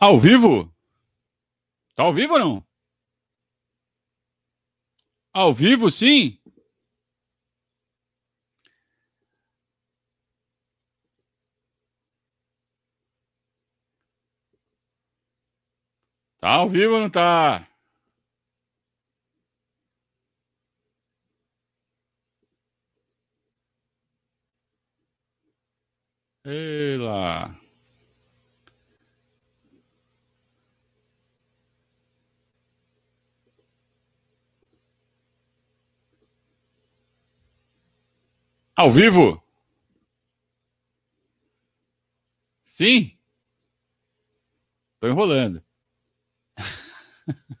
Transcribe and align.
Ao 0.00 0.18
vivo? 0.18 0.72
Tá 1.96 2.04
ao 2.04 2.14
vivo 2.14 2.34
ou 2.34 2.38
não? 2.38 2.66
Ao 5.32 5.52
vivo, 5.52 5.90
sim? 5.90 6.38
Tá 16.40 16.50
ao 16.50 16.68
vivo 16.68 16.94
ou 16.94 17.00
não 17.00 17.10
tá? 17.10 17.66
Ei 26.44 26.96
lá. 26.96 27.67
Ao 38.78 38.92
vivo? 38.92 39.42
Sim? 42.62 43.18
Tô 45.00 45.08
enrolando. 45.08 45.60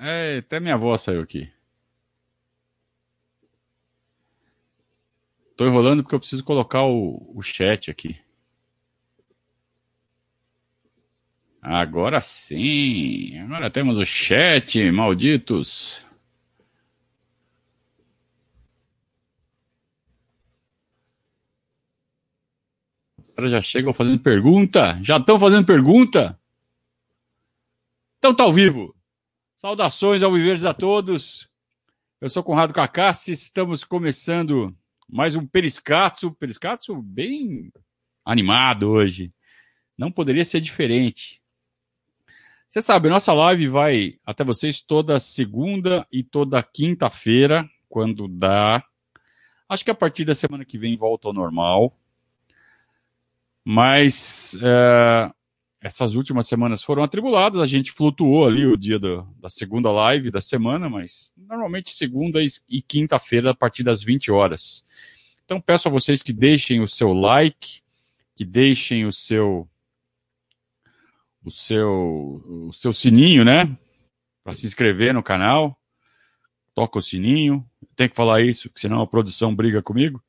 É, 0.00 0.38
até 0.38 0.60
minha 0.60 0.76
voz 0.76 1.00
saiu 1.00 1.22
aqui. 1.22 1.50
Tô 5.56 5.66
enrolando 5.66 6.02
porque 6.02 6.14
eu 6.14 6.20
preciso 6.20 6.44
colocar 6.44 6.84
o, 6.84 7.32
o 7.34 7.42
chat 7.42 7.90
aqui. 7.90 8.18
Agora 11.70 12.22
sim. 12.22 13.38
Agora 13.40 13.70
temos 13.70 13.98
o 13.98 14.04
chat, 14.04 14.90
malditos. 14.90 16.02
Os 23.18 23.28
caras 23.36 23.52
já 23.52 23.60
chegam 23.60 23.92
fazendo 23.92 24.18
pergunta. 24.18 24.98
Já 25.02 25.18
estão 25.18 25.38
fazendo 25.38 25.66
pergunta. 25.66 26.40
Então 28.16 28.34
tá 28.34 28.44
ao 28.44 28.52
vivo. 28.52 28.96
Saudações 29.58 30.22
ao 30.22 30.32
Viveres 30.32 30.64
a 30.64 30.72
todos. 30.72 31.50
Eu 32.18 32.30
sou 32.30 32.42
Conrado 32.42 32.72
Cacassi. 32.72 33.32
Estamos 33.32 33.84
começando 33.84 34.74
mais 35.06 35.36
um 35.36 35.46
Periscatso. 35.46 36.32
Periscatso 36.32 36.96
bem 37.02 37.70
animado 38.24 38.88
hoje. 38.88 39.30
Não 39.98 40.10
poderia 40.10 40.46
ser 40.46 40.62
diferente. 40.62 41.37
Você 42.68 42.82
sabe, 42.82 43.08
nossa 43.08 43.32
live 43.32 43.66
vai 43.66 44.18
até 44.26 44.44
vocês 44.44 44.82
toda 44.82 45.18
segunda 45.18 46.06
e 46.12 46.22
toda 46.22 46.62
quinta-feira, 46.62 47.66
quando 47.88 48.28
dá. 48.28 48.84
Acho 49.66 49.82
que 49.82 49.90
a 49.90 49.94
partir 49.94 50.26
da 50.26 50.34
semana 50.34 50.66
que 50.66 50.76
vem 50.76 50.94
volta 50.94 51.28
ao 51.28 51.32
normal. 51.32 51.96
Mas 53.64 54.58
é, 54.62 55.30
essas 55.80 56.14
últimas 56.14 56.46
semanas 56.46 56.82
foram 56.82 57.02
atribuladas, 57.02 57.58
a 57.58 57.66
gente 57.66 57.90
flutuou 57.90 58.46
ali 58.46 58.66
o 58.66 58.76
dia 58.76 58.98
do, 58.98 59.26
da 59.40 59.48
segunda 59.48 59.90
live 59.90 60.30
da 60.30 60.40
semana, 60.40 60.90
mas 60.90 61.32
normalmente 61.36 61.94
segunda 61.94 62.42
e, 62.42 62.82
quinta-feira 62.82 63.52
a 63.52 63.54
partir 63.54 63.82
das 63.82 64.02
20 64.02 64.30
horas. 64.30 64.84
Então 65.46 65.58
peço 65.58 65.88
a 65.88 65.90
vocês 65.90 66.22
que 66.22 66.34
deixem 66.34 66.82
o 66.82 66.86
seu 66.86 67.14
like, 67.14 67.80
que 68.36 68.44
deixem 68.44 69.06
o 69.06 69.12
seu 69.12 69.66
o 71.48 71.50
seu, 71.50 72.42
o 72.46 72.72
seu 72.72 72.92
sininho, 72.92 73.44
né? 73.44 73.76
Para 74.44 74.52
se 74.52 74.66
inscrever 74.66 75.12
no 75.12 75.22
canal. 75.22 75.76
Toca 76.74 76.98
o 76.98 77.02
sininho. 77.02 77.66
Tem 77.96 78.08
que 78.08 78.16
falar 78.16 78.42
isso, 78.42 78.70
senão 78.76 79.02
a 79.02 79.06
produção 79.06 79.54
briga 79.54 79.82
comigo. 79.82 80.22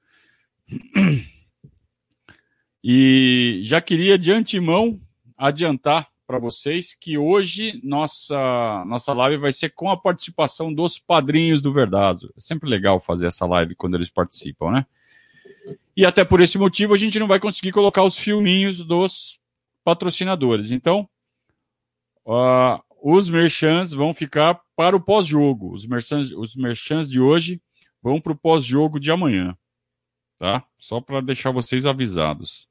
E 2.83 3.59
já 3.63 3.81
queria 3.81 4.17
de 4.17 4.31
antemão 4.31 4.99
adiantar 5.37 6.09
para 6.25 6.39
vocês 6.39 6.93
que 6.93 7.17
hoje 7.17 7.79
nossa, 7.83 8.83
nossa 8.87 9.11
live 9.13 9.37
vai 9.37 9.51
ser 9.51 9.69
com 9.69 9.89
a 9.89 9.97
participação 9.97 10.73
dos 10.73 10.97
padrinhos 10.97 11.61
do 11.61 11.73
Verdazo. 11.73 12.31
É 12.37 12.39
sempre 12.39 12.69
legal 12.69 12.99
fazer 12.99 13.27
essa 13.27 13.45
live 13.45 13.75
quando 13.75 13.95
eles 13.95 14.09
participam, 14.09 14.71
né? 14.71 14.85
E 15.97 16.05
até 16.05 16.23
por 16.23 16.39
esse 16.39 16.57
motivo 16.57 16.93
a 16.93 16.97
gente 16.97 17.19
não 17.19 17.27
vai 17.27 17.39
conseguir 17.39 17.71
colocar 17.71 18.03
os 18.03 18.17
filminhos 18.17 18.85
dos 18.85 19.39
patrocinadores. 19.83 20.71
Então, 20.71 21.09
uh, 22.25 22.81
os 23.01 23.29
merchants 23.29 23.93
vão 23.93 24.13
ficar 24.13 24.59
para 24.75 24.95
o 24.95 25.01
pós-jogo. 25.01 25.73
Os 25.73 25.85
merchants, 25.85 26.31
os 26.31 26.55
merchants 26.55 27.09
de 27.09 27.19
hoje 27.19 27.61
vão 28.01 28.19
para 28.19 28.31
o 28.31 28.37
pós-jogo 28.37 28.99
de 28.99 29.11
amanhã. 29.11 29.57
Tá? 30.37 30.65
Só 30.77 31.01
para 31.01 31.21
deixar 31.21 31.51
vocês 31.51 31.85
avisados. 31.85 32.67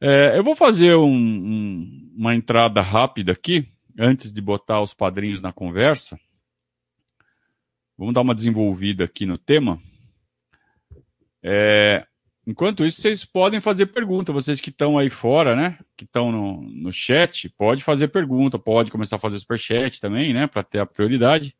É, 0.00 0.36
eu 0.36 0.44
vou 0.44 0.54
fazer 0.54 0.94
um, 0.94 1.08
um, 1.08 2.12
uma 2.16 2.34
entrada 2.34 2.82
rápida 2.82 3.32
aqui, 3.32 3.72
antes 3.98 4.32
de 4.32 4.40
botar 4.40 4.80
os 4.80 4.92
padrinhos 4.92 5.40
na 5.40 5.52
conversa. 5.52 6.18
Vamos 7.96 8.12
dar 8.12 8.20
uma 8.20 8.34
desenvolvida 8.34 9.04
aqui 9.04 9.24
no 9.24 9.38
tema. 9.38 9.80
É, 11.42 12.06
Enquanto 12.46 12.84
isso, 12.84 13.00
vocês 13.00 13.24
podem 13.24 13.60
fazer 13.60 13.86
pergunta. 13.86 14.32
Vocês 14.32 14.60
que 14.60 14.70
estão 14.70 14.96
aí 14.96 15.10
fora, 15.10 15.56
né? 15.56 15.78
Que 15.96 16.04
estão 16.04 16.30
no, 16.30 16.62
no 16.62 16.92
chat, 16.92 17.48
pode 17.48 17.82
fazer 17.82 18.08
pergunta, 18.08 18.56
pode 18.58 18.90
começar 18.90 19.16
a 19.16 19.18
fazer 19.18 19.38
superchat 19.40 20.00
também, 20.00 20.32
né? 20.32 20.46
Para 20.46 20.62
ter 20.62 20.78
a 20.78 20.86
prioridade. 20.86 21.56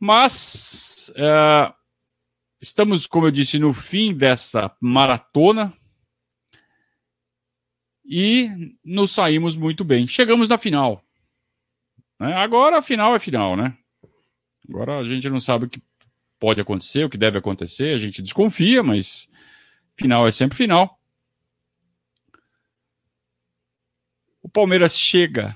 Mas 0.00 1.12
é, 1.14 1.72
estamos, 2.60 3.06
como 3.06 3.26
eu 3.26 3.30
disse, 3.30 3.58
no 3.58 3.72
fim 3.72 4.12
dessa 4.12 4.74
maratona 4.80 5.72
e 8.04 8.50
nos 8.84 9.12
saímos 9.12 9.54
muito 9.54 9.84
bem. 9.84 10.08
Chegamos 10.08 10.48
na 10.48 10.58
final. 10.58 11.04
Né? 12.18 12.34
Agora 12.34 12.78
a 12.78 12.82
final 12.82 13.14
é 13.14 13.20
final, 13.20 13.56
né? 13.56 13.76
Agora 14.68 14.98
a 14.98 15.04
gente 15.04 15.28
não 15.30 15.38
sabe 15.38 15.66
o 15.66 15.68
que 15.68 15.80
pode 16.40 16.60
acontecer, 16.60 17.04
o 17.04 17.10
que 17.10 17.18
deve 17.18 17.38
acontecer, 17.38 17.94
a 17.94 17.98
gente 17.98 18.22
desconfia, 18.22 18.82
mas 18.82 19.28
final 19.94 20.26
é 20.26 20.30
sempre 20.30 20.56
final. 20.56 20.98
O 24.42 24.48
Palmeiras 24.48 24.98
chega 24.98 25.54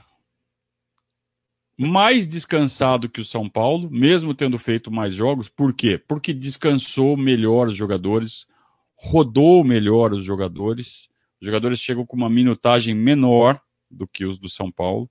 mais 1.77 2.28
descansado 2.28 3.09
que 3.09 3.21
o 3.21 3.25
São 3.25 3.49
Paulo, 3.49 3.91
mesmo 3.91 4.34
tendo 4.34 4.59
feito 4.59 4.91
mais 4.91 5.15
jogos. 5.15 5.49
Por 5.49 5.73
quê? 5.73 5.99
Porque 5.99 6.33
descansou 6.33 7.17
melhor 7.17 7.69
os 7.69 7.77
jogadores, 7.77 8.47
rodou 8.94 9.65
melhor 9.65 10.12
os 10.12 10.23
jogadores. 10.23 11.09
Os 11.41 11.47
jogadores 11.47 11.81
chegam 11.81 12.06
com 12.06 12.17
uma 12.17 12.31
minutagem 12.31 12.94
menor 12.94 13.61
do 13.91 14.06
que 14.06 14.25
os 14.27 14.39
do 14.39 14.49
São 14.49 14.71
Paulo 14.71 15.11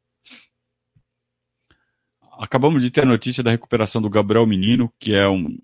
acabamos 2.40 2.82
de 2.82 2.92
ter 2.92 3.02
a 3.02 3.06
notícia 3.06 3.44
da 3.44 3.52
recuperação 3.52 4.02
do 4.02 4.10
Gabriel 4.10 4.46
Menino, 4.46 4.92
que 5.00 5.14
é 5.14 5.28
um, 5.28 5.58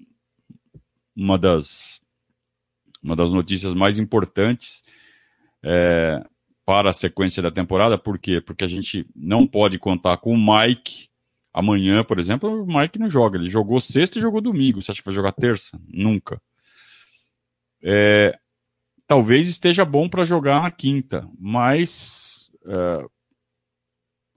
uma, 1.15 1.37
das, 1.37 1.99
uma 3.01 3.15
das 3.15 3.33
notícias 3.33 3.73
mais 3.73 3.99
importantes 3.99 4.83
é, 5.63 6.23
para 6.65 6.89
a 6.89 6.93
sequência 6.93 7.41
da 7.41 7.51
temporada. 7.51 7.97
Por 7.97 8.17
quê? 8.17 8.39
Porque 8.41 8.63
a 8.63 8.67
gente 8.67 9.05
não 9.15 9.45
pode 9.45 9.77
contar 9.79 10.17
com 10.17 10.33
o 10.33 10.37
Mike. 10.37 11.09
Amanhã, 11.53 12.03
por 12.03 12.19
exemplo, 12.19 12.63
o 12.63 12.67
Mike 12.67 12.99
não 12.99 13.09
joga. 13.09 13.37
Ele 13.37 13.49
jogou 13.49 13.81
sexta 13.81 14.19
e 14.19 14.21
jogou 14.21 14.39
domingo. 14.39 14.81
Você 14.81 14.91
acha 14.91 15.01
que 15.01 15.05
vai 15.05 15.15
jogar 15.15 15.31
terça? 15.31 15.79
Nunca. 15.87 16.41
É, 17.81 18.37
talvez 19.07 19.47
esteja 19.47 19.83
bom 19.83 20.07
para 20.07 20.25
jogar 20.25 20.61
na 20.61 20.69
quinta, 20.69 21.27
mas 21.39 22.51
é, 22.65 23.05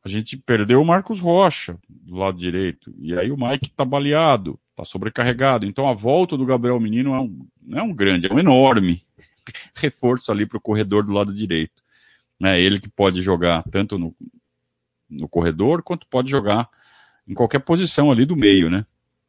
a 0.05 0.09
gente 0.09 0.37
perdeu 0.37 0.83
o 0.83 0.85
Marcos 0.85 1.21
Rocha 1.21 1.79
do 1.89 2.17
lado 2.17 2.37
direito. 2.37 2.93
E 2.99 3.17
aí 3.17 3.31
o 3.31 3.37
Mike 3.37 3.71
tá 3.71 3.85
baleado, 3.85 4.59
tá 4.75 4.85
sobrecarregado. 4.85 5.65
Então 5.65 5.89
a 5.89 5.95
volta 5.95 6.37
do 6.37 6.45
Gabriel 6.45 6.81
Menino 6.81 7.15
é 7.15 7.21
um, 7.21 7.47
não 7.63 7.79
é 7.79 7.83
um 7.83 7.95
grande, 7.95 8.27
é 8.27 8.33
um 8.33 8.39
enorme 8.39 9.03
reforço 9.77 10.33
ali 10.33 10.45
para 10.45 10.59
o 10.59 10.61
corredor 10.61 11.05
do 11.05 11.13
lado 11.13 11.33
direito. 11.33 11.83
É 12.43 12.61
ele 12.61 12.81
que 12.81 12.89
pode 12.89 13.23
jogar 13.23 13.63
tanto 13.71 13.97
no, 13.97 14.15
no 15.09 15.29
corredor 15.29 15.83
quanto 15.83 16.09
pode 16.09 16.29
jogar 16.29 16.69
em 17.27 17.35
qualquer 17.35 17.61
posição 17.61 18.11
ali 18.11 18.25
do 18.25 18.35
meio, 18.35 18.69
né? 18.69 18.85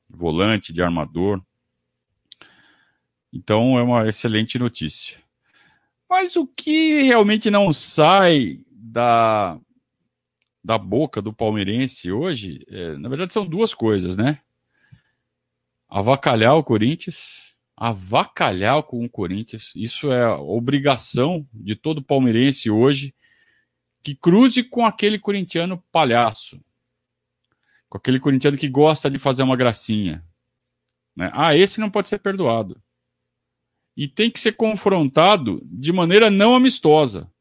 Volante, 0.10 0.74
de 0.74 0.82
armador. 0.82 1.40
Então 3.32 3.78
é 3.78 3.84
uma 3.84 4.08
excelente 4.08 4.58
notícia. 4.58 5.20
Mas 6.10 6.36
o 6.36 6.48
que 6.48 7.04
realmente 7.04 7.52
não 7.52 7.72
sai 7.72 8.60
da, 8.72 9.60
da 10.64 10.78
boca 10.78 11.22
do 11.22 11.34
palmeirense 11.34 12.12
hoje, 12.12 12.66
é, 12.70 12.98
na 12.98 13.10
verdade 13.10 13.34
são 13.34 13.46
duas 13.46 13.74
coisas, 13.74 14.16
né? 14.16 14.40
avacalhar 15.94 16.58
o 16.58 16.64
Corinthians, 16.64 17.56
avacalhar 17.78 18.82
com 18.82 19.06
o 19.06 19.10
Corinthians. 19.10 19.72
Isso 19.76 20.12
é 20.12 20.28
obrigação 20.28 21.48
de 21.54 21.76
todo 21.76 22.02
palmeirense 22.02 22.72
hoje 22.72 23.14
que 24.02 24.16
cruze 24.16 24.64
com 24.64 24.84
aquele 24.84 25.20
corintiano 25.20 25.84
palhaço, 25.92 26.60
com 27.88 28.00
aquele 28.00 28.20
corintiano 28.20 28.58
que 28.58 28.68
gosta 28.68 29.08
de 29.08 29.20
fazer 29.20 29.44
uma 29.44 29.56
gracinha. 29.56 30.26
Né? 31.16 31.30
Ah, 31.32 31.56
esse 31.56 31.80
não 31.80 31.92
pode 31.92 32.08
ser 32.08 32.18
perdoado. 32.18 32.82
E 33.96 34.08
tem 34.08 34.32
que 34.32 34.40
ser 34.40 34.54
confrontado 34.54 35.62
de 35.64 35.94
maneira 35.94 36.32
não 36.32 36.56
amistosa. 36.56 37.32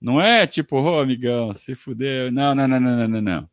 Não 0.00 0.20
é 0.20 0.46
tipo, 0.46 0.76
ô 0.76 0.96
oh, 0.96 1.00
amigão, 1.00 1.52
se 1.52 1.74
fudeu. 1.74 2.30
Não, 2.30 2.54
não, 2.54 2.68
não, 2.68 2.80
não, 2.80 3.08
não, 3.08 3.20
não. 3.20 3.50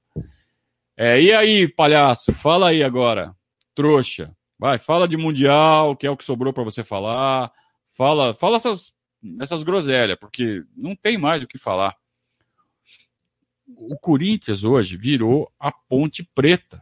É, 0.97 1.21
e 1.21 1.33
aí, 1.33 1.67
palhaço, 1.67 2.31
fala 2.33 2.69
aí 2.69 2.83
agora, 2.83 3.35
trouxa. 3.73 4.35
Vai, 4.57 4.77
fala 4.77 5.07
de 5.07 5.17
Mundial, 5.17 5.95
que 5.95 6.07
é 6.07 6.09
o 6.09 6.15
que 6.15 6.23
sobrou 6.23 6.53
para 6.53 6.63
você 6.63 6.83
falar. 6.83 7.51
Fala, 7.97 8.33
fala 8.35 8.55
essas, 8.55 8.93
essas 9.39 9.63
groselhas, 9.63 10.17
porque 10.17 10.63
não 10.75 10.95
tem 10.95 11.17
mais 11.17 11.43
o 11.43 11.47
que 11.47 11.57
falar. 11.57 11.95
O 13.67 13.97
Corinthians 13.97 14.63
hoje 14.63 14.95
virou 14.95 15.51
a 15.59 15.71
Ponte 15.71 16.23
Preta. 16.23 16.81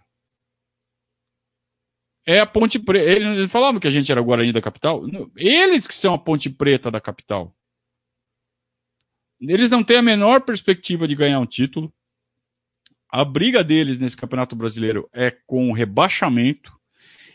É 2.25 2.39
a 2.39 2.45
Ponte 2.45 2.77
Preta. 2.77 3.09
Eles 3.09 3.51
falavam 3.51 3.79
que 3.79 3.87
a 3.87 3.91
gente 3.91 4.11
era 4.11 4.21
Guarani 4.21 4.51
da 4.51 4.61
capital. 4.61 5.03
Eles 5.35 5.87
que 5.87 5.93
são 5.93 6.13
a 6.13 6.19
Ponte 6.19 6.49
Preta 6.49 6.91
da 6.91 7.01
capital. 7.01 7.55
Eles 9.49 9.69
não 9.69 9.83
têm 9.83 9.97
a 9.97 10.01
menor 10.01 10.41
perspectiva 10.41 11.07
de 11.07 11.15
ganhar 11.15 11.39
um 11.39 11.45
título. 11.45 11.93
A 13.09 13.25
briga 13.25 13.63
deles 13.63 13.99
nesse 13.99 14.17
Campeonato 14.17 14.55
Brasileiro 14.55 15.09
é 15.11 15.31
com 15.31 15.71
rebaixamento. 15.71 16.71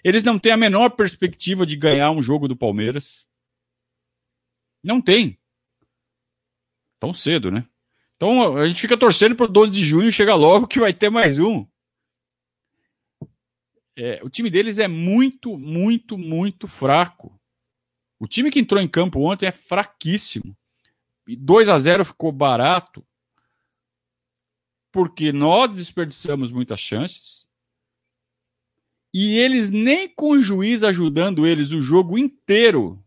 Eles 0.03 0.25
não 0.25 0.39
têm 0.39 0.53
a 0.53 0.57
menor 0.57 0.91
perspectiva 0.91 1.67
de 1.67 1.77
ganhar 1.77 2.11
um 2.11 2.23
jogo 2.23 2.49
do 2.49 2.57
Palmeiras. 2.57 3.27
Não 4.83 5.01
tem. 5.01 5.39
Tão 6.99 7.13
cedo, 7.13 7.51
né? 7.51 7.67
Então 8.17 8.57
a 8.57 8.67
gente 8.67 8.81
fica 8.81 8.97
torcendo 8.97 9.37
para 9.37 9.47
o 9.47 9.49
12 9.49 9.71
de 9.71 9.85
junho 9.85 10.11
chegar 10.11 10.35
logo 10.35 10.67
que 10.67 10.81
vai 10.81 10.93
ter 10.93 11.11
mais 11.11 11.39
um. 11.39 11.67
É, 13.97 14.21
o 14.25 14.31
time 14.31 14.51
deles 14.51 14.79
é 14.79 14.89
muito, 14.89 15.57
muito, 15.59 16.17
muito 16.17 16.67
fraco. 16.67 17.39
O 18.19 18.27
time 18.27 18.51
que 18.51 18.59
entrou 18.59 18.81
em 18.81 18.89
campo 18.89 19.21
ontem 19.21 19.47
é 19.47 19.53
fraquíssimo. 19.53 20.57
2 21.37 21.69
a 21.69 21.79
0 21.79 22.05
ficou 22.05 22.33
barato 22.33 23.05
porque 24.91 25.33
nós 25.33 25.75
desperdiçamos 25.75 26.51
muitas 26.51 26.81
chances 26.81 27.47
e 29.13 29.39
eles 29.39 29.71
nem 29.71 30.09
com 30.09 30.31
o 30.31 30.43
juiz 30.43 30.83
ajudando 30.83 31.47
eles 31.47 31.73
o 31.73 31.81
jogo 31.81 32.19
inteiro. 32.19 33.03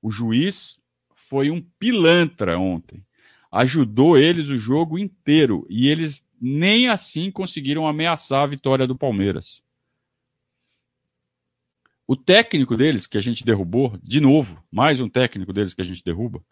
O 0.00 0.10
juiz 0.10 0.80
foi 1.14 1.50
um 1.50 1.60
pilantra 1.78 2.58
ontem. 2.58 3.04
Ajudou 3.50 4.16
eles 4.16 4.48
o 4.48 4.56
jogo 4.56 4.98
inteiro 4.98 5.66
e 5.68 5.88
eles 5.88 6.26
nem 6.40 6.88
assim 6.88 7.30
conseguiram 7.30 7.86
ameaçar 7.86 8.42
a 8.42 8.46
vitória 8.46 8.86
do 8.86 8.96
Palmeiras. 8.96 9.62
O 12.06 12.16
técnico 12.16 12.76
deles, 12.76 13.06
que 13.06 13.16
a 13.16 13.20
gente 13.20 13.44
derrubou, 13.44 13.96
de 14.02 14.20
novo, 14.20 14.62
mais 14.70 15.00
um 15.00 15.08
técnico 15.08 15.52
deles 15.52 15.72
que 15.72 15.80
a 15.80 15.84
gente 15.84 16.02
derruba, 16.02 16.44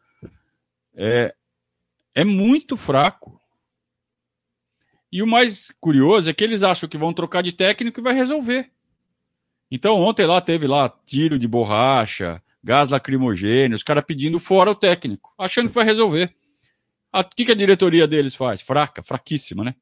é, 0.94 1.34
é 2.14 2.24
muito 2.24 2.76
fraco. 2.76 3.40
E 5.12 5.22
o 5.22 5.26
mais 5.26 5.72
curioso 5.80 6.30
é 6.30 6.34
que 6.34 6.44
eles 6.44 6.62
acham 6.62 6.88
que 6.88 6.98
vão 6.98 7.12
trocar 7.12 7.42
de 7.42 7.52
técnico 7.52 8.00
e 8.00 8.02
vai 8.02 8.14
resolver. 8.14 8.70
Então 9.70 9.96
ontem 9.96 10.26
lá 10.26 10.40
teve 10.40 10.66
lá 10.66 10.88
tiro 11.04 11.38
de 11.38 11.48
borracha, 11.48 12.42
gás 12.62 12.88
lacrimogêneo, 12.88 13.76
os 13.76 13.82
caras 13.82 14.04
pedindo 14.04 14.38
fora 14.38 14.70
o 14.70 14.74
técnico, 14.74 15.32
achando 15.38 15.68
que 15.68 15.74
vai 15.74 15.84
resolver. 15.84 16.34
O 17.12 17.24
que, 17.24 17.44
que 17.44 17.52
a 17.52 17.56
diretoria 17.56 18.06
deles 18.06 18.34
faz? 18.34 18.60
Fraca, 18.60 19.02
fraquíssima, 19.02 19.64
né? 19.64 19.74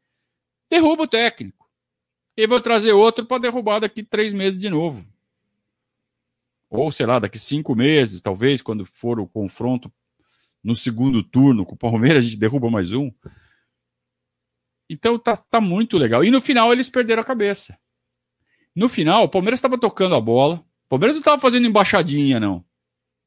Derruba 0.70 1.04
o 1.04 1.08
técnico. 1.08 1.68
E 2.36 2.46
vou 2.46 2.60
trazer 2.60 2.92
outro 2.92 3.26
para 3.26 3.42
derrubar 3.42 3.80
daqui 3.80 4.02
três 4.02 4.32
meses 4.32 4.58
de 4.58 4.70
novo. 4.70 5.06
Ou, 6.70 6.90
sei 6.92 7.04
lá, 7.04 7.18
daqui 7.18 7.38
cinco 7.38 7.74
meses, 7.74 8.20
talvez, 8.20 8.62
quando 8.62 8.84
for 8.84 9.18
o 9.18 9.26
confronto 9.26 9.92
no 10.62 10.74
segundo 10.74 11.22
turno 11.22 11.64
com 11.64 11.74
o 11.74 11.78
Palmeiras, 11.78 12.24
a 12.24 12.28
gente 12.28 12.38
derruba 12.38 12.70
mais 12.70 12.92
um. 12.92 13.10
Então 14.90 15.18
tá, 15.18 15.36
tá 15.36 15.60
muito 15.60 15.98
legal. 15.98 16.24
E 16.24 16.30
no 16.30 16.40
final 16.40 16.72
eles 16.72 16.88
perderam 16.88 17.22
a 17.22 17.24
cabeça. 17.24 17.78
No 18.74 18.88
final, 18.88 19.24
o 19.24 19.28
Palmeiras 19.28 19.58
estava 19.58 19.78
tocando 19.78 20.14
a 20.14 20.20
bola. 20.20 20.64
O 20.86 20.88
Palmeiras 20.88 21.16
não 21.16 21.20
estava 21.20 21.40
fazendo 21.40 21.66
embaixadinha, 21.66 22.38
não. 22.38 22.58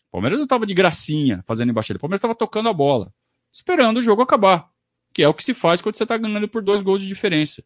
O 0.10 0.14
Palmeiras 0.14 0.40
não 0.40 0.46
estava 0.46 0.66
de 0.66 0.74
gracinha 0.74 1.44
fazendo 1.46 1.70
embaixadinha. 1.70 1.98
O 1.98 2.02
Palmeiras 2.02 2.20
estava 2.20 2.36
tocando 2.36 2.70
a 2.70 2.74
bola, 2.74 3.14
esperando 3.52 3.98
o 3.98 4.02
jogo 4.02 4.22
acabar. 4.22 4.70
Que 5.14 5.24
é 5.24 5.28
o 5.28 5.34
que 5.34 5.44
se 5.44 5.54
faz 5.54 5.82
quando 5.82 5.98
você 5.98 6.04
está 6.04 6.18
ganhando 6.18 6.48
por 6.48 6.62
dois 6.62 6.82
gols 6.82 7.02
de 7.02 7.08
diferença. 7.08 7.64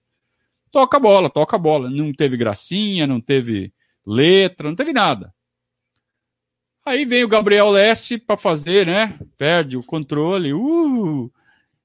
Toca 0.72 0.98
a 0.98 1.00
bola, 1.00 1.30
toca 1.30 1.56
a 1.56 1.60
bola. 1.60 1.90
Não 1.90 2.12
teve 2.12 2.36
gracinha, 2.38 3.06
não 3.06 3.22
teve 3.22 3.74
letra, 4.06 4.68
não 4.68 4.76
teve 4.76 4.94
nada. 4.94 5.35
Aí 6.86 7.04
vem 7.04 7.24
o 7.24 7.28
Gabriel 7.28 7.70
Lesse 7.72 8.18
para 8.18 8.38
fazer, 8.38 8.86
né? 8.86 9.20
Perde 9.38 9.76
o 9.76 9.84
controle, 9.84 10.54
uh, 10.54 11.32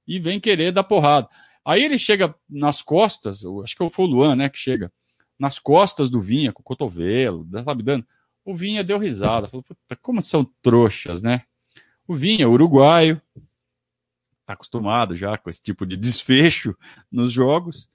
e 0.07 0.19
vem 0.19 0.41
querer 0.41 0.73
dar 0.73 0.85
porrada. 0.85 1.29
Aí 1.65 1.85
ele 1.85 1.97
chega 1.97 2.35
nas 2.49 2.83
costas, 2.83 3.45
acho 3.63 3.77
que 3.77 3.89
foi 3.91 4.05
o 4.05 4.09
Luan, 4.09 4.35
né, 4.35 4.49
que 4.49 4.59
chega 4.59 4.93
nas 5.39 5.59
costas 5.59 6.11
do 6.11 6.21
Vinha, 6.21 6.53
com 6.53 6.61
o 6.61 6.65
cotovelo, 6.65 7.47
sabe, 7.65 7.83
dando. 7.83 8.05
O 8.45 8.55
Vinha 8.55 8.83
deu 8.83 8.99
risada, 8.99 9.47
falou, 9.47 9.63
puta, 9.63 9.97
como 10.03 10.21
são 10.21 10.45
trouxas, 10.61 11.23
né? 11.23 11.43
O 12.09 12.15
Vinha, 12.15 12.49
uruguaio, 12.49 13.23
tá 14.45 14.55
acostumado 14.55 15.15
já 15.15 15.39
com 15.39 15.49
esse 15.49 15.63
tipo 15.63 15.87
de 15.87 15.97
desfecho 15.97 16.77
nos 17.11 17.33
jogos. 17.33 17.89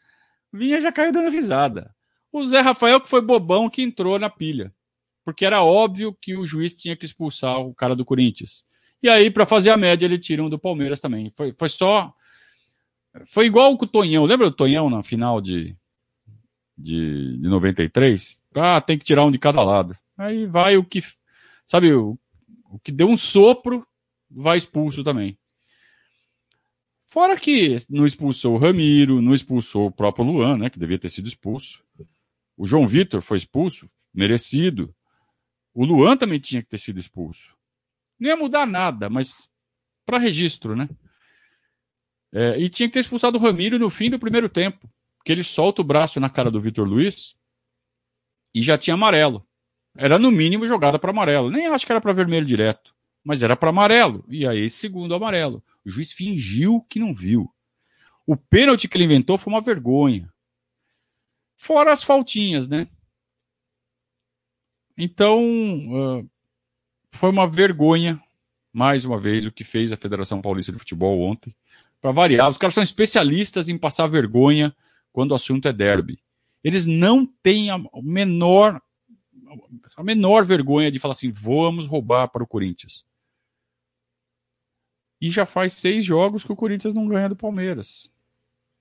Vinha 0.54 0.80
já 0.80 0.92
caiu 0.92 1.12
dando 1.12 1.30
risada. 1.30 1.94
O 2.32 2.46
Zé 2.46 2.62
Rafael, 2.62 3.02
que 3.02 3.10
foi 3.10 3.22
bobão, 3.22 3.70
que 3.70 3.82
entrou 3.82 4.18
na 4.18 4.30
pilha. 4.30 4.74
Porque 5.26 5.46
era 5.46 5.64
óbvio 5.64 6.16
que 6.22 6.38
o 6.38 6.46
juiz 6.46 6.76
tinha 6.76 6.96
que 6.96 7.06
expulsar 7.06 7.60
o 7.60 7.74
cara 7.74 7.96
do 7.96 8.06
Corinthians. 8.06 8.64
E 9.04 9.10
aí, 9.10 9.30
para 9.30 9.46
fazer 9.46 9.72
a 9.72 9.78
média, 9.78 10.06
ele 10.06 10.20
tira 10.20 10.44
um 10.44 10.50
do 10.50 10.60
Palmeiras 10.60 11.02
também. 11.02 11.32
Foi, 11.36 11.52
foi 11.52 11.68
só 11.68 12.14
foi 13.26 13.46
igual 13.46 13.78
com 13.78 13.86
o 13.86 13.88
Tonhão. 13.88 14.26
Lembra 14.26 14.50
do 14.50 14.56
Tonhão 14.56 14.90
na 14.90 15.02
final 15.02 15.40
de, 15.40 15.76
de, 16.78 17.38
de 17.38 17.48
93? 17.48 18.42
Ah, 18.56 18.82
tem 18.82 18.98
que 18.98 19.06
tirar 19.06 19.24
um 19.24 19.32
de 19.32 19.40
cada 19.40 19.64
lado. 19.64 19.96
Aí 20.18 20.46
vai 20.46 20.78
o 20.78 20.84
que. 20.84 21.02
Sabe, 21.66 21.94
o, 21.94 22.18
o 22.70 22.80
que 22.80 22.92
deu 22.92 23.08
um 23.08 23.18
sopro 23.18 23.86
vai 24.30 24.58
expulso 24.58 25.04
também. 25.04 25.38
Fora 27.08 27.40
que 27.40 27.78
não 27.90 28.06
expulsou 28.06 28.56
o 28.56 28.58
Ramiro, 28.58 29.22
não 29.22 29.34
expulsou 29.34 29.88
o 29.88 29.92
próprio 29.92 30.26
Luan, 30.26 30.58
né, 30.58 30.70
que 30.70 30.80
devia 30.80 31.00
ter 31.00 31.10
sido 31.10 31.28
expulso. 31.28 31.84
O 32.58 32.66
João 32.66 32.86
Vitor 32.86 33.22
foi 33.22 33.38
expulso, 33.38 33.88
merecido. 34.14 34.94
O 35.76 35.84
Luan 35.84 36.16
também 36.16 36.40
tinha 36.40 36.64
que 36.64 36.70
ter 36.70 36.78
sido 36.78 37.00
expulso. 37.00 37.54
Não 38.18 38.30
ia 38.30 38.38
mudar 38.38 38.66
nada, 38.66 39.10
mas 39.10 39.50
para 40.06 40.18
registro, 40.18 40.74
né? 40.74 40.88
É, 42.34 42.58
e 42.58 42.70
tinha 42.70 42.88
que 42.88 42.94
ter 42.94 43.02
expulsado 43.02 43.38
o 43.38 43.42
Ramiro 43.42 43.78
no 43.78 43.90
fim 43.90 44.10
do 44.10 44.18
primeiro 44.18 44.48
tempo, 44.48 44.90
que 45.26 45.34
ele 45.34 45.44
solta 45.44 45.82
o 45.82 45.86
braço 45.86 46.18
na 46.20 46.30
cara 46.30 46.50
do 46.50 46.62
Vitor 46.62 46.88
Luiz 46.88 47.36
e 48.54 48.62
já 48.62 48.78
tinha 48.78 48.94
amarelo. 48.94 49.46
Era 49.98 50.18
no 50.18 50.32
mínimo 50.32 50.66
jogada 50.66 50.98
para 50.98 51.12
amarelo. 51.12 51.52
Nem 51.52 51.68
acho 51.68 51.86
que 51.86 51.92
era 51.92 52.00
para 52.00 52.14
vermelho 52.14 52.46
direto, 52.46 52.96
mas 53.22 53.44
era 53.44 53.56
para 53.56 53.70
amarelo. 53.70 54.24
E 54.30 54.48
aí, 54.48 54.70
segundo 54.70 55.14
amarelo. 55.14 55.62
O 55.86 55.90
juiz 55.90 56.14
fingiu 56.14 56.82
que 56.90 57.00
não 57.00 57.14
viu. 57.14 57.54
O 58.26 58.38
pênalti 58.38 58.88
que 58.88 58.96
ele 58.98 59.04
inventou 59.04 59.38
foi 59.38 59.52
uma 59.52 59.62
vergonha. 59.62 60.34
Fora 61.58 61.92
as 61.92 62.02
faltinhas, 62.02 62.68
né? 62.68 62.88
Então, 64.98 65.40
uh, 65.40 66.30
foi 67.12 67.30
uma 67.30 67.48
vergonha, 67.48 68.22
mais 68.72 69.06
uma 69.06 69.20
vez, 69.20 69.46
o 69.46 69.52
que 69.52 69.64
fez 69.64 69.92
a 69.92 69.98
Federação 69.98 70.42
Paulista 70.42 70.72
de 70.72 70.80
Futebol 70.80 71.22
ontem 71.22 71.56
para 72.02 72.12
variar. 72.12 72.50
Os 72.50 72.58
caras 72.58 72.74
são 72.74 72.84
especialistas 72.84 73.68
em 73.68 73.78
passar 73.78 74.08
vergonha 74.08 74.76
quando 75.12 75.32
o 75.32 75.36
assunto 75.36 75.68
é 75.68 75.74
derby. 75.74 76.20
Eles 76.64 76.86
não 76.86 77.26
têm 77.26 77.70
a 77.70 77.80
menor, 78.02 78.82
a 79.98 80.04
menor 80.04 80.46
vergonha 80.46 80.92
de 80.92 81.00
falar 81.00 81.14
assim: 81.14 81.32
vamos 81.32 81.88
roubar 81.88 82.28
para 82.28 82.44
o 82.44 82.48
Corinthians. 82.48 83.06
E 85.20 85.32
já 85.32 85.46
faz 85.46 85.74
seis 85.74 86.06
jogos 86.06 86.44
que 86.44 86.52
o 86.52 86.56
Corinthians 86.56 86.94
não 86.94 87.08
ganha 87.08 87.30
do 87.30 87.36
Palmeiras. 87.36 88.12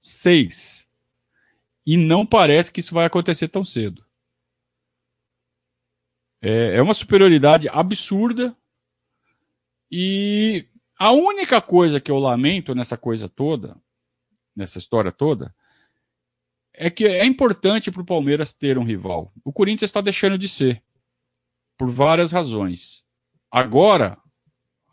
Seis. 0.00 0.86
E 1.86 1.96
não 1.96 2.26
parece 2.26 2.72
que 2.72 2.80
isso 2.80 2.94
vai 2.94 3.06
acontecer 3.06 3.48
tão 3.48 3.64
cedo. 3.64 4.03
É, 6.46 6.76
é 6.76 6.82
uma 6.82 6.92
superioridade 6.92 7.70
absurda. 7.70 8.54
E 9.90 10.66
a 10.98 11.10
única 11.10 11.58
coisa 11.62 11.98
que 11.98 12.10
eu 12.10 12.18
lamento 12.18 12.74
nessa 12.74 12.98
coisa 12.98 13.30
toda, 13.30 13.80
nessa 14.54 14.78
história 14.78 15.10
toda, 15.10 15.54
é 16.74 16.90
que 16.90 17.06
é 17.06 17.24
importante 17.24 17.90
para 17.90 18.02
o 18.02 18.06
Palmeiras 18.06 18.52
ter 18.52 18.76
um 18.76 18.84
rival. 18.84 19.32
O 19.42 19.54
Corinthians 19.54 19.88
está 19.88 20.02
deixando 20.02 20.36
de 20.36 20.46
ser, 20.46 20.82
por 21.78 21.90
várias 21.90 22.30
razões. 22.30 23.02
Agora, 23.50 24.18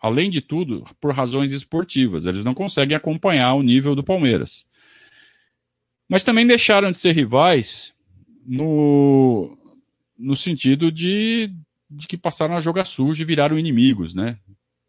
além 0.01 0.29
de 0.29 0.39
tudo, 0.39 0.85
por 1.01 1.13
razões 1.13 1.51
esportivas. 1.51 2.25
Eles 2.25 2.45
não 2.45 2.53
conseguem 2.53 2.95
acompanhar 2.95 3.55
o 3.55 3.61
nível 3.61 3.93
do 3.93 4.03
Palmeiras. 4.03 4.65
Mas 6.07 6.23
também 6.23 6.47
deixaram 6.47 6.91
de 6.91 6.97
ser 6.97 7.11
rivais 7.11 7.93
no, 8.45 9.57
no 10.21 10.35
sentido 10.35 10.91
de, 10.91 11.53
de 11.89 12.07
que 12.07 12.15
passaram 12.15 12.55
a 12.55 12.61
jogar 12.61 12.85
sujo 12.85 13.21
e 13.21 13.25
viraram 13.25 13.57
inimigos, 13.57 14.13
né? 14.13 14.37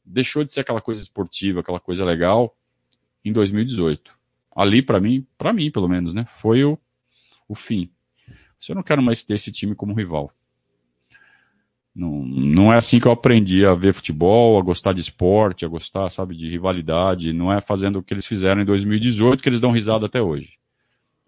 Deixou 0.04 0.44
de 0.44 0.52
ser 0.52 0.60
aquela 0.60 0.80
coisa 0.80 1.00
esportiva, 1.00 1.60
aquela 1.60 1.80
coisa 1.80 2.04
legal 2.04 2.56
em 3.24 3.32
2018. 3.32 4.12
Ali, 4.54 4.82
para 4.82 5.00
mim, 5.00 5.26
para 5.38 5.52
mim, 5.52 5.70
pelo 5.70 5.88
menos, 5.88 6.12
né? 6.12 6.26
Foi 6.40 6.64
o, 6.64 6.78
o 7.48 7.54
fim. 7.54 7.90
Eu 8.68 8.74
não 8.74 8.82
quero 8.82 9.02
mais 9.02 9.24
ter 9.24 9.34
esse 9.34 9.50
time 9.50 9.74
como 9.74 9.94
rival. 9.94 10.30
Não, 11.94 12.24
não 12.24 12.72
é 12.72 12.76
assim 12.76 13.00
que 13.00 13.06
eu 13.06 13.12
aprendi 13.12 13.66
a 13.66 13.74
ver 13.74 13.92
futebol, 13.92 14.58
a 14.58 14.62
gostar 14.62 14.92
de 14.92 15.00
esporte, 15.00 15.64
a 15.64 15.68
gostar, 15.68 16.10
sabe, 16.10 16.36
de 16.36 16.48
rivalidade. 16.48 17.32
Não 17.32 17.52
é 17.52 17.60
fazendo 17.60 17.98
o 17.98 18.02
que 18.02 18.14
eles 18.14 18.26
fizeram 18.26 18.62
em 18.62 18.64
2018 18.64 19.42
que 19.42 19.48
eles 19.48 19.60
dão 19.60 19.70
risada 19.70 20.06
até 20.06 20.20
hoje. 20.20 20.58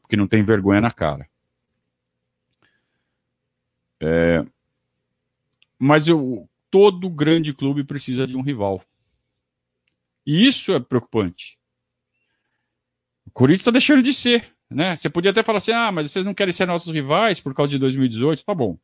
Porque 0.01 0.17
não 0.17 0.27
tem 0.27 0.43
vergonha 0.43 0.81
na 0.81 0.91
cara. 0.91 1.29
É, 4.01 4.45
mas 5.79 6.09
eu, 6.09 6.49
todo 6.71 7.11
grande 7.11 7.53
clube 7.53 7.85
precisa 7.85 8.27
de 8.27 8.37
um 8.37 8.43
rival. 8.43 8.83
E 10.27 10.47
isso 10.47 10.73
é 10.73 10.81
preocupante. 10.81 11.59
O 13.27 13.31
Corinthians 13.31 13.63
está 13.63 13.71
deixando 13.71 14.03
de 14.03 14.13
ser. 14.13 14.53
Né? 14.71 14.97
Você 14.97 15.09
podia 15.11 15.31
até 15.31 15.43
falar 15.43 15.59
assim: 15.59 15.73
ah, 15.73 15.93
mas 15.93 16.11
vocês 16.11 16.25
não 16.25 16.35
querem 16.35 16.53
ser 16.53 16.67
nossos 16.67 16.93
rivais 16.93 17.41
por 17.41 17.55
causa 17.55 17.71
de 17.71 17.79
2018? 17.79 18.45
Tá 18.45 18.55
bom. 18.55 18.79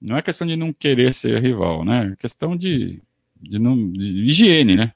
Não 0.00 0.16
é 0.16 0.22
questão 0.22 0.46
de 0.46 0.56
não 0.56 0.72
querer 0.72 1.14
ser 1.14 1.40
rival, 1.40 1.84
né? 1.84 2.12
É 2.12 2.16
questão 2.16 2.56
de, 2.56 3.02
de, 3.34 3.58
não, 3.58 3.90
de 3.92 4.26
higiene, 4.26 4.76
né? 4.76 4.92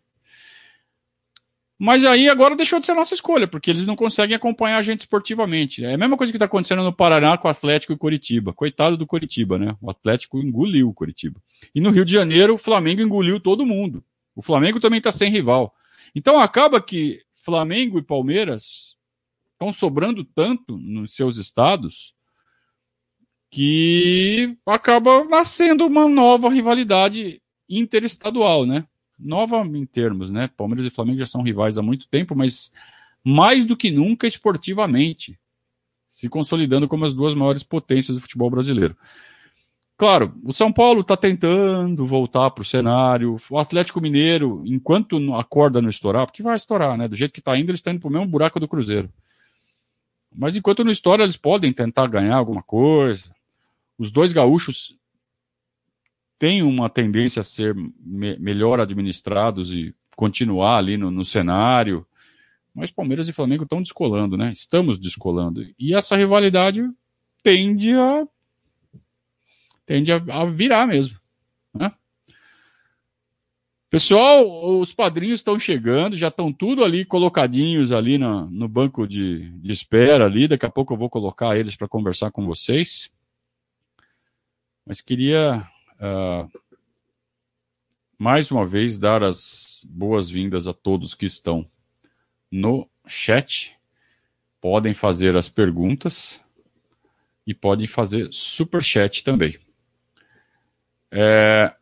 Mas 1.82 2.04
aí 2.04 2.28
agora 2.28 2.54
deixou 2.54 2.78
de 2.78 2.84
ser 2.84 2.92
nossa 2.92 3.14
escolha, 3.14 3.48
porque 3.48 3.70
eles 3.70 3.86
não 3.86 3.96
conseguem 3.96 4.36
acompanhar 4.36 4.76
a 4.76 4.82
gente 4.82 4.98
esportivamente. 4.98 5.82
É 5.82 5.94
a 5.94 5.96
mesma 5.96 6.14
coisa 6.14 6.30
que 6.30 6.36
está 6.36 6.44
acontecendo 6.44 6.82
no 6.82 6.92
Paraná 6.92 7.38
com 7.38 7.48
o 7.48 7.50
Atlético 7.50 7.94
e 7.94 7.96
Curitiba. 7.96 8.52
Coitado 8.52 8.98
do 8.98 9.06
Curitiba, 9.06 9.58
né? 9.58 9.74
O 9.80 9.90
Atlético 9.90 10.40
engoliu 10.40 10.90
o 10.90 10.92
Curitiba. 10.92 11.40
E 11.74 11.80
no 11.80 11.88
Rio 11.88 12.04
de 12.04 12.12
Janeiro, 12.12 12.52
o 12.52 12.58
Flamengo 12.58 13.00
engoliu 13.00 13.40
todo 13.40 13.64
mundo. 13.64 14.04
O 14.36 14.42
Flamengo 14.42 14.78
também 14.78 14.98
está 14.98 15.10
sem 15.10 15.32
rival. 15.32 15.74
Então 16.14 16.38
acaba 16.38 16.82
que 16.82 17.22
Flamengo 17.32 17.98
e 17.98 18.02
Palmeiras 18.02 18.94
estão 19.52 19.72
sobrando 19.72 20.22
tanto 20.22 20.76
nos 20.76 21.14
seus 21.14 21.38
estados 21.38 22.12
que 23.50 24.54
acaba 24.66 25.24
nascendo 25.24 25.86
uma 25.86 26.06
nova 26.06 26.50
rivalidade 26.50 27.40
interestadual, 27.66 28.66
né? 28.66 28.84
Nova 29.22 29.58
em 29.66 29.86
termos, 29.86 30.30
né? 30.30 30.48
Palmeiras 30.56 30.86
e 30.86 30.90
Flamengo 30.90 31.18
já 31.18 31.26
são 31.26 31.42
rivais 31.42 31.78
há 31.78 31.82
muito 31.82 32.08
tempo, 32.08 32.34
mas 32.34 32.72
mais 33.24 33.64
do 33.64 33.76
que 33.76 33.90
nunca 33.90 34.26
esportivamente, 34.26 35.38
se 36.08 36.28
consolidando 36.28 36.88
como 36.88 37.04
as 37.04 37.14
duas 37.14 37.34
maiores 37.34 37.62
potências 37.62 38.16
do 38.16 38.20
futebol 38.20 38.50
brasileiro. 38.50 38.96
Claro, 39.96 40.34
o 40.42 40.52
São 40.52 40.72
Paulo 40.72 41.02
está 41.02 41.14
tentando 41.14 42.06
voltar 42.06 42.50
para 42.50 42.62
o 42.62 42.64
cenário. 42.64 43.36
O 43.50 43.58
Atlético 43.58 44.00
Mineiro, 44.00 44.62
enquanto 44.64 45.16
a 45.34 45.44
corda 45.44 45.82
não 45.82 45.90
estourar, 45.90 46.24
porque 46.24 46.42
vai 46.42 46.56
estourar, 46.56 46.96
né? 46.96 47.06
Do 47.06 47.14
jeito 47.14 47.32
que 47.32 47.40
está 47.40 47.56
indo, 47.58 47.70
eles 47.70 47.80
estão 47.80 47.92
indo 47.92 48.00
para 48.00 48.08
o 48.08 48.12
mesmo 48.12 48.26
buraco 48.26 48.58
do 48.58 48.66
Cruzeiro. 48.66 49.12
Mas 50.34 50.56
enquanto 50.56 50.82
não 50.82 50.90
estoura, 50.90 51.22
eles 51.22 51.36
podem 51.36 51.70
tentar 51.70 52.06
ganhar 52.06 52.36
alguma 52.36 52.62
coisa. 52.62 53.30
Os 53.98 54.10
dois 54.10 54.32
gaúchos 54.32 54.96
têm 56.40 56.62
uma 56.62 56.88
tendência 56.88 57.40
a 57.40 57.44
ser 57.44 57.74
me 57.74 58.38
melhor 58.38 58.80
administrados 58.80 59.70
e 59.70 59.94
continuar 60.16 60.78
ali 60.78 60.96
no, 60.96 61.10
no, 61.10 61.22
cenário. 61.22 62.06
Mas 62.74 62.90
Palmeiras 62.90 63.28
e 63.28 63.32
Flamengo 63.32 63.64
estão 63.64 63.82
descolando, 63.82 64.38
né? 64.38 64.50
Estamos 64.50 64.98
descolando. 64.98 65.62
E 65.78 65.94
essa 65.94 66.16
rivalidade 66.16 66.82
tende 67.42 67.92
a 67.92 68.26
tende 69.84 70.10
a, 70.12 70.16
a 70.30 70.46
virar 70.46 70.86
mesmo. 70.86 71.18
Né? 71.74 71.92
Pessoal, 73.90 74.80
os 74.80 74.94
padrinhos 74.94 75.40
estão 75.40 75.58
chegando, 75.58 76.16
já 76.16 76.28
estão 76.28 76.50
tudo 76.50 76.82
ali 76.82 77.04
colocadinhos 77.04 77.92
ali 77.92 78.16
no, 78.16 78.48
no 78.48 78.66
banco 78.66 79.06
de, 79.06 79.50
de 79.58 79.72
espera 79.72 80.24
ali. 80.24 80.48
Daqui 80.48 80.64
a 80.64 80.70
pouco 80.70 80.94
eu 80.94 80.98
vou 80.98 81.10
colocar 81.10 81.58
eles 81.58 81.76
para 81.76 81.88
conversar 81.88 82.30
com 82.30 82.46
vocês. 82.46 83.10
Mas 84.86 85.02
queria 85.02 85.68
uh, 86.00 86.60
mais 88.18 88.50
uma 88.50 88.66
vez 88.66 88.98
dar 88.98 89.22
as 89.22 89.86
boas-vindas 89.88 90.66
a 90.66 90.72
todos 90.72 91.14
que 91.14 91.26
estão 91.26 91.66
no 92.50 92.88
chat. 93.06 93.78
Podem 94.60 94.92
fazer 94.92 95.36
as 95.36 95.48
perguntas 95.48 96.40
e 97.46 97.54
podem 97.54 97.86
fazer 97.86 98.28
super 98.30 98.82
chat 98.82 99.24
também. 99.24 99.56
É, 101.10 101.74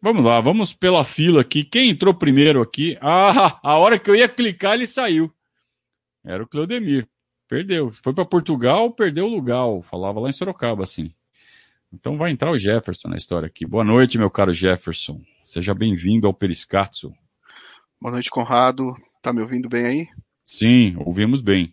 vamos 0.00 0.24
lá, 0.24 0.40
vamos 0.40 0.72
pela 0.72 1.04
fila 1.04 1.42
aqui. 1.42 1.62
Quem 1.62 1.90
entrou 1.90 2.14
primeiro 2.14 2.62
aqui? 2.62 2.96
Ah, 3.00 3.60
a 3.62 3.78
hora 3.78 3.98
que 3.98 4.10
eu 4.10 4.16
ia 4.16 4.28
clicar 4.28 4.74
ele 4.74 4.86
saiu. 4.86 5.32
Era 6.24 6.42
o 6.42 6.48
Cleudemir. 6.48 7.06
Perdeu. 7.46 7.92
Foi 7.92 8.14
para 8.14 8.24
Portugal, 8.24 8.90
perdeu 8.90 9.26
o 9.26 9.34
lugar. 9.34 9.66
Falava 9.82 10.18
lá 10.18 10.30
em 10.30 10.32
Sorocaba 10.32 10.82
assim. 10.82 11.14
Então 11.94 12.18
vai 12.18 12.32
entrar 12.32 12.50
o 12.50 12.58
Jefferson 12.58 13.08
na 13.08 13.16
história 13.16 13.46
aqui. 13.46 13.64
Boa 13.64 13.84
noite, 13.84 14.18
meu 14.18 14.28
caro 14.28 14.52
Jefferson. 14.52 15.20
Seja 15.44 15.72
bem-vindo 15.72 16.26
ao 16.26 16.34
Periscatso. 16.34 17.14
Boa 18.00 18.10
noite, 18.10 18.30
Conrado. 18.30 18.94
Tá 19.22 19.32
me 19.32 19.40
ouvindo 19.40 19.68
bem 19.68 19.86
aí? 19.86 20.08
Sim, 20.42 20.96
ouvimos 20.98 21.40
bem. 21.40 21.72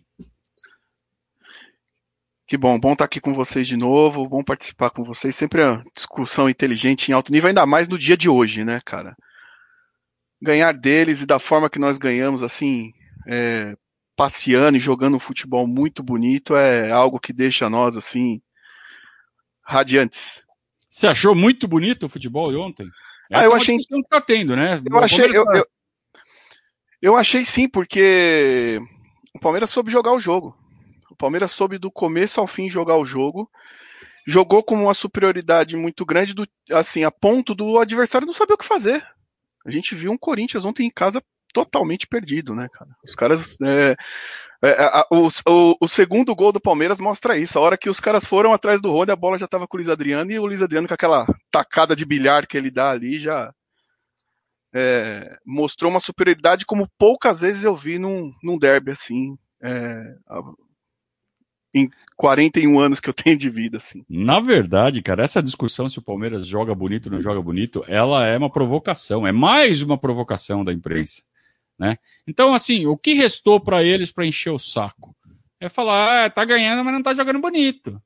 Que 2.46 2.56
bom, 2.56 2.78
bom 2.78 2.92
estar 2.92 3.04
aqui 3.04 3.20
com 3.20 3.34
vocês 3.34 3.66
de 3.66 3.76
novo, 3.76 4.28
bom 4.28 4.44
participar 4.44 4.90
com 4.90 5.02
vocês. 5.02 5.34
Sempre 5.34 5.62
a 5.62 5.82
discussão 5.94 6.48
inteligente 6.48 7.08
em 7.08 7.12
alto 7.14 7.32
nível, 7.32 7.48
ainda 7.48 7.66
mais 7.66 7.88
no 7.88 7.98
dia 7.98 8.16
de 8.16 8.28
hoje, 8.28 8.64
né, 8.64 8.80
cara? 8.84 9.16
Ganhar 10.40 10.72
deles 10.72 11.20
e 11.20 11.26
da 11.26 11.40
forma 11.40 11.68
que 11.68 11.80
nós 11.80 11.98
ganhamos, 11.98 12.44
assim, 12.44 12.92
é, 13.26 13.76
passeando 14.16 14.76
e 14.76 14.80
jogando 14.80 15.16
um 15.16 15.20
futebol 15.20 15.66
muito 15.66 16.00
bonito, 16.00 16.54
é 16.54 16.92
algo 16.92 17.18
que 17.18 17.32
deixa 17.32 17.68
nós, 17.68 17.96
assim, 17.96 18.40
radiantes. 19.62 20.44
Você 20.88 21.06
achou 21.06 21.34
muito 21.34 21.66
bonito 21.66 22.06
o 22.06 22.08
futebol 22.08 22.54
ontem? 22.60 22.86
Ah, 23.32 23.38
Essa 23.38 23.40
ah, 23.40 23.44
eu 23.44 23.52
é 23.52 23.56
achei. 23.56 23.78
Que 23.78 24.02
tá 24.08 24.20
tendo, 24.20 24.54
né? 24.54 24.80
Eu 24.84 24.98
achei, 24.98 25.24
eu, 25.26 25.44
eu, 25.54 25.66
eu 27.00 27.16
achei 27.16 27.44
sim, 27.44 27.68
porque 27.68 28.78
o 29.34 29.38
Palmeiras 29.38 29.70
soube 29.70 29.90
jogar 29.90 30.12
o 30.12 30.20
jogo. 30.20 30.56
O 31.10 31.16
Palmeiras 31.16 31.50
soube 31.50 31.78
do 31.78 31.90
começo 31.90 32.40
ao 32.40 32.46
fim 32.46 32.68
jogar 32.68 32.96
o 32.96 33.06
jogo. 33.06 33.50
Jogou 34.26 34.62
com 34.62 34.74
uma 34.74 34.94
superioridade 34.94 35.76
muito 35.76 36.06
grande, 36.06 36.34
do, 36.34 36.46
assim, 36.70 37.02
a 37.04 37.10
ponto 37.10 37.54
do 37.54 37.78
adversário 37.78 38.26
não 38.26 38.32
saber 38.32 38.54
o 38.54 38.58
que 38.58 38.64
fazer. 38.64 39.04
A 39.66 39.70
gente 39.70 39.94
viu 39.94 40.12
um 40.12 40.18
Corinthians 40.18 40.64
ontem 40.64 40.86
em 40.86 40.90
casa 40.90 41.22
totalmente 41.52 42.06
perdido, 42.06 42.54
né, 42.54 42.68
cara? 42.72 42.90
Os 43.04 43.14
caras. 43.14 43.58
É, 43.60 43.96
é, 44.62 44.76
a, 44.78 45.06
o, 45.10 45.28
o, 45.48 45.76
o, 45.80 45.88
segundo 45.88 46.34
gol 46.34 46.52
do 46.52 46.60
Palmeiras 46.60 47.00
mostra 47.00 47.36
isso. 47.36 47.58
A 47.58 47.62
hora 47.62 47.76
que 47.76 47.90
os 47.90 47.98
caras 47.98 48.24
foram 48.24 48.52
atrás 48.52 48.80
do 48.80 48.90
Rony, 48.90 49.10
a 49.10 49.16
bola 49.16 49.38
já 49.38 49.46
estava 49.46 49.66
com 49.66 49.76
o 49.76 49.78
Luiz 49.78 49.88
Adriano 49.88 50.30
e 50.30 50.38
o 50.38 50.46
Luiz 50.46 50.62
Adriano 50.62 50.86
com 50.86 50.94
aquela 50.94 51.26
tacada 51.50 51.96
de 51.96 52.04
bilhar 52.04 52.46
que 52.46 52.56
ele 52.56 52.70
dá 52.70 52.90
ali 52.90 53.18
já 53.18 53.52
é, 54.74 55.36
mostrou 55.44 55.90
uma 55.90 56.00
superioridade 56.00 56.64
como 56.64 56.88
poucas 56.98 57.40
vezes 57.40 57.64
eu 57.64 57.76
vi 57.76 57.98
num, 57.98 58.32
num 58.42 58.58
derby 58.58 58.92
assim. 58.92 59.36
É, 59.62 60.14
em 61.74 61.88
41 62.16 62.78
anos 62.78 63.00
que 63.00 63.08
eu 63.08 63.14
tenho 63.14 63.38
de 63.38 63.48
vida, 63.48 63.78
assim. 63.78 64.04
Na 64.08 64.40
verdade, 64.40 65.00
cara, 65.02 65.24
essa 65.24 65.42
discussão 65.42 65.88
se 65.88 65.98
o 65.98 66.02
Palmeiras 66.02 66.46
joga 66.46 66.74
bonito 66.74 67.06
ou 67.06 67.12
não 67.12 67.20
joga 67.20 67.40
bonito, 67.40 67.82
ela 67.86 68.26
é 68.26 68.36
uma 68.36 68.50
provocação, 68.50 69.26
é 69.26 69.32
mais 69.32 69.80
uma 69.80 69.96
provocação 69.96 70.64
da 70.64 70.72
imprensa. 70.72 71.22
Né? 71.82 71.98
Então, 72.28 72.54
assim, 72.54 72.86
o 72.86 72.96
que 72.96 73.12
restou 73.12 73.58
para 73.58 73.82
eles 73.82 74.12
para 74.12 74.24
encher 74.24 74.50
o 74.50 74.58
saco? 74.58 75.16
É 75.58 75.68
falar, 75.68 76.26
ah, 76.26 76.30
tá 76.30 76.44
ganhando, 76.44 76.84
mas 76.84 76.94
não 76.94 77.02
tá 77.02 77.12
jogando 77.12 77.40
bonito. 77.40 78.00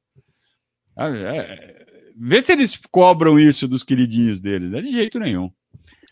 É, 0.99 1.05
é, 1.05 1.87
vê 2.17 2.41
se 2.41 2.55
eles 2.55 2.75
cobram 2.91 3.39
isso 3.39 3.69
dos 3.69 3.83
queridinhos 3.83 4.41
deles, 4.41 4.73
é 4.73 4.81
de 4.81 4.91
jeito 4.91 5.19
nenhum. 5.19 5.51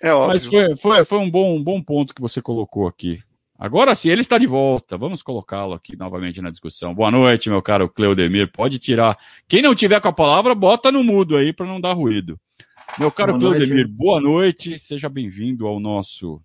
É 0.03 0.13
óbvio. 0.13 0.29
Mas 0.29 0.45
foi, 0.45 0.77
foi, 0.77 1.05
foi 1.07 1.19
um, 1.19 1.31
bom, 1.31 1.57
um 1.57 1.65
bom 1.65 1.81
ponto 1.81 2.15
que 2.15 2.21
você 2.21 2.43
colocou 2.43 2.87
aqui. 2.87 3.19
Agora 3.59 3.95
sim, 3.95 4.11
ele 4.11 4.21
está 4.21 4.37
de 4.37 4.47
volta. 4.47 4.99
Vamos 4.99 5.23
colocá-lo 5.23 5.73
aqui 5.73 5.97
novamente 5.97 6.43
na 6.43 6.51
discussão. 6.51 6.95
Boa 6.95 7.11
noite, 7.11 7.49
meu 7.49 7.63
caro 7.63 7.89
Cleudemir. 7.89 8.53
Pode 8.53 8.79
tirar. 8.79 9.17
Quem 9.49 9.63
não 9.63 9.75
tiver 9.75 10.03
com 10.03 10.09
a 10.09 10.13
palavra, 10.13 10.55
bota 10.55 10.93
no 10.93 11.03
mudo 11.03 11.35
aí 11.35 11.51
para 11.51 11.65
não 11.65 11.81
dar 11.81 11.95
ruído. 11.95 12.39
Meu 12.99 13.11
caro 13.11 13.39
boa 13.39 13.55
Cleudemir, 13.55 13.85
noite. 13.85 13.97
boa 13.97 14.21
noite. 14.21 14.79
Seja 14.79 15.09
bem-vindo 15.09 15.67
ao 15.67 15.81
nosso 15.81 16.43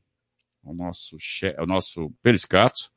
o 0.70 0.74
nosso, 0.74 1.18
o 1.58 1.66
nosso 1.66 2.12
Periscato. 2.22 2.92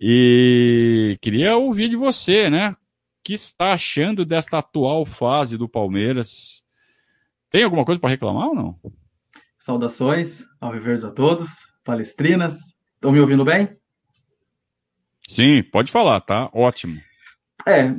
E 0.00 1.18
queria 1.20 1.56
ouvir 1.56 1.88
de 1.88 1.96
você, 1.96 2.48
né? 2.48 2.70
O 2.70 2.76
que 3.24 3.34
está 3.34 3.72
achando 3.72 4.24
desta 4.24 4.58
atual 4.58 5.04
fase 5.04 5.58
do 5.58 5.68
Palmeiras? 5.68 6.64
Tem 7.50 7.62
alguma 7.62 7.84
coisa 7.84 8.00
para 8.00 8.10
reclamar 8.10 8.48
ou 8.48 8.54
não? 8.54 8.80
Saudações, 9.58 10.44
alviverdes 10.60 11.04
a 11.04 11.10
todos, 11.10 11.50
palestrinas. 11.84 12.58
Estão 12.94 13.12
me 13.12 13.20
ouvindo 13.20 13.44
bem? 13.44 13.76
Sim, 15.28 15.62
pode 15.62 15.92
falar, 15.92 16.20
tá? 16.20 16.48
Ótimo. 16.54 17.00
É, 17.66 17.92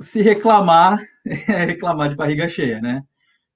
se 0.00 0.22
reclamar, 0.22 1.02
é 1.26 1.64
reclamar 1.64 2.08
de 2.08 2.16
barriga 2.16 2.48
cheia, 2.48 2.80
né? 2.80 3.02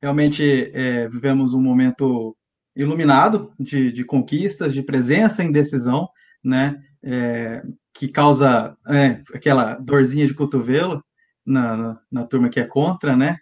Realmente 0.03 0.71
é, 0.75 1.09
vivemos 1.09 1.55
um 1.55 1.61
momento 1.63 2.37
iluminado 2.77 3.53
de, 3.59 3.93
de, 3.93 4.05
conquistas, 4.05 4.75
de 4.75 4.83
presença 4.83 5.43
em 5.43 5.53
decisão, 5.53 6.09
né? 6.43 6.83
É, 7.03 7.63
que 7.93 8.09
causa 8.09 8.75
é, 8.89 9.23
aquela 9.33 9.75
dorzinha 9.75 10.27
de 10.27 10.35
cotovelo 10.35 11.05
na, 11.47 11.77
na, 11.77 12.01
na, 12.11 12.25
turma 12.25 12.49
que 12.49 12.59
é 12.59 12.65
contra, 12.65 13.17
né? 13.17 13.39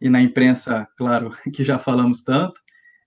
E 0.00 0.10
na 0.10 0.20
imprensa, 0.20 0.86
claro, 0.96 1.34
que 1.54 1.64
já 1.64 1.78
falamos 1.78 2.22
tanto. 2.22 2.60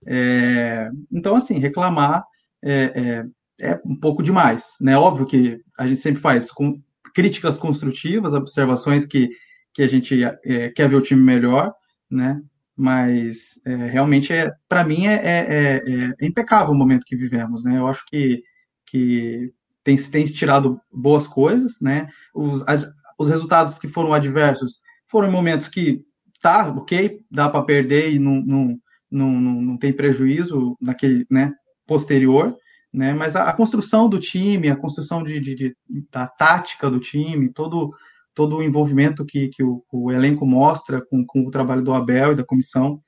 É, 0.06 0.90
então, 1.12 1.36
assim, 1.36 1.58
reclamar 1.58 2.24
é, 2.62 3.24
é, 3.60 3.70
é, 3.70 3.80
um 3.84 3.94
pouco 3.96 4.22
demais, 4.22 4.74
né? 4.80 4.96
Óbvio 4.96 5.26
que 5.26 5.60
a 5.78 5.86
gente 5.86 6.00
sempre 6.00 6.20
faz 6.20 6.50
com 6.50 6.80
críticas 7.14 7.58
construtivas, 7.58 8.32
observações 8.32 9.06
que, 9.06 9.30
que 9.72 9.82
a 9.82 9.88
gente 9.88 10.22
é, 10.24 10.70
quer 10.70 10.88
ver 10.88 10.96
o 10.96 11.02
time 11.02 11.22
melhor, 11.22 11.72
né? 12.10 12.40
Mas 12.80 13.58
é, 13.66 13.74
realmente, 13.74 14.32
é, 14.32 14.52
para 14.68 14.84
mim, 14.84 15.08
é, 15.08 15.14
é, 15.14 15.82
é, 15.84 16.26
impecável 16.26 16.72
o 16.72 16.78
momento 16.78 17.04
que 17.04 17.16
vivemos, 17.16 17.64
né? 17.64 17.76
Eu 17.76 17.88
acho 17.88 18.06
que, 18.06 18.44
que 18.86 19.52
tem, 19.82 19.96
tem 19.96 20.24
tirado 20.24 20.80
boas 20.92 21.26
coisas, 21.26 21.80
né? 21.80 22.08
Os, 22.32 22.62
as, 22.68 22.88
os 23.18 23.28
resultados 23.28 23.80
que 23.80 23.88
foram 23.88 24.14
adversos 24.14 24.80
foram 25.08 25.28
momentos 25.28 25.66
que 25.66 26.04
tá, 26.40 26.68
ok, 26.68 27.18
dá 27.28 27.48
para 27.48 27.64
perder 27.64 28.12
e 28.12 28.18
não, 28.20 28.40
não, 28.42 28.78
não, 29.10 29.40
não, 29.40 29.76
tem 29.76 29.92
prejuízo 29.92 30.76
naquele, 30.80 31.26
né, 31.28 31.52
posterior, 31.84 32.56
né? 32.92 33.12
Mas 33.12 33.34
a, 33.34 33.42
a 33.42 33.52
construção 33.52 34.08
do 34.08 34.20
time, 34.20 34.70
a 34.70 34.76
construção 34.76 35.24
de, 35.24 35.40
de, 35.40 35.56
de, 35.56 35.76
da 36.12 36.28
tática 36.28 36.88
do 36.88 37.00
time, 37.00 37.52
todo 37.52 37.92
todo 38.38 38.58
o 38.58 38.62
envolvimento 38.62 39.26
que, 39.26 39.48
que 39.48 39.64
o, 39.64 39.84
o 39.92 40.12
elenco 40.12 40.46
mostra 40.46 41.04
com, 41.04 41.26
com 41.26 41.44
o 41.44 41.50
trabalho 41.50 41.82
do 41.82 41.92
Abel 41.92 42.30
e 42.30 42.36
da 42.36 42.44
comissão, 42.44 43.02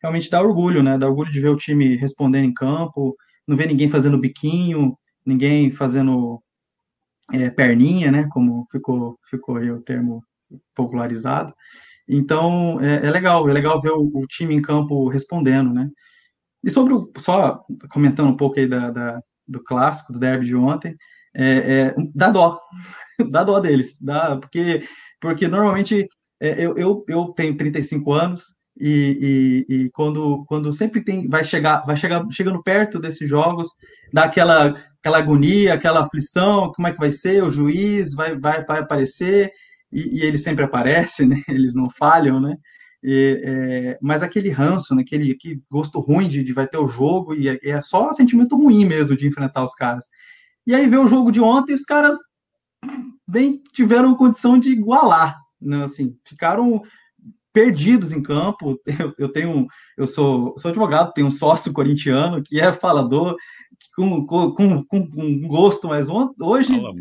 realmente 0.00 0.30
dá 0.30 0.40
orgulho, 0.40 0.80
né? 0.80 0.96
Dá 0.96 1.08
orgulho 1.08 1.32
de 1.32 1.40
ver 1.40 1.48
o 1.48 1.56
time 1.56 1.96
respondendo 1.96 2.44
em 2.44 2.54
campo, 2.54 3.16
não 3.48 3.56
ver 3.56 3.66
ninguém 3.66 3.88
fazendo 3.88 4.16
biquinho, 4.16 4.96
ninguém 5.26 5.72
fazendo 5.72 6.40
é, 7.32 7.50
perninha, 7.50 8.12
né? 8.12 8.28
Como 8.30 8.64
ficou, 8.70 9.18
ficou 9.28 9.56
aí 9.56 9.72
o 9.72 9.82
termo 9.82 10.22
popularizado. 10.72 11.52
Então 12.08 12.80
é, 12.80 13.04
é 13.08 13.10
legal, 13.10 13.48
é 13.50 13.52
legal 13.52 13.80
ver 13.80 13.90
o, 13.90 14.08
o, 14.14 14.24
time 14.28 14.54
em 14.54 14.62
campo 14.62 15.08
respondendo, 15.08 15.72
né? 15.74 15.90
E 16.62 16.70
sobre 16.70 16.94
o, 16.94 17.10
só 17.18 17.60
comentando 17.90 18.28
um 18.28 18.36
pouco 18.36 18.60
aí 18.60 18.68
da, 18.68 18.92
da 18.92 19.20
do 19.48 19.60
clássico, 19.64 20.12
do 20.12 20.20
derby 20.20 20.46
de 20.46 20.54
ontem, 20.54 20.96
é, 21.34 21.46
é, 21.56 21.94
dá 22.14 22.30
dó, 22.30 22.60
dá 23.30 23.44
dó 23.44 23.60
deles, 23.60 23.96
dá, 24.00 24.36
porque, 24.36 24.86
porque 25.20 25.48
normalmente 25.48 26.06
é, 26.40 26.64
eu, 26.64 26.76
eu, 26.76 27.04
eu 27.08 27.24
tenho 27.36 27.56
35 27.56 28.12
anos, 28.12 28.56
e, 28.78 29.64
e, 29.68 29.74
e, 29.74 29.90
quando, 29.90 30.44
quando 30.46 30.72
sempre 30.72 31.02
tem, 31.02 31.26
vai 31.28 31.42
chegar, 31.42 31.84
vai 31.86 31.96
chegar 31.96 32.26
chegando 32.30 32.62
perto 32.62 32.98
desses 32.98 33.26
jogos, 33.26 33.68
dá 34.12 34.24
aquela, 34.24 34.76
aquela 35.00 35.18
agonia, 35.18 35.72
aquela 35.72 36.02
aflição, 36.02 36.70
como 36.72 36.86
é 36.86 36.92
que 36.92 36.98
vai 36.98 37.10
ser, 37.10 37.42
o 37.42 37.50
juiz 37.50 38.14
vai, 38.14 38.38
vai, 38.38 38.64
vai 38.64 38.80
aparecer, 38.80 39.50
e, 39.90 40.18
e 40.18 40.22
ele 40.22 40.36
sempre 40.36 40.64
aparece, 40.64 41.24
né? 41.26 41.42
Eles 41.48 41.74
não 41.74 41.88
falham, 41.88 42.38
né? 42.38 42.56
E, 43.02 43.40
é, 43.44 43.98
mas 44.02 44.22
aquele 44.22 44.50
ranço, 44.50 44.94
né? 44.94 45.02
aquele, 45.02 45.32
aquele 45.32 45.62
gosto 45.70 46.00
ruim 46.00 46.28
de, 46.28 46.44
de 46.44 46.52
vai 46.52 46.66
ter 46.66 46.78
o 46.78 46.88
jogo, 46.88 47.34
e 47.34 47.48
é, 47.48 47.58
é 47.62 47.80
só 47.80 48.12
sentimento 48.12 48.56
ruim 48.56 48.84
mesmo 48.84 49.16
de 49.16 49.26
enfrentar 49.26 49.64
os 49.64 49.74
caras. 49.74 50.04
E 50.66 50.74
aí 50.74 50.86
vê 50.86 50.98
o 50.98 51.08
jogo 51.08 51.30
de 51.30 51.40
ontem, 51.40 51.74
os 51.74 51.84
caras 51.84 52.16
nem 53.26 53.60
tiveram 53.72 54.14
condição 54.14 54.58
de 54.58 54.70
igualar, 54.70 55.40
né? 55.60 55.84
Assim, 55.84 56.16
ficaram 56.24 56.82
perdidos 57.52 58.12
em 58.12 58.22
campo. 58.22 58.80
Eu, 58.86 59.14
eu 59.18 59.28
tenho, 59.28 59.66
eu 59.96 60.06
sou, 60.06 60.56
sou 60.58 60.68
advogado, 60.68 61.12
tenho 61.12 61.26
um 61.26 61.30
sócio 61.30 61.72
corintiano 61.72 62.42
que 62.42 62.60
é 62.60 62.72
falador, 62.72 63.36
com, 63.94 64.26
com, 64.26 64.52
com, 64.84 64.84
com 64.84 65.40
gosto, 65.48 65.88
mas 65.88 66.08
hoje. 66.40 66.80
Fala, 66.80 66.94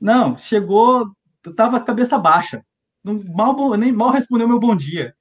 não, 0.00 0.36
chegou, 0.38 1.10
tava 1.54 1.80
cabeça 1.80 2.18
baixa. 2.18 2.62
Mal, 3.04 3.76
nem 3.76 3.92
mal 3.92 4.10
respondeu 4.10 4.48
meu 4.48 4.58
bom 4.58 4.74
dia. 4.74 5.14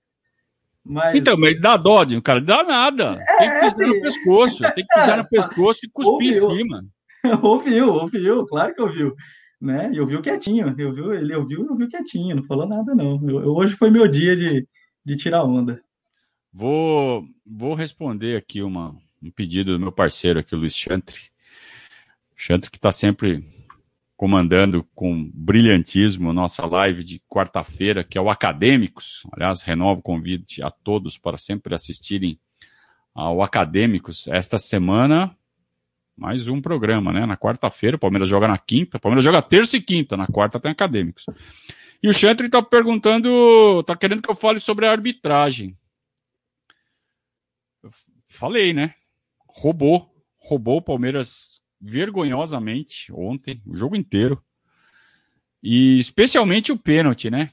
Mas... 0.83 1.15
Então, 1.15 1.35
mas 1.37 1.59
dá 1.59 1.77
dó, 1.77 2.03
de 2.03 2.19
cara, 2.21 2.39
dá 2.39 2.63
nada. 2.63 3.19
É, 3.27 3.37
tem 3.37 3.49
que 3.49 3.55
pisar 3.55 3.67
assim, 3.67 3.85
no 3.85 4.01
pescoço, 4.01 4.63
tem 4.75 4.85
que 4.85 4.99
pisar 4.99 5.17
no 5.17 5.25
pescoço 5.29 5.79
e 5.83 5.89
cuspir 5.89 6.43
ouviu, 6.43 6.51
em 6.51 6.57
cima. 6.57 6.85
ouviu, 7.41 7.93
ouviu, 7.93 8.45
claro 8.45 8.75
que 8.75 8.81
ouviu 8.81 9.15
né? 9.59 9.91
E 9.93 9.99
ouviu 9.99 10.21
quietinho, 10.21 10.75
eu 10.77 10.93
viu, 10.93 11.13
ele 11.13 11.35
ouviu 11.35 11.65
e 11.65 11.69
ouviu 11.69 11.89
quietinho, 11.89 12.35
não 12.35 12.43
falou 12.43 12.67
nada 12.67 12.93
não. 12.93 13.21
Eu, 13.27 13.55
hoje 13.55 13.75
foi 13.75 13.89
meu 13.89 14.07
dia 14.07 14.35
de, 14.35 14.67
de 15.03 15.15
tirar 15.15 15.43
onda. 15.43 15.81
Vou, 16.51 17.27
vou 17.45 17.73
responder 17.73 18.37
aqui 18.37 18.61
uma, 18.61 18.95
um 19.21 19.31
pedido 19.31 19.73
do 19.73 19.79
meu 19.79 19.91
parceiro 19.91 20.39
aqui, 20.39 20.55
Luiz 20.55 20.75
Chantre. 20.75 21.29
Chantre 22.35 22.69
que 22.69 22.77
está 22.77 22.91
sempre 22.91 23.43
comandando 24.15 24.87
com 24.95 25.29
brilhantismo 25.33 26.31
nossa 26.31 26.65
live 26.65 27.03
de 27.03 27.19
quarta-feira, 27.27 28.03
que 28.03 28.17
é 28.17 28.21
o 28.21 28.29
Acadêmicos. 28.29 29.23
Aliás, 29.33 29.61
renovo 29.61 29.99
o 29.99 30.03
convite 30.03 30.63
a 30.63 30.71
todos 30.71 31.17
para 31.17 31.37
sempre 31.37 31.75
assistirem 31.75 32.39
ao 33.13 33.41
Acadêmicos. 33.41 34.27
Esta 34.27 34.57
semana, 34.57 35.35
mais 36.17 36.47
um 36.47 36.61
programa, 36.61 37.11
né? 37.11 37.25
Na 37.25 37.35
quarta-feira, 37.35 37.97
o 37.97 37.99
Palmeiras 37.99 38.29
joga 38.29 38.47
na 38.47 38.57
quinta, 38.57 38.97
o 38.97 38.99
Palmeiras 38.99 39.23
joga 39.23 39.41
terça 39.41 39.75
e 39.77 39.81
quinta, 39.81 40.15
na 40.15 40.27
quarta 40.27 40.59
tem 40.59 40.71
acadêmicos. 40.71 41.25
E 42.01 42.07
o 42.07 42.13
Chantre 42.13 42.49
tá 42.49 42.61
perguntando, 42.61 43.83
tá 43.83 43.95
querendo 43.95 44.21
que 44.21 44.29
eu 44.29 44.35
fale 44.35 44.59
sobre 44.59 44.85
a 44.85 44.91
arbitragem. 44.91 45.77
Eu 47.83 47.89
falei, 48.27 48.73
né? 48.73 48.93
Roubou, 49.47 50.13
roubou 50.37 50.77
o 50.77 50.81
Palmeiras 50.81 51.61
vergonhosamente 51.81 53.11
ontem, 53.13 53.61
o 53.65 53.75
jogo 53.75 53.95
inteiro. 53.95 54.41
E 55.61 55.99
especialmente 55.99 56.71
o 56.71 56.77
pênalti, 56.77 57.29
né? 57.29 57.49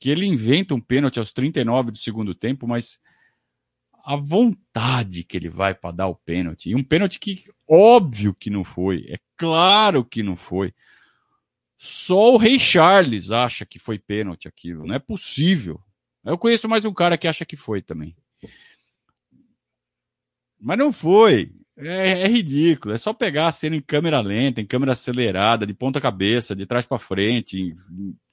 Que 0.00 0.10
ele 0.10 0.26
inventa 0.26 0.74
um 0.74 0.80
pênalti 0.80 1.18
aos 1.18 1.32
39 1.32 1.92
do 1.92 1.98
segundo 1.98 2.34
tempo, 2.34 2.66
mas 2.66 2.98
a 4.04 4.16
vontade 4.16 5.24
que 5.24 5.36
ele 5.36 5.48
vai 5.48 5.74
para 5.74 5.94
dar 5.94 6.08
o 6.08 6.14
pênalti. 6.14 6.70
E 6.70 6.74
um 6.74 6.84
pênalti 6.84 7.18
que 7.18 7.44
óbvio 7.66 8.34
que 8.34 8.50
não 8.50 8.62
foi, 8.62 9.06
é 9.08 9.16
claro 9.36 10.04
que 10.04 10.22
não 10.22 10.36
foi. 10.36 10.74
Só 11.78 12.32
o 12.32 12.36
Rei 12.36 12.58
Charles 12.58 13.30
acha 13.30 13.64
que 13.64 13.78
foi 13.78 13.98
pênalti 13.98 14.46
aquilo, 14.46 14.86
não 14.86 14.94
é 14.94 14.98
possível. 14.98 15.80
Eu 16.24 16.38
conheço 16.38 16.68
mais 16.68 16.84
um 16.84 16.92
cara 16.92 17.18
que 17.18 17.28
acha 17.28 17.44
que 17.44 17.56
foi 17.56 17.82
também. 17.82 18.16
Mas 20.58 20.78
não 20.78 20.90
foi. 20.92 21.52
É, 21.76 22.22
é, 22.22 22.26
ridículo. 22.28 22.94
É 22.94 22.98
só 22.98 23.12
pegar 23.12 23.48
a 23.48 23.52
cena 23.52 23.74
em 23.76 23.80
câmera 23.80 24.20
lenta, 24.20 24.60
em 24.60 24.66
câmera 24.66 24.92
acelerada, 24.92 25.66
de 25.66 25.74
ponta 25.74 26.00
cabeça, 26.00 26.54
de 26.54 26.64
trás 26.64 26.86
para 26.86 26.98
frente, 26.98 27.72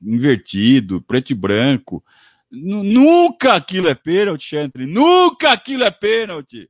invertido, 0.01 1.01
preto 1.01 1.31
e 1.31 1.35
branco. 1.35 2.03
Nunca 2.51 3.53
aquilo 3.53 3.87
é 3.87 3.95
pênalti, 3.95 4.43
Chantre. 4.43 4.85
Nunca 4.85 5.51
aquilo 5.51 5.83
é 5.83 5.91
pênalti. 5.91 6.69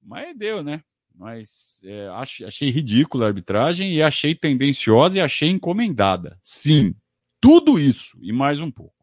Mas 0.00 0.36
deu, 0.36 0.62
né? 0.62 0.82
Mas 1.14 1.80
é, 1.84 2.06
achei, 2.10 2.46
achei 2.46 2.70
ridícula 2.70 3.24
a 3.24 3.28
arbitragem 3.28 3.92
e 3.92 4.00
achei 4.00 4.36
tendenciosa 4.36 5.18
e 5.18 5.20
achei 5.20 5.48
encomendada. 5.48 6.38
Sim, 6.40 6.94
tudo 7.40 7.78
isso 7.78 8.16
e 8.22 8.32
mais 8.32 8.60
um 8.60 8.70
pouco. 8.70 8.94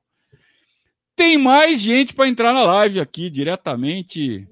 Tem 1.15 1.37
mais 1.37 1.81
gente 1.81 2.13
para 2.13 2.27
entrar 2.27 2.53
na 2.53 2.63
live 2.63 3.01
aqui 3.01 3.29
diretamente. 3.29 4.47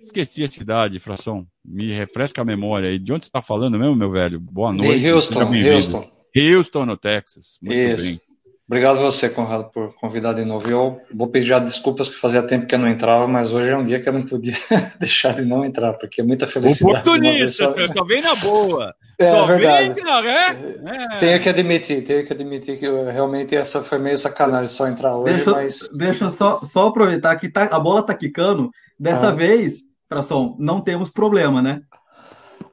Esqueci 0.00 0.44
a 0.44 0.48
cidade, 0.48 0.98
Fração. 0.98 1.46
Me 1.64 1.92
refresca 1.92 2.42
a 2.42 2.44
memória 2.44 2.88
aí. 2.88 2.98
De 2.98 3.12
onde 3.12 3.24
você 3.24 3.28
está 3.28 3.42
falando 3.42 3.78
mesmo, 3.78 3.96
meu 3.96 4.10
velho? 4.10 4.38
Boa 4.38 4.72
noite. 4.72 5.00
De 5.00 5.10
Houston, 5.10 5.40
Houston. 5.40 6.12
Houston, 6.36 6.86
no 6.86 6.96
Texas. 6.96 7.58
Muito 7.60 7.76
Isso. 7.76 8.04
bem. 8.04 8.27
Obrigado 8.68 9.00
você, 9.00 9.30
Conrado, 9.30 9.70
por 9.72 9.94
convidar 9.94 10.34
de 10.34 10.44
novo. 10.44 10.70
Eu 10.70 11.00
vou 11.14 11.26
pedir 11.28 11.46
já 11.46 11.58
desculpas 11.58 12.10
que 12.10 12.16
fazia 12.16 12.42
tempo 12.42 12.66
que 12.66 12.74
eu 12.74 12.78
não 12.78 12.86
entrava, 12.86 13.26
mas 13.26 13.50
hoje 13.50 13.72
é 13.72 13.76
um 13.76 13.82
dia 13.82 13.98
que 13.98 14.06
eu 14.06 14.12
não 14.12 14.26
podia 14.26 14.54
deixar 15.00 15.34
de 15.36 15.46
não 15.46 15.64
entrar, 15.64 15.94
porque 15.94 16.20
é 16.20 16.24
muita 16.24 16.46
felicidade. 16.46 16.98
Oportunista, 16.98 17.66
só... 17.66 17.86
só 17.86 18.04
vem 18.04 18.20
na 18.20 18.34
boa. 18.34 18.94
É, 19.18 19.30
só 19.30 19.46
verdade. 19.46 19.94
vem 19.94 20.04
na 20.04 20.20
é? 20.20 20.50
é. 20.50 21.18
Tenho 21.18 21.40
que 21.40 21.48
admitir, 21.48 22.02
tenho 22.04 22.26
que 22.26 22.32
admitir 22.34 22.78
que 22.78 22.84
eu, 22.84 23.06
realmente 23.06 23.56
essa 23.56 23.82
foi 23.82 23.98
meio 23.98 24.18
sacanagem 24.18 24.68
só 24.68 24.86
entrar 24.86 25.16
hoje, 25.16 25.36
deixa, 25.36 25.50
mas. 25.50 25.88
Deixa 25.96 26.24
eu 26.24 26.30
só, 26.30 26.60
só 26.60 26.88
aproveitar 26.88 27.34
que 27.36 27.48
tá, 27.48 27.64
a 27.64 27.80
bola 27.80 28.02
tá 28.02 28.12
quicando. 28.12 28.70
Dessa 29.00 29.28
ah. 29.28 29.32
vez, 29.32 29.82
Pração, 30.08 30.56
não 30.58 30.80
temos 30.80 31.10
problema, 31.10 31.60
né? 31.60 31.82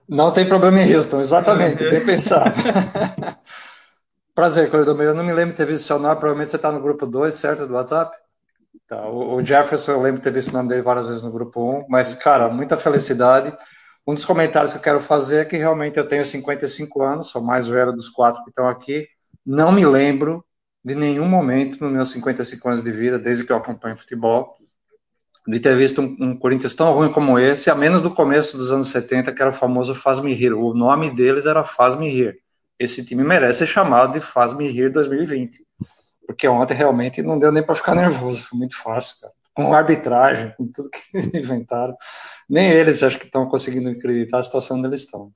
Não 0.08 0.31
tem 0.31 0.45
problema 0.45 0.81
em 0.81 0.95
Houston, 0.95 1.19
exatamente, 1.19 1.89
bem 1.89 2.03
pensado. 2.03 2.53
Prazer, 4.35 4.69
corredor. 4.69 5.01
Eu 5.01 5.13
não 5.13 5.23
me 5.23 5.31
lembro 5.31 5.51
de 5.51 5.57
ter 5.57 5.65
visto 5.65 5.85
seu 5.85 5.97
nome, 5.97 6.17
provavelmente 6.17 6.49
você 6.49 6.57
está 6.57 6.69
no 6.69 6.81
grupo 6.81 7.05
2, 7.05 7.33
certo, 7.33 7.65
do 7.65 7.73
WhatsApp? 7.73 8.17
Tá. 8.85 9.07
O, 9.07 9.41
Jefferson, 9.41 9.93
eu 9.93 10.01
lembro 10.01 10.19
de 10.19 10.23
ter 10.25 10.33
visto 10.33 10.49
o 10.49 10.53
nome 10.53 10.67
dele 10.67 10.81
várias 10.81 11.07
vezes 11.07 11.23
no 11.23 11.31
grupo 11.31 11.79
1, 11.79 11.85
mas, 11.87 12.15
cara, 12.15 12.49
muita 12.49 12.75
felicidade. 12.75 13.55
Um 14.05 14.13
dos 14.13 14.25
comentários 14.25 14.73
que 14.73 14.77
eu 14.77 14.81
quero 14.81 14.99
fazer 14.99 15.37
é 15.37 15.45
que 15.45 15.55
realmente 15.55 15.97
eu 15.97 16.05
tenho 16.05 16.25
55 16.25 17.01
anos, 17.01 17.29
sou 17.29 17.41
mais 17.41 17.65
velho 17.65 17.93
dos 17.93 18.09
quatro 18.09 18.43
que 18.43 18.49
estão 18.49 18.67
aqui. 18.67 19.07
Não 19.45 19.71
me 19.71 19.85
lembro 19.85 20.43
de 20.83 20.95
nenhum 20.95 21.29
momento 21.29 21.81
nos 21.81 21.93
meus 21.93 22.11
55 22.11 22.67
anos 22.67 22.83
de 22.83 22.91
vida, 22.91 23.17
desde 23.17 23.45
que 23.45 23.53
eu 23.53 23.55
acompanho 23.55 23.95
futebol, 23.95 24.53
de 25.47 25.59
ter 25.61 25.77
visto 25.77 26.01
um, 26.01 26.13
um, 26.19 26.37
Corinthians 26.37 26.73
tão 26.73 26.91
ruim 26.91 27.09
como 27.09 27.39
esse, 27.39 27.71
a 27.71 27.75
menos 27.75 28.01
do 28.01 28.11
começo 28.11 28.57
dos 28.57 28.69
anos 28.69 28.89
70, 28.89 29.31
que 29.31 29.41
era 29.41 29.51
o 29.51 29.53
famoso 29.53 29.95
Faz-me 29.95 30.33
Rir. 30.33 30.51
O 30.51 30.73
nome 30.73 31.09
deles 31.09 31.45
era 31.45 31.63
Faz-me 31.63 32.09
Rir. 32.09 32.43
Esse 32.79 33.05
time 33.05 33.23
merece 33.23 33.59
ser 33.59 33.67
chamado 33.67 34.13
de 34.13 34.21
Faz-me 34.21 34.67
Rir 34.67 34.91
2020. 34.91 35.65
Porque 36.27 36.47
ontem 36.47 36.73
realmente 36.73 37.21
não 37.21 37.38
deu 37.38 37.51
nem 37.51 37.63
para 37.63 37.75
ficar 37.75 37.95
nervoso, 37.95 38.43
foi 38.43 38.57
muito 38.59 38.75
fácil, 38.77 39.21
cara. 39.21 39.33
Com 39.53 39.73
arbitragem, 39.73 40.53
com 40.57 40.67
tudo 40.67 40.89
que 40.89 40.99
eles 41.13 41.33
inventaram. 41.33 41.95
Nem 42.49 42.69
eles 42.69 43.03
acho 43.03 43.17
que 43.17 43.25
estão 43.25 43.47
conseguindo 43.47 43.89
acreditar 43.89 44.39
a 44.39 44.43
situação 44.43 44.77
onde 44.77 44.88
eles 44.88 45.01
estão. 45.01 45.31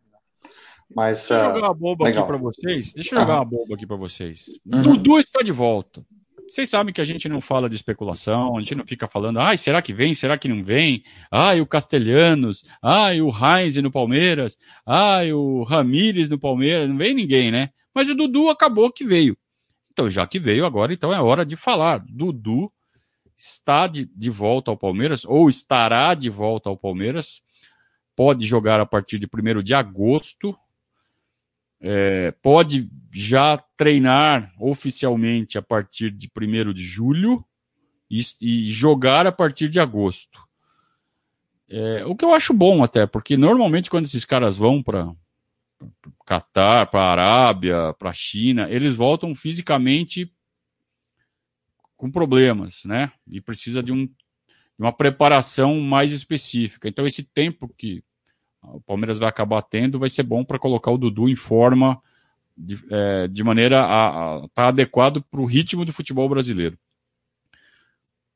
Mas, 0.93 1.27
Deixa 1.29 1.35
eu 1.35 1.53
jogar 1.53 1.67
uma 1.67 1.73
bomba 1.73 2.05
legal. 2.05 2.23
aqui 2.23 2.31
para 2.31 2.41
vocês. 2.41 2.93
Deixa 2.93 3.15
eu 3.15 3.19
jogar 3.19 3.35
uma 3.35 3.45
bomba 3.45 3.75
aqui 3.75 3.85
para 3.85 3.95
vocês. 3.95 4.45
Uhum. 4.65 4.81
Dudu 4.81 5.19
está 5.19 5.41
de 5.41 5.51
volta. 5.51 6.03
Vocês 6.49 6.69
sabem 6.69 6.91
que 6.91 6.99
a 6.99 7.05
gente 7.05 7.29
não 7.29 7.39
fala 7.39 7.69
de 7.69 7.75
especulação, 7.75 8.57
a 8.57 8.59
gente 8.59 8.73
não 8.73 8.85
fica 8.85 9.07
falando, 9.07 9.39
ai, 9.39 9.55
será 9.55 9.81
que 9.83 9.93
vem, 9.93 10.15
será 10.15 10.35
que 10.35 10.47
não 10.47 10.63
vem? 10.63 11.03
Ai, 11.29 11.61
o 11.61 11.65
Castelhanos, 11.65 12.65
ai, 12.81 13.21
o 13.21 13.29
Heinz 13.29 13.75
no 13.75 13.91
Palmeiras, 13.91 14.57
ai, 14.85 15.31
o 15.31 15.61
Ramires 15.63 16.27
no 16.27 16.39
Palmeiras, 16.39 16.89
não 16.89 16.97
vem 16.97 17.13
ninguém, 17.13 17.51
né? 17.51 17.69
Mas 17.93 18.09
o 18.09 18.15
Dudu 18.15 18.49
acabou 18.49 18.91
que 18.91 19.05
veio. 19.05 19.37
Então, 19.91 20.09
já 20.09 20.25
que 20.25 20.39
veio 20.39 20.65
agora, 20.65 20.91
então 20.91 21.13
é 21.13 21.21
hora 21.21 21.45
de 21.45 21.55
falar. 21.55 22.03
Dudu 22.07 22.71
está 23.37 23.85
de, 23.85 24.05
de 24.05 24.29
volta 24.29 24.71
ao 24.71 24.77
Palmeiras, 24.77 25.25
ou 25.25 25.49
estará 25.49 26.13
de 26.15 26.29
volta 26.29 26.67
ao 26.69 26.77
Palmeiras, 26.77 27.41
pode 28.15 28.45
jogar 28.45 28.79
a 28.79 28.85
partir 28.85 29.19
de 29.19 29.27
1 29.27 29.61
de 29.61 29.73
agosto, 29.73 30.57
é, 31.81 32.31
pode 32.41 32.89
já 33.11 33.57
treinar 33.77 34.53
oficialmente 34.59 35.57
a 35.57 35.61
partir 35.61 36.11
de 36.11 36.29
1 36.29 36.73
de 36.73 36.83
julho 36.83 37.43
e, 38.09 38.21
e, 38.41 38.69
jogar 38.69 39.25
a 39.25 39.31
partir 39.31 39.69
de 39.69 39.79
agosto. 39.79 40.39
É, 41.69 42.03
o 42.05 42.15
que 42.15 42.25
eu 42.25 42.33
acho 42.33 42.53
bom 42.53 42.83
até, 42.83 43.05
porque 43.05 43.37
normalmente 43.37 43.89
quando 43.89 44.05
esses 44.05 44.25
caras 44.25 44.57
vão 44.57 44.81
para 44.81 45.13
Catar, 46.25 46.87
para 46.87 47.11
Arábia, 47.11 47.93
para 47.97 48.11
China, 48.11 48.67
eles 48.69 48.95
voltam 48.95 49.33
fisicamente 49.33 50.31
com 51.95 52.11
problemas, 52.11 52.83
né? 52.85 53.11
E 53.27 53.41
precisa 53.41 53.81
de, 53.81 53.91
um, 53.91 54.05
de 54.05 54.13
uma 54.77 54.91
preparação 54.91 55.79
mais 55.79 56.11
específica. 56.11 56.87
Então, 56.87 57.07
esse 57.07 57.23
tempo 57.23 57.73
que 57.77 58.03
o 58.63 58.81
Palmeiras 58.81 59.17
vai 59.17 59.29
acabar 59.29 59.61
tendo, 59.61 59.99
vai 59.99 60.09
ser 60.09 60.23
bom 60.23 60.43
para 60.43 60.59
colocar 60.59 60.91
o 60.91 60.97
Dudu 60.97 61.29
em 61.29 61.35
forma 61.35 62.01
de, 62.57 62.77
é, 62.91 63.27
de 63.27 63.43
maneira 63.43 63.83
a 63.85 64.41
estar 64.45 64.49
tá 64.53 64.67
adequado 64.67 65.23
para 65.23 65.39
o 65.39 65.45
ritmo 65.45 65.85
do 65.85 65.93
futebol 65.93 66.27
brasileiro. 66.27 66.77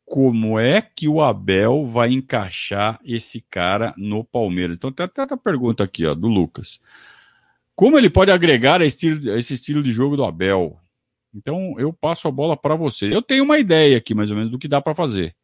Como 0.05 0.59
é 0.59 0.81
que 0.81 1.07
o 1.07 1.21
Abel 1.21 1.85
vai 1.85 2.11
encaixar 2.11 2.99
esse 3.03 3.41
cara 3.41 3.93
no 3.97 4.23
Palmeiras? 4.23 4.77
Então, 4.77 4.91
tem 4.91 5.05
até 5.05 5.21
a 5.21 5.37
pergunta 5.37 5.83
aqui, 5.83 6.05
ó, 6.05 6.13
do 6.13 6.27
Lucas. 6.27 6.79
Como 7.73 7.97
ele 7.97 8.09
pode 8.09 8.29
agregar 8.29 8.81
a 8.81 8.85
esse 8.85 9.53
estilo 9.53 9.81
de 9.81 9.91
jogo 9.91 10.15
do 10.15 10.23
Abel? 10.23 10.77
Então, 11.33 11.75
eu 11.79 11.91
passo 11.91 12.27
a 12.27 12.31
bola 12.31 12.55
para 12.55 12.75
você. 12.75 13.13
Eu 13.13 13.21
tenho 13.21 13.43
uma 13.43 13.57
ideia 13.57 13.97
aqui, 13.97 14.13
mais 14.13 14.29
ou 14.29 14.37
menos, 14.37 14.51
do 14.51 14.59
que 14.59 14.67
dá 14.67 14.79
para 14.79 14.93
fazer 14.93 15.35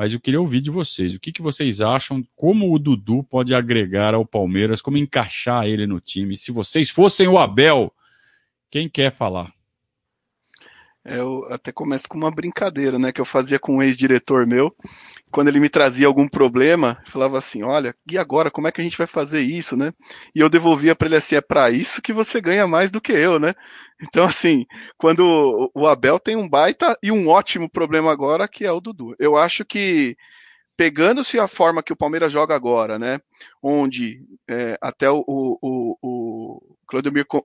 mas 0.00 0.14
eu 0.14 0.18
queria 0.18 0.40
ouvir 0.40 0.62
de 0.62 0.70
vocês. 0.70 1.14
O 1.14 1.20
que, 1.20 1.30
que 1.30 1.42
vocês 1.42 1.82
acham? 1.82 2.26
Como 2.34 2.74
o 2.74 2.78
Dudu 2.78 3.22
pode 3.22 3.54
agregar 3.54 4.14
ao 4.14 4.24
Palmeiras? 4.24 4.80
Como 4.80 4.96
encaixar 4.96 5.66
ele 5.66 5.86
no 5.86 6.00
time? 6.00 6.38
Se 6.38 6.50
vocês 6.50 6.88
fossem 6.88 7.28
o 7.28 7.36
Abel, 7.36 7.92
quem 8.70 8.88
quer 8.88 9.12
falar? 9.12 9.52
Eu 11.10 11.44
até 11.50 11.72
começo 11.72 12.08
com 12.08 12.16
uma 12.16 12.30
brincadeira, 12.30 12.98
né, 12.98 13.10
que 13.10 13.20
eu 13.20 13.24
fazia 13.24 13.58
com 13.58 13.76
um 13.76 13.82
ex-diretor 13.82 14.46
meu. 14.46 14.74
Quando 15.30 15.48
ele 15.48 15.60
me 15.60 15.68
trazia 15.68 16.06
algum 16.06 16.28
problema, 16.28 17.00
falava 17.04 17.36
assim: 17.38 17.62
"Olha, 17.62 17.94
e 18.10 18.16
agora 18.16 18.50
como 18.50 18.68
é 18.68 18.72
que 18.72 18.80
a 18.80 18.84
gente 18.84 18.98
vai 18.98 19.06
fazer 19.06 19.40
isso, 19.40 19.76
né?" 19.76 19.92
E 20.34 20.40
eu 20.40 20.48
devolvia 20.48 20.94
para 20.94 21.08
ele 21.08 21.16
assim: 21.16 21.34
"É 21.34 21.40
para 21.40 21.70
isso 21.70 22.00
que 22.00 22.12
você 22.12 22.40
ganha 22.40 22.66
mais 22.66 22.90
do 22.90 23.00
que 23.00 23.12
eu, 23.12 23.38
né?" 23.40 23.54
Então 24.02 24.24
assim, 24.24 24.64
quando 24.98 25.70
o 25.74 25.86
Abel 25.86 26.18
tem 26.18 26.36
um 26.36 26.48
baita 26.48 26.96
e 27.02 27.10
um 27.12 27.28
ótimo 27.28 27.68
problema 27.68 28.12
agora, 28.12 28.48
que 28.48 28.64
é 28.64 28.72
o 28.72 28.80
Dudu. 28.80 29.14
Eu 29.18 29.36
acho 29.36 29.64
que 29.64 30.16
pegando-se 30.76 31.38
a 31.38 31.46
forma 31.46 31.82
que 31.82 31.92
o 31.92 31.96
Palmeiras 31.96 32.32
joga 32.32 32.54
agora, 32.54 32.98
né? 32.98 33.18
Onde 33.62 34.22
é, 34.48 34.78
até 34.80 35.10
o, 35.10 35.22
o, 35.26 35.58
o, 35.60 35.96
o 36.02 36.62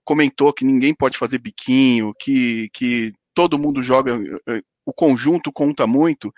comentou 0.04 0.54
que 0.54 0.63
ninguém 0.63 0.93
pode 0.95 1.17
fazer 1.17 1.38
biquinho, 1.39 2.13
que, 2.17 2.69
que 2.73 3.13
todo 3.36 3.60
mundo 3.60 3.84
joga, 3.84 4.17
eh, 4.48 4.63
o 4.86 4.93
conjunto 4.93 5.52
conta 5.52 5.86
muito, 5.86 6.34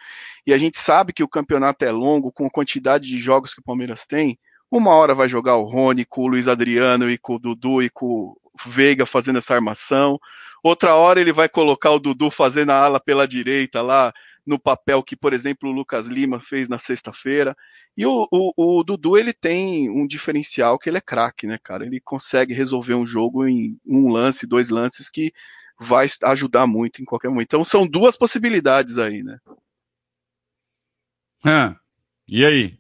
e 0.46 0.52
a 0.54 0.58
gente 0.58 0.78
sabe 0.78 1.14
que 1.14 1.24
o 1.24 1.28
campeonato 1.28 1.86
é 1.86 1.92
longo, 1.92 2.32
com 2.32 2.48
a 2.48 2.50
quantidade 2.50 3.08
de 3.08 3.20
jogos 3.20 3.54
que 3.54 3.62
o 3.62 3.64
Palmeiras 3.64 4.06
tem. 4.06 4.38
Uma 4.70 4.92
hora 4.96 5.14
vai 5.14 5.30
jogar 5.30 5.56
o 5.56 5.64
Rony 5.64 6.04
com 6.04 6.24
o 6.24 6.28
Luiz 6.28 6.48
Adriano 6.48 7.10
e 7.10 7.18
com 7.18 7.36
o 7.36 7.40
Dudu 7.40 7.82
e 7.82 7.90
com 7.90 8.06
o 8.06 8.38
Veiga 8.66 9.06
fazendo 9.06 9.38
essa 9.38 9.54
armação. 9.54 10.20
Outra 10.64 10.96
hora 10.96 11.22
ele 11.22 11.32
vai 11.32 11.48
colocar 11.48 11.92
o 11.92 12.00
Dudu 12.00 12.30
fazendo 12.30 12.72
a 12.72 12.84
ala 12.84 13.00
pela 13.00 13.28
direita 13.28 13.82
lá, 13.82 14.12
no 14.46 14.58
papel 14.58 15.04
que, 15.04 15.16
por 15.16 15.34
exemplo, 15.34 15.70
o 15.70 15.74
Lucas 15.74 16.08
Lima 16.08 16.40
fez 16.40 16.70
na 16.70 16.80
sexta-feira. 16.80 17.56
E 17.98 18.06
o, 18.06 18.28
o, 18.32 18.80
o, 18.80 18.84
Dudu, 18.84 19.18
ele 19.18 19.34
tem 19.34 19.90
um 19.90 20.08
diferencial 20.08 20.80
que 20.80 20.90
ele 20.90 20.98
é 20.98 21.02
craque, 21.02 21.46
né, 21.46 21.60
cara? 21.62 21.86
Ele 21.86 22.00
consegue 22.00 22.54
resolver 22.54 22.96
um 22.96 23.06
jogo 23.06 23.46
em 23.46 23.78
um 23.86 24.10
lance, 24.10 24.48
dois 24.48 24.70
lances 24.70 25.10
que 25.10 25.34
vai 25.80 26.08
ajudar 26.24 26.66
muito 26.68 27.02
em 27.02 27.06
qualquer 27.06 27.30
momento. 27.30 27.48
Então 27.48 27.64
são 27.64 27.88
duas 27.88 28.18
possibilidades 28.18 28.98
aí, 28.98 29.24
né? 29.24 29.38
Ah, 31.44 31.76
e 32.28 32.46
aí? 32.46 32.78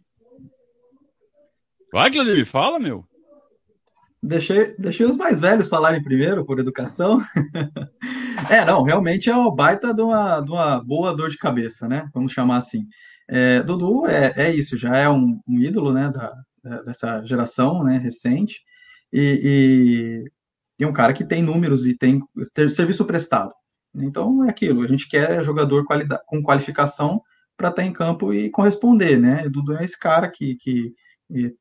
Vai, 1.91 2.11
Claudio, 2.11 2.45
fala, 2.45 2.79
meu. 2.79 3.05
Deixei, 4.21 4.75
deixei 4.77 5.05
os 5.05 5.15
mais 5.15 5.39
velhos 5.39 5.69
falarem 5.69 6.03
primeiro, 6.03 6.43
por 6.45 6.59
educação. 6.59 7.21
é, 8.49 8.65
não, 8.65 8.83
realmente 8.83 9.29
é 9.29 9.35
uma 9.35 9.53
baita 9.53 9.93
de 9.93 10.01
uma, 10.01 10.41
de 10.41 10.51
uma 10.51 10.83
boa 10.83 11.15
dor 11.15 11.29
de 11.29 11.37
cabeça, 11.37 11.87
né? 11.87 12.09
Vamos 12.13 12.33
chamar 12.33 12.57
assim. 12.57 12.87
É, 13.29 13.61
Dudu 13.61 14.07
é, 14.07 14.33
é 14.35 14.55
isso, 14.55 14.77
já 14.77 14.95
é 14.97 15.09
um, 15.09 15.39
um 15.47 15.59
ídolo, 15.59 15.93
né, 15.93 16.09
da, 16.09 16.33
dessa 16.83 17.23
geração, 17.25 17.83
né, 17.83 17.97
recente. 17.97 18.61
E, 19.11 20.23
e 20.23 20.31
um 20.85 20.93
cara 20.93 21.13
que 21.13 21.25
tem 21.25 21.41
números 21.41 21.85
e 21.85 21.97
tem 21.97 22.21
ter 22.53 22.69
serviço 22.69 23.05
prestado. 23.05 23.53
Então 23.95 24.43
é 24.43 24.49
aquilo, 24.49 24.83
a 24.83 24.87
gente 24.87 25.09
quer 25.09 25.43
jogador 25.43 25.85
com 26.25 26.43
qualificação 26.43 27.21
para 27.55 27.69
estar 27.69 27.81
tá 27.81 27.87
em 27.87 27.91
campo 27.91 28.33
e 28.33 28.49
corresponder, 28.51 29.19
né? 29.19 29.49
Dudu 29.49 29.75
é 29.75 29.83
esse 29.83 29.99
cara 29.99 30.29
que, 30.29 30.55
que 30.55 30.93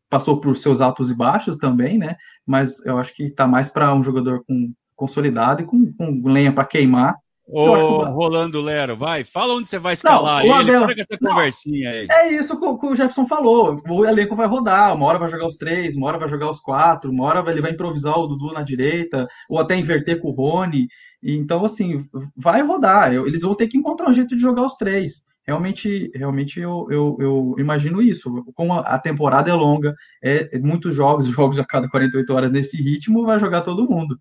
passou 0.09 0.41
por 0.41 0.57
seus 0.57 0.81
altos 0.81 1.11
e 1.11 1.15
baixos 1.15 1.57
também, 1.57 1.99
né? 1.99 2.17
Mas 2.45 2.85
eu 2.85 2.99
acho 2.99 3.15
que 3.15 3.25
está 3.25 3.47
mais 3.47 3.69
para 3.69 3.95
um 3.95 4.03
jogador 4.03 4.45
com 4.47 4.73
consolidado 4.95 5.63
e 5.63 5.67
com, 5.67 5.93
com 5.93 6.23
lenha 6.29 6.53
para 6.53 6.65
queimar 6.65 7.17
Ô, 7.49 8.03
Rolando 8.07 8.61
Lero, 8.61 8.97
vai, 8.97 9.23
fala 9.23 9.55
onde 9.55 9.69
você 9.69 9.79
vai 9.79 9.93
escalar 9.93 10.45
não, 10.45 10.61
ele, 10.61 10.75
Abel, 10.75 10.97
essa 10.99 11.17
conversinha 11.17 11.91
aí. 11.91 12.07
É 12.11 12.33
isso 12.33 12.59
que 12.59 12.87
o 12.87 12.95
Jefferson 12.95 13.25
falou, 13.25 13.81
o 13.89 14.05
elenco 14.05 14.35
vai 14.35 14.49
rodar, 14.49 14.95
uma 14.97 15.07
hora 15.07 15.19
vai 15.19 15.29
jogar 15.29 15.47
os 15.47 15.57
três, 15.57 15.95
uma 15.95 16.09
hora 16.09 16.19
vai 16.19 16.29
jogar 16.29 16.51
os 16.51 16.59
quatro, 16.59 17.11
uma 17.11 17.25
hora 17.25 17.49
ele 17.51 17.61
vai 17.61 17.71
improvisar 17.71 18.19
o 18.19 18.27
Dudu 18.27 18.53
na 18.53 18.63
direita, 18.63 19.29
ou 19.49 19.61
até 19.61 19.77
inverter 19.77 20.21
com 20.21 20.29
o 20.29 20.33
Rony, 20.33 20.89
então 21.23 21.65
assim, 21.65 22.05
vai 22.37 22.63
rodar, 22.63 23.15
eles 23.15 23.43
vão 23.43 23.55
ter 23.55 23.69
que 23.69 23.79
encontrar 23.79 24.11
um 24.11 24.15
jeito 24.15 24.35
de 24.35 24.43
jogar 24.43 24.67
os 24.67 24.75
três. 24.75 25.23
Realmente, 25.47 26.11
realmente 26.13 26.59
eu, 26.59 26.89
eu, 26.91 27.17
eu 27.21 27.55
imagino 27.59 28.03
isso. 28.03 28.45
Como 28.53 28.73
a 28.73 28.99
temporada 28.99 29.49
é 29.49 29.55
longa, 29.55 29.95
é, 30.21 30.57
é 30.57 30.59
muitos 30.59 30.93
jogos, 30.93 31.27
jogos 31.31 31.59
a 31.61 31.65
cada 31.65 31.89
48 31.89 32.35
horas 32.35 32.51
nesse 32.51 32.77
ritmo, 32.77 33.25
vai 33.25 33.39
jogar 33.39 33.61
todo 33.61 33.89
mundo. 33.89 34.19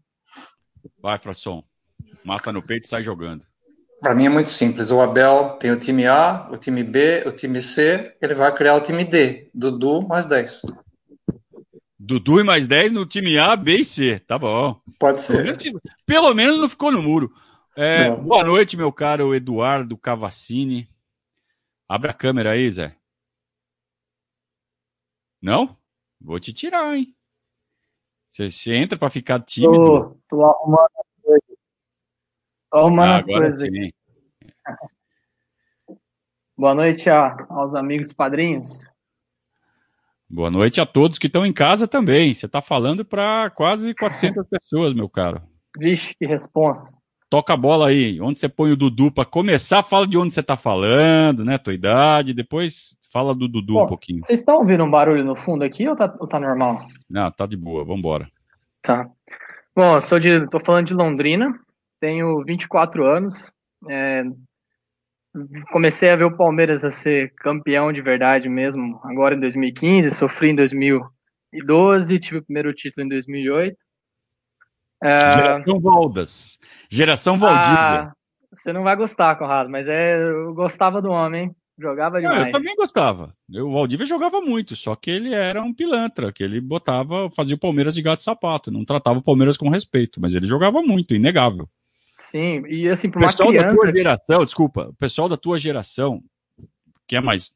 Vai, 1.02 1.18
Frasson. 1.18 1.64
Mata 2.26 2.52
no 2.52 2.62
peito 2.62 2.86
e 2.86 2.88
sai 2.88 3.04
jogando. 3.04 3.46
Para 4.00 4.16
mim 4.16 4.26
é 4.26 4.30
muito 4.30 4.50
simples. 4.50 4.90
O 4.90 5.00
Abel 5.00 5.58
tem 5.60 5.72
o 5.72 5.80
time 5.80 6.08
A, 6.08 6.48
o 6.52 6.58
time 6.58 6.84
B, 6.84 7.24
o 7.26 7.32
time 7.32 7.62
C, 7.62 8.16
ele 8.20 8.34
vai 8.34 8.52
criar 8.54 8.76
o 8.76 8.82
time 8.82 9.06
D. 9.06 9.48
Dudu 9.54 10.02
mais 10.02 10.26
10. 10.26 10.64
Dudu 11.98 12.40
e 12.40 12.44
mais 12.44 12.68
10 12.68 12.92
no 12.92 13.06
time 13.06 13.38
A, 13.38 13.56
B 13.56 13.78
e 13.78 13.86
C. 13.86 14.20
Tá 14.20 14.40
bom. 14.40 14.82
Pode 15.00 15.22
ser. 15.22 15.44
Pelo 15.44 15.46
menos, 15.46 15.82
pelo 16.06 16.34
menos 16.34 16.60
não 16.60 16.68
ficou 16.68 16.92
no 16.92 17.02
muro. 17.02 17.32
É, 17.76 18.10
boa 18.10 18.44
noite, 18.44 18.76
meu 18.76 18.92
caro 18.92 19.36
Eduardo 19.36 19.96
Cavassini. 19.96 20.90
Abre 21.88 22.10
a 22.10 22.14
câmera 22.14 22.52
aí, 22.52 22.70
Zé. 22.72 22.96
Não? 25.40 25.78
Vou 26.20 26.40
te 26.40 26.52
tirar, 26.52 26.96
hein? 26.96 27.16
Você, 28.28 28.74
entra 28.74 28.98
para 28.98 29.12
ficar 29.12 29.40
tímido. 29.42 29.86
Tô, 29.86 30.18
tô 30.28 30.44
arrumando. 30.44 31.05
Tô 32.76 32.80
arrumando 32.80 33.12
ah, 33.12 33.18
as 33.20 33.26
coisas 33.26 33.62
sim. 33.62 33.90
Boa 36.58 36.76
noite 36.76 37.10
a, 37.10 37.48
aos 37.50 37.74
amigos 37.74 38.12
padrinhos. 38.12 38.86
Boa 40.30 40.52
noite 40.52 40.82
a 40.82 40.86
todos 40.86 41.18
que 41.18 41.28
estão 41.28 41.46
em 41.46 41.54
casa 41.54 41.88
também. 41.88 42.34
Você 42.34 42.48
está 42.48 42.62
falando 42.62 43.06
para 43.06 43.50
quase 43.52 43.96
400 43.96 44.46
pessoas, 44.50 44.94
meu 44.94 45.08
caro. 45.08 45.42
Vixe, 45.80 46.14
que 46.20 46.26
responsa. 46.26 46.98
Toca 47.30 47.54
a 47.54 47.58
bola 47.58 47.88
aí. 47.88 48.20
Onde 48.20 48.40
você 48.40 48.50
põe 48.50 48.74
o 48.74 48.76
Dudu 48.76 49.10
para 49.10 49.24
começar, 49.24 49.82
fala 49.82 50.06
de 50.06 50.18
onde 50.18 50.34
você 50.34 50.42
está 50.42 50.58
falando, 50.58 51.46
né? 51.46 51.58
Tua 51.58 51.74
idade. 51.74 52.34
Depois 52.34 52.98
fala 53.10 53.34
do 53.34 53.48
Dudu 53.48 53.84
um 53.84 53.88
pouquinho. 53.88 54.22
Vocês 54.22 54.40
estão 54.40 54.58
ouvindo 54.58 54.84
um 54.84 54.92
barulho 54.92 55.24
no 55.24 55.38
fundo 55.38 55.64
aqui 55.64 55.88
ou 55.88 55.96
tá, 55.96 56.14
ou 56.20 56.28
tá 56.28 56.42
normal? 56.42 56.86
Não, 57.10 57.32
tá 57.32 57.46
de 57.46 57.56
boa. 57.56 57.86
Vambora. 57.86 58.30
Tá. 58.82 59.10
Bom, 59.74 59.96
eu 59.96 60.02
sou 60.02 60.20
de, 60.20 60.46
tô 60.50 60.60
falando 60.60 60.88
de 60.88 60.94
Londrina. 60.94 61.58
Tenho 62.06 62.44
24 62.44 63.04
anos. 63.04 63.52
É, 63.90 64.24
comecei 65.72 66.12
a 66.12 66.16
ver 66.16 66.26
o 66.26 66.38
Palmeiras 66.38 66.86
a 66.86 66.92
ser 66.92 67.34
campeão 67.38 67.92
de 67.92 68.00
verdade 68.00 68.48
mesmo 68.48 69.00
agora 69.04 69.34
em 69.34 69.40
2015, 69.40 70.12
sofri 70.12 70.50
em 70.50 70.56
2012, 70.56 72.20
tive 72.20 72.38
o 72.38 72.44
primeiro 72.44 72.72
título 72.76 73.08
em 73.08 73.10
2008. 73.10 73.76
É... 75.04 75.30
Geração 75.32 75.80
Valdas, 75.80 76.60
geração 76.92 77.38
Valdívia. 77.40 77.80
Ah, 77.80 78.14
você 78.54 78.72
não 78.72 78.84
vai 78.84 78.96
gostar, 78.96 79.36
Conrado, 79.36 79.72
mas 79.72 79.88
é, 79.88 80.22
eu 80.22 80.54
gostava 80.54 81.02
do 81.02 81.10
homem, 81.10 81.56
jogava 81.78 82.22
demais. 82.22 82.40
Não, 82.40 82.48
eu 82.48 82.52
também 82.52 82.76
gostava. 82.76 83.36
o 83.52 83.72
Valdívia 83.72 84.06
jogava 84.06 84.40
muito, 84.42 84.76
só 84.76 84.96
que 84.96 85.10
ele 85.10 85.34
era 85.34 85.60
um 85.64 85.74
pilantra, 85.74 86.32
que 86.32 86.44
ele 86.44 86.62
botava, 86.62 87.32
fazia 87.32 87.56
o 87.56 87.60
Palmeiras 87.60 87.96
de 87.96 88.04
gato 88.04 88.20
e 88.20 88.24
sapato, 88.24 88.70
não 88.70 88.86
tratava 88.86 89.18
o 89.18 89.24
Palmeiras 89.24 89.58
com 89.58 89.70
respeito, 89.70 90.22
mas 90.22 90.36
ele 90.36 90.46
jogava 90.46 90.84
muito, 90.84 91.16
inegável. 91.16 91.68
Sim, 92.16 92.66
e 92.68 92.88
assim, 92.88 93.10
para 93.10 93.20
uma 93.20 93.28
pessoal 93.28 93.50
criança... 93.50 93.68
da 93.68 93.74
tua 93.74 93.92
geração, 93.92 94.46
desculpa, 94.46 94.88
o 94.88 94.94
pessoal 94.94 95.28
da 95.28 95.36
tua 95.36 95.60
geração, 95.60 96.24
que 97.06 97.18
é 97.18 97.20
mais, 97.20 97.52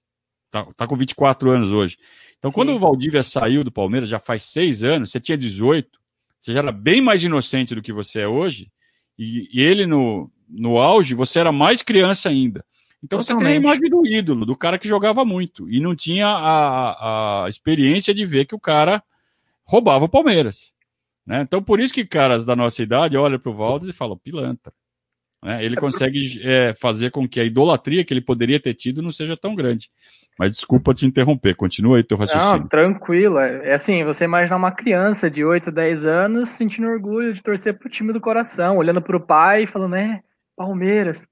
tá, 0.51 0.67
tá 0.75 0.85
com 0.85 0.97
24 0.97 1.49
anos 1.49 1.69
hoje. 1.71 1.97
Então, 2.37 2.51
Sim. 2.51 2.55
quando 2.55 2.73
o 2.73 2.79
Valdívia 2.79 3.23
saiu 3.23 3.63
do 3.63 3.71
Palmeiras, 3.71 4.09
já 4.09 4.19
faz 4.19 4.43
seis 4.43 4.83
anos, 4.83 5.11
você 5.11 5.19
tinha 5.19 5.37
18, 5.37 5.97
você 6.37 6.51
já 6.51 6.59
era 6.59 6.73
bem 6.73 6.99
mais 6.99 7.23
inocente 7.23 7.73
do 7.73 7.81
que 7.81 7.93
você 7.93 8.19
é 8.19 8.27
hoje, 8.27 8.69
e, 9.17 9.47
e 9.49 9.61
ele 9.61 9.85
no, 9.85 10.29
no 10.49 10.77
auge, 10.77 11.15
você 11.15 11.39
era 11.39 11.53
mais 11.53 11.81
criança 11.81 12.27
ainda. 12.27 12.63
Então 13.01 13.19
Totalmente. 13.19 13.45
você 13.45 13.49
tem 13.49 13.53
a 13.53 13.61
imagem 13.61 13.89
do 13.89 14.05
ídolo, 14.05 14.45
do 14.45 14.57
cara 14.57 14.77
que 14.77 14.89
jogava 14.89 15.23
muito, 15.23 15.71
e 15.71 15.79
não 15.79 15.95
tinha 15.95 16.27
a, 16.27 17.45
a 17.45 17.49
experiência 17.49 18.13
de 18.13 18.25
ver 18.25 18.45
que 18.45 18.55
o 18.55 18.59
cara 18.59 19.01
roubava 19.63 20.03
o 20.03 20.09
Palmeiras. 20.09 20.73
Né? 21.29 21.41
Então, 21.41 21.61
por 21.61 21.79
isso 21.79 21.93
que 21.93 22.03
caras 22.03 22.43
da 22.43 22.55
nossa 22.55 22.81
idade 22.81 23.15
olham 23.15 23.37
para 23.37 23.51
o 23.51 23.55
Valdes 23.55 23.87
e 23.87 23.93
falam, 23.93 24.17
pilantra. 24.17 24.73
Né? 25.43 25.63
Ele 25.63 25.75
consegue 25.75 26.41
é, 26.43 26.73
fazer 26.73 27.11
com 27.11 27.29
que 27.29 27.39
a 27.39 27.43
idolatria 27.43 28.03
que 28.03 28.11
ele 28.11 28.19
poderia 28.19 28.59
ter 28.59 28.73
tido 28.73 28.99
não 28.99 29.11
seja 29.11 29.37
tão 29.37 29.53
grande. 29.53 29.91
Mas 30.39 30.55
desculpa 30.55 30.91
te 30.91 31.05
interromper, 31.05 31.53
continua 31.53 31.97
aí 31.97 32.03
teu 32.03 32.17
raciocínio. 32.17 32.61
Não, 32.61 32.67
tranquilo. 32.67 33.37
É, 33.37 33.69
é 33.69 33.73
assim, 33.75 34.03
você 34.03 34.23
imaginar 34.23 34.57
uma 34.57 34.71
criança 34.71 35.29
de 35.29 35.45
8, 35.45 35.71
10 35.71 36.03
anos 36.03 36.49
sentindo 36.49 36.87
orgulho 36.87 37.31
de 37.31 37.43
torcer 37.43 37.77
pro 37.77 37.89
time 37.89 38.11
do 38.11 38.19
coração, 38.19 38.77
olhando 38.77 38.99
pro 38.99 39.19
pai 39.19 39.63
e 39.63 39.67
falando, 39.67 39.97
é, 39.97 40.23
Palmeiras. 40.55 41.27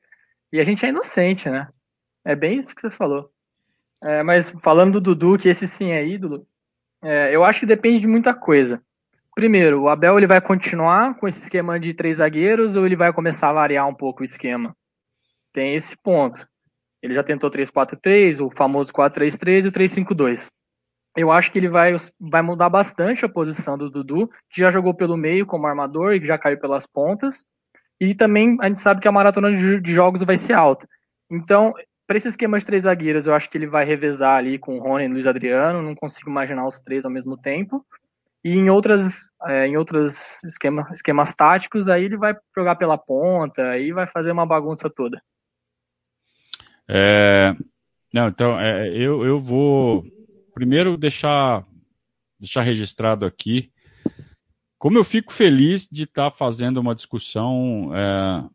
E 0.53 0.59
a 0.59 0.63
gente 0.63 0.85
é 0.85 0.89
inocente, 0.89 1.49
né? 1.49 1.67
É 2.23 2.35
bem 2.35 2.59
isso 2.59 2.75
que 2.75 2.81
você 2.81 2.91
falou. 2.91 3.31
É, 4.03 4.21
mas 4.21 4.51
falando 4.61 5.01
do 5.01 5.15
Dudu, 5.15 5.39
que 5.39 5.49
esse 5.49 5.67
sim 5.67 5.89
é 5.89 6.07
ídolo, 6.07 6.45
é, 7.01 7.35
eu 7.35 7.43
acho 7.43 7.61
que 7.61 7.65
depende 7.65 7.99
de 8.01 8.07
muita 8.07 8.31
coisa. 8.31 8.79
Primeiro, 9.37 9.83
o 9.83 9.87
Abel 9.87 10.17
ele 10.17 10.25
vai 10.25 10.41
continuar 10.41 11.13
com 11.13 11.27
esse 11.27 11.43
esquema 11.43 11.79
de 11.79 11.93
três 11.93 12.17
zagueiros 12.17 12.75
ou 12.75 12.87
ele 12.87 12.95
vai 12.95 13.13
começar 13.13 13.51
a 13.51 13.53
variar 13.53 13.87
um 13.87 13.93
pouco 13.93 14.23
o 14.23 14.25
esquema? 14.25 14.75
Tem 15.53 15.75
esse 15.75 15.95
ponto. 15.95 16.43
Ele 17.03 17.13
já 17.13 17.23
tentou 17.23 17.51
3-4-3, 17.51 18.43
o 18.43 18.49
famoso 18.49 18.91
4-3-3 18.91 19.65
e 19.65 19.67
o 19.67 19.71
3-5-2. 19.71 20.47
Eu 21.15 21.31
acho 21.31 21.51
que 21.51 21.59
ele 21.59 21.69
vai, 21.69 21.95
vai 22.19 22.41
mudar 22.41 22.67
bastante 22.67 23.25
a 23.25 23.29
posição 23.29 23.77
do 23.77 23.91
Dudu, 23.91 24.27
que 24.49 24.59
já 24.59 24.71
jogou 24.71 24.95
pelo 24.95 25.15
meio 25.15 25.45
como 25.45 25.67
armador 25.67 26.15
e 26.15 26.19
que 26.19 26.25
já 26.25 26.39
caiu 26.39 26.59
pelas 26.59 26.87
pontas. 26.87 27.45
E 28.01 28.15
também 28.15 28.57
a 28.59 28.67
gente 28.67 28.79
sabe 28.79 29.01
que 29.01 29.07
a 29.07 29.11
maratona 29.11 29.55
de 29.55 29.93
jogos 29.93 30.23
vai 30.23 30.37
ser 30.37 30.53
alta. 30.53 30.89
Então, 31.29 31.75
para 32.07 32.17
esse 32.17 32.27
esquema 32.27 32.57
de 32.57 32.65
três 32.65 32.81
zagueiros, 32.81 33.27
eu 33.27 33.35
acho 33.35 33.51
que 33.51 33.57
ele 33.59 33.67
vai 33.67 33.85
revezar 33.85 34.35
ali 34.35 34.57
com 34.57 34.79
o 34.79 34.81
Rony 34.81 35.05
e 35.05 35.07
Luiz 35.07 35.27
Adriano. 35.27 35.83
Não 35.83 35.93
consigo 35.93 36.27
imaginar 36.27 36.67
os 36.67 36.81
três 36.81 37.05
ao 37.05 37.11
mesmo 37.11 37.37
tempo. 37.37 37.85
E 38.47 38.51
em 38.51 38.69
outras, 38.69 39.29
é, 39.45 39.67
em 39.67 39.75
outros 39.75 40.41
esquema, 40.45 40.87
esquemas 40.93 41.35
táticos, 41.35 41.89
aí 41.89 42.05
ele 42.05 42.15
vai 42.15 42.33
jogar 42.55 42.77
pela 42.77 42.97
ponta, 42.97 43.71
aí 43.71 43.91
vai 43.91 44.07
fazer 44.07 44.31
uma 44.31 44.45
bagunça 44.45 44.89
toda. 44.89 45.21
É, 46.87 47.53
não, 48.13 48.29
então, 48.29 48.57
é, 48.57 48.87
eu, 48.95 49.25
eu 49.25 49.37
vou 49.41 50.05
primeiro 50.53 50.95
deixar, 50.95 51.67
deixar 52.39 52.61
registrado 52.61 53.25
aqui 53.25 53.69
como 54.77 54.97
eu 54.97 55.03
fico 55.03 55.33
feliz 55.33 55.85
de 55.91 56.03
estar 56.03 56.31
tá 56.31 56.31
fazendo 56.31 56.77
uma 56.77 56.95
discussão 56.95 57.91
é, 57.93 58.47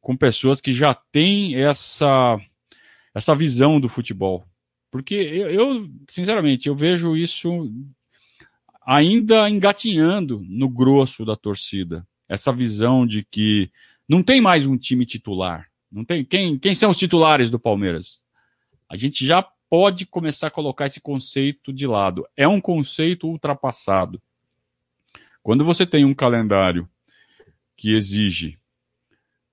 com 0.00 0.16
pessoas 0.16 0.60
que 0.60 0.72
já 0.72 0.94
têm 0.94 1.56
essa, 1.56 2.38
essa 3.12 3.34
visão 3.34 3.80
do 3.80 3.88
futebol. 3.88 4.44
Porque 4.92 5.16
eu, 5.16 5.50
eu, 5.50 5.90
sinceramente, 6.08 6.68
eu 6.68 6.76
vejo 6.76 7.16
isso 7.16 7.68
ainda 8.84 9.48
engatinhando 9.48 10.44
no 10.48 10.68
grosso 10.68 11.24
da 11.24 11.36
torcida. 11.36 12.06
Essa 12.28 12.52
visão 12.52 13.06
de 13.06 13.24
que 13.24 13.70
não 14.08 14.22
tem 14.22 14.40
mais 14.40 14.66
um 14.66 14.76
time 14.76 15.06
titular. 15.06 15.68
Não 15.90 16.04
tem 16.04 16.24
quem, 16.24 16.58
quem 16.58 16.74
são 16.74 16.90
os 16.90 16.98
titulares 16.98 17.50
do 17.50 17.58
Palmeiras? 17.58 18.22
A 18.88 18.96
gente 18.96 19.24
já 19.24 19.42
pode 19.70 20.06
começar 20.06 20.48
a 20.48 20.50
colocar 20.50 20.86
esse 20.86 21.00
conceito 21.00 21.72
de 21.72 21.86
lado. 21.86 22.26
É 22.36 22.46
um 22.46 22.60
conceito 22.60 23.26
ultrapassado. 23.26 24.20
Quando 25.42 25.64
você 25.64 25.86
tem 25.86 26.04
um 26.04 26.14
calendário 26.14 26.88
que 27.76 27.92
exige 27.94 28.58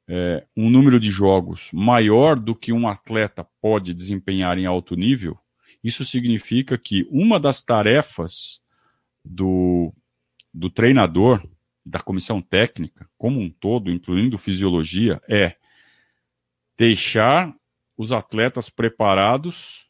é, 0.07 0.45
um 0.55 0.69
número 0.69 0.99
de 0.99 1.09
jogos 1.09 1.69
maior 1.73 2.39
do 2.39 2.55
que 2.55 2.71
um 2.71 2.87
atleta 2.87 3.47
pode 3.61 3.93
desempenhar 3.93 4.57
em 4.57 4.65
alto 4.65 4.95
nível, 4.95 5.37
isso 5.83 6.05
significa 6.05 6.77
que 6.77 7.07
uma 7.09 7.39
das 7.39 7.61
tarefas 7.61 8.61
do, 9.23 9.93
do 10.53 10.69
treinador, 10.69 11.41
da 11.86 11.99
comissão 11.99 12.41
técnica, 12.41 13.10
como 13.17 13.39
um 13.39 13.49
todo, 13.49 13.91
incluindo 13.91 14.38
fisiologia, 14.38 15.21
é 15.27 15.55
deixar 16.77 17.53
os 17.97 18.12
atletas 18.12 18.69
preparados 18.69 19.88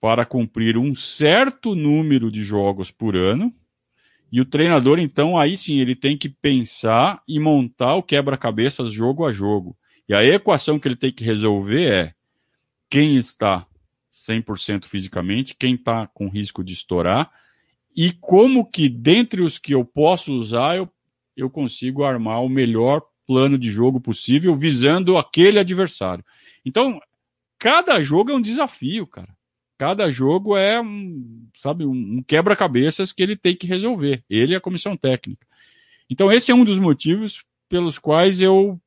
para 0.00 0.24
cumprir 0.24 0.76
um 0.76 0.94
certo 0.94 1.74
número 1.74 2.30
de 2.30 2.42
jogos 2.42 2.90
por 2.90 3.14
ano. 3.14 3.54
E 4.32 4.40
o 4.40 4.44
treinador, 4.44 4.98
então, 4.98 5.36
aí 5.36 5.56
sim, 5.56 5.78
ele 5.78 5.94
tem 5.94 6.16
que 6.16 6.28
pensar 6.28 7.22
e 7.28 7.38
montar 7.38 7.96
o 7.96 8.02
quebra-cabeças 8.02 8.92
jogo 8.92 9.26
a 9.26 9.32
jogo. 9.32 9.76
E 10.08 10.14
a 10.14 10.24
equação 10.24 10.78
que 10.78 10.88
ele 10.88 10.96
tem 10.96 11.12
que 11.12 11.24
resolver 11.24 11.92
é 11.92 12.14
quem 12.88 13.16
está 13.16 13.66
100% 14.12 14.86
fisicamente, 14.86 15.54
quem 15.54 15.74
está 15.74 16.06
com 16.08 16.28
risco 16.28 16.64
de 16.64 16.72
estourar 16.72 17.30
e 17.96 18.12
como 18.12 18.64
que 18.64 18.88
dentre 18.88 19.42
os 19.42 19.58
que 19.58 19.74
eu 19.74 19.84
posso 19.84 20.32
usar, 20.32 20.76
eu, 20.76 20.88
eu 21.36 21.50
consigo 21.50 22.04
armar 22.04 22.42
o 22.42 22.48
melhor 22.48 23.02
plano 23.26 23.58
de 23.58 23.70
jogo 23.70 24.00
possível 24.00 24.54
visando 24.54 25.16
aquele 25.16 25.58
adversário. 25.58 26.24
Então, 26.64 27.00
cada 27.58 28.00
jogo 28.00 28.30
é 28.30 28.34
um 28.34 28.40
desafio, 28.40 29.06
cara. 29.06 29.28
Cada 29.78 30.10
jogo 30.10 30.56
é 30.56 30.80
um, 30.80 31.48
sabe, 31.56 31.86
um 31.86 32.22
quebra-cabeças 32.22 33.12
que 33.12 33.22
ele 33.22 33.36
tem 33.36 33.56
que 33.56 33.66
resolver. 33.66 34.22
Ele 34.28 34.52
e 34.52 34.56
a 34.56 34.60
comissão 34.60 34.96
técnica. 34.96 35.46
Então, 36.08 36.30
esse 36.30 36.50
é 36.50 36.54
um 36.54 36.64
dos 36.64 36.78
motivos 36.78 37.44
pelos 37.68 37.98
quais 37.98 38.40
eu 38.40 38.80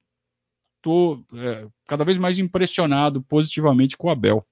estou 0.77 1.25
é, 1.33 1.65
cada 1.87 2.03
vez 2.03 2.17
mais 2.17 2.37
impressionado 2.37 3.23
positivamente 3.23 3.97
com 3.97 4.07
o 4.07 4.11
Abel. 4.11 4.45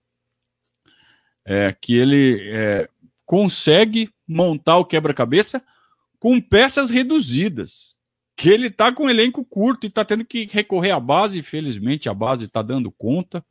É, 1.45 1.75
que 1.79 1.95
ele 1.95 2.39
é, 2.49 2.89
consegue 3.25 4.09
montar 4.31 4.77
o 4.77 4.85
quebra-cabeça 4.85 5.63
com 6.19 6.39
peças 6.39 6.89
reduzidas. 6.89 7.95
Que 8.35 8.49
ele 8.49 8.67
está 8.67 8.91
com 8.91 9.03
um 9.03 9.09
elenco 9.09 9.43
curto 9.45 9.85
e 9.85 9.87
está 9.87 10.03
tendo 10.05 10.25
que 10.25 10.45
recorrer 10.45 10.91
à 10.91 10.99
base. 10.99 11.41
Felizmente 11.41 12.09
a 12.09 12.13
base 12.13 12.45
está 12.45 12.61
dando 12.61 12.91
conta, 12.91 13.45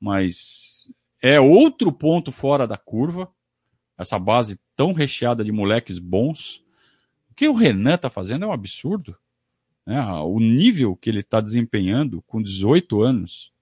mas 0.00 0.90
é 1.20 1.40
outro 1.40 1.92
ponto 1.92 2.32
fora 2.32 2.66
da 2.66 2.78
curva. 2.78 3.30
Essa 3.98 4.18
base 4.18 4.58
tão 4.74 4.92
recheada 4.92 5.44
de 5.44 5.52
moleques 5.52 5.98
bons. 5.98 6.64
O 7.30 7.34
que 7.34 7.48
o 7.48 7.54
Renan 7.54 7.94
está 7.94 8.08
fazendo 8.08 8.44
é 8.44 8.48
um 8.48 8.52
absurdo. 8.52 9.16
Né? 9.84 10.00
O 10.22 10.38
nível 10.38 10.96
que 10.96 11.10
ele 11.10 11.20
está 11.20 11.40
desempenhando 11.40 12.22
com 12.26 12.40
18 12.40 13.02
anos 13.02 13.52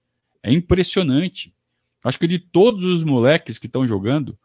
é 0.41 0.53
impressionante. 0.53 1.53
Acho 2.01 2.19
que 2.19 2.27
de 2.27 2.39
todos 2.39 2.85
os 2.85 3.03
moleques 3.03 3.57
que 3.57 3.65
estão 3.65 3.85
jogando, 3.85 4.37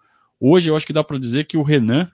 Hoje 0.47 0.69
eu 0.69 0.77
acho 0.77 0.87
que 0.87 0.93
dá 0.93 1.03
para 1.03 1.19
dizer 1.19 1.45
que 1.45 1.57
o 1.57 1.63
Renan 1.63 2.11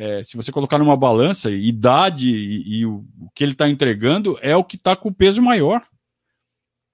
é, 0.00 0.22
se 0.22 0.34
você 0.34 0.50
colocar 0.50 0.78
numa 0.78 0.96
balança, 0.96 1.50
idade 1.50 2.34
e, 2.34 2.78
e 2.78 2.86
o, 2.86 3.04
o, 3.20 3.30
que 3.34 3.44
ele 3.44 3.52
está 3.52 3.68
entregando 3.68 4.38
é 4.40 4.56
o 4.56 4.64
que 4.64 4.76
está 4.76 4.96
com 4.96 5.10
o 5.10 5.14
peso 5.14 5.42
maior. 5.42 5.86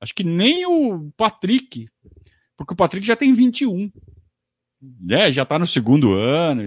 Acho 0.00 0.12
que 0.12 0.24
nem 0.24 0.66
o 0.66 1.12
Patrick, 1.16 1.88
porque 2.56 2.72
o 2.74 2.76
Patrick 2.76 3.06
já 3.06 3.14
tem 3.14 3.32
21, 3.32 3.92
né? 5.00 5.30
Já 5.30 5.44
está 5.44 5.56
no 5.56 5.68
segundo 5.68 6.14
ano. 6.14 6.66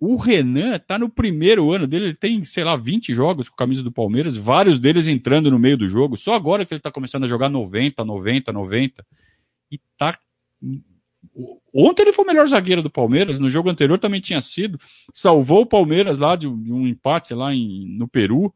O 0.00 0.16
Renan 0.16 0.74
está 0.74 0.98
no 0.98 1.08
primeiro 1.08 1.72
ano 1.72 1.86
dele, 1.86 2.06
ele 2.06 2.14
tem, 2.14 2.44
sei 2.44 2.64
lá, 2.64 2.76
20 2.76 3.14
jogos 3.14 3.48
com 3.48 3.54
a 3.54 3.58
camisa 3.58 3.84
do 3.84 3.92
Palmeiras, 3.92 4.34
vários 4.34 4.80
deles 4.80 5.06
entrando 5.06 5.48
no 5.48 5.60
meio 5.60 5.76
do 5.76 5.88
jogo. 5.88 6.16
Só 6.16 6.34
agora 6.34 6.66
que 6.66 6.74
ele 6.74 6.80
está 6.80 6.90
começando 6.90 7.22
a 7.22 7.28
jogar 7.28 7.48
90, 7.48 8.04
90, 8.04 8.52
90. 8.52 9.06
E 9.70 9.80
tá 9.96 10.18
Ontem 11.72 12.02
ele 12.02 12.12
foi 12.12 12.24
o 12.24 12.28
melhor 12.28 12.46
zagueiro 12.46 12.82
do 12.82 12.90
Palmeiras, 12.90 13.38
no 13.38 13.50
jogo 13.50 13.68
anterior 13.68 13.98
também 13.98 14.20
tinha 14.20 14.40
sido. 14.40 14.78
Salvou 15.12 15.62
o 15.62 15.66
Palmeiras 15.66 16.18
lá 16.18 16.36
de, 16.36 16.46
um 16.46 16.86
empate 16.86 17.34
lá 17.34 17.54
em, 17.54 17.86
no 17.96 18.08
Peru. 18.08 18.54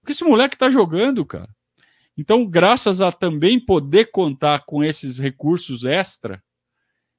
Porque 0.00 0.12
esse 0.12 0.24
moleque 0.24 0.56
tá 0.56 0.70
jogando, 0.70 1.24
cara. 1.24 1.48
Então, 2.16 2.44
graças 2.44 3.00
a 3.00 3.12
também 3.12 3.58
poder 3.58 4.10
contar 4.10 4.64
com 4.66 4.82
esses 4.82 5.18
recursos 5.18 5.84
extra, 5.84 6.42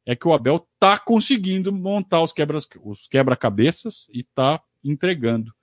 é 0.05 0.15
que 0.15 0.27
o 0.27 0.33
Abel 0.33 0.67
tá 0.79 0.97
conseguindo 0.97 1.71
montar 1.71 2.21
os 2.21 2.33
quebra-cabeças 2.33 2.81
os 2.83 3.07
quebra 3.07 3.37
e 4.13 4.23
tá 4.23 4.61
entregando. 4.83 5.53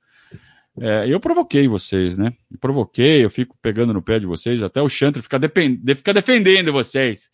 É, 0.80 1.08
eu 1.08 1.18
provoquei 1.18 1.66
vocês, 1.66 2.16
né? 2.16 2.32
Eu 2.50 2.58
provoquei, 2.58 3.24
eu 3.24 3.30
fico 3.30 3.56
pegando 3.60 3.92
no 3.92 4.02
pé 4.02 4.18
de 4.18 4.26
vocês, 4.26 4.62
até 4.62 4.80
o 4.80 4.88
Chantre 4.88 5.22
fica, 5.22 5.38
fica 5.96 6.14
defendendo 6.14 6.72
vocês. 6.72 7.30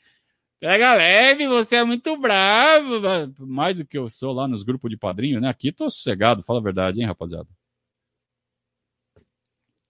Pega 0.61 0.95
leve, 0.95 1.47
você 1.47 1.77
é 1.77 1.85
muito 1.85 2.17
bravo. 2.17 3.01
Mais 3.39 3.79
do 3.79 3.85
que 3.85 3.99
eu 3.99 4.09
sou 4.09 4.33
lá 4.33 4.49
nos 4.49 4.63
grupos 4.63 4.91
de 4.91 4.97
padrinho, 4.97 5.41
né? 5.41 5.49
Aqui 5.49 5.71
tô 5.71 5.91
sossegado, 5.91 6.43
fala 6.43 6.61
a 6.61 6.63
verdade, 6.63 7.01
hein, 7.01 7.07
rapaziada? 7.07 7.49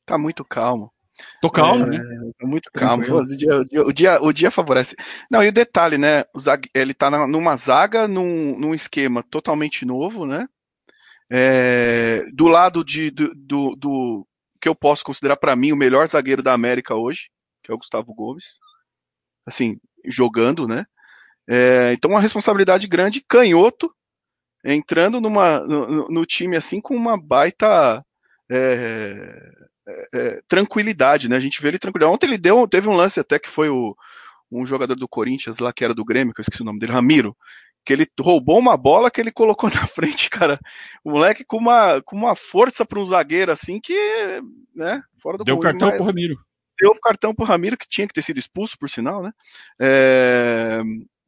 Tá 0.05 0.19
muito 0.19 0.45
calmo. 0.45 0.93
Tô 1.41 1.49
calmo, 1.49 1.85
é, 1.85 1.99
né? 1.99 2.33
Muito 2.43 2.69
calmo. 2.73 3.05
O 3.05 3.25
dia, 3.25 3.83
o, 3.85 3.93
dia, 3.93 4.21
o 4.21 4.33
dia 4.33 4.51
favorece. 4.51 4.97
Não, 5.31 5.43
e 5.43 5.49
o 5.49 5.53
detalhe, 5.53 5.97
né? 5.97 6.25
O 6.35 6.41
Zag, 6.41 6.69
ele 6.75 6.93
tá 6.93 7.11
numa 7.27 7.57
zaga, 7.57 8.09
num, 8.09 8.59
num 8.59 8.75
esquema 8.75 9.23
totalmente 9.23 9.85
novo, 9.85 10.27
né? 10.27 10.49
É, 11.31 12.25
do 12.33 12.49
lado 12.49 12.85
de, 12.85 13.11
do, 13.11 13.33
do, 13.35 13.77
do 13.77 14.27
que 14.61 14.69
eu 14.69 14.75
posso 14.75 15.05
considerar 15.05 15.37
para 15.37 15.57
mim 15.57 15.73
o 15.73 15.77
melhor 15.77 16.07
zagueiro 16.09 16.43
da 16.43 16.53
América 16.53 16.95
hoje, 16.95 17.31
que 17.63 17.71
é 17.71 17.75
o 17.75 17.79
Gustavo 17.79 18.13
Gomes. 18.13 18.59
Assim, 19.47 19.79
jogando, 20.07 20.67
né? 20.67 20.85
É, 21.49 21.93
então 21.93 22.11
uma 22.11 22.21
responsabilidade 22.21 22.87
grande, 22.87 23.25
canhoto, 23.27 23.95
entrando 24.65 25.21
numa, 25.21 25.61
no, 25.61 26.09
no 26.09 26.25
time 26.25 26.57
assim 26.57 26.81
com 26.81 26.97
uma 26.97 27.21
baita 27.21 28.05
é, 28.51 29.53
é, 29.87 30.09
é, 30.15 30.41
tranquilidade, 30.49 31.29
né? 31.29 31.37
A 31.37 31.41
gente 31.41 31.61
vê 31.61 31.69
ele 31.69 31.79
tranquilo. 31.79 32.11
Ontem 32.11 32.27
ele 32.27 32.39
deu, 32.39 32.67
teve 32.67 32.89
um 32.89 32.97
lance 32.97 33.21
até 33.21 33.39
que 33.39 33.49
foi 33.49 33.69
o, 33.69 33.95
um 34.51 34.67
jogador 34.67 34.97
do 34.97 35.09
Corinthians 35.09 35.59
lá 35.59 35.73
que 35.73 35.85
era 35.85 35.95
do 35.95 36.05
Grêmio, 36.05 36.33
que 36.33 36.41
eu 36.41 36.43
esqueci 36.43 36.63
o 36.63 36.65
nome 36.65 36.79
dele, 36.79 36.93
Ramiro, 36.93 37.37
que 37.85 37.93
ele 37.93 38.07
roubou 38.19 38.59
uma 38.59 38.77
bola 38.77 39.11
que 39.11 39.21
ele 39.21 39.31
colocou 39.31 39.69
na 39.75 39.87
frente, 39.87 40.31
cara. 40.31 40.59
O 41.05 41.11
moleque 41.11 41.45
com 41.45 41.59
uma, 41.59 42.01
com 42.03 42.17
uma 42.17 42.35
força 42.35 42.87
para 42.87 42.99
um 42.99 43.07
zagueiro 43.07 43.53
assim 43.53 43.79
que, 43.81 43.95
né? 44.75 45.03
Fora 45.23 45.37
do 45.37 45.45
Deu 45.45 45.59
cartão 45.59 45.89
mas... 45.89 45.97
pro 45.97 46.07
Ramiro 46.07 46.37
deu 46.81 46.91
o 46.91 47.01
cartão 47.01 47.35
pro 47.35 47.45
Ramiro, 47.45 47.77
que 47.77 47.89
tinha 47.89 48.07
que 48.07 48.15
ter 48.15 48.23
sido 48.23 48.39
expulso, 48.39 48.77
por 48.79 48.89
sinal, 48.89 49.23
né? 49.23 49.33
É, 49.81 50.81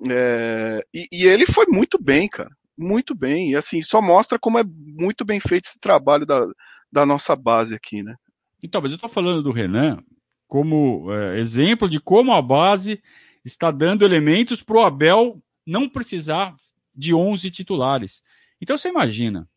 é, 0.09 0.87
e, 0.93 1.09
e, 1.11 1.27
ele 1.27 1.47
foi 1.47 1.67
muito 1.69 2.03
bem, 2.03 2.29
cara. 2.29 2.51
Muito 2.77 3.15
bem. 3.15 3.51
E 3.51 3.57
assim, 3.57 3.81
só 3.81 4.03
mostra 4.03 4.39
como 4.39 4.59
é 4.59 4.65
muito 4.65 5.25
bem 5.25 5.41
feito 5.41 5.67
esse 5.67 5.79
trabalho 5.79 6.27
da, 6.27 6.47
da 6.93 7.07
nossa 7.07 7.35
base 7.35 7.75
aqui, 7.75 8.03
né? 8.03 8.15
Então, 8.63 8.81
mas 8.81 8.93
eu 8.93 8.99
tô 8.99 9.09
falando 9.09 9.43
do 9.43 9.53
Renan 9.53 10.03
como 10.47 11.13
é, 11.13 11.39
exemplo 11.39 11.89
de 11.89 12.01
como 12.01 12.33
a 12.33 12.41
base 12.41 13.03
está 13.45 13.71
dando 13.71 14.05
elementos 14.05 14.63
para 14.63 14.77
o 14.77 14.85
Abel 14.85 15.43
não 15.67 15.89
precisar 15.89 16.55
de 16.95 17.15
11 17.15 17.51
titulares. 17.51 18.23
Então 18.61 18.77
você 18.77 18.89
imagina, 18.89 19.49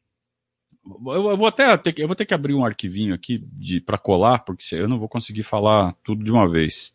eu, 1.07 1.37
vou 1.37 1.47
até 1.47 1.75
ter, 1.77 1.99
eu 1.99 2.07
vou 2.07 2.15
ter 2.15 2.25
que 2.25 2.33
abrir 2.33 2.53
um 2.53 2.65
arquivinho 2.65 3.13
aqui 3.13 3.39
para 3.85 3.97
colar, 3.97 4.39
porque 4.39 4.63
eu 4.75 4.87
não 4.87 4.99
vou 4.99 5.09
conseguir 5.09 5.43
falar 5.43 5.93
tudo 6.03 6.23
de 6.23 6.31
uma 6.31 6.49
vez. 6.49 6.93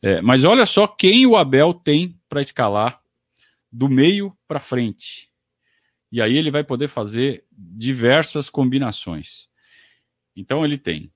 É, 0.00 0.20
mas 0.20 0.44
olha 0.44 0.66
só 0.66 0.86
quem 0.86 1.26
o 1.26 1.36
Abel 1.36 1.72
tem 1.74 2.18
para 2.28 2.40
escalar 2.40 3.00
do 3.70 3.88
meio 3.88 4.36
para 4.46 4.60
frente. 4.60 5.28
E 6.12 6.22
aí 6.22 6.36
ele 6.36 6.50
vai 6.50 6.62
poder 6.62 6.88
fazer 6.88 7.44
diversas 7.50 8.48
combinações. 8.48 9.48
Então 10.36 10.64
ele 10.64 10.78
tem. 10.78 11.10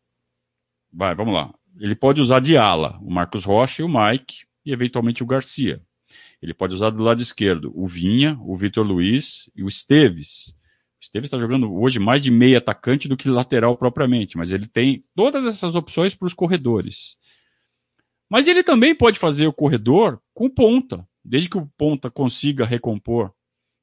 Vai, 0.92 1.14
vamos 1.14 1.34
lá. 1.34 1.54
Ele 1.78 1.94
pode 1.94 2.20
usar 2.20 2.40
de 2.40 2.56
ala 2.56 2.98
o 3.00 3.10
Marcos 3.10 3.44
Rocha 3.44 3.82
e 3.82 3.84
o 3.84 3.88
Mike, 3.88 4.44
e 4.64 4.72
eventualmente 4.72 5.22
o 5.22 5.26
Garcia. 5.26 5.80
Ele 6.42 6.54
pode 6.54 6.74
usar 6.74 6.90
do 6.90 7.02
lado 7.02 7.22
esquerdo 7.22 7.72
o 7.74 7.86
Vinha, 7.86 8.38
o 8.40 8.56
Vitor 8.56 8.86
Luiz 8.86 9.50
e 9.54 9.62
o 9.62 9.68
Esteves. 9.68 10.56
Esteves 11.00 11.28
está 11.28 11.38
jogando 11.38 11.72
hoje 11.72 11.98
mais 11.98 12.22
de 12.22 12.30
meio 12.30 12.58
atacante 12.58 13.08
do 13.08 13.16
que 13.16 13.28
lateral 13.28 13.76
propriamente, 13.76 14.37
mas 14.37 14.50
ele 14.50 14.66
tem 14.66 15.04
todas 15.14 15.46
essas 15.46 15.74
opções 15.74 16.14
para 16.14 16.26
os 16.26 16.34
corredores. 16.34 17.16
Mas 18.28 18.48
ele 18.48 18.62
também 18.62 18.94
pode 18.94 19.18
fazer 19.18 19.46
o 19.46 19.52
corredor 19.52 20.20
com 20.34 20.50
ponta, 20.50 21.06
desde 21.24 21.48
que 21.48 21.56
o 21.56 21.70
ponta 21.78 22.11
consiga 22.11 22.64
recompor 22.64 23.32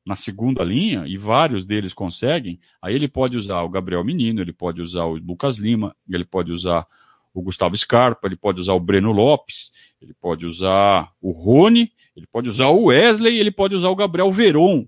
na 0.06 0.16
segunda 0.16 0.64
linha, 0.64 1.06
e 1.08 1.18
vários 1.18 1.66
deles 1.66 1.94
conseguem, 1.94 2.60
aí 2.80 2.94
ele 2.94 3.08
pode 3.08 3.36
usar 3.38 3.64
o 3.64 3.70
Gabriel 3.70 4.04
Menino, 4.04 4.40
ele 4.40 4.54
pode 4.54 4.80
usar 4.80 5.06
o 5.06 5.16
Lucas 5.16 5.58
Lima, 5.58 5.96
ele 6.08 6.24
pode 6.24 6.52
usar 6.52 6.86
o 7.34 7.42
Gustavo 7.42 7.76
Scarpa, 7.76 8.28
ele 8.28 8.36
pode 8.36 8.62
usar 8.62 8.74
o 8.74 8.80
Breno 8.80 9.12
Lopes, 9.12 9.72
ele 10.00 10.14
pode 10.14 10.46
usar 10.46 11.12
o 11.20 11.32
Rony, 11.32 11.92
ele 12.16 12.28
pode 12.28 12.48
usar 12.50 12.68
o 12.68 12.86
Wesley, 12.86 13.40
ele 13.40 13.52
pode 13.52 13.74
usar 13.74 13.90
o 13.90 13.96
Gabriel 13.96 14.32
Veron 14.32 14.88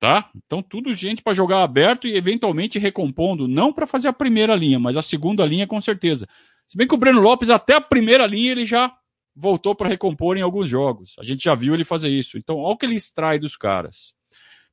tá? 0.00 0.30
Então 0.34 0.62
tudo 0.62 0.92
gente 0.94 1.22
para 1.22 1.34
jogar 1.34 1.62
aberto 1.62 2.08
e 2.08 2.16
eventualmente 2.16 2.78
recompondo, 2.78 3.46
não 3.46 3.72
para 3.72 3.86
fazer 3.86 4.08
a 4.08 4.12
primeira 4.12 4.56
linha, 4.56 4.80
mas 4.80 4.96
a 4.96 5.02
segunda 5.02 5.44
linha 5.44 5.66
com 5.66 5.80
certeza. 5.80 6.26
Se 6.64 6.76
bem 6.76 6.88
que 6.88 6.94
o 6.94 6.98
Breno 6.98 7.20
Lopes 7.20 7.50
até 7.50 7.74
a 7.74 7.80
primeira 7.80 8.26
linha 8.26 8.52
ele 8.52 8.64
já 8.64 8.96
voltou 9.34 9.74
para 9.74 9.88
recompor 9.88 10.36
em 10.36 10.42
alguns 10.42 10.68
jogos. 10.68 11.16
A 11.18 11.24
gente 11.24 11.44
já 11.44 11.54
viu 11.54 11.74
ele 11.74 11.84
fazer 11.84 12.08
isso. 12.08 12.36
Então, 12.36 12.58
olha 12.58 12.74
o 12.74 12.76
que 12.76 12.86
ele 12.86 12.94
extrai 12.94 13.38
dos 13.38 13.56
caras. 13.56 14.14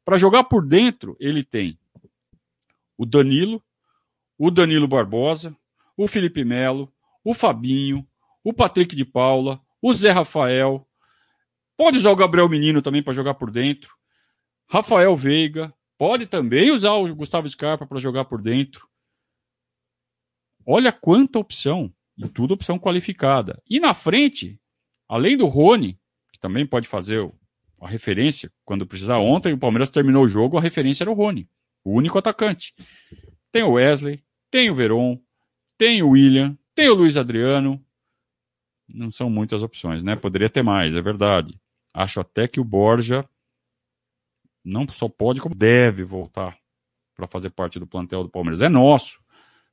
Para 0.04 0.18
jogar 0.18 0.46
por 0.46 0.66
dentro, 0.66 1.16
ele 1.20 1.44
tem 1.44 1.78
o 2.98 3.06
Danilo, 3.06 3.62
o 4.38 4.50
Danilo 4.50 4.88
Barbosa, 4.88 5.56
o 5.96 6.08
Felipe 6.08 6.44
Melo, 6.44 6.92
o 7.24 7.34
Fabinho, 7.34 8.06
o 8.44 8.54
Patrick 8.54 8.96
de 8.96 9.06
Paula, 9.06 9.62
o 9.82 9.94
Zé 9.94 10.12
Rafael. 10.12 10.88
Pode 11.76 11.98
usar 11.98 12.12
o 12.12 12.16
Gabriel 12.16 12.50
Menino 12.50 12.82
também 12.82 13.04
para 13.04 13.14
jogar 13.14 13.36
por 13.36 13.52
dentro. 13.52 13.97
Rafael 14.70 15.16
Veiga, 15.16 15.74
pode 15.98 16.26
também 16.26 16.72
usar 16.72 16.94
o 16.94 17.16
Gustavo 17.16 17.50
Scarpa 17.50 17.86
para 17.86 18.00
jogar 18.00 18.26
por 18.26 18.42
dentro. 18.42 18.88
Olha 20.66 20.92
quanta 20.92 21.40
opção, 21.40 21.94
e 22.18 22.28
tudo 22.28 22.54
opção 22.54 22.78
qualificada. 22.78 23.62
E 23.70 23.80
na 23.80 23.94
frente, 23.94 24.60
além 25.08 25.38
do 25.38 25.46
Rony, 25.46 26.00
que 26.34 26.40
também 26.40 26.66
pode 26.66 26.88
fazer 26.88 27.32
a 27.80 27.88
referência 27.88 28.52
quando 28.66 28.86
precisar. 28.86 29.20
Ontem 29.20 29.54
o 29.54 29.58
Palmeiras 29.58 29.90
terminou 29.90 30.26
o 30.26 30.28
jogo, 30.28 30.58
a 30.58 30.62
referência 30.62 31.04
era 31.04 31.12
o 31.12 31.14
Rony, 31.14 31.48
o 31.84 31.92
único 31.92 32.18
atacante. 32.18 32.74
Tem 33.52 33.64
o 33.64 33.74
Wesley, 33.74 34.24
tem 34.52 34.70
o 34.70 34.76
Veron, 34.76 35.22
tem 35.78 36.02
o 36.02 36.10
William, 36.10 36.58
tem 36.76 36.90
o 36.90 36.96
Luiz 36.96 37.16
Adriano. 37.16 37.84
Não 38.88 39.12
são 39.12 39.30
muitas 39.30 39.62
opções, 39.62 40.04
né? 40.04 40.16
Poderia 40.16 40.50
ter 40.50 40.64
mais, 40.64 40.96
é 40.96 41.02
verdade. 41.02 41.60
Acho 41.94 42.20
até 42.20 42.48
que 42.48 42.60
o 42.60 42.64
Borja 42.64 43.28
não 44.68 44.88
só 44.90 45.08
pode, 45.08 45.40
como 45.40 45.56
deve 45.56 46.04
voltar 46.04 46.58
para 47.16 47.28
fazer 47.28 47.50
parte 47.50 47.80
do 47.80 47.88
plantel 47.88 48.24
do 48.24 48.30
Palmeiras. 48.30 48.62
É 48.62 48.70
nosso. 48.70 49.20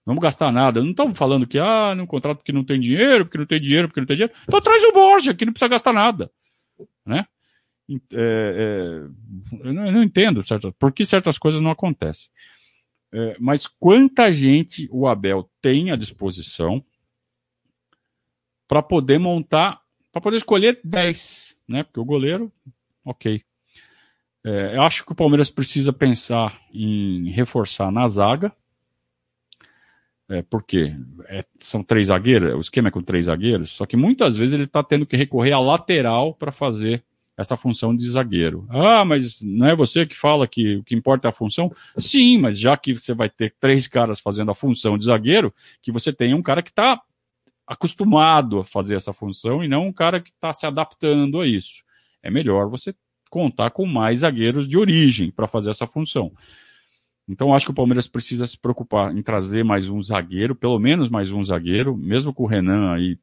Não 0.06 0.12
vamos 0.14 0.22
gastar 0.22 0.52
nada. 0.52 0.82
Não 0.82 0.90
estamos 0.90 1.16
falando 1.16 1.46
que, 1.46 1.58
ah, 1.58 1.94
não 1.94 2.06
contrato 2.06 2.38
porque 2.38 2.52
não 2.52 2.64
tem 2.64 2.80
dinheiro, 2.80 3.24
porque 3.24 3.38
não 3.38 3.46
tem 3.46 3.60
dinheiro, 3.60 3.88
porque 3.88 4.00
não 4.00 4.06
tem 4.06 4.16
dinheiro. 4.16 4.34
Então 4.44 4.60
traz 4.60 4.82
o 4.84 4.92
Borja, 4.92 5.34
que 5.34 5.44
não 5.44 5.52
precisa 5.52 5.68
gastar 5.68 5.92
nada. 5.92 6.30
Né? 7.04 7.26
É, 7.90 7.96
é, 8.12 9.66
eu, 9.66 9.72
não, 9.72 10.02
entendo 10.02 10.42
certo, 10.42 10.72
por 10.78 10.92
que 10.92 11.04
certas 11.04 11.36
coisas 11.36 11.60
não 11.60 11.70
acontecem. 11.70 12.30
É, 13.12 13.36
mas 13.38 13.66
quanta 13.66 14.32
gente 14.32 14.88
o 14.90 15.06
Abel 15.06 15.50
tem 15.60 15.90
à 15.90 15.96
disposição 15.96 16.84
para 18.66 18.82
poder 18.82 19.18
montar, 19.18 19.80
para 20.10 20.20
poder 20.20 20.38
escolher 20.38 20.80
10, 20.82 21.56
né? 21.68 21.82
Porque 21.84 22.00
o 22.00 22.04
goleiro, 22.04 22.50
ok. 23.04 23.42
É, 24.44 24.76
eu 24.76 24.82
acho 24.82 25.04
que 25.06 25.12
o 25.12 25.14
Palmeiras 25.16 25.48
precisa 25.50 25.92
pensar 25.92 26.60
em 26.72 27.30
reforçar 27.30 27.90
na 27.90 28.06
zaga. 28.06 28.52
É, 30.28 30.42
porque 30.42 30.94
é, 31.28 31.44
são 31.58 31.82
três 31.82 32.06
zagueiros, 32.06 32.54
o 32.54 32.60
esquema 32.60 32.88
é 32.88 32.90
com 32.90 33.02
três 33.02 33.26
zagueiros, 33.26 33.72
só 33.72 33.84
que 33.84 33.94
muitas 33.94 34.38
vezes 34.38 34.54
ele 34.54 34.64
está 34.64 34.82
tendo 34.82 35.04
que 35.04 35.18
recorrer 35.18 35.52
à 35.52 35.60
lateral 35.60 36.34
para 36.34 36.50
fazer 36.50 37.04
essa 37.36 37.56
função 37.56 37.94
de 37.94 38.08
zagueiro. 38.08 38.66
Ah, 38.70 39.04
mas 39.04 39.42
não 39.42 39.66
é 39.66 39.74
você 39.74 40.06
que 40.06 40.14
fala 40.14 40.46
que 40.46 40.76
o 40.76 40.84
que 40.84 40.94
importa 40.94 41.28
é 41.28 41.30
a 41.30 41.32
função? 41.32 41.70
Sim, 41.98 42.38
mas 42.38 42.58
já 42.58 42.74
que 42.76 42.94
você 42.94 43.12
vai 43.12 43.28
ter 43.28 43.54
três 43.60 43.86
caras 43.86 44.18
fazendo 44.20 44.50
a 44.50 44.54
função 44.54 44.96
de 44.96 45.04
zagueiro, 45.04 45.52
que 45.82 45.92
você 45.92 46.12
tenha 46.12 46.36
um 46.36 46.42
cara 46.42 46.62
que 46.62 46.70
está 46.70 47.02
acostumado 47.66 48.60
a 48.60 48.64
fazer 48.64 48.94
essa 48.94 49.12
função 49.12 49.62
e 49.64 49.68
não 49.68 49.88
um 49.88 49.92
cara 49.92 50.20
que 50.20 50.30
está 50.30 50.52
se 50.52 50.64
adaptando 50.64 51.40
a 51.40 51.46
isso. 51.46 51.82
É 52.22 52.30
melhor 52.30 52.68
você 52.68 52.94
contar 53.34 53.70
com 53.70 53.84
mais 53.84 54.20
zagueiros 54.20 54.68
de 54.68 54.78
origem 54.78 55.28
para 55.28 55.48
fazer 55.48 55.70
essa 55.70 55.88
função. 55.88 56.32
Então 57.28 57.52
acho 57.52 57.66
que 57.66 57.72
o 57.72 57.74
Palmeiras 57.74 58.06
precisa 58.06 58.46
se 58.46 58.56
preocupar 58.56 59.12
em 59.12 59.24
trazer 59.24 59.64
mais 59.64 59.88
um 59.88 60.00
zagueiro, 60.00 60.54
pelo 60.54 60.78
menos 60.78 61.10
mais 61.10 61.32
um 61.32 61.42
zagueiro, 61.42 61.96
mesmo 61.96 62.32
com 62.32 62.44
o 62.44 62.46
Renan 62.46 62.92
aí 62.92 63.18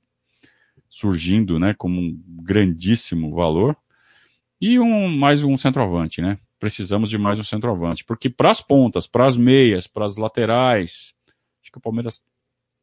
surgindo, 0.89 1.57
né, 1.57 1.73
como 1.73 2.01
um 2.01 2.21
grandíssimo 2.43 3.33
valor, 3.33 3.77
e 4.59 4.77
um 4.77 5.07
mais 5.07 5.45
um 5.45 5.57
centroavante, 5.57 6.21
né? 6.21 6.37
Precisamos 6.59 7.09
de 7.09 7.17
mais 7.17 7.39
um 7.39 7.43
centroavante, 7.43 8.03
porque 8.03 8.29
para 8.29 8.51
as 8.51 8.59
pontas, 8.59 9.07
para 9.07 9.25
as 9.25 9.37
meias, 9.37 9.87
para 9.87 10.05
as 10.05 10.17
laterais, 10.17 11.15
acho 11.61 11.71
que 11.71 11.77
o 11.77 11.81
Palmeiras 11.81 12.25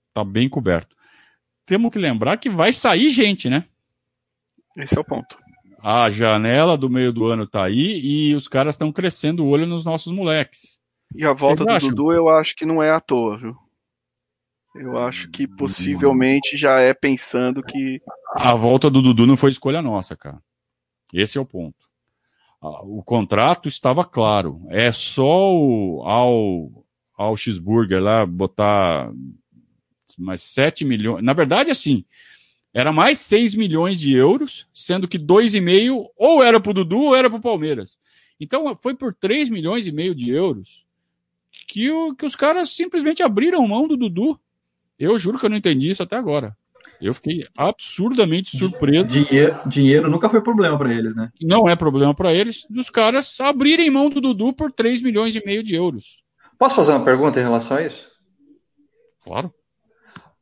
está 0.09 0.25
bem 0.25 0.49
coberto. 0.49 0.97
Temos 1.67 1.93
que 1.93 1.99
lembrar 1.99 2.39
que 2.39 2.49
vai 2.49 2.73
sair 2.73 3.11
gente, 3.11 3.51
né? 3.51 3.67
Esse 4.79 4.97
é 4.97 5.01
o 5.01 5.05
ponto. 5.05 5.37
A 5.81 6.11
janela 6.11 6.77
do 6.77 6.91
meio 6.91 7.13
do 7.13 7.27
ano 7.27 7.45
está 7.45 7.65
aí 7.65 8.01
e 8.01 8.35
os 8.35 8.49
caras 8.49 8.75
estão 8.75 8.91
crescendo 8.91 9.45
o 9.45 9.49
olho 9.49 9.67
nos 9.67 9.85
nossos 9.85 10.13
moleques. 10.13 10.81
E 11.15 11.25
a 11.25 11.33
volta 11.33 11.65
do 11.65 11.79
Dudu 11.79 12.13
eu 12.13 12.29
acho 12.29 12.55
que 12.55 12.67
não 12.67 12.83
é 12.83 12.91
à 12.91 13.01
toa, 13.01 13.39
viu? 13.39 13.57
Eu 14.75 14.99
acho 14.99 15.31
que 15.31 15.47
possivelmente 15.47 16.57
já 16.57 16.79
é 16.79 16.93
pensando 16.93 17.63
que. 17.63 18.01
A 18.35 18.55
volta 18.55 18.91
do 18.91 19.03
Dudu 19.03 19.27
não 19.27 19.37
foi 19.37 19.51
escolha 19.51 19.83
nossa, 19.83 20.17
cara. 20.17 20.41
Esse 21.13 21.39
é 21.39 21.41
o 21.41 21.47
ponto. 21.47 21.89
O 22.61 23.03
contrato 23.03 23.69
estava 23.69 24.05
claro. 24.05 24.61
É 24.69 24.93
só 24.93 25.55
o, 25.55 26.03
ao, 26.05 26.85
ao 27.17 27.37
Xburger 27.37 28.03
lá 28.03 28.27
botar 28.27 29.11
mais 30.19 30.43
7 30.43 30.85
milhões. 30.85 31.23
Na 31.23 31.33
verdade, 31.33 31.71
assim, 31.71 32.05
era 32.73 32.93
mais 32.93 33.19
6 33.21 33.55
milhões 33.55 33.99
de 33.99 34.15
euros, 34.15 34.69
sendo 34.73 35.09
que 35.09 35.19
2,5 35.19 36.07
ou 36.17 36.43
era 36.43 36.61
para 36.61 36.71
o 36.71 36.75
Dudu 36.75 36.99
ou 36.99 37.17
era 37.17 37.29
para 37.29 37.39
o 37.39 37.43
Palmeiras. 37.43 37.99
Então 38.39 38.77
foi 38.81 38.95
por 38.95 39.15
3 39.15 39.51
milhões 39.51 39.87
e 39.87 39.93
meio 39.93 40.15
de 40.15 40.31
euros 40.31 40.87
que, 41.67 41.91
o, 41.91 42.15
que 42.15 42.25
os 42.25 42.37
caras 42.37 42.71
simplesmente 42.71 43.23
abriram 43.23 43.67
mão 43.67 43.89
do 43.89 43.97
Dudu. 43.97 44.39
Eu 44.99 45.19
juro 45.19 45.39
que 45.39 45.47
eu 45.47 45.51
não 45.51 45.57
entendi 45.57 45.91
isso 45.91 46.03
até 46.03 46.17
agora. 46.17 46.57
Eu 47.01 47.15
fiquei 47.15 47.47
absurdamente 47.57 48.57
surpreso. 48.57 49.07
Dinheiro, 49.07 49.61
dinheiro 49.67 50.11
nunca 50.11 50.29
foi 50.29 50.41
problema 50.41 50.77
para 50.77 50.93
eles, 50.93 51.15
né? 51.15 51.31
Não 51.41 51.69
é 51.69 51.77
problema 51.77 52.13
para 52.13 52.33
eles 52.33 52.67
dos 52.69 52.91
caras 52.91 53.39
abrirem 53.41 53.91
mão 53.91 54.11
do 54.11 54.21
Dudu 54.21 54.53
por 54.53 54.73
3 54.73 55.03
milhões 55.03 55.37
e 55.37 55.45
meio 55.45 55.63
de 55.63 55.75
euros. 55.75 56.25
Posso 56.59 56.75
fazer 56.75 56.93
uma 56.93 57.05
pergunta 57.05 57.39
em 57.39 57.45
relação 57.45 57.77
a 57.77 57.83
isso? 57.83 58.11
Claro. 59.23 59.55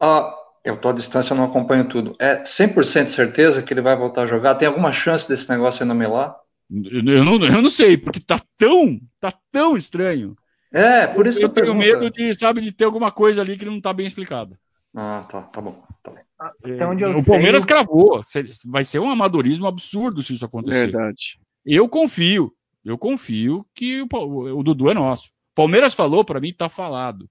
Ah, 0.00 0.34
eu 0.66 0.74
estou 0.74 0.90
à 0.90 0.94
distância, 0.94 1.34
não 1.34 1.44
acompanho 1.44 1.88
tudo. 1.88 2.16
É 2.18 2.42
100% 2.42 3.06
certeza 3.06 3.62
que 3.62 3.72
ele 3.72 3.80
vai 3.80 3.96
voltar 3.96 4.22
a 4.22 4.26
jogar? 4.26 4.56
Tem 4.56 4.66
alguma 4.66 4.92
chance 4.92 5.28
desse 5.28 5.48
negócio 5.48 5.82
ainda 5.82 5.94
melar? 5.94 6.36
Eu 6.68 7.24
não, 7.24 7.44
eu 7.44 7.62
não 7.62 7.70
sei, 7.70 7.96
porque 7.96 8.18
tá 8.18 8.40
tão, 8.58 9.00
tá 9.20 9.32
tão 9.52 9.76
estranho. 9.76 10.36
É, 10.72 11.06
por 11.06 11.26
isso 11.26 11.40
eu, 11.40 11.48
que 11.48 11.60
eu 11.60 11.64
tenho 11.64 11.74
medo 11.76 12.10
de, 12.10 12.34
sabe, 12.34 12.60
de 12.60 12.72
ter 12.72 12.84
alguma 12.84 13.12
coisa 13.12 13.40
ali 13.42 13.56
que 13.56 13.64
não 13.64 13.76
está 13.76 13.92
bem 13.92 14.06
explicada. 14.06 14.58
Ah, 14.94 15.24
tá, 15.30 15.42
tá 15.42 15.60
bom. 15.60 15.80
Tá 16.02 16.10
bom. 16.10 16.18
Até 16.38 16.86
onde 16.86 17.04
eu 17.04 17.10
o 17.10 17.22
sei, 17.22 17.32
Palmeiras 17.32 17.62
eu... 17.62 17.68
cravou. 17.68 18.20
Vai 18.66 18.84
ser 18.84 18.98
um 18.98 19.10
amadorismo 19.10 19.66
absurdo 19.66 20.22
se 20.22 20.34
isso 20.34 20.44
acontecer. 20.44 20.90
Verdade. 20.90 21.38
Eu 21.64 21.88
confio. 21.88 22.52
Eu 22.84 22.98
confio 22.98 23.64
que 23.74 24.02
o, 24.02 24.58
o 24.58 24.62
Dudu 24.62 24.90
é 24.90 24.94
nosso. 24.94 25.30
Palmeiras 25.54 25.94
falou, 25.94 26.24
para 26.24 26.40
mim 26.40 26.52
tá 26.52 26.68
falado. 26.68 27.28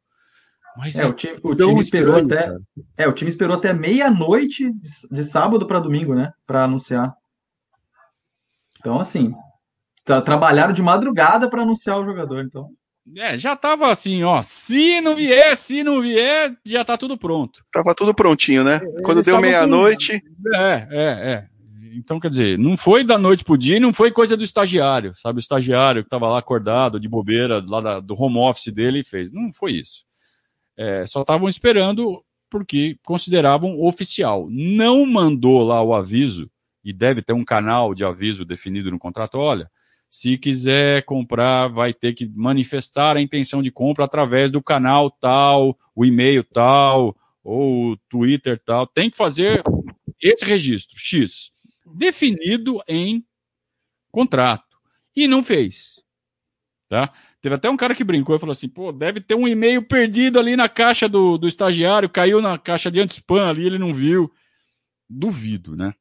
Mas 0.77 0.95
é, 0.95 1.05
o 1.05 1.13
time, 1.13 1.39
o 1.41 1.55
time 1.55 1.79
esperou 1.79 2.17
até, 2.17 2.55
é, 2.97 3.07
o 3.07 3.13
time 3.13 3.29
esperou 3.29 3.55
até 3.55 3.71
meia-noite 3.71 4.71
de, 4.71 4.89
de, 5.09 5.23
sábado 5.23 5.65
para 5.65 5.79
domingo, 5.79 6.13
né, 6.13 6.33
para 6.45 6.65
anunciar. 6.65 7.15
Então, 8.79 8.99
assim, 8.99 9.33
tra 10.03 10.21
trabalharam 10.21 10.73
de 10.73 10.81
madrugada 10.81 11.49
para 11.49 11.61
anunciar 11.61 11.99
o 11.99 12.05
jogador, 12.05 12.43
então. 12.43 12.69
É, 13.17 13.37
já 13.37 13.55
tava 13.55 13.91
assim, 13.91 14.23
ó. 14.23 14.41
Se 14.41 14.99
não 14.99 15.15
vier, 15.15 15.55
se 15.55 15.83
não 15.83 16.01
vier, 16.01 16.55
já 16.65 16.83
tá 16.83 16.97
tudo 16.97 17.17
pronto. 17.17 17.63
Tava 17.71 17.93
tudo 17.93 18.13
prontinho, 18.13 18.63
né? 18.63 18.81
É, 18.83 19.01
Quando 19.03 19.21
deu 19.21 19.39
meia-noite. 19.39 20.23
É, 20.53 20.87
é, 20.89 21.31
é. 21.31 21.47
Então, 21.93 22.19
quer 22.19 22.29
dizer, 22.29 22.57
não 22.57 22.75
foi 22.75 23.03
da 23.03 23.17
noite 23.17 23.43
pro 23.43 23.57
dia, 23.57 23.79
não 23.79 23.93
foi 23.93 24.11
coisa 24.11 24.35
do 24.35 24.43
estagiário, 24.43 25.13
sabe? 25.15 25.37
O 25.37 25.39
estagiário 25.39 26.03
que 26.03 26.09
tava 26.09 26.27
lá 26.27 26.39
acordado, 26.39 26.99
de 26.99 27.07
bobeira, 27.07 27.63
lá 27.69 27.79
da, 27.79 27.99
do 27.99 28.19
home 28.19 28.39
office 28.39 28.73
dele 28.73 28.99
e 28.99 29.03
fez. 29.03 29.31
Não 29.31 29.53
foi 29.53 29.73
isso. 29.73 30.03
É, 30.77 31.05
só 31.05 31.21
estavam 31.21 31.47
esperando 31.47 32.23
porque 32.49 32.97
consideravam 33.03 33.81
oficial. 33.81 34.47
Não 34.49 35.05
mandou 35.05 35.63
lá 35.63 35.81
o 35.81 35.93
aviso, 35.93 36.49
e 36.85 36.93
deve 36.93 37.23
ter 37.23 37.33
um 37.33 37.43
canal 37.43 37.95
de 37.95 38.05
aviso 38.05 38.45
definido 38.45 38.91
no 38.91 38.99
contrato. 38.99 39.39
Olha, 39.39 39.69
se 40.07 40.37
quiser 40.37 41.03
comprar, 41.03 41.67
vai 41.67 41.93
ter 41.93 42.13
que 42.13 42.31
manifestar 42.35 43.17
a 43.17 43.21
intenção 43.21 43.63
de 43.63 43.71
compra 43.71 44.05
através 44.05 44.51
do 44.51 44.61
canal 44.61 45.09
tal, 45.09 45.77
o 45.95 46.05
e-mail 46.05 46.43
tal, 46.43 47.17
ou 47.43 47.91
o 47.91 47.97
Twitter 48.07 48.61
tal. 48.63 48.85
Tem 48.85 49.09
que 49.09 49.17
fazer 49.17 49.63
esse 50.21 50.45
registro, 50.45 50.95
X, 50.97 51.51
definido 51.95 52.81
em 52.87 53.25
contrato. 54.11 54.77
E 55.15 55.27
não 55.27 55.43
fez. 55.43 56.01
Tá? 56.87 57.11
Teve 57.45 57.53
até 57.53 57.69
um 57.69 57.77
cara 57.77 57.93
que 57.93 58.03
brincou 58.03 58.35
e 58.35 58.39
falou 58.39 58.53
assim: 58.53 58.67
pô, 58.67 58.91
deve 58.91 59.21
ter 59.21 59.35
um 59.35 59.47
e-mail 59.47 59.79
perdido 59.83 60.39
ali 60.39 60.55
na 60.55 60.67
caixa 60.67 61.07
do, 61.07 61.37
do 61.37 61.47
estagiário, 61.47 62.09
caiu 62.09 62.41
na 62.41 62.57
caixa 62.57 62.89
de 62.89 62.99
anti-spam 62.99 63.47
ali, 63.47 63.67
ele 63.67 63.77
não 63.77 63.93
viu. 63.93 64.33
Duvido, 65.07 65.75
né? 65.75 65.93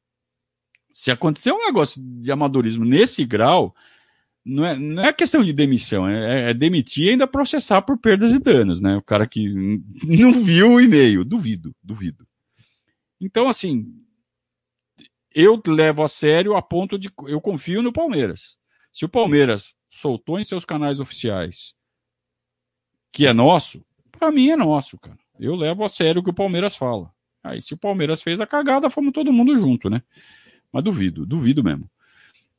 Se 0.91 1.11
acontecer 1.11 1.51
um 1.51 1.63
negócio 1.63 2.01
de 2.03 2.31
amadorismo 2.31 2.83
nesse 2.83 3.23
grau, 3.23 3.75
não 4.43 4.65
é, 4.65 4.75
não 4.75 5.03
é 5.03 5.13
questão 5.13 5.43
de 5.43 5.53
demissão, 5.53 6.07
é, 6.07 6.49
é, 6.49 6.53
demitir 6.55 7.05
e 7.05 7.09
ainda 7.11 7.27
processar 7.27 7.83
por 7.83 7.99
perdas 7.99 8.33
e 8.33 8.39
danos, 8.39 8.81
né? 8.81 8.97
O 8.97 9.03
cara 9.03 9.27
que 9.27 9.47
não 10.03 10.43
viu 10.43 10.71
o 10.71 10.81
e-mail, 10.81 11.23
duvido, 11.23 11.75
duvido. 11.83 12.27
Então, 13.21 13.47
assim, 13.47 13.85
eu 15.31 15.61
levo 15.67 16.01
a 16.01 16.07
sério 16.07 16.55
a 16.55 16.61
ponto 16.63 16.97
de. 16.97 17.11
Eu 17.27 17.39
confio 17.39 17.83
no 17.83 17.93
Palmeiras. 17.93 18.57
Se 18.91 19.05
o 19.05 19.09
Palmeiras 19.09 19.75
soltou 19.95 20.37
em 20.39 20.43
seus 20.43 20.65
canais 20.65 20.99
oficiais 20.99 21.73
que 23.15 23.25
é 23.25 23.31
nosso, 23.31 23.81
para 24.11 24.29
mim 24.29 24.49
é 24.49 24.57
nosso, 24.57 24.97
cara. 24.97 25.17
Eu 25.39 25.55
levo 25.55 25.85
a 25.85 25.87
sério 25.87 26.19
o 26.19 26.23
que 26.23 26.31
o 26.31 26.33
Palmeiras 26.33 26.75
fala. 26.75 27.09
Aí, 27.41 27.61
se 27.61 27.73
o 27.73 27.77
Palmeiras 27.77 28.21
fez 28.21 28.41
a 28.41 28.45
cagada, 28.45 28.89
fomos 28.89 29.13
todo 29.13 29.31
mundo 29.31 29.57
junto, 29.57 29.89
né? 29.89 30.01
Mas 30.69 30.83
duvido, 30.83 31.25
duvido 31.25 31.63
mesmo. 31.63 31.89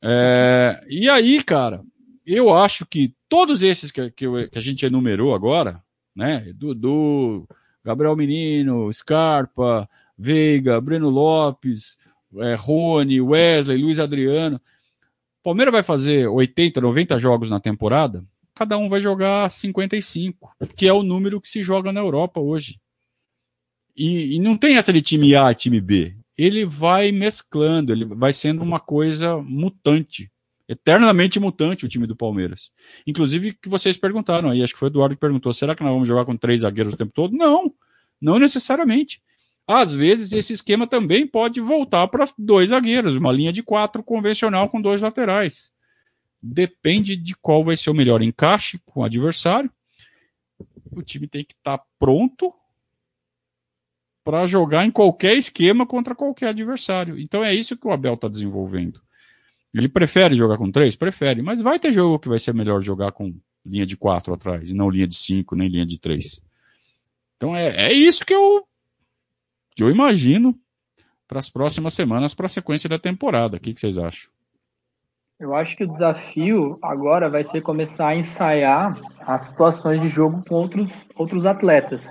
É, 0.01 0.83
e 0.89 1.07
aí, 1.07 1.43
cara, 1.43 1.83
eu 2.25 2.51
acho 2.51 2.87
que 2.87 3.13
todos 3.29 3.61
esses 3.61 3.91
que, 3.91 4.09
que, 4.09 4.25
que 4.47 4.57
a 4.57 4.61
gente 4.61 4.83
enumerou 4.83 5.35
agora, 5.35 5.79
né? 6.15 6.51
Dudu, 6.55 7.47
Gabriel 7.83 8.15
Menino, 8.15 8.91
Scarpa, 8.91 9.87
Veiga, 10.17 10.81
Breno 10.81 11.09
Lopes, 11.09 11.99
é, 12.37 12.55
Rony, 12.55 13.21
Wesley, 13.21 13.79
Luiz 13.79 13.99
Adriano. 13.99 14.59
Palmeiras 15.47 15.71
vai 15.71 15.83
fazer 15.83 16.27
80, 16.27 16.81
90 16.81 17.19
jogos 17.19 17.49
na 17.49 17.59
temporada, 17.59 18.23
cada 18.53 18.77
um 18.77 18.89
vai 18.89 19.01
jogar 19.01 19.49
55, 19.49 20.51
que 20.75 20.87
é 20.87 20.93
o 20.93 21.03
número 21.03 21.39
que 21.39 21.47
se 21.47 21.63
joga 21.63 21.93
na 21.93 21.99
Europa 21.99 22.39
hoje. 22.39 22.79
E, 23.95 24.35
e 24.35 24.39
não 24.39 24.57
tem 24.57 24.77
essa 24.77 24.91
de 24.91 25.01
time 25.01 25.35
A 25.35 25.51
e 25.51 25.55
time 25.55 25.81
B 25.81 26.15
ele 26.37 26.65
vai 26.65 27.11
mesclando, 27.11 27.91
ele 27.91 28.05
vai 28.05 28.31
sendo 28.31 28.61
uma 28.61 28.79
coisa 28.79 29.37
mutante, 29.37 30.31
eternamente 30.67 31.39
mutante 31.39 31.83
o 31.83 31.89
time 31.89 32.05
do 32.05 32.15
Palmeiras. 32.15 32.71
Inclusive 33.07 33.53
que 33.53 33.67
vocês 33.67 33.97
perguntaram 33.97 34.51
aí, 34.51 34.61
acho 34.61 34.73
que 34.73 34.79
foi 34.79 34.89
o 34.89 34.91
Eduardo 34.91 35.15
que 35.15 35.19
perguntou, 35.19 35.51
será 35.51 35.75
que 35.75 35.83
nós 35.83 35.91
vamos 35.91 36.07
jogar 36.07 36.25
com 36.25 36.37
três 36.37 36.61
zagueiros 36.61 36.93
o 36.93 36.97
tempo 36.97 37.11
todo? 37.11 37.35
Não, 37.35 37.73
não 38.21 38.37
necessariamente. 38.37 39.19
Às 39.67 39.93
vezes 39.93 40.31
esse 40.31 40.53
esquema 40.53 40.87
também 40.87 41.27
pode 41.27 41.59
voltar 41.59 42.07
para 42.07 42.27
dois 42.37 42.69
zagueiros, 42.69 43.17
uma 43.17 43.31
linha 43.31 43.51
de 43.51 43.61
quatro 43.61 44.01
convencional 44.01 44.69
com 44.69 44.81
dois 44.81 45.01
laterais. 45.01 45.71
Depende 46.41 47.17
de 47.17 47.35
qual 47.35 47.65
vai 47.65 47.75
ser 47.75 47.89
o 47.89 47.93
melhor 47.93 48.21
encaixe 48.21 48.79
com 48.85 49.01
o 49.01 49.03
adversário. 49.03 49.69
O 50.91 51.03
time 51.03 51.27
tem 51.27 51.43
que 51.43 51.53
estar 51.53 51.79
tá 51.79 51.85
pronto 51.99 52.53
para 54.23 54.47
jogar 54.47 54.85
em 54.85 54.91
qualquer 54.91 55.37
esquema 55.37 55.85
contra 55.85 56.15
qualquer 56.15 56.49
adversário. 56.49 57.19
Então 57.19 57.43
é 57.43 57.53
isso 57.53 57.77
que 57.77 57.87
o 57.87 57.91
Abel 57.91 58.13
está 58.13 58.27
desenvolvendo. 58.27 59.01
Ele 59.73 59.89
prefere 59.89 60.35
jogar 60.35 60.57
com 60.57 60.71
três? 60.71 60.95
Prefere, 60.95 61.41
mas 61.41 61.61
vai 61.61 61.79
ter 61.79 61.93
jogo 61.93 62.19
que 62.19 62.29
vai 62.29 62.39
ser 62.39 62.53
melhor 62.53 62.81
jogar 62.81 63.11
com 63.11 63.35
linha 63.65 63.85
de 63.85 63.97
quatro 63.97 64.33
atrás, 64.33 64.69
e 64.69 64.73
não 64.73 64.89
linha 64.89 65.07
de 65.07 65.15
cinco, 65.15 65.55
nem 65.55 65.67
linha 65.67 65.85
de 65.85 65.99
três. 65.99 66.41
Então 67.35 67.55
é, 67.55 67.87
é 67.87 67.93
isso 67.93 68.25
que 68.25 68.33
eu, 68.33 68.65
eu 69.83 69.89
imagino 69.89 70.55
para 71.27 71.39
as 71.39 71.49
próximas 71.49 71.93
semanas, 71.93 72.33
para 72.33 72.45
a 72.45 72.49
sequência 72.49 72.89
da 72.89 72.97
temporada. 72.97 73.57
O 73.57 73.59
que, 73.59 73.73
que 73.73 73.79
vocês 73.79 73.97
acham? 73.97 74.29
Eu 75.39 75.53
acho 75.53 75.77
que 75.77 75.83
o 75.83 75.87
desafio 75.87 76.79
agora 76.81 77.29
vai 77.29 77.43
ser 77.43 77.61
começar 77.61 78.07
a 78.07 78.15
ensaiar 78.15 78.99
as 79.19 79.43
situações 79.43 80.01
de 80.01 80.07
jogo 80.07 80.43
com 80.47 80.55
outros, 80.55 80.89
outros 81.15 81.45
atletas. 81.45 82.09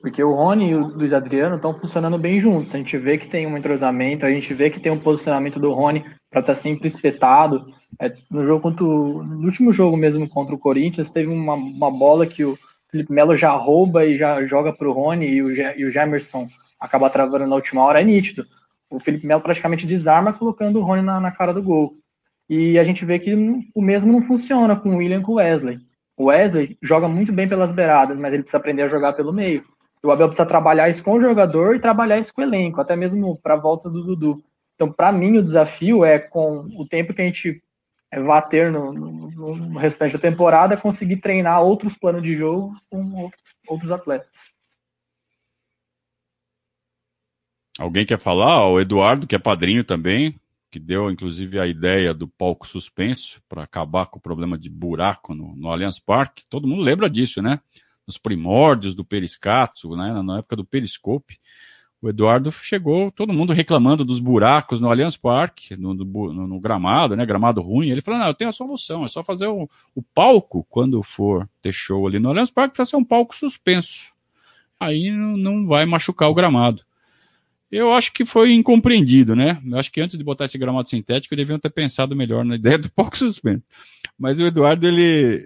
Porque 0.00 0.22
o 0.22 0.34
Rony 0.34 0.70
e 0.70 0.74
o 0.74 0.88
Luiz 0.88 1.12
Adriano 1.12 1.56
estão 1.56 1.72
funcionando 1.72 2.18
bem 2.18 2.40
juntos. 2.40 2.74
A 2.74 2.78
gente 2.78 2.98
vê 2.98 3.16
que 3.16 3.28
tem 3.28 3.46
um 3.46 3.56
entrosamento, 3.56 4.26
a 4.26 4.30
gente 4.30 4.52
vê 4.52 4.70
que 4.70 4.80
tem 4.80 4.90
um 4.90 4.98
posicionamento 4.98 5.60
do 5.60 5.72
Rony 5.72 6.00
para 6.28 6.40
estar 6.40 6.54
tá 6.54 6.54
sempre 6.54 6.88
espetado. 6.88 7.64
É, 8.00 8.12
no 8.28 8.44
jogo 8.44 8.60
contra 8.60 8.84
o, 8.84 9.22
no 9.22 9.44
último 9.44 9.72
jogo 9.72 9.96
mesmo 9.96 10.28
contra 10.28 10.54
o 10.54 10.58
Corinthians, 10.58 11.10
teve 11.10 11.28
uma, 11.28 11.54
uma 11.54 11.90
bola 11.92 12.26
que 12.26 12.44
o 12.44 12.58
Felipe 12.90 13.12
Melo 13.12 13.36
já 13.36 13.52
rouba 13.52 14.04
e 14.04 14.18
já 14.18 14.44
joga 14.44 14.72
para 14.72 14.88
o 14.88 14.92
Rony 14.92 15.26
e 15.26 15.42
o, 15.42 15.52
e 15.52 15.84
o 15.84 15.90
Gemerson 15.90 16.48
acaba 16.84 17.10
travando 17.10 17.46
na 17.46 17.56
última 17.56 17.82
hora, 17.82 18.00
é 18.00 18.04
nítido. 18.04 18.46
O 18.90 19.00
Felipe 19.00 19.26
Melo 19.26 19.40
praticamente 19.40 19.86
desarma 19.86 20.32
colocando 20.32 20.78
o 20.78 20.82
Rony 20.82 21.02
na, 21.02 21.18
na 21.18 21.30
cara 21.30 21.52
do 21.52 21.62
gol. 21.62 21.94
E 22.48 22.78
a 22.78 22.84
gente 22.84 23.04
vê 23.04 23.18
que 23.18 23.34
o 23.74 23.82
mesmo 23.82 24.12
não 24.12 24.22
funciona 24.22 24.76
com 24.76 24.90
o 24.90 24.96
William 24.98 25.22
com 25.22 25.32
o 25.32 25.36
Wesley. 25.36 25.78
O 26.16 26.26
Wesley 26.26 26.78
joga 26.82 27.08
muito 27.08 27.32
bem 27.32 27.48
pelas 27.48 27.72
beiradas, 27.72 28.18
mas 28.18 28.32
ele 28.32 28.42
precisa 28.42 28.58
aprender 28.58 28.82
a 28.82 28.88
jogar 28.88 29.14
pelo 29.14 29.32
meio. 29.32 29.64
O 30.02 30.10
Abel 30.10 30.28
precisa 30.28 30.46
trabalhar 30.46 30.88
isso 30.90 31.02
com 31.02 31.14
o 31.14 31.20
jogador 31.20 31.74
e 31.74 31.80
trabalhar 31.80 32.18
isso 32.18 32.32
com 32.32 32.42
o 32.42 32.44
elenco, 32.44 32.80
até 32.80 32.94
mesmo 32.94 33.36
para 33.42 33.54
a 33.54 33.58
volta 33.58 33.88
do 33.88 34.04
Dudu. 34.04 34.44
Então, 34.74 34.92
para 34.92 35.10
mim, 35.10 35.38
o 35.38 35.42
desafio 35.42 36.04
é, 36.04 36.18
com 36.18 36.66
o 36.76 36.86
tempo 36.86 37.14
que 37.14 37.22
a 37.22 37.24
gente 37.24 37.62
vai 38.12 38.46
ter 38.46 38.70
no, 38.70 38.92
no, 38.92 39.56
no, 39.56 39.78
restante 39.78 40.12
da 40.12 40.18
temporada, 40.18 40.76
conseguir 40.76 41.16
treinar 41.16 41.62
outros 41.62 41.96
planos 41.96 42.22
de 42.22 42.34
jogo 42.34 42.72
com 42.90 43.22
outros, 43.22 43.56
outros 43.66 43.90
atletas. 43.90 44.53
Alguém 47.78 48.06
quer 48.06 48.18
falar? 48.18 48.68
O 48.68 48.80
Eduardo, 48.80 49.26
que 49.26 49.34
é 49.34 49.38
padrinho 49.38 49.82
também, 49.82 50.34
que 50.70 50.78
deu 50.78 51.10
inclusive 51.10 51.58
a 51.58 51.66
ideia 51.66 52.14
do 52.14 52.26
palco 52.26 52.66
suspenso 52.66 53.40
para 53.48 53.62
acabar 53.62 54.06
com 54.06 54.18
o 54.18 54.22
problema 54.22 54.56
de 54.56 54.68
buraco 54.68 55.34
no, 55.34 55.54
no 55.56 55.68
Allianz 55.68 55.98
Parque. 55.98 56.44
Todo 56.48 56.66
mundo 56.66 56.82
lembra 56.82 57.10
disso, 57.10 57.42
né? 57.42 57.60
Nos 58.06 58.18
primórdios 58.18 58.94
do 58.94 59.04
Periscato, 59.04 59.96
né? 59.96 60.22
na 60.22 60.38
época 60.38 60.56
do 60.56 60.64
Periscope. 60.64 61.38
O 62.00 62.08
Eduardo 62.08 62.52
chegou, 62.52 63.10
todo 63.10 63.32
mundo 63.32 63.52
reclamando 63.52 64.04
dos 64.04 64.20
buracos 64.20 64.78
no 64.78 64.90
Allianz 64.90 65.16
Parque, 65.16 65.74
no, 65.74 65.94
no, 65.94 66.46
no, 66.46 66.60
gramado, 66.60 67.16
né? 67.16 67.24
Gramado 67.24 67.62
ruim. 67.62 67.88
Ele 67.88 68.02
falou: 68.02 68.20
não, 68.20 68.26
eu 68.26 68.34
tenho 68.34 68.50
a 68.50 68.52
solução, 68.52 69.04
é 69.04 69.08
só 69.08 69.22
fazer 69.22 69.46
o, 69.46 69.68
o 69.94 70.02
palco, 70.02 70.66
quando 70.68 71.02
for 71.02 71.48
ter 71.62 71.72
show 71.72 72.06
ali 72.06 72.18
no 72.18 72.28
Allianz 72.28 72.50
Parque, 72.50 72.76
para 72.76 72.84
ser 72.84 72.96
um 72.96 73.04
palco 73.04 73.34
suspenso. 73.34 74.12
Aí 74.78 75.10
não, 75.10 75.36
não 75.36 75.66
vai 75.66 75.86
machucar 75.86 76.28
o 76.28 76.34
gramado. 76.34 76.82
Eu 77.74 77.92
acho 77.92 78.12
que 78.12 78.24
foi 78.24 78.52
incompreendido, 78.52 79.34
né? 79.34 79.60
Eu 79.66 79.76
acho 79.76 79.90
que 79.90 80.00
antes 80.00 80.16
de 80.16 80.22
botar 80.22 80.44
esse 80.44 80.56
gramado 80.56 80.88
sintético, 80.88 81.34
deviam 81.34 81.58
ter 81.58 81.70
pensado 81.70 82.14
melhor 82.14 82.44
na 82.44 82.54
ideia 82.56 82.78
do 82.78 82.88
pouco 82.88 83.18
suspenso. 83.18 83.64
Mas 84.16 84.38
o 84.38 84.44
Eduardo, 84.44 84.86
ele, 84.86 85.44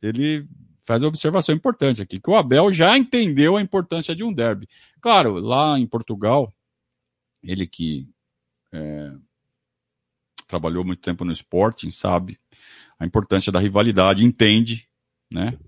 ele 0.00 0.48
faz 0.80 1.02
uma 1.02 1.10
observação 1.10 1.54
importante 1.54 2.00
aqui, 2.00 2.18
que 2.18 2.30
o 2.30 2.34
Abel 2.34 2.72
já 2.72 2.96
entendeu 2.96 3.58
a 3.58 3.60
importância 3.60 4.16
de 4.16 4.24
um 4.24 4.32
derby. 4.32 4.66
Claro, 5.02 5.34
lá 5.38 5.78
em 5.78 5.86
Portugal, 5.86 6.50
ele 7.42 7.66
que 7.66 8.08
é, 8.72 9.12
trabalhou 10.48 10.82
muito 10.82 11.02
tempo 11.02 11.26
no 11.26 11.32
esporte, 11.32 11.90
sabe 11.90 12.40
a 12.98 13.04
importância 13.04 13.52
da 13.52 13.60
rivalidade, 13.60 14.24
entende, 14.24 14.88
né? 15.30 15.58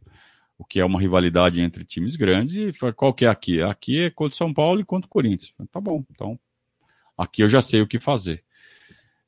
O 0.58 0.64
que 0.64 0.80
é 0.80 0.84
uma 0.84 1.00
rivalidade 1.00 1.60
entre 1.60 1.84
times 1.84 2.16
grandes, 2.16 2.56
e 2.56 2.92
qual 2.92 3.14
que 3.14 3.24
é 3.24 3.28
aqui? 3.28 3.62
Aqui 3.62 4.00
é 4.00 4.10
contra 4.10 4.34
o 4.34 4.36
São 4.36 4.52
Paulo 4.52 4.80
e 4.80 4.84
contra 4.84 5.06
o 5.06 5.10
Corinthians. 5.10 5.54
Tá 5.70 5.80
bom, 5.80 6.04
então 6.10 6.38
aqui 7.16 7.42
eu 7.42 7.48
já 7.48 7.62
sei 7.62 7.80
o 7.80 7.86
que 7.86 8.00
fazer. 8.00 8.42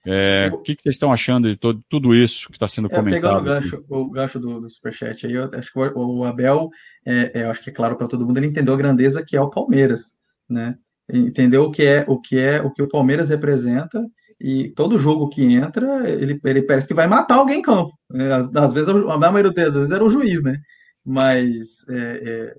É, 0.05 0.51
o 0.53 0.59
que, 0.59 0.74
que, 0.74 0.83
vocês 0.83 0.95
estão 0.95 1.12
achando 1.12 1.51
de 1.51 1.57
todo, 1.57 1.85
tudo 1.89 2.14
isso 2.14 2.49
que 2.49 2.57
está 2.57 2.66
sendo 2.66 2.87
é, 2.91 2.97
comentado? 2.97 3.20
Pegando 3.20 3.41
o 3.41 3.45
gancho, 3.45 3.85
o 3.89 4.11
gancho 4.11 4.41
do, 4.41 4.61
do 4.61 4.70
Superchat 4.70 5.26
aí, 5.26 5.35
eu 5.35 5.51
acho 5.53 5.72
que 5.72 5.78
o, 5.78 6.18
o 6.18 6.24
Abel, 6.24 6.70
é, 7.07 7.41
é, 7.41 7.45
acho 7.45 7.62
que 7.62 7.70
é 7.70 7.72
claro 7.72 7.97
para 7.97 8.09
todo 8.09 8.26
mundo, 8.26 8.39
ele 8.39 8.47
entendeu 8.47 8.72
a 8.72 8.78
grandeza 8.78 9.22
que 9.22 9.37
é 9.37 9.41
o 9.41 9.51
Palmeiras, 9.51 10.14
né? 10.49 10.76
Entendeu 11.12 11.64
o 11.64 11.70
que 11.70 11.83
é 11.83 12.05
o 12.09 12.18
que 12.18 12.39
é 12.39 12.62
o 12.62 12.70
que 12.70 12.83
o 12.83 12.89
Palmeiras 12.89 13.28
representa 13.28 14.03
e 14.41 14.70
todo 14.70 14.99
jogo 14.99 15.28
que 15.28 15.45
entra, 15.45 16.09
ele, 16.09 16.41
ele 16.45 16.62
parece 16.62 16.89
que 16.89 16.95
vai 16.95 17.07
matar 17.07 17.35
alguém 17.35 17.59
em 17.59 17.62
campo. 17.62 17.93
É, 18.14 18.33
às, 18.33 18.57
às 18.57 18.72
vezes, 18.72 18.89
a 18.89 19.18
maioria 19.18 19.53
das 19.53 19.74
vezes 19.74 19.91
era 19.91 20.05
o 20.05 20.09
juiz, 20.09 20.43
né? 20.43 20.59
Mas 21.05 21.86
é, 21.88 22.55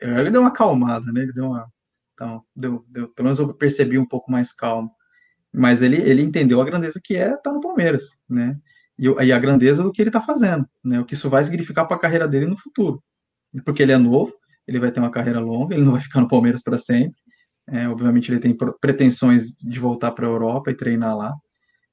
é, 0.00 0.20
ele 0.20 0.30
deu 0.30 0.40
uma 0.40 0.50
acalmada, 0.50 1.12
né? 1.12 1.22
Ele 1.22 1.32
deu 1.32 1.46
uma. 1.46 1.66
Então, 2.14 2.44
deu, 2.54 2.84
deu, 2.88 3.08
pelo 3.08 3.26
menos 3.26 3.38
eu 3.38 3.52
percebi 3.54 3.98
um 3.98 4.06
pouco 4.06 4.30
mais 4.30 4.52
calmo. 4.52 4.90
Mas 5.52 5.82
ele, 5.82 5.96
ele 5.96 6.22
entendeu 6.22 6.60
a 6.60 6.64
grandeza 6.64 7.00
que 7.02 7.16
é 7.16 7.28
estar 7.28 7.38
tá 7.38 7.52
no 7.52 7.60
Palmeiras, 7.60 8.04
né? 8.28 8.56
E, 8.98 9.08
e, 9.08 9.32
a 9.32 9.38
grandeza 9.38 9.82
do 9.82 9.90
que 9.90 10.02
ele 10.02 10.10
está 10.10 10.20
fazendo, 10.20 10.68
né? 10.84 11.00
O 11.00 11.04
que 11.04 11.14
isso 11.14 11.30
vai 11.30 11.42
significar 11.44 11.86
para 11.86 11.96
a 11.96 12.00
carreira 12.00 12.28
dele 12.28 12.46
no 12.46 12.58
futuro. 12.58 13.02
Porque 13.64 13.82
ele 13.82 13.92
é 13.92 13.98
novo, 13.98 14.32
ele 14.66 14.78
vai 14.78 14.92
ter 14.92 15.00
uma 15.00 15.10
carreira 15.10 15.40
longa, 15.40 15.74
ele 15.74 15.84
não 15.84 15.92
vai 15.92 16.00
ficar 16.02 16.20
no 16.20 16.28
Palmeiras 16.28 16.62
para 16.62 16.78
sempre. 16.78 17.18
É, 17.68 17.88
obviamente 17.88 18.30
ele 18.30 18.40
tem 18.40 18.56
pretensões 18.80 19.52
de 19.60 19.80
voltar 19.80 20.12
para 20.12 20.26
a 20.26 20.30
Europa 20.30 20.70
e 20.70 20.76
treinar 20.76 21.16
lá. 21.16 21.34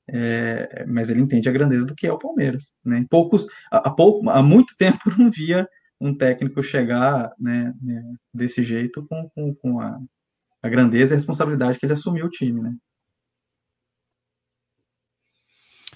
É, 0.10 0.86
mas 0.88 1.10
ele 1.10 1.22
entende 1.22 1.50
a 1.50 1.52
grandeza 1.52 1.86
do 1.86 1.96
que 1.96 2.08
é 2.08 2.12
o 2.12 2.20
Palmeiras. 2.20 2.76
Né? 2.84 3.06
Poucos, 3.10 3.48
há, 3.72 3.90
pouco, 3.90 4.30
há 4.30 4.42
muito 4.42 4.76
tempo 4.78 5.00
não 5.18 5.32
via 5.32 5.68
um 6.00 6.16
técnico 6.16 6.62
chegar 6.62 7.34
né, 7.40 7.74
né, 7.82 8.04
desse 8.34 8.64
jeito 8.64 9.06
com, 9.08 9.30
com, 9.30 9.56
com 9.56 9.80
a, 9.80 10.00
a, 10.62 10.70
grandeza 10.70 11.14
e 11.14 11.16
a 11.16 11.18
responsabilidade 11.18 11.80
que 11.80 11.86
ele 11.86 11.94
assumiu 11.94 12.26
o 12.26 12.30
time, 12.30 12.62
né? 12.62 12.76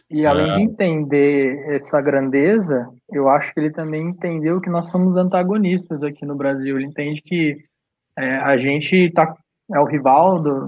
E 0.09 0.25
além 0.25 0.49
é... 0.49 0.53
de 0.53 0.61
entender 0.61 1.73
essa 1.73 2.01
grandeza, 2.01 2.91
eu 3.09 3.29
acho 3.29 3.53
que 3.53 3.59
ele 3.61 3.71
também 3.71 4.07
entendeu 4.07 4.59
que 4.59 4.69
nós 4.69 4.89
somos 4.89 5.15
antagonistas 5.15 6.03
aqui 6.03 6.25
no 6.25 6.35
Brasil. 6.35 6.75
Ele 6.75 6.87
entende 6.87 7.21
que 7.21 7.57
é, 8.17 8.35
a 8.35 8.57
gente 8.57 9.09
tá, 9.11 9.33
é 9.73 9.79
o 9.79 9.85
rival 9.85 10.41
do, 10.41 10.67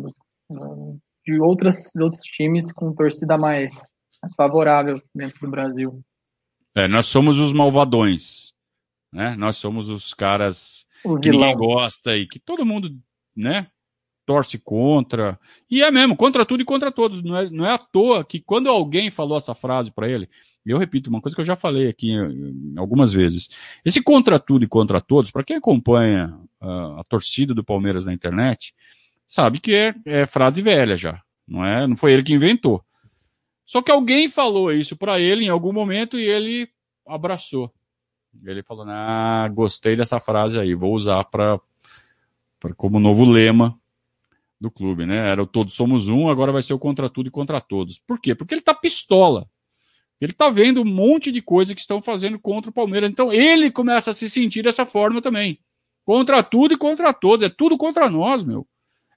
do, 0.50 0.98
de, 1.26 1.42
outras, 1.42 1.92
de 1.94 2.02
outros 2.02 2.24
times 2.24 2.72
com 2.72 2.94
torcida 2.94 3.38
mais, 3.38 3.90
mais 4.22 4.34
favorável 4.34 5.02
dentro 5.14 5.42
do 5.42 5.52
Brasil. 5.52 6.00
É, 6.74 6.88
nós 6.88 7.08
somos 7.08 7.38
os 7.38 7.52
malvadões 7.52 8.53
né? 9.14 9.36
Nós 9.38 9.58
somos 9.58 9.90
os 9.90 10.14
caras 10.14 10.88
que 11.22 11.30
ninguém 11.30 11.56
gosta 11.56 12.18
e 12.18 12.28
que 12.28 12.40
todo 12.40 12.66
mundo, 12.66 12.94
né? 13.36 13.68
Torce 14.26 14.58
contra. 14.58 15.38
E 15.70 15.84
é 15.84 15.92
mesmo, 15.92 16.16
contra 16.16 16.46
tudo 16.46 16.62
e 16.62 16.66
contra 16.66 16.92
todos. 16.92 17.22
Não 17.22 17.38
é, 17.38 17.50
não 17.50 17.66
é 17.66 17.74
à 17.74 17.78
toa 17.78 18.24
que 18.24 18.40
quando 18.40 18.70
alguém 18.70 19.12
falou 19.12 19.38
essa 19.38 19.54
frase 19.54 19.92
para 19.92 20.10
ele, 20.10 20.30
e 20.66 20.72
eu 20.72 20.78
repito, 20.78 21.10
uma 21.10 21.22
coisa 21.22 21.36
que 21.36 21.42
eu 21.42 21.46
já 21.46 21.58
falei 21.58 21.90
aqui 21.90 22.16
eh, 22.18 22.30
algumas 22.78 23.12
vezes. 23.12 23.50
Esse 23.84 24.02
contra 24.02 24.40
tudo 24.40 24.64
e 24.64 24.68
contra 24.68 25.02
todos, 25.02 25.30
para 25.30 25.44
quem 25.44 25.58
acompanha 25.58 26.34
uh, 26.62 27.00
a 27.00 27.04
torcida 27.04 27.54
do 27.54 27.66
Palmeiras 27.66 28.06
na 28.06 28.14
internet, 28.14 28.74
sabe 29.28 29.60
que 29.60 29.76
é, 29.76 29.94
é 30.06 30.26
frase 30.26 30.62
velha 30.62 30.96
já. 30.96 31.22
Não 31.46 31.66
é? 31.66 31.86
Não 31.86 31.98
foi 31.98 32.14
ele 32.14 32.24
que 32.24 32.34
inventou. 32.34 32.82
Só 33.66 33.82
que 33.82 33.92
alguém 33.92 34.30
falou 34.30 34.72
isso 34.72 34.96
para 34.96 35.20
ele 35.20 35.46
em 35.46 35.50
algum 35.50 35.74
momento 35.74 36.18
e 36.18 36.24
ele 36.24 36.70
abraçou. 37.06 37.74
Ele 38.44 38.64
falou: 38.64 38.86
Ah, 38.88 39.50
gostei 39.54 39.96
dessa 39.96 40.20
frase 40.20 40.60
aí, 40.60 40.74
vou 40.74 40.94
usar 40.94 41.24
para 41.26 41.60
como 42.76 43.00
novo 43.00 43.26
lema 43.26 43.78
do 44.60 44.72
clube, 44.72 45.06
né? 45.06 45.30
Era 45.30 45.44
o 45.44 45.46
todos 45.46 45.74
somos 45.74 46.08
um, 46.08 46.30
agora 46.30 46.52
vai 46.52 46.62
ser 46.62 46.74
o 46.74 46.80
contra 46.80 47.10
tudo 47.10 47.28
e 47.28 47.32
contra 47.32 47.60
todos. 47.60 48.00
Por 48.00 48.20
quê? 48.20 48.34
Porque 48.34 48.54
ele 48.54 48.62
tá 48.62 48.74
pistola. 48.74 49.48
Ele 50.22 50.32
tá 50.32 50.50
vendo 50.50 50.82
um 50.82 50.86
monte 50.86 51.32
de 51.34 51.42
coisa 51.42 51.76
que 51.76 51.82
estão 51.82 52.02
fazendo 52.02 52.40
contra 52.40 52.72
o 52.72 52.74
Palmeiras. 52.74 53.12
Então 53.12 53.32
ele 53.32 53.70
começa 53.70 54.12
a 54.12 54.14
se 54.14 54.30
sentir 54.30 54.62
dessa 54.62 54.86
forma 54.86 55.22
também. 55.22 55.60
Contra 56.06 56.42
tudo 56.42 56.74
e 56.74 56.78
contra 56.78 57.14
todos. 57.14 57.46
É 57.46 57.50
tudo 57.50 57.78
contra 57.78 58.10
nós, 58.10 58.44
meu. 58.44 58.66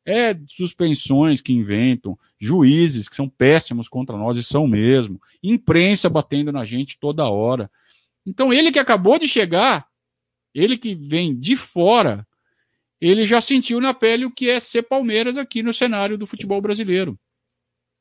É 0.04 0.36
suspensões 0.48 1.40
que 1.40 1.52
inventam, 1.52 2.18
juízes 2.38 3.08
que 3.08 3.16
são 3.16 3.28
péssimos 3.28 3.88
contra 3.88 4.16
nós 4.16 4.36
e 4.36 4.42
são 4.42 4.66
mesmo, 4.66 5.20
imprensa 5.42 6.08
batendo 6.08 6.52
na 6.52 6.64
gente 6.64 6.98
toda 6.98 7.28
hora. 7.28 7.70
Então 8.26 8.52
ele 8.52 8.72
que 8.72 8.78
acabou 8.78 9.18
de 9.18 9.28
chegar, 9.28 9.86
ele 10.54 10.76
que 10.76 10.94
vem 10.94 11.38
de 11.38 11.54
fora, 11.54 12.26
ele 13.00 13.24
já 13.24 13.40
sentiu 13.40 13.80
na 13.80 13.94
pele 13.94 14.24
o 14.24 14.30
que 14.30 14.50
é 14.50 14.58
ser 14.58 14.82
Palmeiras 14.82 15.38
aqui 15.38 15.62
no 15.62 15.72
cenário 15.72 16.18
do 16.18 16.26
futebol 16.26 16.60
brasileiro. 16.60 17.18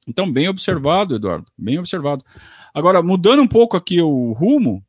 Então, 0.08 0.32
bem 0.32 0.48
observado, 0.48 1.16
Eduardo, 1.16 1.52
bem 1.58 1.80
observado. 1.80 2.24
Agora, 2.74 3.02
mudando 3.02 3.42
um 3.42 3.48
pouco 3.48 3.76
aqui 3.76 4.02
o 4.02 4.34
rumo, 4.34 4.86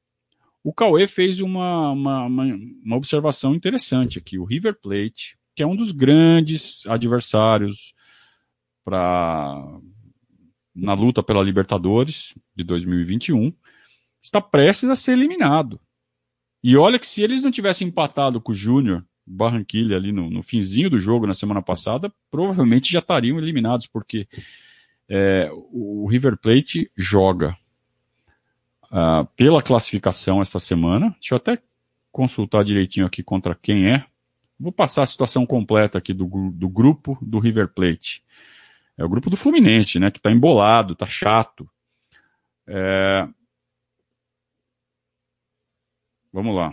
o 0.62 0.72
Cauê 0.72 1.07
fez 1.07 1.41
uma, 1.41 1.91
uma, 1.91 2.24
uma, 2.24 2.45
uma 2.84 2.97
observação 2.97 3.55
interessante 3.55 4.18
aqui. 4.18 4.39
O 4.39 4.45
River 4.45 4.78
Plate, 4.80 5.39
que 5.55 5.62
é 5.62 5.66
um 5.66 5.76
dos 5.76 5.91
grandes 5.91 6.87
adversários 6.87 7.95
para 8.84 9.80
na 10.74 10.93
luta 10.93 11.22
pela 11.22 11.43
Libertadores 11.43 12.34
de 12.55 12.62
2021, 12.62 13.51
está 14.27 14.41
prestes 14.41 14.89
a 14.89 14.97
ser 14.97 15.12
eliminado. 15.12 15.81
E 16.62 16.77
olha 16.77 16.99
que 16.99 17.07
se 17.07 17.22
eles 17.22 17.43
não 17.43 17.51
tivessem 17.51 17.89
empatado 17.89 18.41
com 18.41 18.53
o 18.53 18.55
Júnior 18.55 19.05
Barranquilha 19.27 19.97
ali 19.97 20.12
no, 20.12 20.31
no 20.31 20.43
finzinho 20.43 20.91
do 20.91 20.99
jogo 20.99 21.27
na 21.27 21.35
semana 21.35 21.62
passada, 21.62 22.12
provavelmente 22.31 22.93
já 22.93 23.01
estariam 23.01 23.39
eliminados, 23.39 23.87
porque 23.87 24.29
é, 25.09 25.51
o 25.53 26.07
River 26.09 26.37
Plate 26.37 26.91
joga, 26.97 27.57
uh, 28.87 29.27
pela 29.37 29.62
classificação 29.62 30.41
esta 30.41 30.59
semana. 30.59 31.11
Deixa 31.20 31.35
eu 31.35 31.37
até 31.37 31.59
consultar 32.11 32.64
direitinho 32.64 33.07
aqui 33.07 33.22
contra 33.22 33.55
quem 33.55 33.91
é. 33.91 34.05
Vou 34.59 34.72
passar 34.72 35.03
a 35.03 35.07
situação 35.07 35.45
completa 35.45 35.99
aqui 35.99 36.12
do, 36.12 36.27
do 36.51 36.68
grupo 36.68 37.18
do 37.20 37.39
River 37.39 37.68
Plate. 37.68 38.24
É 38.97 39.05
o 39.05 39.09
grupo 39.09 39.29
do 39.29 39.37
Fluminense, 39.37 39.99
né? 39.99 40.11
Que 40.11 40.20
tá 40.20 40.31
embolado, 40.31 40.95
tá 40.95 41.07
chato. 41.07 41.68
É... 42.66 43.29
Vamos 46.37 46.55
lá. 46.55 46.70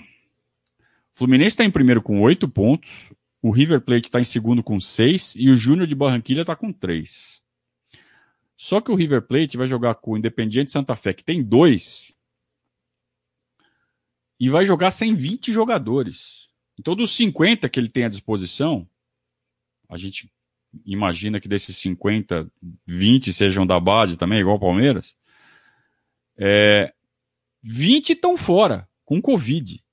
Fluminense 1.13 1.53
está 1.53 1.63
em 1.63 1.71
primeiro 1.71 2.01
com 2.01 2.19
oito 2.19 2.49
pontos. 2.49 3.13
O 3.41 3.49
River 3.49 3.79
Plate 3.79 4.07
está 4.07 4.19
em 4.19 4.25
segundo 4.25 4.61
com 4.61 4.77
seis. 4.77 5.35
E 5.37 5.49
o 5.49 5.55
Júnior 5.55 5.87
de 5.87 5.95
Barranquilha 5.95 6.41
está 6.41 6.53
com 6.53 6.73
três. 6.73 7.41
Só 8.57 8.81
que 8.81 8.91
o 8.91 8.95
River 8.95 9.21
Plate 9.21 9.55
vai 9.55 9.65
jogar 9.65 9.95
com 9.95 10.11
o 10.11 10.17
Independiente 10.17 10.69
Santa 10.69 10.97
Fé, 10.97 11.13
que 11.13 11.23
tem 11.23 11.41
dois. 11.41 12.13
E 14.37 14.49
vai 14.49 14.65
jogar 14.65 14.91
sem 14.91 15.15
20 15.15 15.53
jogadores. 15.53 16.49
Então, 16.77 16.93
dos 16.93 17.15
50 17.15 17.69
que 17.69 17.79
ele 17.79 17.87
tem 17.87 18.03
à 18.03 18.09
disposição, 18.09 18.85
a 19.87 19.97
gente 19.97 20.29
imagina 20.85 21.39
que 21.39 21.47
desses 21.47 21.77
50, 21.77 22.51
20 22.85 23.31
sejam 23.31 23.65
da 23.65 23.79
base 23.79 24.17
também, 24.17 24.41
igual 24.41 24.57
o 24.57 24.59
Palmeiras. 24.59 25.15
É, 26.37 26.93
20 27.61 28.09
estão 28.09 28.35
fora, 28.35 28.89
com 29.05 29.21
Covid. 29.21 29.83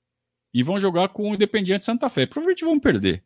E 0.53 0.63
vão 0.63 0.79
jogar 0.79 1.09
com 1.09 1.29
o 1.31 1.35
Independiente 1.35 1.83
Santa 1.83 2.09
Fé. 2.09 2.25
Provavelmente 2.25 2.65
vão 2.65 2.79
perder. 2.79 3.23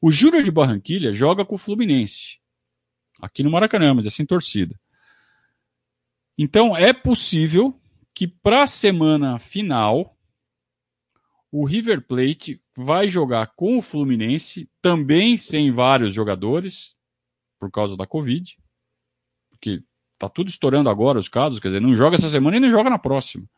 O 0.00 0.10
Júnior 0.10 0.42
de 0.42 0.50
Barranquilha 0.50 1.12
joga 1.12 1.44
com 1.44 1.54
o 1.54 1.58
Fluminense. 1.58 2.38
Aqui 3.20 3.42
no 3.42 3.50
Maracanã, 3.50 3.94
mas 3.94 4.06
é 4.06 4.10
sem 4.10 4.26
torcida. 4.26 4.78
Então 6.36 6.76
é 6.76 6.92
possível 6.92 7.80
que 8.12 8.26
para 8.26 8.62
a 8.62 8.66
semana 8.66 9.38
final 9.38 10.16
o 11.50 11.64
River 11.64 12.02
Plate 12.02 12.60
vai 12.76 13.08
jogar 13.08 13.54
com 13.54 13.78
o 13.78 13.82
Fluminense, 13.82 14.68
também 14.82 15.36
sem 15.36 15.70
vários 15.70 16.12
jogadores, 16.12 16.96
por 17.60 17.70
causa 17.70 17.96
da 17.96 18.06
Covid, 18.06 18.56
porque 19.50 19.80
tá 20.18 20.28
tudo 20.28 20.48
estourando 20.48 20.90
agora 20.90 21.18
os 21.18 21.28
casos, 21.28 21.60
quer 21.60 21.68
dizer, 21.68 21.80
não 21.80 21.94
joga 21.94 22.16
essa 22.16 22.28
semana 22.28 22.56
e 22.56 22.60
nem 22.60 22.70
joga 22.70 22.90
na 22.90 22.98
próxima. 22.98 23.48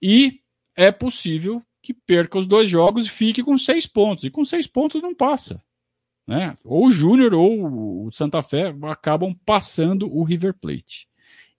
E 0.00 0.40
é 0.74 0.90
possível 0.90 1.62
que 1.82 1.94
perca 1.94 2.38
os 2.38 2.46
dois 2.46 2.68
jogos 2.68 3.06
e 3.06 3.10
fique 3.10 3.42
com 3.42 3.56
seis 3.56 3.86
pontos. 3.86 4.24
E 4.24 4.30
com 4.30 4.44
seis 4.44 4.66
pontos 4.66 5.02
não 5.02 5.14
passa. 5.14 5.62
Né? 6.26 6.54
Ou 6.64 6.86
o 6.86 6.90
Júnior 6.90 7.34
ou 7.34 8.06
o 8.06 8.10
Santa 8.10 8.42
Fé 8.42 8.74
acabam 8.84 9.34
passando 9.44 10.12
o 10.12 10.22
River 10.22 10.54
Plate. 10.54 11.08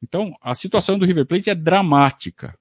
Então, 0.02 0.36
a 0.42 0.56
situação 0.56 0.98
do 0.98 1.06
River 1.06 1.26
Plate 1.26 1.50
é 1.50 1.56
dramática. 1.56 2.58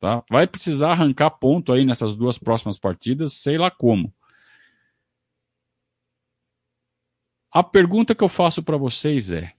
Tá? 0.00 0.22
Vai 0.30 0.46
precisar 0.46 0.92
arrancar 0.92 1.30
ponto 1.30 1.72
aí 1.72 1.84
nessas 1.84 2.14
duas 2.14 2.38
próximas 2.38 2.78
partidas, 2.78 3.32
sei 3.32 3.58
lá 3.58 3.70
como. 3.70 4.14
A 7.50 7.64
pergunta 7.64 8.14
que 8.14 8.22
eu 8.22 8.28
faço 8.28 8.62
para 8.62 8.76
vocês 8.76 9.32
é: 9.32 9.52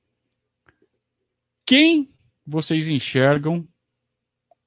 quem 1.65 2.09
vocês 2.45 2.87
enxergam 2.87 3.67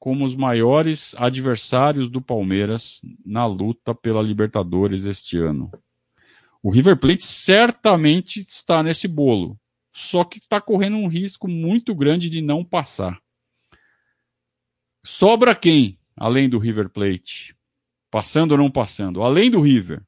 como 0.03 0.25
os 0.25 0.35
maiores 0.35 1.15
adversários 1.17 2.11
do 2.11 2.21
Palmeiras 2.21 3.01
na 3.25 3.47
luta 3.47 3.95
pela 3.95 4.21
Libertadores 4.21 5.07
este 5.07 5.39
ano? 5.39 5.71
O 6.61 6.73
River 6.73 6.99
Plate 6.99 7.23
certamente 7.23 8.41
está 8.41 8.83
nesse 8.83 9.07
bolo, 9.07 9.57
só 9.95 10.25
que 10.25 10.39
está 10.39 10.61
correndo 10.61 10.97
um 10.97 11.07
risco 11.07 11.47
muito 11.47 11.95
grande 11.95 12.29
de 12.29 12.43
não 12.43 12.65
passar. 12.65 13.21
Sobra 15.07 15.55
quem, 15.55 15.97
além 16.17 16.49
do 16.49 16.59
River 16.59 16.89
Plate? 16.89 17.57
Passando 18.11 18.53
ou 18.53 18.59
não 18.59 18.73
passando? 18.73 19.23
Além 19.23 19.53
do 19.53 19.61
River, 19.61 20.03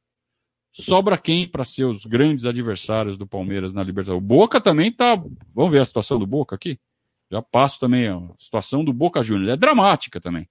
sobra 0.72 1.16
quem 1.16 1.46
para 1.48 1.64
ser 1.64 1.84
os 1.84 2.04
grandes 2.04 2.46
adversários 2.46 3.16
do 3.16 3.28
Palmeiras 3.28 3.72
na 3.72 3.84
Libertadores? 3.84 4.24
O 4.24 4.26
Boca 4.26 4.60
também 4.60 4.90
tá. 4.90 5.14
Vamos 5.54 5.70
ver 5.70 5.82
a 5.82 5.86
situação 5.86 6.18
do 6.18 6.26
Boca 6.26 6.56
aqui? 6.56 6.80
Já 7.34 7.42
passo 7.42 7.80
também 7.80 8.06
a 8.06 8.20
situação 8.38 8.84
do 8.84 8.92
Boca 8.92 9.20
Juniors. 9.20 9.54
É 9.54 9.56
dramática 9.56 10.20
também. 10.20 10.48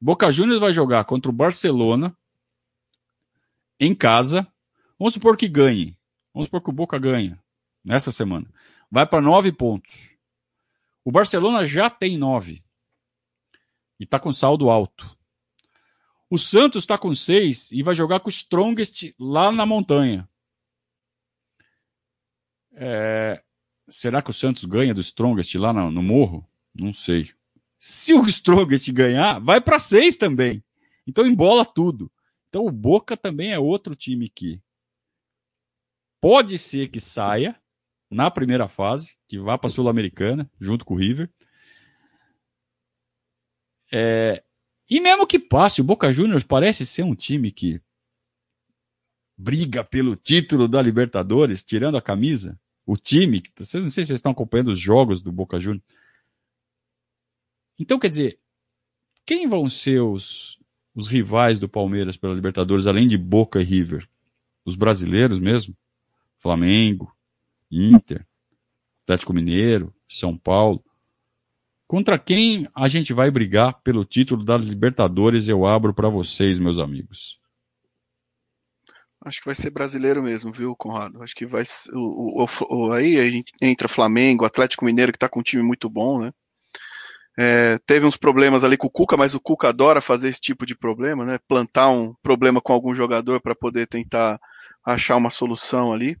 Boca 0.00 0.28
Juniors 0.28 0.60
vai 0.60 0.72
jogar 0.72 1.04
contra 1.04 1.30
o 1.30 1.32
Barcelona 1.32 2.18
em 3.78 3.94
casa. 3.94 4.44
Vamos 4.98 5.14
supor 5.14 5.36
que 5.36 5.46
ganhe. 5.46 5.96
Vamos 6.34 6.48
supor 6.48 6.60
que 6.62 6.70
o 6.70 6.72
Boca 6.72 6.98
ganha 6.98 7.40
nessa 7.84 8.10
semana. 8.10 8.52
Vai 8.90 9.06
para 9.06 9.20
nove 9.20 9.52
pontos. 9.52 10.16
O 11.04 11.12
Barcelona 11.12 11.64
já 11.64 11.88
tem 11.88 12.18
nove. 12.18 12.60
E 14.00 14.02
está 14.02 14.18
com 14.18 14.32
saldo 14.32 14.68
alto. 14.68 15.16
O 16.28 16.38
Santos 16.38 16.82
está 16.82 16.98
com 16.98 17.14
seis 17.14 17.70
e 17.70 17.84
vai 17.84 17.94
jogar 17.94 18.18
com 18.18 18.26
o 18.26 18.30
Strongest 18.30 19.14
lá 19.16 19.52
na 19.52 19.64
montanha. 19.64 20.28
É... 22.72 23.44
Será 23.88 24.20
que 24.20 24.30
o 24.30 24.34
Santos 24.34 24.64
ganha 24.64 24.92
do 24.92 25.00
Strongest 25.00 25.54
lá 25.56 25.72
no, 25.72 25.90
no 25.90 26.02
morro? 26.02 26.48
Não 26.74 26.92
sei. 26.92 27.30
Se 27.78 28.12
o 28.14 28.26
Strongest 28.26 28.90
ganhar, 28.90 29.38
vai 29.38 29.60
para 29.60 29.78
seis 29.78 30.16
também. 30.16 30.62
Então 31.06 31.26
embola 31.26 31.64
tudo. 31.64 32.10
Então 32.48 32.66
o 32.66 32.70
Boca 32.70 33.16
também 33.16 33.52
é 33.52 33.58
outro 33.58 33.94
time 33.94 34.28
que 34.28 34.60
pode 36.20 36.58
ser 36.58 36.88
que 36.88 37.00
saia 37.00 37.60
na 38.10 38.30
primeira 38.30 38.68
fase, 38.68 39.16
que 39.28 39.38
vá 39.38 39.58
para 39.58 39.68
a 39.68 39.72
Sul-Americana, 39.72 40.50
junto 40.60 40.84
com 40.84 40.94
o 40.94 40.96
River. 40.96 41.30
É, 43.92 44.42
e 44.88 45.00
mesmo 45.00 45.26
que 45.26 45.38
passe, 45.38 45.80
o 45.80 45.84
Boca 45.84 46.12
Juniors 46.12 46.44
parece 46.44 46.86
ser 46.86 47.02
um 47.02 47.14
time 47.14 47.50
que 47.50 47.80
briga 49.36 49.84
pelo 49.84 50.16
título 50.16 50.66
da 50.66 50.80
Libertadores, 50.80 51.64
tirando 51.64 51.96
a 51.96 52.02
camisa. 52.02 52.58
O 52.86 52.96
time, 52.96 53.42
vocês 53.58 53.82
não 53.82 53.90
sei 53.90 54.04
se 54.04 54.08
vocês 54.08 54.18
estão 54.18 54.30
acompanhando 54.30 54.68
os 54.68 54.78
jogos 54.78 55.20
do 55.20 55.32
Boca 55.32 55.58
Juniors. 55.58 55.84
Então, 57.78 57.98
quer 57.98 58.08
dizer, 58.08 58.38
quem 59.26 59.48
vão 59.48 59.68
ser 59.68 60.00
os, 60.00 60.58
os 60.94 61.08
rivais 61.08 61.58
do 61.58 61.68
Palmeiras 61.68 62.16
pela 62.16 62.32
Libertadores, 62.32 62.86
além 62.86 63.08
de 63.08 63.18
Boca 63.18 63.60
e 63.60 63.64
River? 63.64 64.08
Os 64.64 64.76
brasileiros 64.76 65.40
mesmo? 65.40 65.76
Flamengo, 66.38 67.12
Inter, 67.70 68.24
Atlético 69.02 69.32
Mineiro, 69.32 69.92
São 70.08 70.38
Paulo. 70.38 70.82
Contra 71.88 72.18
quem 72.18 72.68
a 72.74 72.88
gente 72.88 73.12
vai 73.12 73.30
brigar 73.30 73.80
pelo 73.82 74.04
título 74.04 74.44
das 74.44 74.64
Libertadores, 74.64 75.48
eu 75.48 75.66
abro 75.66 75.92
para 75.92 76.08
vocês, 76.08 76.58
meus 76.58 76.78
amigos. 76.78 77.40
Acho 79.26 79.40
que 79.40 79.46
vai 79.46 79.56
ser 79.56 79.70
brasileiro 79.70 80.22
mesmo, 80.22 80.52
viu, 80.52 80.76
Conrado? 80.76 81.20
Acho 81.20 81.34
que 81.34 81.44
vai 81.44 81.64
o, 81.92 82.44
o, 82.44 82.46
o, 82.70 82.92
aí 82.92 83.18
a 83.18 83.28
gente 83.28 83.52
entra 83.60 83.88
Flamengo, 83.88 84.44
Atlético 84.44 84.84
Mineiro 84.84 85.10
que 85.10 85.16
está 85.16 85.28
com 85.28 85.40
um 85.40 85.42
time 85.42 85.64
muito 85.64 85.90
bom, 85.90 86.20
né? 86.20 86.32
É, 87.36 87.76
teve 87.84 88.06
uns 88.06 88.16
problemas 88.16 88.62
ali 88.62 88.76
com 88.76 88.86
o 88.86 88.90
Cuca, 88.90 89.16
mas 89.16 89.34
o 89.34 89.40
Cuca 89.40 89.70
adora 89.70 90.00
fazer 90.00 90.28
esse 90.28 90.40
tipo 90.40 90.64
de 90.64 90.76
problema, 90.76 91.24
né? 91.24 91.40
Plantar 91.48 91.90
um 91.90 92.14
problema 92.22 92.60
com 92.60 92.72
algum 92.72 92.94
jogador 92.94 93.40
para 93.40 93.52
poder 93.52 93.88
tentar 93.88 94.38
achar 94.84 95.16
uma 95.16 95.28
solução 95.28 95.92
ali. 95.92 96.16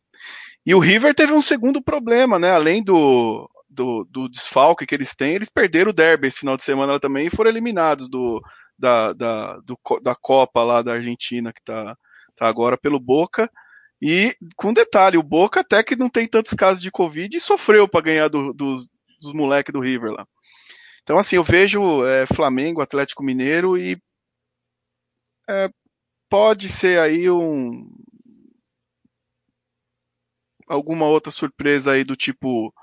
E 0.66 0.74
o 0.74 0.80
River 0.80 1.14
teve 1.14 1.32
um 1.32 1.42
segundo 1.42 1.80
problema, 1.80 2.40
né? 2.40 2.50
Além 2.50 2.82
do, 2.82 3.48
do, 3.70 4.04
do 4.10 4.28
desfalque 4.28 4.84
que 4.84 4.96
eles 4.96 5.14
têm, 5.14 5.36
eles 5.36 5.48
perderam 5.48 5.90
o 5.92 5.94
derby 5.94 6.26
esse 6.26 6.40
final 6.40 6.56
de 6.56 6.64
semana 6.64 6.98
também 6.98 7.28
e 7.28 7.30
foram 7.30 7.50
eliminados 7.50 8.08
do, 8.08 8.42
da, 8.76 9.12
da, 9.12 9.58
do, 9.60 9.78
da 10.02 10.16
Copa 10.16 10.64
lá 10.64 10.82
da 10.82 10.94
Argentina, 10.94 11.52
que 11.52 11.62
tá, 11.62 11.96
tá 12.36 12.46
agora 12.46 12.76
pelo 12.76 13.00
Boca. 13.00 13.50
E 14.00 14.36
com 14.56 14.72
detalhe, 14.72 15.16
o 15.16 15.22
Boca 15.22 15.60
até 15.60 15.82
que 15.82 15.96
não 15.96 16.10
tem 16.10 16.28
tantos 16.28 16.52
casos 16.52 16.82
de 16.82 16.90
Covid 16.90 17.34
e 17.34 17.40
sofreu 17.40 17.88
para 17.88 18.04
ganhar 18.04 18.28
do, 18.28 18.52
dos, 18.52 18.88
dos 19.20 19.32
moleques 19.32 19.72
do 19.72 19.80
River 19.80 20.12
lá. 20.12 20.26
Então, 21.02 21.18
assim, 21.18 21.36
eu 21.36 21.44
vejo 21.44 22.04
é, 22.04 22.26
Flamengo, 22.26 22.82
Atlético 22.82 23.22
Mineiro 23.22 23.78
e 23.78 23.96
é, 25.48 25.70
pode 26.28 26.68
ser 26.68 27.00
aí 27.00 27.30
um, 27.30 27.88
alguma 30.68 31.06
outra 31.06 31.30
surpresa 31.30 31.92
aí 31.92 32.04
do 32.04 32.16
tipo 32.16 32.74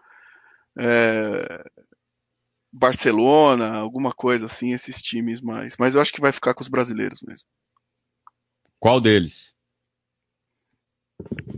é, 0.78 1.64
Barcelona, 2.72 3.76
alguma 3.76 4.12
coisa 4.12 4.46
assim, 4.48 4.74
esses 4.74 5.02
times 5.02 5.42
mais. 5.42 5.76
Mas 5.78 5.94
eu 5.94 6.02
acho 6.02 6.12
que 6.12 6.22
vai 6.22 6.32
ficar 6.32 6.54
com 6.54 6.64
os 6.64 6.70
brasileiros 6.70 7.22
mesmo. 7.22 7.48
Qual 8.84 9.00
deles? 9.00 9.56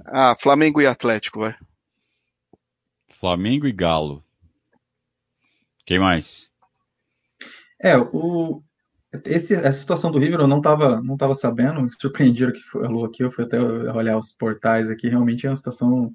Ah, 0.06 0.36
Flamengo 0.36 0.80
e 0.80 0.86
Atlético, 0.86 1.40
vai. 1.40 1.56
Flamengo 3.08 3.66
e 3.66 3.72
Galo. 3.72 4.24
Quem 5.88 5.98
mais? 5.98 6.52
É, 7.82 7.98
o, 7.98 8.62
esse, 9.26 9.56
essa 9.56 9.74
situação 9.74 10.12
do 10.12 10.20
River 10.20 10.42
eu 10.42 10.48
não 10.48 10.60
estava 10.60 11.02
não 11.02 11.18
tava 11.18 11.34
sabendo, 11.34 11.90
surpreendido 12.00 12.54
que 12.54 12.62
falou 12.62 13.06
aqui, 13.06 13.24
eu 13.24 13.32
fui 13.32 13.44
até 13.44 13.60
olhar 13.60 14.20
os 14.20 14.32
portais 14.32 14.88
aqui, 14.88 15.10
realmente 15.10 15.48
é 15.48 15.50
uma 15.50 15.58
situação 15.58 16.14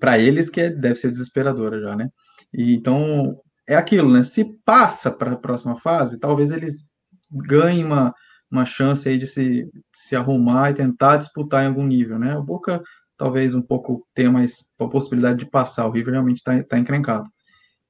para 0.00 0.18
eles 0.18 0.50
que 0.50 0.68
deve 0.68 0.96
ser 0.96 1.10
desesperadora 1.10 1.80
já, 1.80 1.94
né? 1.94 2.10
E, 2.52 2.74
então, 2.74 3.40
é 3.68 3.76
aquilo, 3.76 4.10
né? 4.10 4.24
Se 4.24 4.44
passa 4.64 5.12
para 5.12 5.34
a 5.34 5.38
próxima 5.38 5.78
fase, 5.78 6.18
talvez 6.18 6.50
eles 6.50 6.84
ganhem 7.30 7.84
uma, 7.84 8.12
uma 8.50 8.64
chance 8.64 9.08
aí 9.08 9.16
de 9.16 9.26
se, 9.26 9.68
se 9.92 10.16
arrumar 10.16 10.70
e 10.70 10.74
tentar 10.74 11.18
disputar 11.18 11.64
em 11.64 11.68
algum 11.68 11.86
nível, 11.86 12.18
né? 12.18 12.36
O 12.36 12.42
Boca 12.42 12.82
talvez 13.16 13.54
um 13.54 13.60
pouco 13.60 14.06
tenha 14.14 14.30
mais 14.30 14.64
a 14.78 14.88
possibilidade 14.88 15.40
de 15.40 15.50
passar, 15.50 15.86
o 15.86 15.90
River 15.90 16.12
realmente 16.12 16.38
está 16.38 16.62
tá 16.64 16.78
encrencado. 16.78 17.28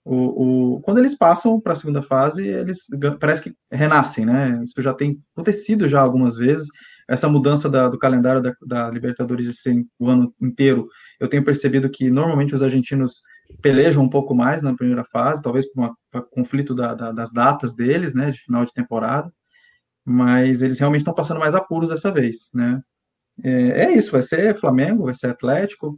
O, 0.05 0.77
o, 0.77 0.81
quando 0.81 0.99
eles 0.99 1.17
passam 1.17 1.61
para 1.61 1.75
a 1.75 1.77
segunda 1.77 2.03
fase, 2.03 2.47
eles 2.47 2.87
parece 3.21 3.43
que 3.43 3.55
renascem, 3.71 4.27
né? 4.27 4.61
Isso 4.65 4.81
já 4.83 4.93
tem 4.93 5.23
acontecido 5.35 5.87
já 5.87 6.01
algumas 6.01 6.37
vezes. 6.37 6.67
Essa 7.09 7.29
mudança 7.29 7.69
da, 7.69 7.89
do 7.89 7.99
calendário 7.99 8.43
da, 8.43 8.55
da 8.67 8.91
Libertadores 8.91 9.47
de 9.47 9.55
ser 9.55 9.85
o 9.99 10.09
ano 10.09 10.35
inteiro, 10.41 10.89
eu 11.21 11.29
tenho 11.29 11.45
percebido 11.45 11.91
que 11.91 12.11
normalmente 12.11 12.55
os 12.55 12.63
argentinos 12.63 13.21
pelejam 13.63 14.03
um 14.03 14.09
pouco 14.09 14.35
mais 14.35 14.63
na 14.63 14.75
primeira 14.75 15.05
fase, 15.05 15.43
talvez 15.43 15.71
por 15.73 15.85
um 15.87 16.23
conflito 16.31 16.75
da, 16.75 16.95
da, 16.95 17.13
das 17.13 17.33
datas 17.33 17.75
deles, 17.75 18.15
né, 18.15 18.31
de 18.31 18.39
final 18.41 18.65
de 18.65 18.73
temporada, 18.73 19.31
mas 20.05 20.62
eles 20.62 20.78
realmente 20.78 21.03
estão 21.03 21.14
passando 21.14 21.40
mais 21.40 21.55
apuros 21.55 21.88
dessa 21.88 22.11
vez, 22.11 22.51
né? 22.55 22.82
É, 23.42 23.84
é 23.84 23.92
isso, 23.92 24.12
vai 24.12 24.22
ser 24.22 24.55
Flamengo, 24.55 25.05
vai 25.05 25.14
ser 25.14 25.28
Atlético, 25.28 25.96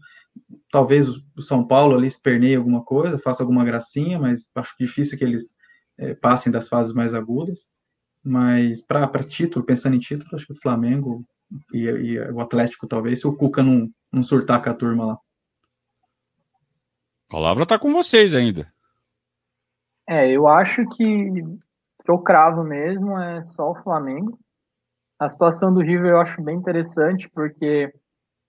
talvez 0.70 1.08
o 1.08 1.42
São 1.42 1.66
Paulo 1.66 1.96
ali 1.96 2.06
esperneie 2.06 2.56
alguma 2.56 2.84
coisa, 2.84 3.18
faça 3.18 3.42
alguma 3.42 3.64
gracinha, 3.64 4.18
mas 4.18 4.50
acho 4.54 4.74
difícil 4.78 5.18
que 5.18 5.24
eles 5.24 5.54
é, 5.98 6.14
passem 6.14 6.52
das 6.52 6.68
fases 6.68 6.92
mais 6.92 7.14
agudas. 7.14 7.66
Mas 8.24 8.80
para 8.80 9.24
título, 9.24 9.64
pensando 9.64 9.96
em 9.96 9.98
título, 9.98 10.30
acho 10.34 10.46
que 10.46 10.52
o 10.52 10.60
Flamengo 10.60 11.24
e, 11.72 11.84
e, 11.84 12.20
o 12.30 12.40
Atlético 12.40 12.86
talvez, 12.86 13.20
se 13.20 13.26
o 13.26 13.36
Cuca 13.36 13.62
não, 13.62 13.90
não 14.12 14.22
surtar 14.22 14.62
com 14.62 14.70
a 14.70 14.74
turma 14.74 15.06
lá. 15.06 15.18
A 17.28 17.32
palavra 17.32 17.64
está 17.64 17.78
com 17.78 17.92
vocês 17.92 18.34
ainda. 18.34 18.72
É, 20.08 20.30
eu 20.30 20.46
acho 20.46 20.86
que, 20.90 21.42
que 22.04 22.10
eu 22.10 22.18
cravo 22.18 22.64
mesmo 22.64 23.18
é 23.18 23.40
só 23.40 23.70
o 23.70 23.82
Flamengo. 23.82 24.38
A 25.18 25.28
situação 25.28 25.72
do 25.72 25.80
River 25.80 26.12
eu 26.12 26.20
acho 26.20 26.42
bem 26.42 26.56
interessante, 26.56 27.28
porque 27.30 27.92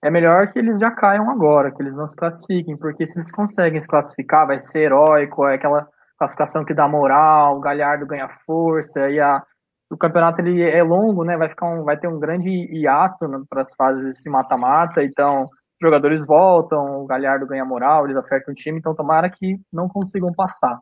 é 0.02 0.10
melhor 0.10 0.48
que 0.48 0.58
eles 0.58 0.78
já 0.78 0.90
caiam 0.90 1.30
agora, 1.30 1.72
que 1.72 1.80
eles 1.80 1.96
não 1.96 2.06
se 2.06 2.16
classifiquem, 2.16 2.76
porque 2.76 3.06
se 3.06 3.16
eles 3.16 3.30
conseguem 3.30 3.80
se 3.80 3.88
classificar, 3.88 4.46
vai 4.46 4.58
ser 4.58 4.80
heróico, 4.80 5.46
é 5.46 5.54
aquela 5.54 5.88
classificação 6.18 6.64
que 6.64 6.74
dá 6.74 6.88
moral, 6.88 7.56
o 7.56 7.60
Galhardo 7.60 8.06
ganha 8.06 8.28
força, 8.44 9.08
e 9.08 9.20
a, 9.20 9.42
o 9.90 9.96
campeonato 9.96 10.40
ele 10.40 10.62
é 10.62 10.82
longo, 10.82 11.24
né? 11.24 11.36
Vai 11.36 11.48
ficar 11.48 11.66
um, 11.66 11.84
vai 11.84 11.96
ter 11.96 12.08
um 12.08 12.18
grande 12.18 12.50
hiato 12.50 13.26
né, 13.28 13.40
para 13.48 13.62
as 13.62 13.74
fases 13.74 14.18
de 14.22 14.30
mata-mata, 14.30 15.02
então 15.02 15.46
jogadores 15.80 16.26
voltam, 16.26 17.02
o 17.02 17.06
Galhardo 17.06 17.46
ganha 17.46 17.64
moral, 17.64 18.04
eles 18.04 18.16
acertam 18.16 18.52
o 18.52 18.54
time, 18.54 18.78
então 18.78 18.94
tomara 18.94 19.30
que 19.30 19.56
não 19.72 19.88
consigam 19.88 20.32
passar. 20.32 20.78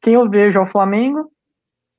Quem 0.00 0.14
eu 0.14 0.28
vejo 0.28 0.58
é 0.58 0.62
o 0.62 0.66
Flamengo, 0.66 1.30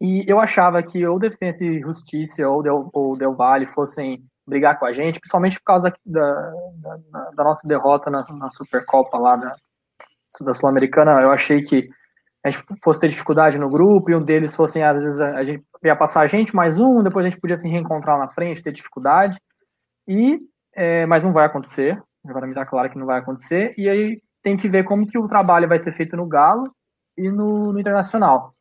e 0.02 0.24
eu 0.28 0.40
achava 0.40 0.82
que 0.82 1.06
ou 1.06 1.20
Defensa 1.20 1.66
e 1.66 1.82
Justiça 1.82 2.48
ou 2.48 2.64
Del, 2.64 2.90
ou 2.94 3.18
Del 3.18 3.36
Valle 3.36 3.66
fossem 3.66 4.24
brigar 4.48 4.80
com 4.80 4.86
a 4.86 4.94
gente, 4.94 5.20
principalmente 5.20 5.60
por 5.60 5.66
causa 5.66 5.94
da, 6.06 6.54
da, 6.76 7.30
da 7.36 7.44
nossa 7.44 7.68
derrota 7.68 8.10
na, 8.10 8.22
na, 8.38 8.50
Supercopa 8.50 9.18
lá 9.18 9.36
da, 9.36 9.56
da 10.42 10.54
Sul-Americana. 10.54 11.22
Eu 11.22 11.32
achei 11.32 11.62
que 11.62 11.90
a 12.44 12.50
gente 12.50 12.64
fosse 12.82 13.02
ter 13.02 13.10
dificuldade 13.10 13.60
no 13.60 13.70
grupo 13.70 14.10
e 14.10 14.16
um 14.16 14.22
deles 14.22 14.56
fossem, 14.56 14.84
às 14.84 15.04
vezes, 15.04 15.20
a, 15.20 15.36
a 15.36 15.44
gente 15.44 15.64
ia 15.84 15.96
passar 15.96 16.22
a 16.22 16.28
gente 16.28 16.56
mais 16.56 16.80
um, 16.80 17.04
depois 17.04 17.26
a 17.26 17.30
gente 17.30 17.40
podia 17.40 17.58
se 17.58 17.68
reencontrar 17.68 18.18
na 18.18 18.30
frente, 18.30 18.64
ter 18.64 18.72
dificuldade. 18.72 19.38
E, 20.08 20.40
é, 20.74 21.06
mas 21.06 21.22
não 21.22 21.34
vai 21.34 21.46
acontecer. 21.46 22.02
Agora 22.26 22.48
me 22.48 22.56
dá 22.56 22.66
claro 22.66 22.90
que 22.90 22.98
não 22.98 23.06
vai 23.06 23.20
acontecer. 23.20 23.76
E 23.78 23.90
aí 23.90 24.22
tem 24.42 24.56
que 24.56 24.70
ver 24.70 24.86
como 24.86 25.06
que 25.06 25.18
o 25.18 25.28
trabalho 25.28 25.68
vai 25.68 25.78
ser 25.78 25.92
feito 25.92 26.16
no 26.16 26.26
Galo 26.26 26.74
e 27.18 27.30
no, 27.30 27.74
no 27.74 27.80
Internacional 27.80 28.54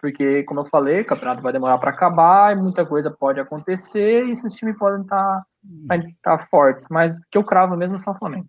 porque, 0.00 0.42
como 0.44 0.60
eu 0.60 0.64
falei, 0.64 1.00
o 1.00 1.04
campeonato 1.04 1.42
vai 1.42 1.52
demorar 1.52 1.78
para 1.78 1.90
acabar 1.90 2.56
e 2.56 2.60
muita 2.60 2.84
coisa 2.86 3.10
pode 3.10 3.38
acontecer 3.38 4.24
e 4.24 4.30
esses 4.30 4.54
times 4.54 4.78
podem 4.78 5.02
estar 5.02 5.42
tá, 5.88 5.98
tá, 5.98 6.08
tá 6.22 6.38
fortes, 6.38 6.86
mas 6.90 7.18
que 7.30 7.36
eu 7.36 7.44
cravo 7.44 7.76
mesmo 7.76 7.96
é 7.96 7.98
só 7.98 8.12
o 8.12 8.18
Flamengo. 8.18 8.46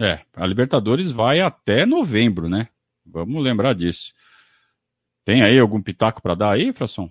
É, 0.00 0.20
a 0.34 0.46
Libertadores 0.46 1.12
vai 1.12 1.40
até 1.40 1.84
novembro, 1.86 2.48
né? 2.48 2.68
Vamos 3.04 3.42
lembrar 3.42 3.74
disso. 3.74 4.12
Tem 5.24 5.42
aí 5.42 5.58
algum 5.58 5.80
pitaco 5.80 6.22
para 6.22 6.34
dar 6.34 6.50
aí, 6.50 6.72
Frasson? 6.72 7.10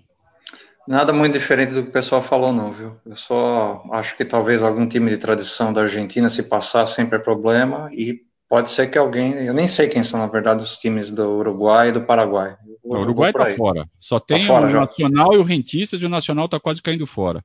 Nada 0.86 1.12
muito 1.12 1.34
diferente 1.34 1.72
do 1.72 1.82
que 1.84 1.88
o 1.90 1.92
pessoal 1.92 2.22
falou, 2.22 2.52
não, 2.52 2.72
viu? 2.72 2.96
Eu 3.06 3.16
só 3.16 3.84
acho 3.92 4.16
que 4.16 4.24
talvez 4.24 4.62
algum 4.62 4.88
time 4.88 5.10
de 5.10 5.18
tradição 5.18 5.72
da 5.72 5.82
Argentina, 5.82 6.28
se 6.28 6.42
passar, 6.42 6.86
sempre 6.86 7.16
é 7.16 7.20
problema. 7.20 7.88
E 7.92 8.24
Pode 8.50 8.72
ser 8.72 8.90
que 8.90 8.98
alguém, 8.98 9.46
eu 9.46 9.54
nem 9.54 9.68
sei 9.68 9.88
quem 9.88 10.02
são, 10.02 10.18
na 10.18 10.26
verdade, 10.26 10.64
os 10.64 10.76
times 10.76 11.08
do 11.08 11.36
Uruguai 11.36 11.90
e 11.90 11.92
do 11.92 12.02
Paraguai. 12.02 12.56
O 12.82 12.96
Uruguai 12.96 13.30
está 13.30 13.46
fora. 13.54 13.88
Só 13.98 14.18
tá 14.18 14.34
tem 14.34 14.46
tá 14.46 14.46
fora, 14.48 14.66
o 14.66 14.70
já. 14.70 14.80
Nacional 14.80 15.32
e 15.34 15.38
o 15.38 15.42
Rentistas, 15.42 16.02
e 16.02 16.06
o 16.06 16.10
Nacional 16.10 16.46
está 16.46 16.58
quase 16.58 16.82
caindo 16.82 17.06
fora. 17.06 17.44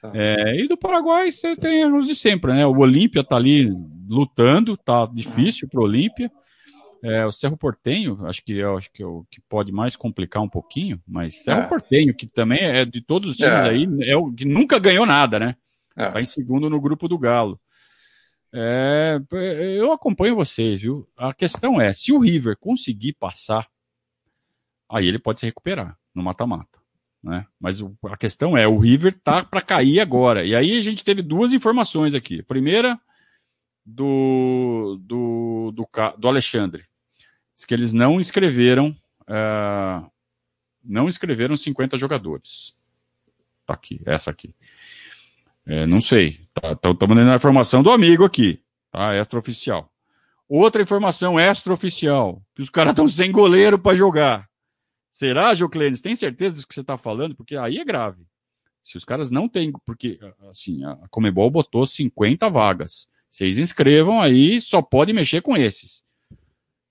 Tá. 0.00 0.10
É, 0.14 0.56
e 0.56 0.66
do 0.66 0.76
Paraguai 0.76 1.30
você 1.30 1.54
tem 1.54 1.84
os 1.92 2.06
de 2.06 2.14
sempre, 2.14 2.52
né? 2.52 2.66
O 2.66 2.78
Olímpia 2.78 3.20
está 3.20 3.36
ali 3.36 3.70
lutando, 4.08 4.76
tá 4.76 5.06
difícil 5.06 5.68
para 5.68 5.80
o 5.80 5.84
Olímpia. 5.84 6.30
É, 7.02 7.24
o 7.24 7.32
Cerro 7.32 7.56
Portenho, 7.56 8.18
acho 8.26 8.42
que, 8.44 8.52
eu, 8.52 8.76
acho 8.76 8.90
que 8.92 9.02
é 9.02 9.06
o 9.06 9.24
que 9.30 9.40
pode 9.48 9.72
mais 9.72 9.96
complicar 9.96 10.42
um 10.42 10.48
pouquinho, 10.48 11.00
mas 11.06 11.42
Cerro 11.42 11.62
é. 11.62 11.66
Portenho, 11.66 12.14
que 12.14 12.26
também 12.26 12.58
é 12.58 12.84
de 12.84 13.00
todos 13.00 13.30
os 13.30 13.36
times 13.36 13.62
é. 13.62 13.68
aí, 13.68 13.88
é 14.02 14.16
o 14.16 14.30
que 14.30 14.44
nunca 14.44 14.78
ganhou 14.78 15.06
nada, 15.06 15.38
né? 15.38 15.56
Está 15.90 16.18
é. 16.18 16.22
em 16.22 16.26
segundo 16.26 16.68
no 16.68 16.80
grupo 16.80 17.08
do 17.08 17.18
Galo. 17.18 17.58
É, 18.52 19.20
eu 19.76 19.92
acompanho 19.92 20.34
vocês, 20.34 20.80
viu? 20.80 21.08
A 21.16 21.32
questão 21.32 21.80
é, 21.80 21.92
se 21.94 22.12
o 22.12 22.18
River 22.18 22.56
conseguir 22.58 23.14
passar, 23.14 23.66
aí 24.90 25.06
ele 25.06 25.18
pode 25.18 25.40
se 25.40 25.46
recuperar 25.46 25.96
no 26.14 26.22
mata-mata. 26.22 26.78
Né? 27.22 27.46
Mas 27.58 27.80
o, 27.80 27.96
a 28.04 28.16
questão 28.16 28.56
é, 28.56 28.66
o 28.66 28.78
River 28.78 29.18
tá 29.22 29.44
para 29.44 29.60
cair 29.60 30.00
agora. 30.00 30.44
E 30.44 30.54
aí 30.54 30.78
a 30.78 30.80
gente 30.80 31.04
teve 31.04 31.22
duas 31.22 31.52
informações 31.52 32.14
aqui. 32.14 32.40
A 32.40 32.44
primeira 32.44 32.98
do, 33.84 34.98
do, 35.02 35.72
do, 35.72 35.88
do 36.18 36.28
Alexandre. 36.28 36.84
Diz 37.54 37.64
que 37.64 37.74
eles 37.74 37.92
não 37.92 38.20
inscreveram 38.20 38.96
uh, 39.22 40.10
não 40.84 41.08
inscreveram 41.08 41.56
50 41.56 41.96
jogadores. 41.96 42.74
Tá 43.66 43.74
aqui, 43.74 44.00
essa 44.04 44.30
aqui. 44.30 44.54
É, 45.66 45.86
não 45.86 46.00
sei. 46.00 46.48
Estamos 46.56 46.98
tá, 46.98 47.06
mandando 47.06 47.30
a 47.30 47.36
informação 47.36 47.82
do 47.82 47.90
amigo 47.90 48.24
aqui, 48.24 48.62
tá? 48.90 49.16
Extraoficial. 49.16 49.92
Outra 50.48 50.82
informação 50.82 51.38
extraoficial, 51.38 52.42
que 52.54 52.62
os 52.62 52.70
caras 52.70 52.90
estão 52.90 53.06
sem 53.06 53.30
goleiro 53.30 53.78
para 53.78 53.96
jogar. 53.96 54.49
Será, 55.10 55.54
Joclênis? 55.54 56.00
Tem 56.00 56.14
certeza 56.14 56.60
do 56.60 56.66
que 56.66 56.74
você 56.74 56.80
está 56.80 56.96
falando? 56.96 57.34
Porque 57.34 57.56
aí 57.56 57.78
é 57.78 57.84
grave. 57.84 58.24
Se 58.82 58.96
os 58.96 59.04
caras 59.04 59.30
não 59.30 59.48
têm, 59.48 59.72
porque 59.84 60.18
assim, 60.48 60.84
a 60.84 60.96
Comebol 61.10 61.50
botou 61.50 61.84
50 61.84 62.48
vagas. 62.48 63.06
Vocês 63.30 63.58
inscrevam 63.58 64.20
aí, 64.20 64.60
só 64.60 64.82
pode 64.82 65.12
mexer 65.12 65.40
com 65.40 65.56
esses. 65.56 66.02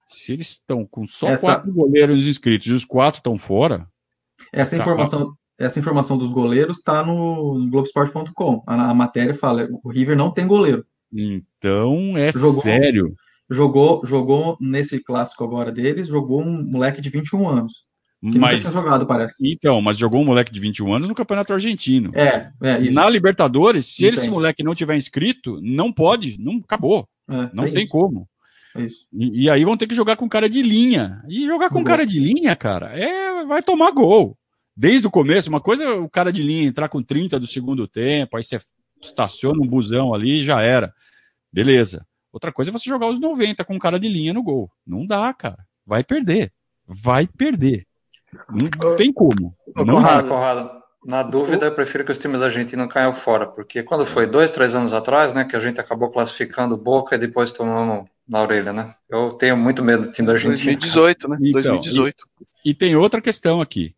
Se 0.07 0.33
eles 0.33 0.51
estão 0.51 0.85
com 0.85 1.05
só 1.05 1.29
Essa... 1.29 1.41
quatro 1.41 1.71
goleiros 1.71 2.27
inscritos 2.27 2.67
e 2.67 2.73
os 2.73 2.85
quatro 2.85 3.19
estão 3.19 3.37
fora. 3.37 3.87
Essa 4.51 4.75
informação, 4.75 5.33
essa 5.57 5.79
informação 5.79 6.17
dos 6.17 6.31
goleiros 6.31 6.77
está 6.77 7.05
no 7.05 7.67
Globoesporte.com. 7.69 8.63
A, 8.65 8.91
a, 8.91 8.93
matéria 8.93 9.35
fala: 9.35 9.67
o 9.83 9.89
River 9.89 10.15
não 10.15 10.31
tem 10.31 10.47
goleiro. 10.47 10.85
Então 11.11 12.17
é 12.17 12.31
jogou, 12.31 12.61
sério. 12.61 13.15
Jogou, 13.49 14.05
jogou 14.05 14.57
nesse 14.61 14.99
clássico 14.99 15.43
agora 15.43 15.71
deles, 15.71 16.07
jogou 16.07 16.41
um 16.41 16.63
moleque 16.63 17.01
de 17.01 17.09
21 17.09 17.47
anos. 17.47 17.88
Que 18.21 18.37
mas, 18.37 18.65
nunca 18.65 18.73
jogado, 18.73 19.05
parece. 19.05 19.35
Então, 19.47 19.81
mas 19.81 19.97
jogou 19.97 20.21
um 20.21 20.25
moleque 20.25 20.51
de 20.51 20.59
21 20.59 20.93
anos 20.93 21.09
no 21.09 21.15
Campeonato 21.15 21.53
Argentino. 21.53 22.11
É, 22.13 22.51
é 22.61 22.79
isso. 22.81 22.93
Na 22.93 23.09
Libertadores, 23.09 23.87
se 23.87 24.05
Entendi. 24.05 24.19
esse 24.19 24.29
moleque 24.29 24.63
não 24.63 24.75
tiver 24.75 24.97
inscrito, 24.97 25.59
não 25.61 25.91
pode, 25.91 26.37
não 26.37 26.57
acabou. 26.57 27.07
É, 27.29 27.49
não 27.53 27.63
é 27.63 27.71
tem 27.71 27.83
isso. 27.83 27.91
como. 27.91 28.27
É 28.75 28.87
e, 29.13 29.43
e, 29.43 29.49
aí 29.49 29.63
vão 29.63 29.77
ter 29.77 29.87
que 29.87 29.95
jogar 29.95 30.17
com 30.17 30.27
cara 30.27 30.49
de 30.49 30.61
linha. 30.61 31.23
E 31.27 31.45
jogar 31.45 31.69
com 31.69 31.83
cara 31.83 32.05
de 32.05 32.19
linha, 32.19 32.55
cara, 32.55 32.91
é 32.97 33.45
vai 33.45 33.63
tomar 33.63 33.91
gol 33.91 34.37
desde 34.75 35.07
o 35.07 35.11
começo. 35.11 35.49
Uma 35.49 35.61
coisa 35.61 35.83
é 35.83 35.89
o 35.89 36.09
cara 36.09 36.31
de 36.31 36.43
linha 36.43 36.67
entrar 36.67 36.89
com 36.89 37.01
30 37.01 37.39
do 37.39 37.47
segundo 37.47 37.87
tempo, 37.87 38.37
aí 38.37 38.43
você 38.43 38.59
estaciona 39.01 39.61
um 39.61 39.67
busão 39.67 40.13
ali 40.13 40.41
e 40.41 40.43
já 40.43 40.61
era. 40.61 40.93
Beleza. 41.51 42.05
Outra 42.31 42.51
coisa 42.51 42.69
é 42.69 42.73
você 42.73 42.87
jogar 42.87 43.07
os 43.07 43.19
90 43.19 43.65
com 43.65 43.79
cara 43.79 43.99
de 43.99 44.07
linha 44.07 44.33
no 44.33 44.43
gol. 44.43 44.69
Não 44.85 45.05
dá, 45.05 45.33
cara. 45.33 45.65
Vai 45.85 46.03
perder. 46.03 46.53
Vai 46.87 47.25
perder. 47.27 47.85
Não 48.49 48.95
tem 48.95 49.11
como. 49.11 49.55
Não 49.75 49.95
Conrado, 49.95 50.27
Conrado, 50.27 50.71
na 51.05 51.23
dúvida, 51.23 51.65
eu 51.65 51.75
prefiro 51.75 52.03
que 52.03 52.11
os 52.11 52.17
times 52.17 52.41
argentinos 52.41 52.91
caiam 52.91 53.13
fora, 53.13 53.47
porque 53.47 53.83
quando 53.83 54.05
foi 54.05 54.27
dois, 54.27 54.51
três 54.51 54.75
anos 54.75 54.93
atrás, 54.93 55.33
né, 55.33 55.45
que 55.45 55.55
a 55.55 55.59
gente 55.59 55.79
acabou 55.79 56.09
classificando 56.09 56.77
Boca 56.77 57.15
e 57.15 57.19
depois 57.19 57.51
tomando 57.51 58.07
na 58.27 58.41
orelha, 58.41 58.73
né? 58.73 58.93
Eu 59.09 59.31
tenho 59.31 59.57
muito 59.57 59.83
medo 59.83 60.03
do 60.03 60.11
time 60.11 60.27
da 60.27 60.33
Argentina. 60.33 60.77
2018, 60.77 61.27
né? 61.27 61.37
Então, 61.41 61.61
2018. 61.61 62.27
E, 62.63 62.69
e 62.69 62.73
tem 62.73 62.95
outra 62.95 63.21
questão 63.21 63.61
aqui 63.61 63.95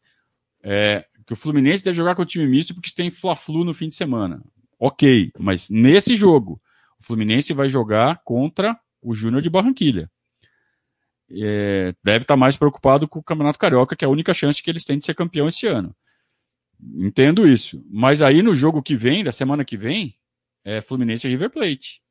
é, 0.64 1.04
que 1.26 1.34
o 1.34 1.36
Fluminense 1.36 1.84
deve 1.84 1.98
jogar 1.98 2.16
com 2.16 2.22
o 2.22 2.26
time 2.26 2.48
misto 2.48 2.74
porque 2.74 2.92
tem 2.96 3.12
Fla-Flu 3.12 3.64
no 3.64 3.74
fim 3.74 3.88
de 3.88 3.96
semana. 3.96 4.42
Ok, 4.80 5.32
mas 5.38 5.70
nesse 5.70 6.16
jogo, 6.16 6.62
o 7.00 7.04
Fluminense 7.04 7.54
vai 7.54 7.70
jogar 7.70 8.22
contra 8.24 8.78
o 9.02 9.14
Júnior 9.14 9.42
de 9.42 9.50
Barranquilha. 9.50 10.10
É, 11.34 11.94
deve 12.04 12.24
estar 12.24 12.34
tá 12.34 12.38
mais 12.38 12.58
preocupado 12.58 13.08
com 13.08 13.20
o 13.20 13.24
Campeonato 13.24 13.60
Carioca, 13.60 13.96
que 13.96 14.06
é 14.06 14.08
a 14.08 14.12
única 14.12 14.34
chance 14.34 14.62
que 14.62 14.70
eles 14.70 14.86
têm 14.86 14.98
de 14.98 15.06
ser 15.06 15.16
campeão 15.16 15.48
esse 15.48 15.68
ano. 15.68 15.96
Entendo 16.96 17.48
isso. 17.48 17.84
Mas 17.90 18.22
aí 18.22 18.42
no 18.42 18.56
jogo 18.56 18.82
que 18.82 18.96
vem, 18.96 19.24
da 19.24 19.32
semana 19.32 19.64
que 19.64 19.78
vem, 19.78 20.16
é 20.64 20.82
Fluminense 20.82 21.28
e 21.28 21.30
River 21.30 21.50
Plate. 21.50 22.02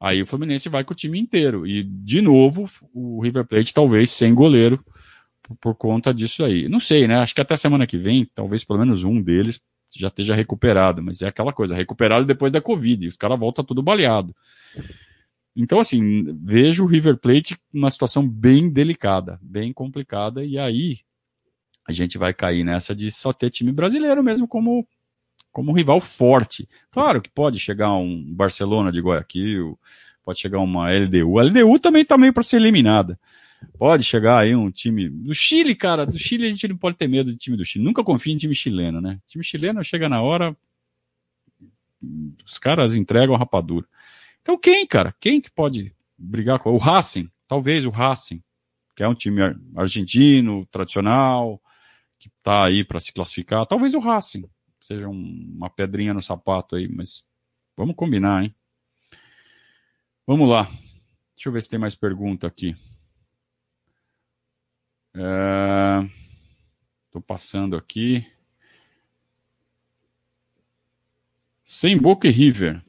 Aí 0.00 0.22
o 0.22 0.26
Fluminense 0.26 0.68
vai 0.68 0.84
com 0.84 0.92
o 0.92 0.96
time 0.96 1.18
inteiro. 1.18 1.66
E, 1.66 1.82
de 1.82 2.22
novo, 2.22 2.68
o 2.94 3.20
River 3.20 3.44
Plate 3.44 3.74
talvez 3.74 4.10
sem 4.12 4.34
goleiro 4.34 4.82
por, 5.60 5.74
conta 5.74 6.14
disso 6.14 6.44
aí. 6.44 6.68
Não 6.68 6.80
sei, 6.80 7.08
né? 7.08 7.16
Acho 7.16 7.34
que 7.34 7.40
até 7.40 7.56
semana 7.56 7.86
que 7.86 7.98
vem, 7.98 8.30
talvez 8.34 8.64
pelo 8.64 8.78
menos 8.78 9.02
um 9.02 9.20
deles 9.20 9.60
já 9.96 10.08
esteja 10.08 10.34
recuperado. 10.34 11.02
Mas 11.02 11.20
é 11.22 11.28
aquela 11.28 11.52
coisa, 11.52 11.74
recuperado 11.74 12.24
depois 12.24 12.52
da 12.52 12.60
Covid. 12.60 13.08
Os 13.08 13.16
caras 13.16 13.38
voltam 13.38 13.64
tudo 13.64 13.82
baleado. 13.82 14.34
Então, 15.60 15.80
assim, 15.80 16.24
vejo 16.40 16.84
o 16.84 16.86
River 16.86 17.16
Plate 17.16 17.58
numa 17.72 17.90
situação 17.90 18.26
bem 18.26 18.70
delicada, 18.70 19.40
bem 19.42 19.72
complicada. 19.72 20.44
E 20.44 20.56
aí 20.56 20.98
a 21.84 21.90
gente 21.90 22.16
vai 22.16 22.32
cair 22.32 22.62
nessa 22.62 22.94
de 22.94 23.10
só 23.10 23.32
ter 23.32 23.50
time 23.50 23.72
brasileiro 23.72 24.22
mesmo 24.22 24.46
como 24.46 24.86
como 25.50 25.72
rival 25.72 26.00
forte. 26.00 26.68
Claro 26.92 27.20
que 27.20 27.28
pode 27.28 27.58
chegar 27.58 27.92
um 27.94 28.32
Barcelona 28.32 28.92
de 28.92 29.00
Guayaquil, 29.00 29.76
pode 30.22 30.38
chegar 30.38 30.60
uma 30.60 30.92
LDU. 30.92 31.40
A 31.40 31.42
LDU 31.42 31.80
também 31.80 32.04
tá 32.04 32.16
meio 32.16 32.32
para 32.32 32.44
ser 32.44 32.56
eliminada. 32.56 33.18
Pode 33.76 34.04
chegar 34.04 34.38
aí 34.38 34.54
um 34.54 34.70
time 34.70 35.08
do 35.08 35.34
Chile, 35.34 35.74
cara. 35.74 36.06
Do 36.06 36.16
Chile 36.16 36.46
a 36.46 36.50
gente 36.50 36.68
não 36.68 36.76
pode 36.76 36.96
ter 36.96 37.08
medo 37.08 37.32
de 37.32 37.36
time 37.36 37.56
do 37.56 37.64
Chile. 37.64 37.84
Nunca 37.84 38.04
confia 38.04 38.32
em 38.32 38.36
time 38.36 38.54
chileno, 38.54 39.00
né? 39.00 39.18
time 39.26 39.42
chileno 39.42 39.82
chega 39.82 40.08
na 40.08 40.22
hora, 40.22 40.56
os 42.46 42.58
caras 42.58 42.94
entregam 42.94 43.34
a 43.34 43.38
rapadura. 43.38 43.86
Então 44.48 44.58
quem, 44.58 44.86
cara? 44.86 45.14
Quem 45.20 45.42
que 45.42 45.50
pode 45.50 45.94
brigar 46.16 46.58
com 46.58 46.72
o 46.72 46.78
Racing? 46.78 47.30
Talvez 47.46 47.84
o 47.84 47.90
Racing, 47.90 48.42
que 48.96 49.02
é 49.02 49.08
um 49.08 49.14
time 49.14 49.42
argentino, 49.76 50.64
tradicional, 50.70 51.62
que 52.18 52.30
tá 52.42 52.64
aí 52.64 52.82
para 52.82 52.98
se 52.98 53.12
classificar. 53.12 53.66
Talvez 53.66 53.92
o 53.92 53.98
Racing 53.98 54.48
seja 54.80 55.06
um, 55.06 55.52
uma 55.54 55.68
pedrinha 55.68 56.14
no 56.14 56.22
sapato 56.22 56.76
aí, 56.76 56.88
mas 56.88 57.26
vamos 57.76 57.94
combinar, 57.94 58.42
hein? 58.42 58.54
Vamos 60.26 60.48
lá. 60.48 60.64
Deixa 61.36 61.50
eu 61.50 61.52
ver 61.52 61.62
se 61.62 61.68
tem 61.68 61.78
mais 61.78 61.94
pergunta 61.94 62.46
aqui. 62.46 62.74
Estou 65.12 67.20
é... 67.20 67.24
passando 67.26 67.76
aqui. 67.76 68.26
Sem 71.66 71.98
Boca 71.98 72.26
e 72.26 72.30
River. 72.30 72.87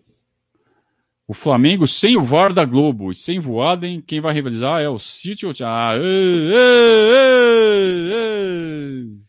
O 1.29 1.33
Flamengo 1.35 1.85
sem 1.85 2.17
o 2.17 2.23
VAR 2.23 2.51
da 2.51 2.65
Globo 2.65 3.11
e 3.11 3.15
sem 3.15 3.39
Voaden, 3.39 4.01
quem 4.01 4.19
vai 4.19 4.33
rivalizar 4.33 4.81
é 4.81 4.89
o 4.89 4.97
City. 4.97 5.45
Ah, 5.63 5.91
ei, 5.95 6.51
ei, 6.51 8.13
ei, 8.13 9.21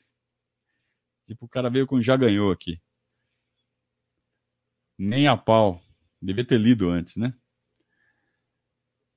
Tipo, 1.26 1.44
o 1.44 1.48
cara 1.48 1.68
veio 1.68 1.86
com 1.86 2.00
já 2.00 2.16
ganhou 2.16 2.50
aqui. 2.50 2.80
Nem 4.98 5.28
a 5.28 5.36
pau. 5.36 5.78
Devia 6.22 6.42
ter 6.42 6.58
lido 6.58 6.88
antes, 6.88 7.16
né? 7.16 7.34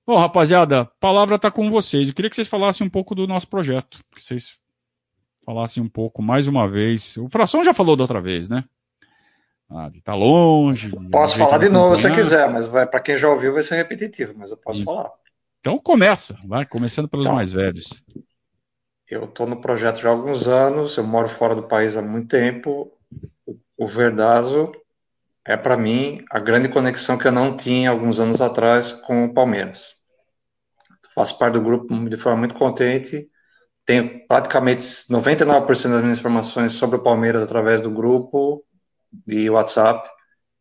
Bom, 0.05 0.17
rapaziada, 0.17 0.81
a 0.81 0.85
palavra 0.85 1.37
está 1.37 1.49
com 1.49 1.71
vocês. 1.71 2.09
Eu 2.09 2.13
queria 2.13 2.29
que 2.29 2.35
vocês 2.35 2.49
falassem 2.49 2.85
um 2.85 2.89
pouco 2.89 3.15
do 3.15 3.25
nosso 3.25 3.47
projeto. 3.47 4.03
Que 4.13 4.21
vocês 4.21 4.59
falassem 5.45 5.81
um 5.81 5.87
pouco 5.87 6.21
mais 6.21 6.49
uma 6.49 6.67
vez. 6.67 7.15
O 7.15 7.29
Fração 7.29 7.63
já 7.63 7.73
falou 7.73 7.95
da 7.95 8.03
outra 8.03 8.19
vez, 8.19 8.49
né? 8.49 8.65
Ah, 9.75 9.89
de 9.89 10.03
tá 10.03 10.13
longe. 10.13 10.91
Posso 11.11 11.35
falar 11.35 11.57
de 11.57 11.67
novo 11.67 11.97
se 11.97 12.11
quiser, 12.11 12.47
mas 12.47 12.67
para 12.67 12.99
quem 12.99 13.17
já 13.17 13.27
ouviu 13.27 13.53
vai 13.53 13.63
ser 13.63 13.75
repetitivo, 13.75 14.35
mas 14.37 14.51
eu 14.51 14.57
posso 14.57 14.79
Sim. 14.79 14.85
falar. 14.85 15.11
Então 15.59 15.79
começa, 15.79 16.37
vai, 16.45 16.63
começando 16.63 17.07
pelos 17.07 17.25
então, 17.25 17.35
mais 17.35 17.51
velhos. 17.51 18.03
Eu 19.09 19.23
estou 19.23 19.47
no 19.47 19.59
projeto 19.59 19.99
já 19.99 20.09
há 20.09 20.11
alguns 20.11 20.47
anos, 20.47 20.95
eu 20.95 21.03
moro 21.03 21.27
fora 21.27 21.55
do 21.55 21.63
país 21.63 21.97
há 21.97 22.03
muito 22.03 22.27
tempo. 22.27 22.91
O 23.75 23.87
Verdazo 23.87 24.71
é, 25.43 25.57
para 25.57 25.75
mim, 25.75 26.23
a 26.29 26.39
grande 26.39 26.69
conexão 26.69 27.17
que 27.17 27.27
eu 27.27 27.31
não 27.31 27.57
tinha 27.57 27.89
alguns 27.89 28.19
anos 28.19 28.41
atrás 28.41 28.93
com 28.93 29.25
o 29.25 29.33
Palmeiras. 29.33 29.95
Faço 31.15 31.37
parte 31.39 31.55
do 31.55 31.61
grupo 31.61 32.07
de 32.07 32.15
forma 32.15 32.39
muito 32.39 32.53
contente. 32.53 33.27
Tenho 33.85 34.25
praticamente 34.27 34.83
99% 35.09 35.67
das 35.67 36.01
minhas 36.01 36.19
informações 36.19 36.73
sobre 36.73 36.97
o 36.97 37.03
Palmeiras 37.03 37.41
através 37.41 37.81
do 37.81 37.89
grupo 37.89 38.63
de 39.25 39.49
WhatsApp. 39.49 40.09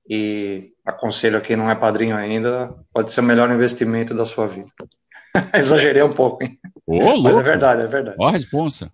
E 0.08 0.72
aconselho 0.84 1.38
a 1.38 1.40
quem 1.40 1.56
não 1.56 1.70
é 1.70 1.74
padrinho 1.74 2.16
ainda, 2.16 2.74
pode 2.92 3.12
ser 3.12 3.20
o 3.20 3.24
melhor 3.24 3.50
investimento 3.50 4.12
da 4.14 4.24
sua 4.24 4.48
vida. 4.48 4.68
Exagerei 5.54 6.02
um 6.02 6.12
pouco, 6.12 6.42
hein? 6.42 6.58
Ô, 6.86 7.22
Mas 7.22 7.36
é 7.36 7.42
verdade, 7.42 7.82
é 7.82 7.86
verdade. 7.86 8.16
Ó 8.18 8.26
a 8.26 8.32
responsa. 8.32 8.92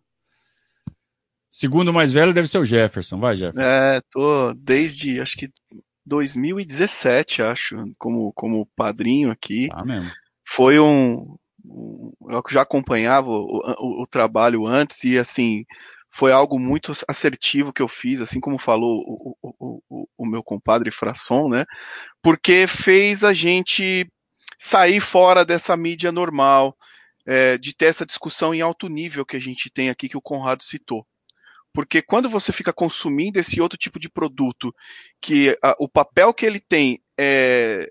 Segundo 1.51 1.93
mais 1.93 2.13
velho 2.13 2.35
deve 2.35 2.47
ser 2.47 2.59
o 2.59 2.65
Jefferson. 2.65 3.19
Vai, 3.19 3.37
Jefferson. 3.37 3.69
É, 3.69 4.01
tô 4.13 4.53
desde, 4.55 5.21
acho 5.21 5.37
que 5.37 5.51
2017, 6.07 7.43
acho, 7.43 7.77
como, 7.99 8.33
como 8.33 8.67
padrinho 8.77 9.31
aqui. 9.31 9.69
Ah, 9.73 9.85
mesmo. 9.85 10.11
Foi 10.47 10.79
um, 10.79 11.37
um 11.65 12.13
eu 12.29 12.43
já 12.51 12.63
acompanhava 12.63 13.29
o, 13.29 13.61
o, 13.79 14.03
o, 14.03 14.07
trabalho 14.07 14.67
antes 14.67 15.05
e, 15.05 15.19
assim, 15.19 15.65
foi 16.11 16.33
algo 16.33 16.59
muito 16.59 16.93
assertivo 17.07 17.73
que 17.73 17.83
eu 17.83 17.89
fiz, 17.89 18.21
assim 18.21 18.41
como 18.41 18.59
falou 18.59 19.03
o, 19.07 19.83
o, 19.89 20.09
o 20.17 20.27
meu 20.27 20.43
compadre 20.43 20.91
Frasson, 20.91 21.49
né? 21.49 21.65
Porque 22.23 22.67
fez 22.67 23.25
a 23.25 23.33
gente 23.33 24.11
sair 24.59 25.01
fora 25.01 25.45
dessa 25.45 25.77
mídia 25.77 26.11
normal, 26.11 26.77
é, 27.27 27.59
de 27.59 27.75
ter 27.75 27.87
essa 27.87 28.07
discussão 28.07 28.55
em 28.55 28.61
alto 28.61 28.89
nível 28.89 29.25
que 29.25 29.37
a 29.37 29.41
gente 29.41 29.71
tem 29.71 29.91
aqui, 29.91 30.09
que 30.09 30.17
o 30.17 30.23
Conrado 30.23 30.65
citou. 30.65 31.07
Porque 31.73 32.03
quando 32.03 32.29
você 32.29 32.53
fica 32.53 32.73
consumindo 32.73 33.39
esse 33.39 33.61
outro 33.61 33.79
tipo 33.79 34.01
de 34.01 34.09
produto, 34.09 34.75
que 35.21 35.57
a, 35.63 35.77
o 35.79 35.89
papel 35.89 36.33
que 36.33 36.47
ele 36.47 36.59
tem 36.59 37.01
é 37.17 37.91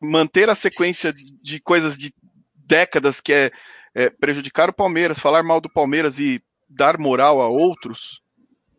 manter 0.00 0.48
a 0.48 0.54
sequência 0.54 1.12
de, 1.12 1.36
de 1.42 1.60
coisas 1.60 1.98
de 1.98 2.14
décadas, 2.54 3.20
que 3.20 3.32
é, 3.32 3.50
é 3.94 4.08
prejudicar 4.08 4.70
o 4.70 4.74
Palmeiras, 4.74 5.18
falar 5.18 5.42
mal 5.42 5.60
do 5.60 5.68
Palmeiras 5.68 6.18
e 6.20 6.40
dar 6.68 6.98
moral 6.98 7.40
a 7.40 7.48
outros, 7.48 8.20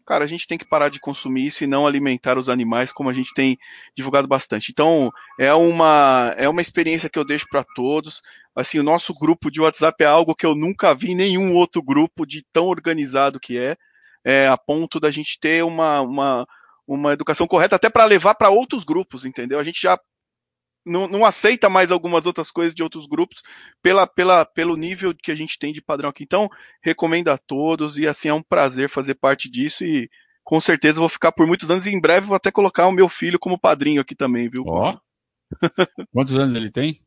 cara, 0.08 0.24
a 0.24 0.28
gente 0.28 0.48
tem 0.48 0.58
que 0.58 0.68
parar 0.68 0.90
de 0.90 1.02
consumir 1.02 1.48
isso 1.48 1.64
e 1.64 1.68
não 1.68 1.86
alimentar 1.86 2.38
os 2.38 2.48
animais 2.48 2.94
como 2.94 3.10
a 3.10 3.14
gente 3.14 3.34
tem 3.34 3.58
divulgado 3.94 4.28
bastante. 4.28 4.72
Então, 4.72 5.12
é 5.38 5.54
uma, 5.54 6.34
é 6.38 6.48
uma 6.48 6.62
experiência 6.62 7.10
que 7.10 7.20
eu 7.20 7.26
deixo 7.26 7.46
para 7.50 7.64
todos. 7.76 8.22
Assim, 8.56 8.80
o 8.80 8.84
nosso 8.84 9.14
grupo 9.20 9.52
de 9.52 9.60
WhatsApp 9.60 10.02
é 10.04 10.08
algo 10.08 10.34
que 10.34 10.46
eu 10.46 10.56
nunca 10.56 10.96
vi 10.96 11.12
em 11.12 11.16
nenhum 11.16 11.54
outro 11.56 11.84
grupo 11.84 12.26
de 12.26 12.44
tão 12.54 12.68
organizado 12.68 13.40
que 13.40 13.58
é, 13.58 13.76
é 14.24 14.48
a 14.48 14.58
ponto 14.58 14.98
da 15.00 15.12
gente 15.12 15.38
ter 15.40 15.64
uma, 15.64 16.00
uma, 16.02 16.48
uma 16.88 17.12
educação 17.12 17.46
correta 17.46 17.76
até 17.76 17.90
para 17.90 18.06
levar 18.06 18.36
para 18.36 18.50
outros 18.50 18.86
grupos, 18.86 19.26
entendeu? 19.26 19.60
A 19.60 19.64
gente 19.64 19.82
já 19.82 20.00
não, 20.88 21.08
não, 21.08 21.26
aceita 21.26 21.70
mais 21.70 21.92
algumas 21.92 22.26
outras 22.26 22.50
coisas 22.50 22.74
de 22.74 22.82
outros 22.82 23.06
grupos 23.06 23.42
pela, 23.82 24.08
pela, 24.08 24.46
pelo 24.46 24.76
nível 24.76 25.14
que 25.14 25.32
a 25.32 25.36
gente 25.36 25.60
tem 25.60 25.74
de 25.74 25.82
padrão 25.82 26.10
aqui. 26.10 26.24
Então, 26.24 26.50
recomendo 26.82 27.30
a 27.30 27.38
todos 27.38 27.98
e 27.98 28.08
assim 28.08 28.30
é 28.30 28.34
um 28.34 28.42
prazer 28.42 28.90
fazer 28.90 29.16
parte 29.16 29.50
disso 29.50 29.84
e 29.84 30.10
com 30.44 30.60
certeza 30.62 31.00
vou 31.00 31.10
ficar 31.10 31.32
por 31.32 31.46
muitos 31.46 31.70
anos 31.70 31.86
e 31.86 31.92
em 31.92 32.00
breve 32.00 32.28
vou 32.28 32.36
até 32.36 32.50
colocar 32.50 32.88
o 32.88 32.92
meu 32.92 33.10
filho 33.10 33.38
como 33.38 33.60
padrinho 33.60 34.02
aqui 34.02 34.16
também, 34.16 34.50
viu? 34.50 34.64
Ó. 34.66 34.94
Oh. 34.94 35.08
Quantos 36.12 36.38
anos 36.38 36.56
ele 36.56 36.72
tem? 36.72 37.02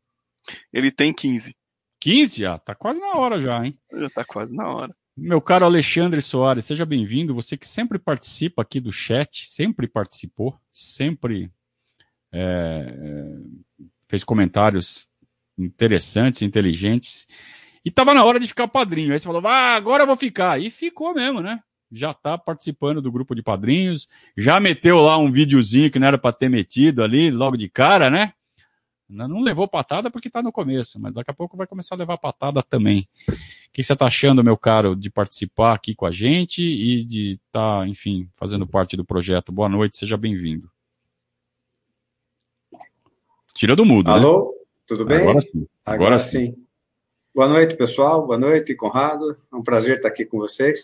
Ele 0.73 0.91
tem 0.91 1.13
15. 1.13 1.55
15? 2.01 2.47
Ah, 2.47 2.59
tá 2.59 2.75
quase 2.75 3.01
na 3.01 3.13
hora 3.17 3.41
já, 3.41 3.65
hein? 3.65 3.79
Já 3.93 4.11
tá 4.11 4.25
quase 4.25 4.55
na 4.55 4.69
hora. 4.69 4.95
Meu 5.17 5.41
caro 5.41 5.67
Alexandre 5.67 6.23
Soares, 6.23 6.65
seja 6.65 6.87
bem-vindo. 6.87 7.35
Você 7.35 7.57
que 7.57 7.67
sempre 7.67 7.99
participa 7.99 8.63
aqui 8.63 8.81
do 8.81 8.91
chat, 8.91 9.47
sempre 9.47 9.87
participou, 9.87 10.59
sempre 10.71 11.51
é, 12.33 12.95
fez 14.09 14.25
comentários 14.25 15.07
interessantes, 15.59 16.43
inteligentes. 16.43 17.27
E 17.85 17.91
tava 17.91 18.13
na 18.13 18.25
hora 18.25 18.39
de 18.39 18.47
ficar 18.47 18.69
padrinho. 18.69 19.13
Aí 19.13 19.19
você 19.19 19.25
falou, 19.25 19.47
ah, 19.47 19.75
agora 19.75 20.03
eu 20.03 20.07
vou 20.07 20.17
ficar. 20.17 20.61
E 20.61 20.71
ficou 20.71 21.15
mesmo, 21.15 21.41
né? 21.41 21.61
Já 21.91 22.15
tá 22.15 22.39
participando 22.39 23.03
do 23.03 23.11
grupo 23.11 23.35
de 23.35 23.43
padrinhos. 23.43 24.07
Já 24.37 24.61
meteu 24.61 24.99
lá 24.99 25.17
um 25.19 25.31
videozinho 25.31 25.91
que 25.91 25.99
não 25.99 26.07
era 26.07 26.19
para 26.19 26.33
ter 26.33 26.49
metido 26.49 27.03
ali, 27.03 27.31
logo 27.31 27.57
de 27.57 27.69
cara, 27.69 28.11
né? 28.11 28.33
Não 29.09 29.41
levou 29.41 29.67
patada 29.67 30.09
porque 30.09 30.31
tá 30.31 30.41
no 30.41 30.53
começo, 30.53 31.01
mas 31.01 31.13
daqui 31.13 31.33
a 31.33 31.35
pouco 31.35 31.57
vai 31.57 31.67
começar 31.67 31.97
a 31.97 31.99
levar 31.99 32.17
patada 32.17 32.63
também. 32.63 33.09
O 33.29 33.33
que 33.73 33.83
você 33.83 33.97
tá 33.97 34.07
achando, 34.07 34.45
meu 34.45 34.57
caro, 34.57 34.95
de 34.95 35.11
participar 35.11 35.75
aqui 35.75 35.97
com 35.97 36.07
a 36.07 36.13
gente 36.13 36.63
e 36.63 37.05
de 37.05 37.33
estar, 37.47 37.81
tá, 37.81 37.89
enfim, 37.89 38.29
fazendo 38.37 38.69
parte 38.69 38.97
do 38.97 39.05
projeto? 39.05 39.51
Boa 39.51 39.69
noite, 39.69 39.97
seja 39.97 40.17
bem-vindo. 40.17 40.71
Tira 43.61 43.77
do 43.77 43.85
mudo. 43.85 44.07
Né? 44.07 44.15
Alô, 44.15 44.55
né? 44.57 44.65
tudo 44.87 45.05
bem? 45.05 45.21
Agora 45.21 45.41
sim. 45.43 45.67
Agora, 45.85 46.07
Agora 46.07 46.19
sim. 46.19 46.47
sim. 46.47 46.55
Boa 47.35 47.47
noite, 47.47 47.77
pessoal. 47.77 48.27
Boa 48.27 48.39
noite, 48.39 48.75
Conrado. 48.75 49.37
É 49.53 49.55
um 49.55 49.63
prazer 49.63 49.97
estar 49.97 50.09
aqui 50.09 50.25
com 50.25 50.39
vocês. 50.39 50.83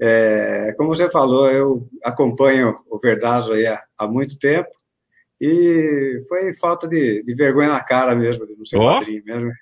É, 0.00 0.72
como 0.78 0.88
você 0.88 1.10
falou, 1.10 1.50
eu 1.50 1.86
acompanho 2.02 2.78
o 2.88 2.98
Verdazo 2.98 3.52
aí 3.52 3.66
há, 3.66 3.78
há 3.98 4.08
muito 4.08 4.38
tempo 4.38 4.70
e 5.38 6.24
foi 6.26 6.54
falta 6.54 6.88
de, 6.88 7.22
de, 7.22 7.34
vergonha 7.34 7.68
na 7.68 7.84
cara 7.84 8.14
mesmo, 8.14 8.46
de 8.46 8.56
não 8.56 8.64
ser 8.64 8.78
oh. 8.78 8.86
padrinho 8.86 9.22
mesmo. 9.22 9.52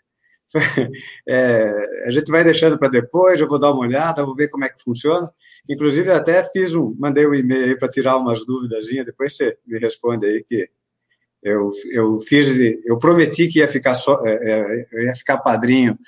é, 1.26 2.04
a 2.06 2.12
gente 2.12 2.30
vai 2.30 2.44
deixando 2.44 2.78
para 2.78 2.90
depois, 2.90 3.40
eu 3.40 3.48
vou 3.48 3.58
dar 3.58 3.72
uma 3.72 3.80
olhada, 3.80 4.24
vou 4.24 4.36
ver 4.36 4.46
como 4.46 4.64
é 4.64 4.68
que 4.68 4.80
funciona. 4.80 5.28
Inclusive, 5.68 6.12
até 6.12 6.44
fiz 6.44 6.76
um, 6.76 6.94
mandei 6.96 7.26
um 7.26 7.34
e-mail 7.34 7.76
para 7.76 7.88
tirar 7.88 8.16
umas 8.18 8.46
dúvidas, 8.46 8.86
depois 8.86 9.34
você 9.34 9.58
me 9.66 9.80
responde 9.80 10.26
aí 10.26 10.44
que 10.44 10.70
eu, 11.42 11.72
eu 11.90 12.20
fiz, 12.20 12.48
eu 12.84 12.98
prometi 12.98 13.48
que 13.48 13.58
ia 13.58 13.68
ficar 13.68 13.94
só, 13.94 14.18
é, 14.24 14.32
é, 14.32 14.88
eu 14.92 15.02
ia 15.02 15.14
ficar 15.14 15.38
padrinho 15.38 15.98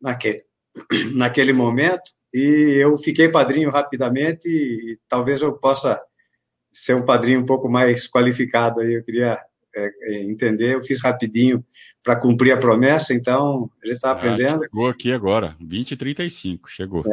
naquele, 0.00 0.42
naquele 1.14 1.52
momento, 1.52 2.10
e 2.32 2.78
eu 2.80 2.96
fiquei 2.96 3.28
padrinho 3.28 3.70
rapidamente, 3.70 4.48
e, 4.48 4.92
e 4.92 4.98
talvez 5.08 5.42
eu 5.42 5.52
possa 5.52 6.00
ser 6.72 6.94
um 6.94 7.04
padrinho 7.04 7.40
um 7.40 7.46
pouco 7.46 7.68
mais 7.68 8.08
qualificado 8.08 8.80
aí, 8.80 8.94
eu 8.94 9.04
queria 9.04 9.38
é, 9.76 9.90
é 10.02 10.22
entender, 10.24 10.74
eu 10.74 10.82
fiz 10.82 11.02
rapidinho 11.02 11.64
para 12.02 12.16
cumprir 12.16 12.52
a 12.52 12.58
promessa, 12.58 13.12
então 13.12 13.70
a 13.82 13.86
gente 13.86 13.96
está 13.96 14.12
aprendendo. 14.12 14.62
chegou 14.62 14.88
aqui 14.88 15.12
agora, 15.12 15.54
20 15.60 15.92
e 15.92 15.96
35, 15.96 16.70
chegou. 16.70 17.04
É. 17.06 17.12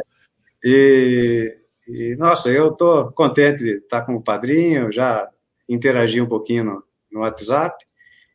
E, 0.64 1.56
e, 1.88 2.16
nossa, 2.16 2.48
eu 2.48 2.70
estou 2.70 3.12
contente 3.12 3.62
de 3.62 3.70
estar 3.76 4.00
tá 4.00 4.06
como 4.06 4.22
padrinho, 4.22 4.90
já 4.90 5.28
interagi 5.68 6.20
um 6.20 6.26
pouquinho 6.26 6.64
no, 6.64 6.85
no 7.10 7.20
WhatsApp, 7.20 7.76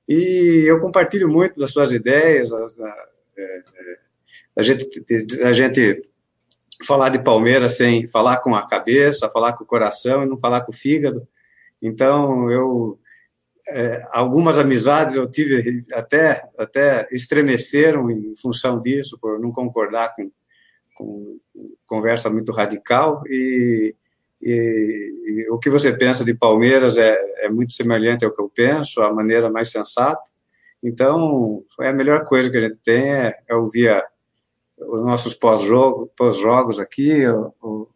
e 0.07 0.65
eu 0.67 0.79
compartilho 0.79 1.29
muito 1.29 1.59
das 1.59 1.71
suas 1.71 1.93
ideias, 1.93 2.51
a, 2.51 2.57
a, 2.57 3.07
é, 3.37 3.61
a, 4.57 4.61
gente, 4.61 4.87
a 5.43 5.53
gente 5.53 6.01
falar 6.85 7.09
de 7.09 7.23
Palmeiras 7.23 7.77
sem 7.77 8.07
falar 8.07 8.37
com 8.37 8.55
a 8.55 8.67
cabeça, 8.67 9.29
falar 9.29 9.53
com 9.53 9.63
o 9.63 9.67
coração 9.67 10.23
e 10.23 10.27
não 10.27 10.37
falar 10.37 10.61
com 10.61 10.71
o 10.71 10.75
fígado. 10.75 11.27
Então, 11.81 12.49
eu 12.51 12.99
é, 13.69 14.05
algumas 14.11 14.57
amizades 14.57 15.15
eu 15.15 15.29
tive 15.29 15.85
até 15.93 16.49
até 16.57 17.07
estremeceram 17.11 18.09
em 18.09 18.35
função 18.35 18.79
disso 18.79 19.17
por 19.21 19.39
não 19.39 19.51
concordar 19.51 20.13
com, 20.15 20.31
com 20.95 21.39
conversa 21.85 22.29
muito 22.29 22.51
radical 22.51 23.21
e, 23.27 23.95
e, 24.41 25.45
e, 25.45 25.49
o 25.49 25.59
que 25.59 25.69
você 25.69 25.95
pensa 25.95 26.25
de 26.25 26.33
Palmeiras 26.33 26.97
é, 26.97 27.17
é 27.45 27.49
muito 27.49 27.73
semelhante 27.73 28.25
ao 28.25 28.33
que 28.33 28.41
eu 28.41 28.49
penso 28.49 29.01
a 29.01 29.13
maneira 29.13 29.49
mais 29.49 29.71
sensata 29.71 30.21
então 30.83 31.63
é 31.79 31.89
a 31.89 31.93
melhor 31.93 32.25
coisa 32.25 32.49
que 32.49 32.57
a 32.57 32.61
gente 32.61 32.77
tem 32.83 33.13
é, 33.13 33.37
é 33.47 33.55
ouvir 33.55 33.89
a, 33.89 34.05
os 34.77 35.01
nossos 35.01 35.33
pós-jogos 35.33 36.09
pós 36.17 36.37
-jogos 36.37 36.79
aqui 36.79 37.27
o, 37.27 37.53
o, 37.61 37.87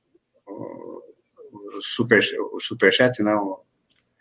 o, 0.47 1.81
super 1.81 2.21
o 2.53 2.59
superchat 2.59 3.21
não 3.23 3.59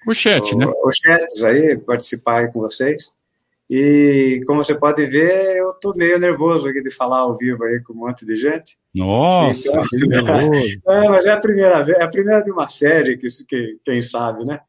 o 0.06 0.12
chat, 0.12 0.54
o, 0.54 0.58
né? 0.58 0.66
Os 0.84 0.96
chats 0.96 1.42
aí, 1.42 1.78
participar 1.78 2.40
aí 2.40 2.52
com 2.52 2.60
vocês. 2.60 3.08
E 3.68 4.42
como 4.46 4.62
você 4.62 4.74
pode 4.74 5.06
ver, 5.06 5.56
eu 5.56 5.72
tô 5.74 5.94
meio 5.94 6.18
nervoso 6.18 6.68
aqui 6.68 6.82
de 6.82 6.90
falar 6.90 7.20
ao 7.20 7.36
vivo 7.36 7.64
aí 7.64 7.82
com 7.82 7.94
um 7.94 7.96
monte 7.96 8.26
de 8.26 8.36
gente. 8.36 8.78
Nossa, 8.95 9.68
então, 9.95 10.51
que 10.51 10.80
é, 10.88 11.09
mas 11.09 11.26
é 11.26 11.32
a 11.32 11.40
primeira 11.40 11.82
vez, 11.82 11.99
é 11.99 12.03
a 12.03 12.09
primeira 12.09 12.42
de 12.42 12.51
uma 12.51 12.68
série 12.68 13.16
que, 13.16 13.26
que 13.47 13.78
quem 13.84 14.03
sabe, 14.03 14.45
né? 14.45 14.61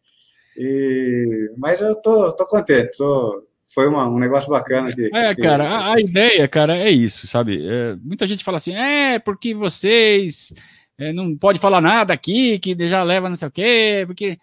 E, 0.58 1.52
mas 1.58 1.80
eu 1.80 1.96
tô, 1.96 2.32
tô 2.34 2.48
contente, 2.48 2.98
tô, 2.98 3.46
foi 3.74 3.88
uma, 3.88 4.08
um 4.08 4.18
negócio 4.18 4.50
bacana. 4.50 4.94
Que, 4.94 5.12
é, 5.14 5.36
que, 5.36 5.42
cara, 5.42 5.68
a, 5.68 5.94
a, 5.94 6.00
ideia, 6.00 6.48
cara, 6.48 6.78
é 6.78 6.90
isso, 6.90 7.28
sabe? 7.28 7.64
É, 7.68 7.96
muita 8.02 8.26
gente 8.26 8.44
fala 8.44 8.58
assim, 8.58 8.74
é, 8.74 9.20
porque 9.20 9.54
vocês 9.54 10.54
é, 10.98 11.14
não 11.14 11.38
pode 11.38 11.60
falar 11.60 11.82
nada 11.82 12.14
aqui, 12.14 12.58
que 12.58 12.76
já 12.88 13.04
leva 13.04 13.30
não 13.30 13.36
sei 13.36 13.48
o 13.48 13.52
quê, 13.52 14.04
porque 14.08 14.40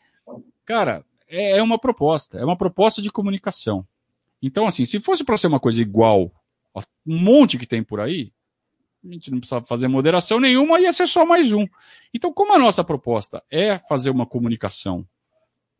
Cara, 0.64 1.04
é, 1.28 1.58
é 1.58 1.62
uma 1.62 1.78
proposta, 1.78 2.38
é 2.38 2.44
uma 2.44 2.56
proposta 2.56 3.02
de 3.02 3.10
comunicação. 3.10 3.86
Então, 4.40 4.66
assim, 4.66 4.84
se 4.84 5.00
fosse 5.00 5.24
para 5.24 5.36
ser 5.36 5.48
uma 5.48 5.60
coisa 5.60 5.80
igual 5.80 6.32
a 6.74 6.80
um 7.06 7.18
monte 7.18 7.58
que 7.58 7.66
tem 7.66 7.82
por 7.82 8.00
aí, 8.00 8.32
a 9.04 9.12
gente 9.12 9.30
não 9.30 9.38
precisava 9.38 9.64
fazer 9.64 9.88
moderação 9.88 10.38
nenhuma, 10.38 10.80
ia 10.80 10.92
ser 10.92 11.06
só 11.06 11.26
mais 11.26 11.52
um. 11.52 11.66
Então, 12.14 12.32
como 12.32 12.54
a 12.54 12.58
nossa 12.58 12.84
proposta 12.84 13.42
é 13.50 13.78
fazer 13.88 14.10
uma 14.10 14.26
comunicação 14.26 15.06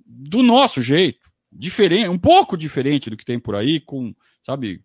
do 0.04 0.42
nosso 0.42 0.82
jeito, 0.82 1.30
diferente, 1.50 2.08
um 2.08 2.18
pouco 2.18 2.56
diferente 2.56 3.10
do 3.10 3.16
que 3.16 3.24
tem 3.24 3.38
por 3.38 3.54
aí, 3.54 3.78
com, 3.78 4.14
sabe, 4.44 4.82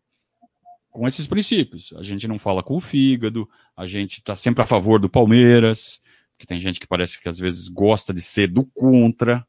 com 0.89 1.07
esses 1.07 1.27
princípios. 1.27 1.93
A 1.97 2.03
gente 2.03 2.27
não 2.27 2.37
fala 2.37 2.61
com 2.61 2.75
o 2.75 2.81
fígado, 2.81 3.49
a 3.75 3.85
gente 3.85 4.17
está 4.17 4.35
sempre 4.35 4.63
a 4.63 4.67
favor 4.67 4.99
do 4.99 5.09
Palmeiras, 5.09 6.01
que 6.37 6.45
tem 6.45 6.59
gente 6.59 6.79
que 6.79 6.87
parece 6.87 7.21
que 7.21 7.29
às 7.29 7.39
vezes 7.39 7.67
gosta 7.67 8.13
de 8.13 8.21
ser 8.21 8.47
do 8.47 8.65
contra. 8.65 9.45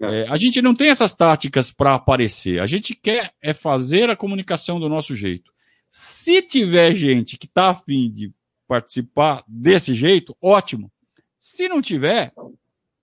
É. 0.00 0.22
é, 0.22 0.28
a 0.28 0.36
gente 0.36 0.60
não 0.60 0.74
tem 0.74 0.88
essas 0.88 1.14
táticas 1.14 1.70
para 1.70 1.94
aparecer. 1.94 2.60
A 2.60 2.66
gente 2.66 2.94
quer 2.94 3.32
é 3.40 3.52
fazer 3.52 4.10
a 4.10 4.16
comunicação 4.16 4.80
do 4.80 4.88
nosso 4.88 5.14
jeito. 5.14 5.52
Se 5.98 6.42
tiver 6.42 6.92
gente 6.92 7.38
que 7.38 7.46
está 7.46 7.70
afim 7.70 8.10
de 8.10 8.30
participar 8.68 9.42
desse 9.48 9.94
jeito, 9.94 10.36
ótimo. 10.42 10.92
Se 11.38 11.70
não 11.70 11.80
tiver, 11.80 12.34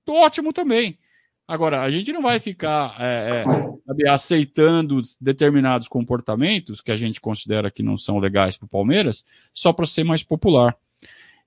ótimo 0.08 0.54
também. 0.54 1.00
Agora, 1.48 1.82
a 1.82 1.90
gente 1.90 2.14
não 2.14 2.22
vai 2.22 2.40
ficar 2.40 2.96
é, 3.00 3.46
é, 4.06 4.10
aceitando 4.10 5.02
determinados 5.20 5.88
comportamentos 5.88 6.82
que 6.82 6.92
a 6.92 6.96
gente 6.96 7.20
considera 7.20 7.72
que 7.72 7.82
não 7.82 7.98
são 7.98 8.20
legais 8.20 8.58
para 8.58 8.68
o 8.68 8.70
Palmeiras 8.70 9.26
só 9.52 9.74
para 9.74 9.88
ser 9.88 10.04
mais 10.04 10.22
popular. 10.22 10.78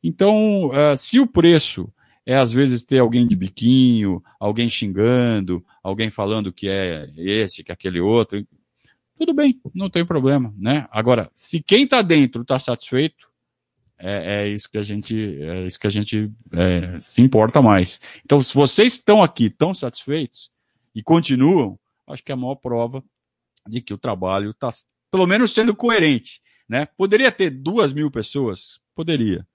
Então, 0.02 0.70
uh, 0.70 0.96
se 0.96 1.20
o 1.20 1.28
preço 1.28 1.88
é 2.26 2.34
às 2.36 2.50
vezes 2.50 2.82
ter 2.82 2.98
alguém 2.98 3.24
de 3.24 3.36
biquinho, 3.36 4.20
alguém 4.40 4.68
xingando, 4.68 5.64
alguém 5.80 6.10
falando 6.10 6.52
que 6.52 6.68
é 6.68 7.08
esse, 7.16 7.62
que 7.62 7.70
é 7.70 7.74
aquele 7.74 8.00
outro. 8.00 8.44
Tudo 9.18 9.32
bem, 9.32 9.58
não 9.74 9.88
tem 9.88 10.04
problema, 10.04 10.54
né? 10.58 10.86
Agora, 10.90 11.30
se 11.34 11.62
quem 11.62 11.84
está 11.84 12.02
dentro 12.02 12.42
está 12.42 12.58
satisfeito, 12.58 13.26
é, 13.98 14.42
é, 14.42 14.48
isso 14.48 14.70
que 14.70 14.76
a 14.76 14.82
gente, 14.82 15.16
é 15.40 15.66
isso 15.66 15.80
que 15.80 15.86
a 15.86 15.90
gente 15.90 16.30
é, 16.52 17.00
se 17.00 17.22
importa 17.22 17.62
mais. 17.62 18.00
Então, 18.24 18.40
se 18.40 18.52
vocês 18.54 18.92
estão 18.92 19.22
aqui 19.22 19.48
tão 19.48 19.72
satisfeitos 19.72 20.50
e 20.94 21.02
continuam, 21.02 21.78
acho 22.06 22.22
que 22.22 22.30
é 22.30 22.34
a 22.34 22.36
maior 22.36 22.56
prova 22.56 23.02
de 23.66 23.80
que 23.80 23.94
o 23.94 23.98
trabalho 23.98 24.50
está, 24.50 24.70
pelo 25.10 25.26
menos, 25.26 25.52
sendo 25.52 25.74
coerente. 25.74 26.42
Né? 26.68 26.86
Poderia 26.96 27.32
ter 27.32 27.50
duas 27.50 27.92
mil 27.92 28.10
pessoas? 28.10 28.80
Poderia. 28.94 29.46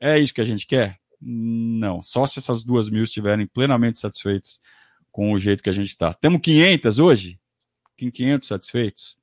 É 0.00 0.18
isso 0.18 0.34
que 0.34 0.40
a 0.40 0.44
gente 0.44 0.66
quer? 0.66 0.98
Não, 1.20 2.02
só 2.02 2.26
se 2.26 2.38
essas 2.38 2.62
duas 2.62 2.90
mil 2.90 3.04
estiverem 3.04 3.46
plenamente 3.46 3.98
satisfeitas 3.98 4.60
com 5.10 5.32
o 5.32 5.38
jeito 5.38 5.62
que 5.62 5.70
a 5.70 5.72
gente 5.72 5.88
está. 5.88 6.12
Temos 6.12 6.40
500 6.40 6.98
hoje? 6.98 7.38
Tem 7.96 8.10
500 8.10 8.48
satisfeitos? 8.48 9.16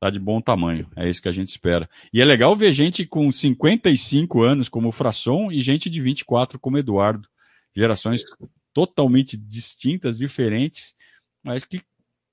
Tá 0.00 0.10
de 0.10 0.18
bom 0.18 0.40
tamanho, 0.40 0.88
é 0.96 1.08
isso 1.08 1.22
que 1.22 1.28
a 1.28 1.32
gente 1.32 1.48
espera. 1.48 1.88
E 2.12 2.20
é 2.20 2.24
legal 2.24 2.56
ver 2.56 2.72
gente 2.72 3.06
com 3.06 3.30
55 3.30 4.42
anos 4.42 4.68
como 4.68 4.88
o 4.88 4.92
Frasson 4.92 5.50
e 5.52 5.60
gente 5.60 5.88
de 5.88 6.00
24 6.00 6.58
como 6.58 6.78
Eduardo. 6.78 7.28
Gerações 7.74 8.24
totalmente 8.72 9.36
distintas, 9.36 10.18
diferentes, 10.18 10.94
mas 11.42 11.64
que 11.64 11.80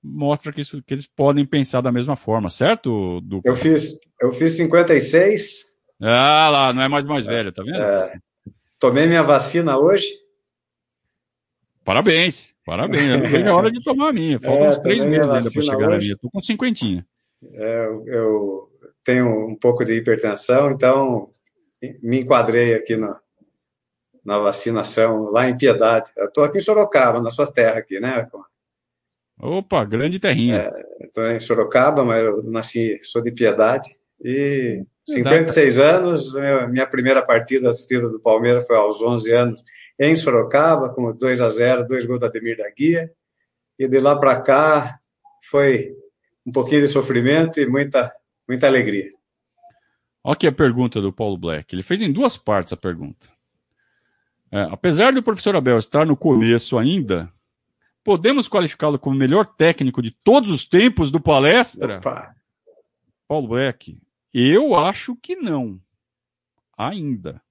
mostra 0.03 0.51
que, 0.51 0.61
isso, 0.61 0.81
que 0.81 0.93
eles 0.93 1.05
podem 1.05 1.45
pensar 1.45 1.81
da 1.81 1.91
mesma 1.91 2.15
forma, 2.15 2.49
certo? 2.49 3.21
Do... 3.21 3.41
Eu 3.45 3.55
fiz, 3.55 3.99
eu 4.19 4.33
fiz 4.33 4.53
56. 4.53 5.71
Ah 6.01 6.49
lá, 6.49 6.73
não 6.73 6.81
é 6.81 6.87
mais 6.87 7.05
mais 7.05 7.25
velho, 7.25 7.51
tá 7.51 7.63
vendo? 7.63 7.77
É, 7.77 8.19
Tomei 8.83 9.07
minha 9.07 9.23
vacina 9.23 9.77
hoje. 9.77 10.05
Parabéns, 11.83 12.55
parabéns. 12.65 13.09
Eu 13.09 13.17
não 13.19 13.29
vejo 13.29 13.47
a 13.49 13.55
hora 13.55 13.71
de 13.71 13.83
tomar 13.83 14.09
a 14.09 14.13
minha. 14.13 14.39
Faltam 14.41 14.65
é, 14.65 14.69
uns 14.69 14.79
três 14.79 15.03
meses 15.03 15.29
ainda 15.29 15.51
para 15.51 15.61
chegar 15.61 15.77
hoje. 15.77 15.89
na 15.89 15.97
minha. 15.97 16.11
Estou 16.13 16.31
com 16.31 16.39
cinquentinha. 16.39 17.05
É, 17.53 17.87
eu 18.07 18.69
tenho 19.03 19.47
um 19.47 19.55
pouco 19.55 19.83
de 19.83 19.93
hipertensão, 19.93 20.71
então 20.71 21.27
me 22.01 22.21
enquadrei 22.21 22.73
aqui 22.73 22.95
na, 22.95 23.19
na 24.23 24.39
vacinação, 24.39 25.29
lá 25.29 25.49
em 25.49 25.57
Piedade. 25.57 26.11
Eu 26.15 26.27
estou 26.27 26.43
aqui 26.43 26.59
em 26.59 26.61
Sorocaba, 26.61 27.21
na 27.21 27.29
sua 27.29 27.51
terra 27.51 27.79
aqui, 27.79 27.99
né? 27.99 28.29
Opa, 29.39 29.83
grande 29.83 30.19
terrinha. 30.19 30.71
Estou 31.01 31.25
é, 31.25 31.35
em 31.35 31.39
Sorocaba, 31.39 32.05
mas 32.05 32.23
eu 32.23 32.43
nasci, 32.43 32.99
sou 33.01 33.21
de 33.21 33.31
Piedade. 33.31 33.89
E 34.23 34.85
56 35.05 35.79
anos, 35.79 36.33
minha 36.69 36.87
primeira 36.87 37.21
partida 37.21 37.69
assistida 37.69 38.09
do 38.09 38.19
Palmeiras 38.19 38.65
foi 38.65 38.77
aos 38.77 39.01
11 39.01 39.31
anos 39.33 39.63
em 39.99 40.15
Sorocaba, 40.15 40.89
com 40.89 41.11
2 41.11 41.41
a 41.41 41.49
0 41.49 41.85
dois 41.85 42.05
gols 42.05 42.19
do 42.19 42.25
Ademir 42.25 42.57
da 42.57 42.71
Guia. 42.71 43.11
E 43.77 43.87
de 43.87 43.99
lá 43.99 44.15
para 44.15 44.39
cá 44.41 44.99
foi 45.49 45.93
um 46.45 46.51
pouquinho 46.51 46.81
de 46.81 46.87
sofrimento 46.87 47.59
e 47.59 47.65
muita, 47.65 48.13
muita 48.47 48.67
alegria. 48.67 49.09
Olha 50.23 50.33
aqui 50.33 50.47
a 50.47 50.51
pergunta 50.51 51.01
do 51.01 51.11
Paulo 51.11 51.37
Black. 51.37 51.75
Ele 51.75 51.83
fez 51.83 52.01
em 52.01 52.11
duas 52.11 52.37
partes 52.37 52.71
a 52.71 52.77
pergunta. 52.77 53.27
É, 54.49 54.61
apesar 54.71 55.11
do 55.11 55.23
professor 55.23 55.55
Abel 55.55 55.77
estar 55.77 56.05
no 56.05 56.15
começo 56.15 56.77
ainda, 56.77 57.29
podemos 58.03 58.47
qualificá-lo 58.47 58.97
como 58.97 59.15
o 59.15 59.19
melhor 59.19 59.45
técnico 59.45 60.01
de 60.01 60.11
todos 60.11 60.49
os 60.49 60.65
tempos 60.65 61.11
do 61.11 61.19
palestra? 61.19 61.97
Opa. 61.97 62.33
Paulo 63.27 63.47
Black, 63.47 63.97
eu 64.33 64.75
acho 64.75 65.15
que 65.15 65.35
não. 65.35 65.79
Ainda. 66.77 67.41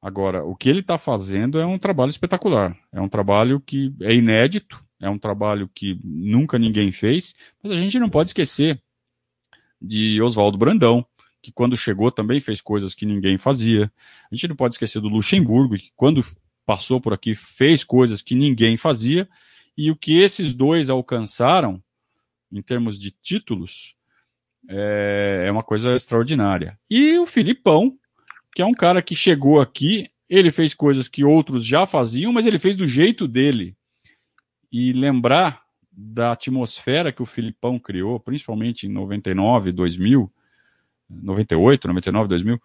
Agora, 0.00 0.44
o 0.44 0.56
que 0.56 0.68
ele 0.68 0.80
está 0.80 0.98
fazendo 0.98 1.60
é 1.60 1.66
um 1.66 1.78
trabalho 1.78 2.10
espetacular. 2.10 2.76
É 2.92 3.00
um 3.00 3.08
trabalho 3.08 3.60
que 3.60 3.94
é 4.00 4.14
inédito, 4.14 4.84
é 5.00 5.08
um 5.08 5.18
trabalho 5.18 5.68
que 5.72 5.98
nunca 6.02 6.58
ninguém 6.58 6.90
fez, 6.90 7.34
mas 7.62 7.72
a 7.72 7.76
gente 7.76 7.98
não 7.98 8.10
pode 8.10 8.30
esquecer 8.30 8.82
de 9.80 10.20
Oswaldo 10.22 10.58
Brandão, 10.58 11.04
que 11.42 11.52
quando 11.52 11.76
chegou 11.76 12.10
também 12.10 12.40
fez 12.40 12.60
coisas 12.60 12.94
que 12.94 13.04
ninguém 13.04 13.36
fazia. 13.36 13.92
A 14.30 14.34
gente 14.34 14.48
não 14.48 14.56
pode 14.56 14.74
esquecer 14.74 15.00
do 15.00 15.08
Luxemburgo, 15.08 15.76
que 15.76 15.90
quando 15.96 16.20
passou 16.64 17.00
por 17.00 17.12
aqui 17.12 17.34
fez 17.34 17.82
coisas 17.82 18.22
que 18.22 18.34
ninguém 18.34 18.76
fazia, 18.76 19.28
e 19.76 19.90
o 19.90 19.96
que 19.96 20.20
esses 20.20 20.54
dois 20.54 20.88
alcançaram, 20.88 21.82
em 22.50 22.62
termos 22.62 23.00
de 23.00 23.10
títulos, 23.10 23.96
é, 24.68 25.44
é 25.46 25.52
uma 25.52 25.62
coisa 25.62 25.94
extraordinária. 25.94 26.78
E 26.90 27.18
o 27.18 27.26
Filipão, 27.26 27.96
que 28.54 28.62
é 28.62 28.66
um 28.66 28.74
cara 28.74 29.02
que 29.02 29.14
chegou 29.14 29.60
aqui, 29.60 30.10
ele 30.28 30.50
fez 30.50 30.74
coisas 30.74 31.08
que 31.08 31.24
outros 31.24 31.64
já 31.64 31.84
faziam, 31.84 32.32
mas 32.32 32.46
ele 32.46 32.58
fez 32.58 32.76
do 32.76 32.86
jeito 32.86 33.28
dele. 33.28 33.76
E 34.70 34.92
lembrar 34.92 35.62
da 35.90 36.32
atmosfera 36.32 37.12
que 37.12 37.22
o 37.22 37.26
Filipão 37.26 37.78
criou, 37.78 38.18
principalmente 38.18 38.86
em 38.86 38.90
99, 38.90 39.72
2000, 39.72 40.32
98, 41.10 41.86
99, 41.86 42.28
2000, 42.28 42.62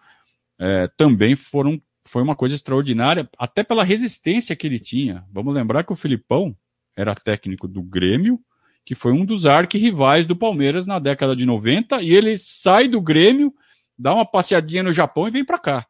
é, 0.58 0.88
também 0.96 1.36
foram, 1.36 1.80
foi 2.06 2.22
uma 2.22 2.34
coisa 2.34 2.54
extraordinária, 2.54 3.28
até 3.38 3.62
pela 3.62 3.84
resistência 3.84 4.56
que 4.56 4.66
ele 4.66 4.78
tinha. 4.78 5.24
Vamos 5.30 5.52
lembrar 5.52 5.84
que 5.84 5.92
o 5.92 5.96
Filipão 5.96 6.56
era 6.96 7.14
técnico 7.14 7.68
do 7.68 7.82
Grêmio, 7.82 8.40
que 8.88 8.94
foi 8.94 9.12
um 9.12 9.22
dos 9.22 9.44
arquirrivais 9.44 10.26
do 10.26 10.34
Palmeiras 10.34 10.86
na 10.86 10.98
década 10.98 11.36
de 11.36 11.44
90, 11.44 12.00
e 12.00 12.08
ele 12.08 12.38
sai 12.38 12.88
do 12.88 13.02
Grêmio, 13.02 13.52
dá 13.98 14.14
uma 14.14 14.24
passeadinha 14.24 14.82
no 14.82 14.94
Japão 14.94 15.28
e 15.28 15.30
vem 15.30 15.44
para 15.44 15.58
cá. 15.58 15.86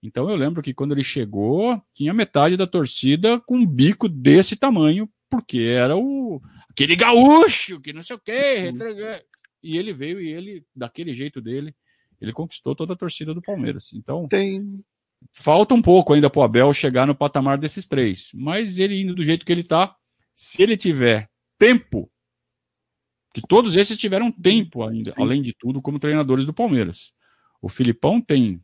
Então 0.00 0.30
eu 0.30 0.36
lembro 0.36 0.62
que 0.62 0.72
quando 0.72 0.92
ele 0.92 1.02
chegou, 1.02 1.82
tinha 1.92 2.14
metade 2.14 2.56
da 2.56 2.68
torcida 2.68 3.40
com 3.40 3.56
um 3.56 3.66
bico 3.66 4.08
desse 4.08 4.54
tamanho, 4.54 5.10
porque 5.28 5.58
era 5.58 5.96
o 5.96 6.40
aquele 6.70 6.94
gaúcho 6.94 7.80
que 7.80 7.92
não 7.92 8.00
sei 8.00 8.14
o 8.14 8.20
quê. 8.20 8.72
E 9.60 9.76
ele 9.76 9.92
veio 9.92 10.20
e 10.20 10.28
ele, 10.28 10.64
daquele 10.72 11.12
jeito 11.12 11.40
dele, 11.40 11.74
ele 12.20 12.32
conquistou 12.32 12.76
toda 12.76 12.92
a 12.92 12.96
torcida 12.96 13.34
do 13.34 13.42
Palmeiras. 13.42 13.92
Então, 13.92 14.28
Tem... 14.28 14.80
falta 15.32 15.74
um 15.74 15.82
pouco 15.82 16.12
ainda 16.12 16.30
para 16.30 16.38
o 16.38 16.44
Abel 16.44 16.72
chegar 16.72 17.08
no 17.08 17.14
patamar 17.14 17.58
desses 17.58 17.88
três. 17.88 18.30
Mas 18.32 18.78
ele 18.78 19.02
indo 19.02 19.16
do 19.16 19.24
jeito 19.24 19.44
que 19.44 19.50
ele 19.50 19.62
está, 19.62 19.96
se 20.32 20.62
ele 20.62 20.76
tiver 20.76 21.28
tempo 21.58 22.08
que 23.32 23.40
todos 23.40 23.76
esses 23.76 23.98
tiveram 23.98 24.32
tempo 24.32 24.82
ainda, 24.82 25.12
Sim. 25.12 25.22
além 25.22 25.42
de 25.42 25.52
tudo, 25.52 25.80
como 25.80 25.98
treinadores 25.98 26.44
do 26.44 26.52
Palmeiras. 26.52 27.12
O 27.62 27.68
Filipão 27.68 28.20
tem 28.20 28.60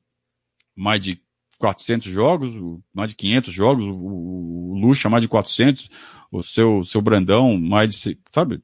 mais 0.75 1.01
de 1.01 1.21
400 1.59 2.11
jogos, 2.11 2.55
mais 2.93 3.11
de 3.11 3.17
500 3.17 3.53
jogos, 3.53 3.85
o, 3.87 4.75
Lucha 4.77 5.09
mais 5.09 5.23
de 5.23 5.29
400, 5.29 5.89
o 6.31 6.43
seu, 6.43 6.85
seu 6.85 7.01
Brandão 7.01 7.57
mais 7.57 7.95
de, 7.95 8.19
sabe? 8.31 8.62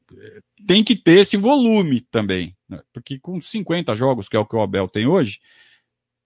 Tem 0.67 0.85
que 0.85 0.95
ter 0.95 1.21
esse 1.21 1.37
volume 1.37 2.03
também, 2.03 2.55
né? 2.69 2.81
porque 2.93 3.19
com 3.19 3.41
50 3.41 3.95
jogos, 3.97 4.29
que 4.29 4.37
é 4.37 4.39
o 4.39 4.47
que 4.47 4.55
o 4.55 4.61
Abel 4.61 4.89
tem 4.89 5.07
hoje, 5.07 5.41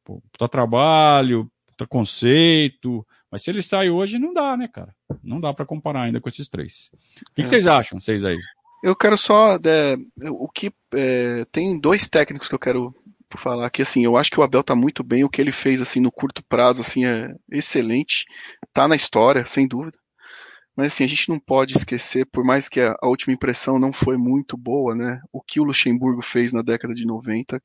pô, 0.05 0.21
tá 0.37 0.49
trabalho, 0.49 1.51
tá 1.77 1.87
conceito, 1.87 3.07
mas 3.31 3.43
se 3.43 3.51
ele 3.51 3.63
sai 3.63 3.91
hoje, 3.91 4.19
não 4.19 4.35
dá, 4.35 4.57
né, 4.57 4.67
cara? 4.67 4.95
Não 5.23 5.41
dá 5.41 5.55
para 5.55 5.67
comparar 5.67 6.03
ainda 6.03 6.21
com 6.21 6.29
esses 6.29 6.49
três. 6.49 6.91
O 7.31 7.35
que, 7.35 7.43
é. 7.43 7.45
que 7.45 7.49
vocês 7.49 7.67
acham, 7.67 8.01
vocês 8.01 8.25
aí? 8.25 8.39
Eu 8.83 8.95
quero 8.95 9.17
só. 9.17 9.55
É, 9.57 9.97
o 10.31 10.49
que 10.49 10.73
é, 10.95 11.45
tem 11.47 11.79
dois 11.79 12.09
técnicos 12.09 12.49
que 12.49 12.55
eu 12.55 12.59
quero 12.59 12.95
falar 13.37 13.69
que 13.71 13.83
assim, 13.83 14.05
eu 14.05 14.17
acho 14.17 14.31
que 14.31 14.39
o 14.39 14.43
Abel 14.43 14.63
tá 14.63 14.75
muito 14.75 15.03
bem, 15.03 15.25
o 15.25 15.29
que 15.29 15.41
ele 15.41 15.53
fez 15.53 15.81
assim 15.81 16.01
no 16.01 16.13
curto 16.13 16.45
prazo 16.45 16.81
assim 16.81 17.05
é 17.05 17.35
excelente, 17.51 18.25
tá 18.73 18.87
na 18.87 18.97
história, 18.97 19.45
sem 19.45 19.67
dúvida. 19.67 19.99
Mas 20.77 20.93
assim, 20.93 21.05
a 21.05 21.09
gente 21.09 21.29
não 21.29 21.39
pode 21.39 21.77
esquecer, 21.77 22.27
por 22.27 22.45
mais 22.45 22.69
que 22.69 22.81
a, 22.81 22.95
a 23.03 23.09
última 23.09 23.33
impressão 23.33 23.79
não 23.79 23.93
foi 23.93 24.17
muito 24.17 24.57
boa, 24.57 24.95
né? 24.95 25.21
O 25.33 25.41
que 25.41 25.59
o 25.59 25.65
Luxemburgo 25.65 26.23
fez 26.23 26.53
na 26.53 26.63
década 26.63 26.95
de 26.95 27.07
90, 27.07 27.61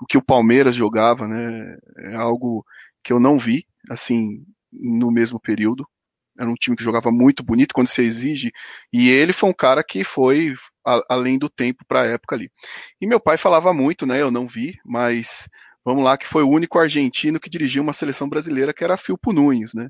o 0.00 0.06
que 0.06 0.16
o 0.16 0.24
Palmeiras 0.24 0.74
jogava, 0.74 1.28
né? 1.28 1.76
É 1.98 2.14
algo 2.16 2.64
que 3.02 3.12
eu 3.12 3.20
não 3.20 3.38
vi, 3.38 3.66
assim, 3.90 4.44
no 4.72 5.10
mesmo 5.10 5.38
período. 5.38 5.86
Era 6.38 6.48
um 6.48 6.54
time 6.54 6.76
que 6.76 6.84
jogava 6.84 7.10
muito 7.10 7.42
bonito 7.42 7.74
quando 7.74 7.88
se 7.88 8.02
exige. 8.02 8.52
E 8.92 9.08
ele 9.08 9.32
foi 9.32 9.50
um 9.50 9.54
cara 9.54 9.82
que 9.82 10.04
foi 10.04 10.54
a, 10.86 11.00
além 11.08 11.38
do 11.38 11.48
tempo 11.48 11.84
para 11.86 12.02
a 12.02 12.06
época 12.06 12.36
ali. 12.36 12.50
E 13.00 13.06
meu 13.06 13.20
pai 13.20 13.36
falava 13.36 13.72
muito, 13.74 14.06
né? 14.06 14.20
Eu 14.20 14.30
não 14.30 14.46
vi, 14.46 14.78
mas 14.84 15.48
vamos 15.84 16.04
lá, 16.04 16.16
que 16.16 16.26
foi 16.26 16.42
o 16.42 16.50
único 16.50 16.78
argentino 16.78 17.40
que 17.40 17.50
dirigiu 17.50 17.82
uma 17.82 17.92
seleção 17.92 18.28
brasileira, 18.28 18.72
que 18.72 18.84
era 18.84 18.96
Filpo 18.96 19.32
Nunes, 19.32 19.74
né? 19.74 19.88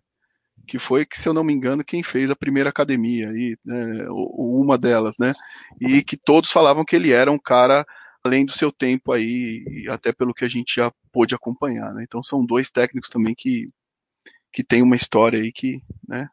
Que 0.67 0.79
foi, 0.79 1.07
se 1.13 1.29
eu 1.29 1.33
não 1.33 1.45
me 1.45 1.53
engano, 1.53 1.85
quem 1.85 2.03
fez 2.03 2.31
a 2.31 2.37
primeira 2.37 2.71
academia, 2.71 3.31
aí, 3.31 3.57
né, 3.65 4.07
uma 4.11 4.77
delas, 4.77 5.15
né? 5.19 5.33
E 5.81 6.03
que 6.03 6.17
todos 6.17 6.51
falavam 6.51 6.85
que 6.85 6.97
ele 6.97 7.13
era 7.13 7.31
um 7.31 7.39
cara 7.39 7.87
além 8.25 8.45
do 8.45 8.53
seu 8.53 8.71
tempo 8.71 9.13
aí, 9.13 9.65
até 9.89 10.13
pelo 10.13 10.35
que 10.35 10.45
a 10.45 10.49
gente 10.49 10.75
já 10.77 10.93
pôde 11.13 11.35
acompanhar, 11.35 11.93
né? 11.95 12.05
Então 12.05 12.23
são 12.23 12.45
dois 12.45 12.71
técnicos 12.71 13.11
também 13.11 13.35
que, 13.37 13.67
que 14.53 14.63
tem 14.63 14.83
uma 14.83 14.97
história 14.97 15.41
aí 15.41 15.53
que, 15.53 15.81
né, 16.07 16.29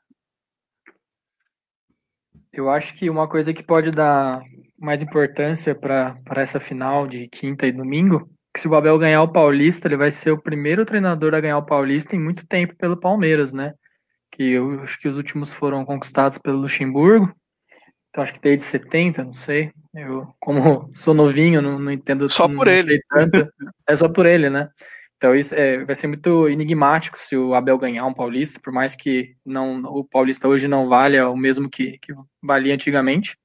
eu 2.60 2.70
acho 2.70 2.94
que 2.96 3.10
uma 3.10 3.28
coisa 3.28 3.54
que 3.54 3.64
pode 3.64 3.92
dar 3.92 4.42
mais 4.78 5.02
importância 5.02 5.74
para 5.76 6.18
essa 6.36 6.60
final 6.60 7.08
de 7.08 7.28
quinta 7.28 7.66
e 7.66 7.72
domingo, 7.72 8.30
que 8.54 8.60
se 8.60 8.68
o 8.68 8.76
Abel 8.76 8.98
ganhar 8.98 9.22
o 9.22 9.32
Paulista, 9.32 9.88
ele 9.88 9.98
vai 9.98 10.12
ser 10.12 10.32
o 10.32 10.42
primeiro 10.42 10.86
treinador 10.86 11.34
a 11.34 11.42
ganhar 11.42 11.58
o 11.58 11.66
Paulista 11.66 12.16
em 12.16 12.20
muito 12.20 12.48
tempo 12.48 12.76
pelo 12.76 13.00
Palmeiras, 13.00 13.54
né? 13.54 13.74
Que 14.32 14.52
eu 14.52 14.82
acho 14.82 15.00
que 15.00 15.08
os 15.08 15.18
últimos 15.18 15.54
foram 15.54 15.86
conquistados 15.86 16.38
pelo 16.38 16.60
Luxemburgo. 16.60 17.34
Então 18.10 18.24
acho 18.24 18.34
que 18.34 18.40
desde 18.40 18.64
70, 18.64 19.26
não 19.26 19.34
sei. 19.34 19.72
Eu, 19.94 20.28
como 20.40 20.90
sou 20.96 21.14
novinho, 21.14 21.62
não, 21.62 21.78
não 21.78 21.92
entendo. 21.92 22.30
Só 22.30 22.48
por 22.48 22.68
ele. 22.68 23.02
Tanto. 23.10 23.48
É 23.88 23.96
só 23.96 24.08
por 24.08 24.26
ele, 24.26 24.50
né? 24.50 24.70
Então 25.18 25.36
isso 25.36 25.56
é, 25.56 25.84
vai 25.84 25.96
ser 25.96 26.08
muito 26.08 26.48
enigmático 26.50 27.18
se 27.18 27.36
o 27.38 27.54
Abel 27.54 27.78
ganhar 27.78 28.06
um 28.06 28.14
Paulista, 28.14 28.60
por 28.60 28.74
mais 28.74 28.96
que 28.96 29.36
não 29.46 29.84
o 29.86 30.04
Paulista 30.04 30.48
hoje 30.48 30.68
não 30.68 30.90
valha 30.90 31.30
o 31.30 31.38
mesmo 31.38 31.70
que, 31.70 31.98
que 32.00 32.14
valia 32.44 32.74
antigamente. 32.74 33.38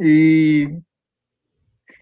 E, 0.00 0.78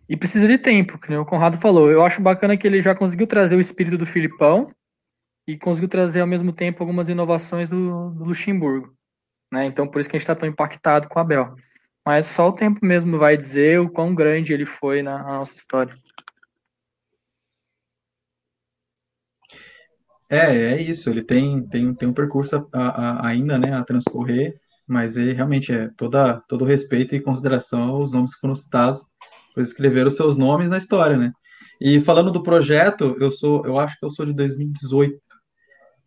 e 0.08 0.16
precisa 0.16 0.46
de 0.46 0.58
tempo, 0.58 0.98
que 0.98 1.14
o 1.14 1.24
Conrado 1.24 1.56
falou. 1.56 1.90
Eu 1.90 2.04
acho 2.04 2.20
bacana 2.20 2.56
que 2.56 2.66
ele 2.66 2.82
já 2.82 2.94
conseguiu 2.94 3.26
trazer 3.26 3.56
o 3.56 3.60
espírito 3.60 3.96
do 3.96 4.04
Filipão 4.04 4.70
e 5.48 5.56
conseguiu 5.56 5.88
trazer 5.88 6.20
ao 6.20 6.26
mesmo 6.26 6.52
tempo 6.52 6.82
algumas 6.82 7.08
inovações 7.08 7.70
do, 7.70 8.10
do 8.10 8.24
Luxemburgo. 8.24 8.94
Né? 9.52 9.64
Então 9.64 9.88
por 9.88 10.00
isso 10.00 10.10
que 10.10 10.16
a 10.16 10.18
gente 10.18 10.24
está 10.24 10.34
tão 10.34 10.48
impactado 10.48 11.08
com 11.08 11.18
o 11.18 11.22
Abel. 11.22 11.54
Mas 12.04 12.26
só 12.26 12.48
o 12.48 12.52
tempo 12.52 12.84
mesmo 12.84 13.18
vai 13.18 13.36
dizer 13.36 13.80
o 13.80 13.90
quão 13.90 14.14
grande 14.14 14.52
ele 14.52 14.66
foi 14.66 15.02
na, 15.02 15.22
na 15.22 15.38
nossa 15.38 15.56
história. 15.56 15.96
É, 20.28 20.72
é 20.72 20.82
isso. 20.82 21.08
Ele 21.10 21.22
tem, 21.22 21.66
tem, 21.68 21.94
tem 21.94 22.08
um 22.08 22.12
percurso 22.12 22.68
a, 22.72 22.80
a, 22.80 23.28
ainda, 23.28 23.58
né, 23.58 23.72
a 23.72 23.84
transcorrer, 23.84 24.58
mas 24.86 25.16
ele 25.16 25.32
realmente 25.32 25.72
é 25.72 25.88
toda, 25.96 26.40
todo 26.48 26.64
respeito 26.64 27.14
e 27.14 27.20
consideração 27.20 27.82
aos 27.82 28.12
nomes 28.12 28.34
que 28.34 28.40
foram 28.40 28.56
citados, 28.56 29.06
pois 29.54 29.68
escreveram 29.68 30.10
seus 30.10 30.36
nomes 30.36 30.68
na 30.68 30.78
história, 30.78 31.16
né? 31.16 31.32
E 31.80 32.00
falando 32.00 32.30
do 32.30 32.42
projeto, 32.42 33.16
eu 33.20 33.30
sou, 33.30 33.64
eu 33.66 33.78
acho 33.78 33.98
que 33.98 34.06
eu 34.06 34.10
sou 34.10 34.24
de 34.24 34.32
2018. 34.32 35.20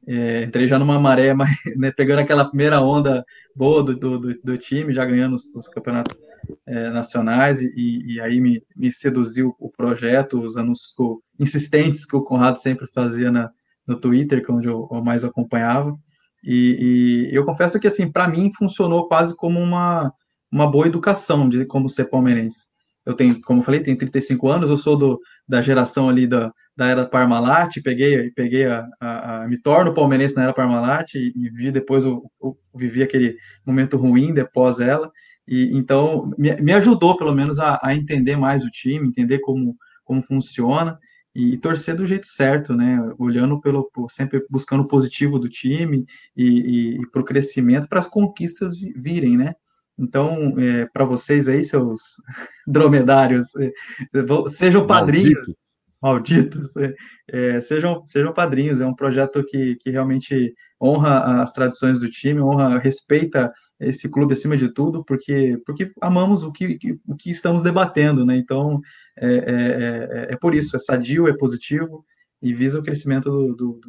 É, 0.08 0.44
entrei 0.44 0.68
já 0.68 0.80
numa 0.80 1.00
maré, 1.00 1.34
mas, 1.36 1.52
né, 1.78 1.92
pegando 1.92 2.20
aquela 2.20 2.46
primeira 2.46 2.82
onda 2.82 3.24
boa 3.56 3.84
do, 3.84 3.96
do, 3.96 4.20
do 4.20 4.58
time, 4.58 4.94
já 4.94 5.06
ganhando 5.06 5.36
os, 5.36 5.54
os 5.54 5.68
campeonatos 5.68 6.18
é, 6.66 6.90
nacionais, 6.90 7.62
e, 7.62 8.14
e, 8.14 8.22
aí 8.22 8.42
me, 8.42 8.64
me 8.76 8.92
seduziu 8.92 9.56
o 9.60 9.70
projeto, 9.70 10.40
os 10.40 10.58
anúncios 10.58 10.94
insistentes 11.40 12.06
que 12.06 12.16
o 12.16 12.24
Conrado 12.24 12.58
sempre 12.58 12.88
fazia 12.88 13.32
na, 13.32 13.52
no 13.90 14.00
Twitter, 14.00 14.46
que 14.46 14.52
é 14.52 14.54
onde 14.54 14.68
eu, 14.68 14.88
mais 15.04 15.26
acompanhava. 15.26 15.98
E, 16.44 17.28
e, 17.32 17.36
eu 17.36 17.44
confesso 17.44 17.80
que, 17.80 17.88
assim, 17.88 18.10
para 18.10 18.28
mim 18.28 18.52
funcionou 18.56 19.08
quase 19.08 19.36
como 19.36 19.60
uma, 19.60 20.14
uma 20.52 20.70
boa 20.70 20.86
educação 20.86 21.50
de 21.50 21.66
como 21.66 21.90
ser 21.90 22.06
palmeirense. 22.06 22.66
Eu 23.04 23.16
tenho, 23.16 23.42
como 23.42 23.62
eu 23.62 23.64
falei, 23.66 23.82
tenho 23.82 23.98
35 23.98 24.48
anos, 24.48 24.70
eu 24.70 24.78
sou 24.78 24.96
do, 24.96 25.20
da 25.48 25.60
geração 25.62 26.08
ali 26.08 26.28
da, 26.28 26.54
da 26.78 26.88
era 26.88 27.06
Parmalat, 27.06 27.82
peguei, 27.84 28.30
peguei 28.32 28.68
a, 28.68 28.88
a, 29.02 29.44
a, 29.44 29.48
me 29.48 29.60
torno 29.60 29.94
palmeirense 29.94 30.36
na 30.36 30.44
era 30.44 30.54
Parmalat 30.54 31.16
e, 31.16 31.32
e 31.36 31.50
vi 31.50 31.72
depois 31.72 32.06
eu, 32.06 32.22
eu, 32.42 32.56
vivi 32.76 33.02
aquele 33.02 33.36
momento 33.66 33.98
ruim 33.98 34.34
depois 34.34 34.80
ela. 34.80 35.12
E 35.48 35.72
então 35.76 36.32
me, 36.38 36.56
me 36.58 36.74
ajudou 36.74 37.18
pelo 37.18 37.34
menos 37.34 37.58
a, 37.58 37.80
a 37.82 37.96
entender 37.96 38.38
mais 38.38 38.64
o 38.64 38.70
time, 38.70 39.08
entender 39.08 39.40
como 39.40 39.76
como 40.04 40.22
funciona 40.24 40.98
e, 41.36 41.58
torcer 41.58 41.96
do 41.96 42.06
jeito 42.06 42.28
certo, 42.28 42.74
né? 42.74 43.00
Olhando 43.18 43.60
pelo 43.62 43.90
sempre 44.10 44.46
buscando 44.50 44.82
o 44.84 44.88
positivo 44.88 45.40
do 45.40 45.50
time 45.50 46.06
e, 46.36 46.46
e, 46.46 47.02
e 47.02 47.08
para 47.12 47.22
o 47.22 47.26
crescimento, 47.26 47.88
para 47.88 48.00
as 48.00 48.08
conquistas 48.08 48.80
virem, 48.80 49.38
né? 49.38 49.54
Então, 49.98 50.56
é, 50.58 50.86
para 50.86 51.04
vocês 51.06 51.48
aí, 51.48 51.66
seus 51.66 52.02
dromedários, 52.66 53.48
é, 53.56 53.72
sejam 54.52 54.88
padrinhos, 54.88 55.56
malditos, 56.02 56.76
é, 56.78 56.96
é, 57.28 57.62
sejam, 57.62 58.06
sejam 58.08 58.34
padrinhos. 58.34 58.82
É 58.82 58.86
um 58.86 58.96
projeto 58.96 59.44
que, 59.46 59.76
que 59.76 59.90
realmente 59.90 60.54
honra 60.82 61.42
as 61.42 61.52
tradições 61.52 62.00
do 62.00 62.10
time, 62.10 62.42
honra, 62.42 62.80
respeita 62.80 63.52
esse 63.80 64.10
clube 64.10 64.34
acima 64.34 64.58
de 64.58 64.70
tudo, 64.70 65.04
porque, 65.06 65.58
porque 65.66 65.92
amamos 66.02 66.44
o 66.44 66.52
que, 66.52 66.78
o 67.08 67.16
que 67.16 67.32
estamos 67.32 67.64
debatendo, 67.64 68.26
né? 68.26 68.36
Então, 68.36 68.82
é, 69.18 69.28
é, 69.28 69.38
é, 69.38 70.34
é 70.34 70.38
por 70.38 70.54
isso, 70.54 70.76
é 70.76 70.80
sadio, 70.80 71.28
é 71.28 71.38
positivo 71.38 72.06
e 72.42 72.54
visa 72.54 72.80
o 72.80 72.84
crescimento 72.84 73.30
do, 73.30 73.56
do, 73.56 73.80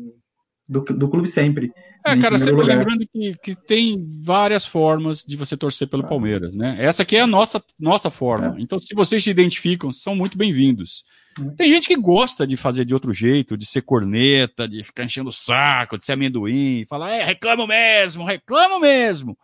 do, 0.68 0.80
do, 0.80 0.94
do 0.94 1.08
clube 1.08 1.28
sempre. 1.28 1.72
É, 2.06 2.16
cara, 2.16 2.38
sempre 2.38 2.54
lugar. 2.54 2.78
lembrando 2.78 3.06
que, 3.12 3.34
que 3.42 3.54
tem 3.66 4.06
várias 4.22 4.64
formas 4.64 5.22
de 5.22 5.36
você 5.36 5.56
torcer 5.56 5.88
pelo 5.88 6.04
ah. 6.04 6.08
Palmeiras, 6.08 6.54
né? 6.54 6.76
Essa 6.78 7.02
aqui 7.02 7.16
é 7.16 7.20
a 7.20 7.26
nossa, 7.26 7.62
nossa 7.78 8.10
forma. 8.10 8.56
É. 8.56 8.62
Então, 8.62 8.78
se 8.78 8.94
vocês 8.94 9.22
se 9.22 9.30
identificam, 9.30 9.92
são 9.92 10.14
muito 10.14 10.38
bem-vindos. 10.38 11.04
É. 11.38 11.50
Tem 11.56 11.68
gente 11.68 11.88
que 11.88 11.96
gosta 11.96 12.46
de 12.46 12.56
fazer 12.56 12.84
de 12.84 12.94
outro 12.94 13.12
jeito, 13.12 13.56
de 13.56 13.66
ser 13.66 13.82
corneta, 13.82 14.68
de 14.68 14.82
ficar 14.82 15.04
enchendo 15.04 15.28
o 15.28 15.32
saco, 15.32 15.98
de 15.98 16.04
ser 16.04 16.12
amendoim, 16.12 16.84
falar, 16.88 17.10
é, 17.10 17.24
reclamo 17.24 17.66
mesmo, 17.66 18.24
reclamo 18.24 18.80
mesmo. 18.80 19.36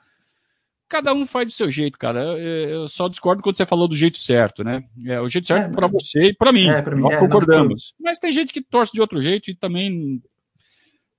Cada 0.88 1.12
um 1.12 1.26
faz 1.26 1.46
do 1.46 1.52
seu 1.52 1.70
jeito, 1.70 1.98
cara. 1.98 2.20
Eu 2.38 2.88
só 2.88 3.08
discordo 3.08 3.42
quando 3.42 3.56
você 3.56 3.66
falou 3.66 3.88
do 3.88 3.96
jeito 3.96 4.18
certo, 4.18 4.62
né? 4.62 4.84
É 5.04 5.20
o 5.20 5.28
jeito 5.28 5.46
certo 5.46 5.70
é, 5.70 5.74
para 5.74 5.88
você 5.88 6.26
e 6.26 6.34
para 6.34 6.52
mim. 6.52 6.68
É, 6.68 6.82
mim. 6.94 7.00
Nós 7.00 7.14
é, 7.14 7.18
concordamos. 7.18 7.94
Não, 7.98 8.08
Mas 8.08 8.18
tem 8.18 8.30
gente 8.30 8.52
que 8.52 8.62
torce 8.62 8.92
de 8.92 9.00
outro 9.00 9.20
jeito 9.20 9.50
e 9.50 9.54
também 9.54 10.22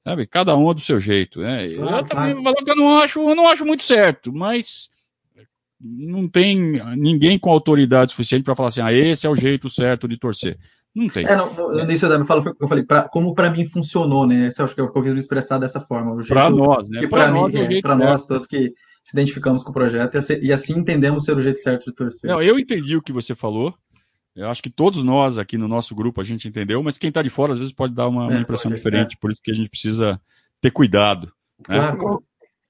Sabe? 0.07 0.25
Cada 0.25 0.55
um 0.55 0.71
é 0.71 0.73
do 0.73 0.79
seu 0.79 1.01
jeito. 1.01 1.41
Né? 1.41 1.67
Claro, 1.67 1.97
eu 1.97 2.03
também 2.05 2.41
claro. 2.41 2.57
eu 2.65 2.75
não 2.77 2.99
acho, 2.99 3.19
eu 3.29 3.35
não 3.35 3.45
acho 3.45 3.65
muito 3.65 3.83
certo, 3.83 4.31
mas 4.31 4.89
não 5.81 6.29
tem 6.29 6.81
ninguém 6.95 7.37
com 7.37 7.51
autoridade 7.51 8.11
suficiente 8.11 8.45
para 8.45 8.55
falar 8.55 8.69
assim, 8.69 8.79
ah, 8.79 8.93
esse 8.93 9.27
é 9.27 9.29
o 9.29 9.35
jeito 9.35 9.69
certo 9.69 10.07
de 10.07 10.17
torcer. 10.17 10.57
Não 10.95 11.09
tem. 11.09 11.25
É, 11.25 11.35
no, 11.35 11.53
no 11.53 11.79
início 11.81 12.07
da 12.07 12.23
fala, 12.23 12.41
eu 12.57 12.67
falei, 12.69 12.85
pra, 12.85 13.09
como 13.09 13.35
para 13.35 13.51
mim 13.51 13.65
funcionou, 13.65 14.25
né? 14.25 14.47
Esse 14.47 14.61
acho 14.61 14.73
que 14.73 14.79
eu, 14.79 14.89
eu 14.95 15.03
quis 15.03 15.13
me 15.13 15.19
expressar 15.19 15.57
dessa 15.57 15.81
forma. 15.81 16.15
Para 16.25 16.49
nós, 16.49 16.89
né? 16.89 17.05
Para 17.07 17.29
nós, 17.29 17.53
é, 17.53 17.81
para 17.81 17.95
nós 17.95 18.25
todos 18.25 18.47
que 18.47 18.73
se 19.07 19.15
identificamos 19.15 19.63
com 19.63 19.69
o 19.69 19.73
projeto 19.73 20.15
e 20.15 20.17
assim, 20.17 20.39
e 20.41 20.51
assim 20.51 20.73
entendemos 20.73 21.23
ser 21.23 21.35
o 21.35 21.41
jeito 21.41 21.59
certo 21.59 21.85
de 21.85 21.93
torcer. 21.93 22.29
Não, 22.29 22.41
eu 22.41 22.59
entendi 22.59 22.97
o 22.97 23.01
que 23.01 23.13
você 23.13 23.33
falou. 23.33 23.73
Eu 24.35 24.49
acho 24.49 24.61
que 24.61 24.69
todos 24.69 25.01
nós 25.01 25.37
aqui 25.37 25.57
no 25.57 25.67
nosso 25.67 25.95
grupo 25.95 26.19
a 26.19 26.23
gente 26.25 26.47
entendeu, 26.47 26.83
mas 26.83 26.97
quem 26.97 27.07
está 27.07 27.21
de 27.21 27.29
fora 27.29 27.53
às 27.53 27.57
vezes 27.57 27.73
pode 27.73 27.95
dar 27.95 28.07
uma, 28.07 28.25
uma 28.27 28.37
é, 28.37 28.41
impressão 28.41 28.69
diferente, 28.71 29.15
é. 29.15 29.17
por 29.19 29.31
isso 29.31 29.41
que 29.41 29.49
a 29.49 29.53
gente 29.53 29.69
precisa 29.69 30.21
ter 30.59 30.71
cuidado. 30.71 31.31
Né? 31.67 31.77
Claro. 31.77 32.23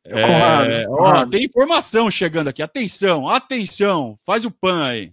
É, 0.06 0.86
ó, 0.88 1.26
tem 1.26 1.44
informação 1.44 2.10
chegando 2.10 2.48
aqui. 2.48 2.62
Atenção, 2.62 3.28
atenção. 3.28 4.18
Faz 4.26 4.46
o 4.46 4.52
pan 4.52 4.86
aí. 4.86 5.12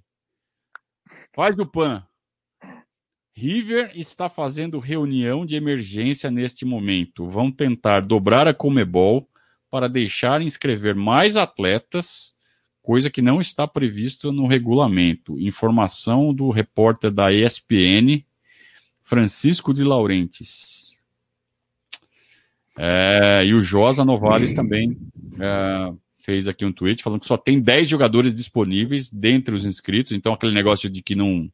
Faz 1.35 1.59
o 1.59 1.67
pan. 1.67 2.07
River 3.35 3.91
está 3.97 4.29
fazendo 4.29 4.79
reunião 4.79 5.45
de 5.45 5.57
emergência 5.57 6.31
neste 6.31 6.65
momento. 6.65 7.27
Vão 7.29 7.51
tentar 7.51 8.01
dobrar 8.03 8.47
a 8.47 8.55
Comebol 8.55 9.29
para 9.75 9.89
deixar 9.89 10.41
inscrever 10.41 10.95
mais 10.95 11.37
atletas 11.37 12.33
coisa 12.81 13.11
que 13.11 13.21
não 13.21 13.41
está 13.41 13.67
previsto 13.67 14.31
no 14.31 14.47
regulamento. 14.47 15.37
Informação 15.37 16.33
do 16.33 16.49
repórter 16.49 17.11
da 17.11 17.33
ESPN, 17.33 18.25
Francisco 19.01 19.75
de 19.75 19.83
Laurentiis. 19.83 21.03
É, 22.79 23.45
e 23.45 23.53
o 23.53 23.63
Josa 23.63 24.05
Novales 24.05 24.53
também 24.53 24.97
é, 25.41 25.93
fez 26.23 26.47
aqui 26.47 26.65
um 26.65 26.73
tweet 26.73 27.03
falando 27.03 27.23
que 27.23 27.27
só 27.27 27.37
tem 27.37 27.61
10 27.61 27.89
jogadores 27.89 28.33
disponíveis 28.33 29.11
dentre 29.11 29.57
os 29.57 29.67
inscritos, 29.67 30.13
então 30.13 30.35
aquele 30.35 30.55
negócio 30.55 30.89
de 30.89 31.03
que 31.03 31.17
não 31.17 31.51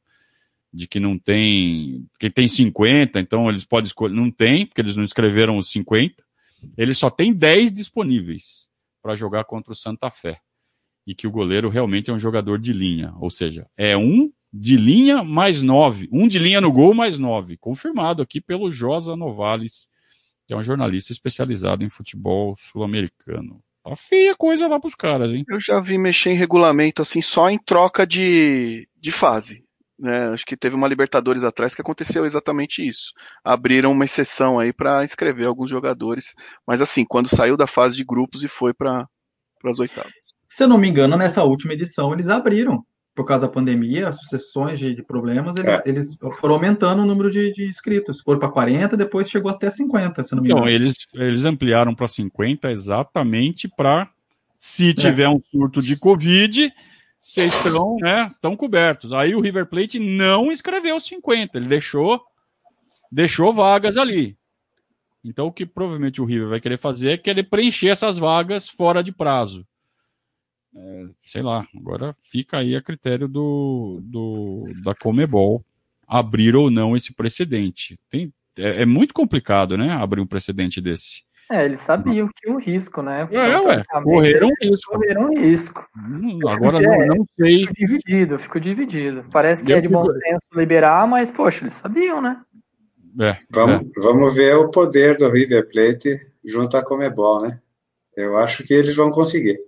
de 0.70 0.86
que 0.86 1.00
não 1.00 1.18
tem, 1.18 2.06
que 2.18 2.28
tem 2.28 2.46
50, 2.46 3.18
então 3.18 3.48
eles 3.48 3.64
podem 3.64 3.86
escolher, 3.86 4.14
não 4.14 4.30
tem, 4.30 4.66
porque 4.66 4.82
eles 4.82 4.94
não 4.94 5.04
escreveram 5.04 5.56
os 5.56 5.72
50. 5.72 6.22
Eles 6.76 6.98
só 6.98 7.10
tem 7.10 7.32
10 7.32 7.72
disponíveis 7.72 8.68
para 9.02 9.14
jogar 9.14 9.44
contra 9.44 9.72
o 9.72 9.76
Santa 9.76 10.10
Fé 10.10 10.40
e 11.06 11.14
que 11.14 11.26
o 11.26 11.30
goleiro 11.30 11.68
realmente 11.68 12.10
é 12.10 12.12
um 12.12 12.18
jogador 12.18 12.58
de 12.58 12.72
linha. 12.72 13.12
Ou 13.18 13.30
seja, 13.30 13.68
é 13.76 13.96
um 13.96 14.30
de 14.52 14.76
linha 14.76 15.22
mais 15.22 15.62
nove. 15.62 16.08
Um 16.12 16.26
de 16.26 16.38
linha 16.38 16.60
no 16.60 16.72
gol 16.72 16.94
mais 16.94 17.18
nove. 17.18 17.56
Confirmado 17.56 18.22
aqui 18.22 18.40
pelo 18.40 18.70
Josa 18.70 19.16
Novales, 19.16 19.88
que 20.46 20.52
é 20.52 20.56
um 20.56 20.62
jornalista 20.62 21.12
especializado 21.12 21.84
em 21.84 21.88
futebol 21.88 22.56
sul-americano. 22.58 23.62
Tá 23.82 23.96
feia 23.96 24.36
coisa 24.36 24.68
lá 24.68 24.78
pros 24.78 24.94
caras, 24.94 25.32
hein? 25.32 25.44
Eu 25.48 25.60
já 25.60 25.80
vi 25.80 25.96
mexer 25.96 26.30
em 26.30 26.36
regulamento 26.36 27.00
assim 27.00 27.22
só 27.22 27.48
em 27.48 27.58
troca 27.58 28.06
de, 28.06 28.88
de 28.96 29.10
fase. 29.10 29.64
Né? 30.00 30.28
Acho 30.28 30.46
que 30.46 30.56
teve 30.56 30.74
uma 30.74 30.88
Libertadores 30.88 31.44
atrás 31.44 31.74
que 31.74 31.82
aconteceu 31.82 32.24
exatamente 32.24 32.86
isso. 32.86 33.12
Abriram 33.44 33.92
uma 33.92 34.04
exceção 34.06 34.58
aí 34.58 34.72
para 34.72 35.04
inscrever 35.04 35.46
alguns 35.46 35.68
jogadores, 35.68 36.34
mas 36.66 36.80
assim, 36.80 37.04
quando 37.04 37.28
saiu 37.28 37.56
da 37.56 37.66
fase 37.66 37.96
de 37.96 38.04
grupos 38.04 38.42
e 38.42 38.48
foi 38.48 38.72
para 38.72 39.06
as 39.64 39.78
oitavas. 39.78 40.10
Se 40.48 40.64
eu 40.64 40.68
não 40.68 40.78
me 40.78 40.88
engano, 40.88 41.16
nessa 41.16 41.44
última 41.44 41.74
edição 41.74 42.14
eles 42.14 42.28
abriram, 42.28 42.82
por 43.14 43.26
causa 43.26 43.42
da 43.42 43.52
pandemia, 43.52 44.08
as 44.08 44.18
sucessões 44.18 44.78
de, 44.78 44.94
de 44.94 45.02
problemas, 45.02 45.54
eles, 45.56 45.70
é. 45.70 45.82
eles, 45.84 46.16
foram 46.40 46.54
aumentando 46.54 47.02
o 47.02 47.06
número 47.06 47.30
de, 47.30 47.52
de 47.52 47.68
inscritos. 47.68 48.22
Foram 48.22 48.40
para 48.40 48.48
40, 48.48 48.96
depois 48.96 49.28
chegou 49.28 49.50
até 49.50 49.70
50, 49.70 50.24
se 50.24 50.34
não 50.34 50.42
me 50.42 50.48
engano. 50.48 50.62
Então, 50.62 50.72
eles, 50.72 50.96
eles 51.14 51.44
ampliaram 51.44 51.94
para 51.94 52.08
50 52.08 52.70
exatamente 52.70 53.68
para, 53.68 54.08
se 54.56 54.90
é. 54.90 54.94
tiver 54.94 55.24
é. 55.24 55.28
um 55.28 55.38
surto 55.38 55.82
de 55.82 55.98
Covid, 55.98 56.72
vocês 57.20 57.54
estão, 57.54 57.96
né, 58.00 58.26
estão 58.26 58.56
cobertos. 58.56 59.12
Aí 59.12 59.34
o 59.34 59.40
River 59.40 59.66
Plate 59.66 59.98
não 59.98 60.50
escreveu 60.50 60.98
50, 60.98 61.58
ele 61.58 61.66
deixou, 61.66 62.20
deixou 63.12 63.52
vagas 63.52 63.96
ali. 63.96 64.36
Então, 65.22 65.48
o 65.48 65.52
que 65.52 65.66
provavelmente 65.66 66.20
o 66.20 66.24
River 66.24 66.48
vai 66.48 66.60
querer 66.60 66.78
fazer 66.78 67.10
é 67.10 67.16
querer 67.18 67.42
preencher 67.42 67.88
essas 67.88 68.16
vagas 68.16 68.66
fora 68.66 69.02
de 69.02 69.12
prazo 69.12 69.66
é, 70.74 71.08
sei 71.20 71.42
lá, 71.42 71.66
agora 71.76 72.16
fica 72.22 72.58
aí 72.58 72.76
a 72.76 72.82
critério 72.82 73.26
do, 73.28 74.00
do 74.02 74.64
da 74.82 74.94
Comebol 74.94 75.64
abrir 76.06 76.56
ou 76.56 76.70
não 76.70 76.96
esse 76.96 77.14
precedente. 77.14 77.98
Tem, 78.08 78.32
é, 78.56 78.82
é, 78.82 78.86
muito 78.86 79.14
complicado, 79.14 79.76
né, 79.76 79.90
abrir 79.90 80.20
um 80.20 80.26
precedente 80.26 80.80
desse. 80.80 81.22
É, 81.50 81.64
eles 81.64 81.80
sabiam 81.80 82.28
que 82.28 82.34
tinha 82.42 82.54
um 82.54 82.60
risco, 82.60 83.02
né? 83.02 83.28
É, 83.32 83.58
ué, 83.58 83.82
correram 84.04 84.50
risco. 84.62 84.92
Correram 84.92 85.34
risco. 85.34 85.84
Hum, 85.96 86.38
agora 86.48 86.80
não, 86.80 86.92
é, 86.92 87.06
não 87.06 87.24
sei. 87.34 87.66
Fico 87.66 87.74
dividido, 87.74 88.38
fico 88.38 88.60
dividido. 88.60 89.24
Parece 89.32 89.64
que 89.64 89.72
é 89.72 89.80
de 89.80 89.88
bom 89.88 90.04
senso 90.04 90.46
liberar, 90.54 91.08
mas, 91.08 91.28
poxa, 91.28 91.64
eles 91.64 91.72
sabiam, 91.72 92.22
né? 92.22 92.40
É, 93.20 93.36
vamos, 93.50 93.80
é. 93.80 94.00
vamos 94.00 94.34
ver 94.36 94.54
o 94.56 94.70
poder 94.70 95.16
do 95.16 95.28
River 95.28 95.68
Plate 95.68 96.14
junto 96.44 96.76
à 96.76 96.84
Comebol, 96.84 97.42
né? 97.42 97.58
Eu 98.16 98.36
acho 98.36 98.62
que 98.62 98.72
eles 98.72 98.94
vão 98.94 99.10
conseguir. 99.10 99.58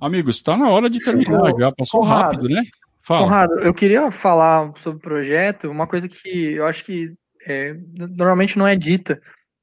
Amigos, 0.00 0.36
está 0.36 0.56
na 0.56 0.70
hora 0.70 0.88
de 0.88 1.00
terminar 1.00 1.52
já, 1.58 1.72
passou 1.72 2.02
Conrado, 2.02 2.22
rápido, 2.22 2.48
né? 2.48 2.62
Fala. 3.00 3.22
Conrado, 3.24 3.54
eu 3.60 3.74
queria 3.74 4.10
falar 4.12 4.72
sobre 4.76 4.98
o 4.98 5.02
projeto, 5.02 5.68
uma 5.68 5.88
coisa 5.88 6.08
que 6.08 6.52
eu 6.52 6.66
acho 6.66 6.84
que 6.84 7.12
é, 7.46 7.74
normalmente 7.96 8.56
não 8.56 8.66
é 8.66 8.76
dita. 8.76 9.20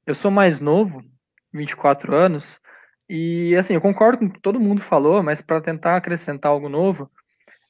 Eu 0.08 0.14
sou 0.14 0.30
mais 0.30 0.58
novo, 0.58 1.04
24 1.52 2.14
anos, 2.14 2.58
e 3.10 3.54
assim, 3.58 3.74
eu 3.74 3.80
concordo 3.82 4.16
com 4.16 4.24
o 4.24 4.32
que 4.32 4.40
todo 4.40 4.58
mundo 4.58 4.80
falou, 4.80 5.22
mas 5.22 5.42
para 5.42 5.60
tentar 5.60 5.96
acrescentar 5.96 6.50
algo 6.50 6.66
novo, 6.66 7.10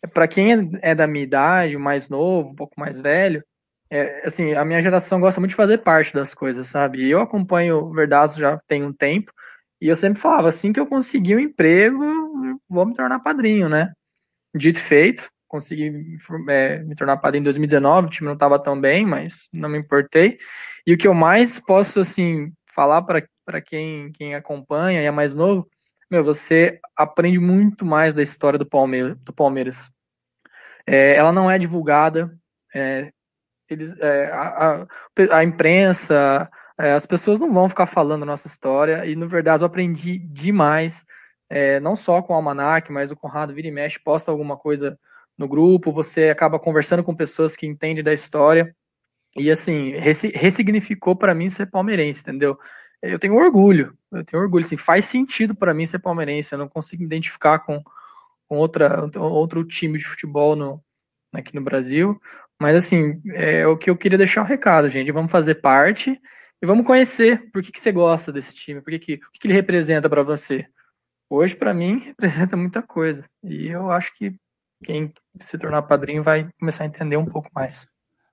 é, 0.01 0.07
para 0.07 0.29
quem 0.29 0.53
é, 0.53 0.91
é 0.93 0.95
da 0.95 1.05
minha 1.09 1.25
idade, 1.25 1.77
mais 1.77 2.09
novo, 2.09 2.51
um 2.51 2.55
pouco 2.55 2.79
mais 2.79 2.97
velho, 3.01 3.43
é, 3.91 4.25
assim, 4.25 4.55
a 4.55 4.65
minha 4.65 4.81
geração 4.81 5.19
gosta 5.19 5.41
muito 5.41 5.51
de 5.51 5.57
fazer 5.57 5.79
parte 5.79 6.15
das 6.15 6.33
coisas, 6.33 6.69
sabe? 6.69 7.11
Eu 7.11 7.21
acompanho 7.21 7.91
o 7.91 8.37
já 8.37 8.57
tem 8.69 8.85
um 8.85 8.93
tempo, 8.93 9.33
e 9.81 9.89
eu 9.89 9.97
sempre 9.97 10.21
falava, 10.23 10.49
assim 10.49 10.73
que 10.73 10.79
eu 10.79 10.87
conseguir 10.87 11.35
um 11.35 11.41
emprego, 11.41 11.99
vou 12.69 12.87
me 12.87 12.95
tornar 12.95 13.19
padrinho, 13.19 13.69
né? 13.69 13.93
Dito 14.55 14.79
feito, 14.79 15.29
consegui 15.49 15.93
é, 16.49 16.79
me 16.85 16.95
tornar 16.95 17.17
padrinho 17.17 17.43
em 17.43 17.45
2019, 17.45 18.07
o 18.07 18.11
time 18.11 18.27
não 18.29 18.35
estava 18.35 18.63
tão 18.63 18.81
bem, 18.81 19.05
mas 19.05 19.49
não 19.53 19.69
me 19.69 19.79
importei. 19.79 20.39
E 20.87 20.95
o 20.95 20.99
que 20.99 21.07
eu 21.07 21.15
mais 21.15 21.59
posso, 21.59 22.01
assim, 22.01 22.53
falar 22.75 23.03
para 23.03 23.61
quem, 23.61 24.13
quem 24.13 24.35
acompanha 24.35 25.03
e 25.03 25.05
é 25.05 25.11
mais 25.11 25.35
novo, 25.35 25.69
meu, 26.11 26.25
você 26.25 26.81
aprende 26.97 27.39
muito 27.39 27.85
mais 27.85 28.15
da 28.15 28.23
história 28.23 28.59
do, 28.59 28.67
do 29.17 29.33
Palmeiras. 29.33 29.91
É, 30.87 31.17
ela 31.17 31.33
não 31.33 31.51
é 31.51 31.59
divulgada, 31.59 32.35
é, 32.75 33.13
eles, 33.69 33.95
é, 33.99 34.31
a, 34.33 34.87
a, 35.29 35.39
a 35.39 35.45
imprensa, 35.45 36.51
é, 36.79 36.93
as 36.93 37.05
pessoas 37.05 37.39
não 37.41 37.53
vão 37.53 37.69
ficar 37.69 37.87
falando 37.87 38.23
a 38.23 38.27
nossa 38.27 38.47
história, 38.47 39.05
e, 39.05 39.15
na 39.15 39.27
verdade, 39.27 39.63
eu 39.63 39.67
aprendi 39.67 40.19
demais, 40.19 41.05
é, 41.51 41.79
não 41.81 41.95
só 41.95 42.23
com 42.23 42.33
o 42.33 42.37
Almanac, 42.37 42.91
mas 42.91 43.11
o 43.11 43.17
Conrado 43.17 43.53
vira 43.53 43.69
e 43.69 43.71
mexe, 43.71 43.99
posta 43.99 44.31
alguma 44.31 44.57
coisa 44.57 44.99
no 45.37 45.47
grupo, 45.47 45.93
você 45.93 46.31
acaba 46.31 46.59
conversando 46.59 47.05
com 47.05 47.15
pessoas 47.15 47.55
que 47.55 47.67
entendem 47.67 48.03
da 48.03 48.13
história, 48.13 48.75
e, 49.39 49.51
assim, 49.51 49.93
ressignificou 50.35 51.17
para 51.17 51.35
mim 51.35 51.49
ser 51.49 51.67
palmeirense, 51.67 52.23
entendeu? 52.23 52.59
Eu 53.03 53.19
tenho 53.19 53.35
orgulho, 53.35 53.97
eu 54.13 54.25
tenho 54.25 54.43
orgulho, 54.43 54.65
assim, 54.65 54.77
faz 54.77 55.05
sentido 55.05 55.55
para 55.55 55.73
mim 55.73 55.87
ser 55.87 56.01
palmeirense, 56.01 56.53
eu 56.53 56.59
não 56.59 56.69
consigo 56.69 57.03
me 57.03 57.07
identificar 57.07 57.61
com, 57.61 57.83
com 58.49 58.57
outra, 58.57 59.09
outro 59.21 59.65
time 59.65 59.99
de 59.99 60.05
futebol 60.05 60.57
no, 60.57 60.83
aqui 61.33 61.55
no 61.55 61.63
Brasil, 61.63 62.21
mas, 62.61 62.77
assim, 62.77 63.21
é 63.35 63.67
o 63.67 63.77
que 63.77 63.89
eu 63.89 63.97
queria 63.97 64.19
deixar 64.19 64.41
o 64.41 64.45
um 64.45 64.47
recado, 64.47 64.89
gente, 64.89 65.13
vamos 65.13 65.31
fazer 65.31 65.57
parte, 65.57 66.21
e 66.61 66.67
vamos 66.67 66.85
conhecer 66.85 67.51
por 67.53 67.63
que, 67.63 67.71
que 67.71 67.81
você 67.81 67.93
gosta 67.93 68.33
desse 68.33 68.55
time, 68.55 68.81
por 68.81 68.91
que 68.91 68.99
que, 68.99 69.15
o 69.15 69.31
que, 69.33 69.39
que 69.41 69.47
ele 69.47 69.55
representa 69.55 70.11
para 70.11 70.25
você. 70.25 70.67
hoje 71.31 71.55
para 71.55 71.73
mim 71.73 71.99
representa 72.07 72.57
muita 72.57 72.83
coisa. 72.83 73.25
E 73.45 73.69
eu 73.69 73.91
acho 73.91 74.13
que 74.17 74.35
quem 74.85 75.13
se 75.41 75.59
tornar 75.59 75.83
padrinho 75.83 76.23
vai 76.23 76.49
começar 76.59 76.85
a 76.85 76.87
entender 76.87 77.17
um 77.17 77.27
pouco 77.27 77.49
mais. 77.55 77.89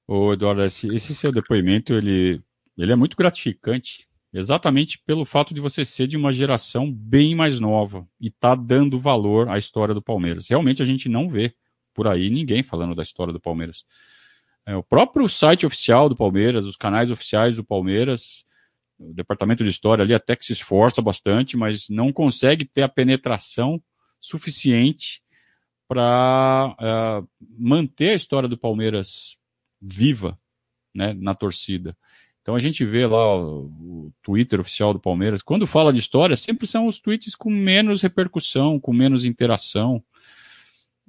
Ô, 0.07 0.34
Eduardo, 0.34 0.64
esse, 0.64 0.94
esse 0.94 1.15
seu 1.15 1.32
depoimento, 1.32 1.94
ele, 1.94 2.41
ele 2.77 2.91
é 2.91 2.95
muito 2.95 3.18
gratificante, 3.18 4.07
exatamente 4.32 4.99
pelo 5.06 5.26
fato 5.26 5.53
de 5.53 5.60
você 5.60 5.84
ser 5.84 6.07
de 6.07 6.15
uma 6.15 6.32
geração 6.32 6.91
bem 6.91 7.34
mais 7.34 7.60
nova 7.60 8.07
e 8.19 8.30
tá 8.30 8.53
dando 8.53 8.99
valor 8.99 9.49
à 9.49 9.57
história 9.57 9.95
do 9.95 10.02
Palmeiras. 10.02 10.48
Realmente 10.48 10.82
a 10.82 10.86
gente 10.86 11.10
não 11.10 11.27
vê 11.27 11.56
por 11.94 12.07
aí 12.07 12.30
ninguém 12.30 12.61
falando 12.61 12.94
da 12.94 13.02
história 13.02 13.34
do 13.34 13.40
Palmeiras. 13.40 13.86
É, 14.65 14.76
o 14.76 14.84
próprio 14.84 15.27
site 15.30 15.65
oficial 15.65 16.10
do 16.10 16.15
Palmeiras, 16.15 16.65
os 16.65 16.76
canais 16.76 17.10
oficiais 17.10 17.56
do 17.56 17.64
Palmeiras, 17.64 18.45
o 18.99 19.14
departamento 19.14 19.64
de 19.64 19.69
história 19.69 20.03
ali 20.03 20.14
até 20.14 20.36
que 20.36 20.45
se 20.45 20.53
esforça 20.53 21.02
bastante, 21.02 21.57
mas 21.57 21.90
não 21.90 22.11
consegue 22.11 22.65
ter 22.65 22.84
a 22.84 22.90
penetração 22.90 23.82
suficiente 24.19 25.22
para 25.88 26.76
uh, 26.80 26.84
é, 26.84 27.23
manter 27.57 28.10
a 28.10 28.15
história 28.15 28.49
do 28.49 28.57
Palmeiras 28.57 29.38
viva 29.81 30.38
né, 30.93 31.14
na 31.14 31.35
torcida. 31.35 31.95
Então 32.41 32.56
a 32.56 32.60
gente 32.60 32.85
vê 32.85 33.07
lá 33.07 33.38
o, 33.38 34.11
Twitter 34.22 34.60
oficial 34.60 34.93
do 34.93 34.99
Palmeiras. 34.99 35.41
Quando 35.41 35.65
fala 35.65 35.91
de 35.91 35.99
história, 35.99 36.35
sempre 36.35 36.68
são 36.68 36.85
os 36.88 36.99
tweets 36.99 37.35
com 37.35 37.49
menos 37.49 38.02
repercussão, 38.02 38.80
com 38.80 38.93
menos 38.93 39.26
interação. 39.26 40.03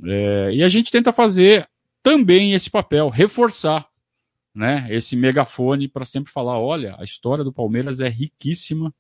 É, 0.05 0.51
e 0.55 0.62
a 0.62 0.68
gente 0.68 0.90
tenta 0.90 1.12
fazer 1.12 1.68
também 2.02 2.55
esse 2.55 2.70
papel, 2.70 3.09
reforçar 3.09 3.86
né, 4.55 4.86
esse 4.90 5.14
megafone 5.14 5.88
para 5.88 6.06
sempre 6.06 6.32
falar: 6.32 6.59
olha, 6.59 6.97
a 6.98 7.05
história 7.05 7.44
do 7.44 7.52
Palmeiras 7.52 8.01
é 8.01 8.09
riquíssima. 8.09 8.94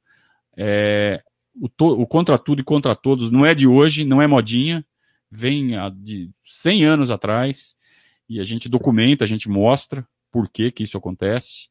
É, 0.54 1.22
o, 1.58 1.68
to, 1.68 2.00
o 2.00 2.06
contra 2.06 2.36
tudo 2.36 2.60
e 2.60 2.64
contra 2.64 2.94
todos 2.94 3.30
não 3.30 3.46
é 3.46 3.54
de 3.54 3.66
hoje, 3.66 4.04
não 4.04 4.20
é 4.20 4.26
modinha, 4.26 4.84
vem 5.30 5.70
de 5.96 6.30
100 6.44 6.84
anos 6.84 7.10
atrás 7.10 7.75
e 8.28 8.40
a 8.40 8.44
gente 8.44 8.68
documenta, 8.68 9.24
a 9.24 9.28
gente 9.28 9.48
mostra 9.48 10.06
por 10.30 10.48
que, 10.48 10.70
que 10.70 10.82
isso 10.82 10.98
acontece. 10.98 11.68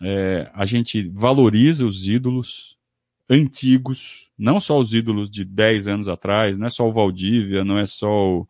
É, 0.00 0.50
a 0.54 0.64
gente 0.64 1.08
valoriza 1.08 1.86
os 1.86 2.06
ídolos 2.08 2.76
antigos, 3.28 4.30
não 4.38 4.60
só 4.60 4.78
os 4.78 4.94
ídolos 4.94 5.30
de 5.30 5.44
10 5.44 5.88
anos 5.88 6.08
atrás, 6.08 6.56
não 6.56 6.66
é 6.66 6.70
só 6.70 6.88
o 6.88 6.92
Valdívia, 6.92 7.64
não 7.64 7.78
é 7.78 7.86
só 7.86 8.08
o, 8.08 8.48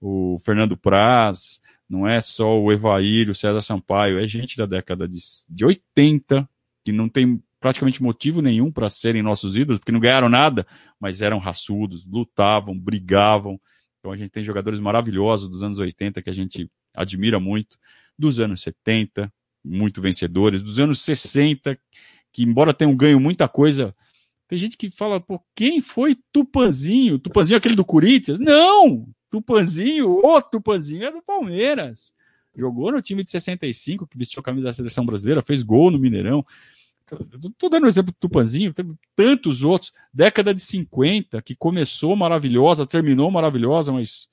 o 0.00 0.38
Fernando 0.38 0.76
Praz, 0.76 1.60
não 1.88 2.06
é 2.08 2.20
só 2.20 2.58
o 2.58 2.72
Evair, 2.72 3.28
o 3.28 3.34
César 3.34 3.60
Sampaio, 3.60 4.18
é 4.18 4.26
gente 4.26 4.56
da 4.56 4.66
década 4.66 5.08
de, 5.08 5.18
de 5.48 5.64
80 5.64 6.48
que 6.84 6.92
não 6.92 7.08
tem 7.08 7.42
praticamente 7.60 8.02
motivo 8.02 8.42
nenhum 8.42 8.72
para 8.72 8.88
serem 8.88 9.22
nossos 9.22 9.56
ídolos, 9.56 9.78
porque 9.78 9.92
não 9.92 10.00
ganharam 10.00 10.28
nada, 10.28 10.66
mas 10.98 11.22
eram 11.22 11.38
raçudos, 11.38 12.04
lutavam, 12.04 12.76
brigavam, 12.76 13.60
então 14.02 14.10
a 14.10 14.16
gente 14.16 14.32
tem 14.32 14.42
jogadores 14.42 14.80
maravilhosos 14.80 15.48
dos 15.48 15.62
anos 15.62 15.78
80 15.78 16.20
que 16.20 16.28
a 16.28 16.32
gente 16.32 16.68
admira 16.92 17.38
muito, 17.38 17.78
dos 18.18 18.40
anos 18.40 18.60
70, 18.62 19.32
muito 19.64 20.02
vencedores, 20.02 20.60
dos 20.60 20.80
anos 20.80 21.00
60, 21.02 21.78
que 22.32 22.42
embora 22.42 22.74
tenham 22.74 22.96
ganho 22.96 23.20
muita 23.20 23.46
coisa, 23.46 23.94
tem 24.48 24.58
gente 24.58 24.76
que 24.76 24.90
fala, 24.90 25.20
pô, 25.20 25.40
quem 25.54 25.80
foi 25.80 26.18
Tupanzinho? 26.32 27.16
Tupanzinho 27.16 27.54
é 27.54 27.58
aquele 27.58 27.76
do 27.76 27.84
Corinthians? 27.84 28.40
Não! 28.40 29.08
Tupanzinho, 29.30 30.10
o 30.10 30.42
Tupanzinho 30.42 31.04
é 31.04 31.12
do 31.12 31.22
Palmeiras. 31.22 32.12
Jogou 32.56 32.90
no 32.90 33.00
time 33.00 33.22
de 33.22 33.30
65, 33.30 34.08
que 34.08 34.18
vestiu 34.18 34.40
a 34.40 34.42
camisa 34.42 34.66
da 34.66 34.72
seleção 34.72 35.06
brasileira, 35.06 35.40
fez 35.42 35.62
gol 35.62 35.92
no 35.92 35.98
Mineirão. 35.98 36.44
Estou 37.32 37.68
dando 37.68 37.84
um 37.84 37.88
exemplo 37.88 38.12
do 38.12 38.18
Tupanzinho, 38.18 38.72
tem 38.72 38.98
tantos 39.14 39.62
outros. 39.62 39.92
Década 40.12 40.54
de 40.54 40.60
50, 40.60 41.40
que 41.42 41.54
começou 41.54 42.16
maravilhosa, 42.16 42.86
terminou 42.86 43.30
maravilhosa, 43.30 43.92
mas 43.92 44.28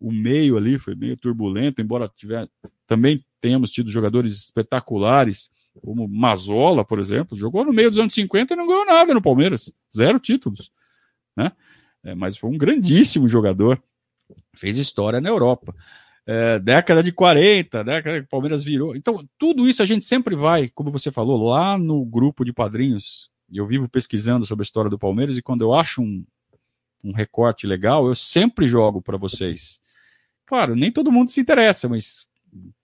o 0.00 0.12
meio 0.12 0.56
ali 0.56 0.78
foi 0.78 0.94
meio 0.94 1.16
turbulento, 1.16 1.80
embora 1.80 2.10
tiver, 2.14 2.48
também 2.86 3.24
tenhamos 3.40 3.70
tido 3.70 3.90
jogadores 3.90 4.32
espetaculares, 4.32 5.50
como 5.82 6.08
Mazola, 6.08 6.84
por 6.84 6.98
exemplo, 6.98 7.36
jogou 7.36 7.64
no 7.64 7.72
meio 7.72 7.90
dos 7.90 7.98
anos 7.98 8.14
50 8.14 8.52
e 8.52 8.56
não 8.56 8.66
ganhou 8.66 8.84
nada 8.84 9.14
no 9.14 9.22
Palmeiras, 9.22 9.72
zero 9.94 10.18
títulos, 10.18 10.72
né? 11.36 11.52
É, 12.02 12.14
mas 12.14 12.36
foi 12.36 12.50
um 12.50 12.58
grandíssimo 12.58 13.28
jogador, 13.28 13.82
fez 14.54 14.78
história 14.78 15.20
na 15.20 15.28
Europa 15.28 15.74
é, 16.30 16.58
década 16.58 17.02
de 17.02 17.10
40, 17.10 17.82
década 17.82 18.20
que 18.20 18.26
o 18.26 18.28
Palmeiras 18.28 18.62
virou. 18.62 18.94
Então, 18.94 19.26
tudo 19.38 19.66
isso 19.66 19.82
a 19.82 19.86
gente 19.86 20.04
sempre 20.04 20.36
vai, 20.36 20.68
como 20.68 20.90
você 20.90 21.10
falou, 21.10 21.48
lá 21.48 21.78
no 21.78 22.04
grupo 22.04 22.44
de 22.44 22.52
padrinhos. 22.52 23.30
Eu 23.50 23.66
vivo 23.66 23.88
pesquisando 23.88 24.44
sobre 24.44 24.62
a 24.62 24.66
história 24.66 24.90
do 24.90 24.98
Palmeiras 24.98 25.38
e 25.38 25.42
quando 25.42 25.62
eu 25.62 25.72
acho 25.72 26.02
um, 26.02 26.22
um 27.02 27.12
recorte 27.12 27.66
legal, 27.66 28.06
eu 28.06 28.14
sempre 28.14 28.68
jogo 28.68 29.00
para 29.00 29.16
vocês. 29.16 29.80
Claro, 30.44 30.76
nem 30.76 30.92
todo 30.92 31.10
mundo 31.10 31.30
se 31.30 31.40
interessa, 31.40 31.88
mas 31.88 32.28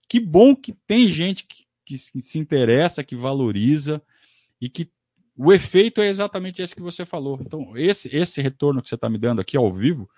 que 0.09 0.19
bom 0.19 0.57
que 0.57 0.73
tem 0.87 1.09
gente 1.09 1.47
que, 1.47 1.67
que 1.85 1.99
se 1.99 2.39
interessa, 2.39 3.05
que 3.05 3.15
valoriza 3.15 4.01
e 4.59 4.71
que 4.71 4.89
o 5.37 5.53
efeito 5.53 6.01
é 6.01 6.09
exatamente 6.09 6.63
esse 6.63 6.75
que 6.75 6.81
você 6.81 7.05
falou. 7.05 7.39
Então, 7.43 7.77
esse, 7.77 8.09
esse 8.17 8.41
retorno 8.41 8.81
que 8.81 8.89
você 8.89 8.95
está 8.95 9.11
me 9.11 9.19
dando 9.19 9.43
aqui 9.43 9.55
ao 9.55 9.71
vivo, 9.71 10.09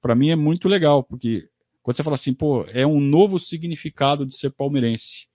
para 0.00 0.14
mim 0.14 0.30
é 0.30 0.36
muito 0.36 0.68
legal, 0.68 1.02
porque 1.02 1.48
quando 1.86 1.98
você 1.98 2.02
fala 2.02 2.16
assim, 2.16 2.34
pô, 2.34 2.66
é 2.70 2.84
um 2.84 2.98
novo 2.98 3.38
significado 3.38 4.26
de 4.26 4.36
ser 4.36 4.50
palmeirense. 4.50 5.28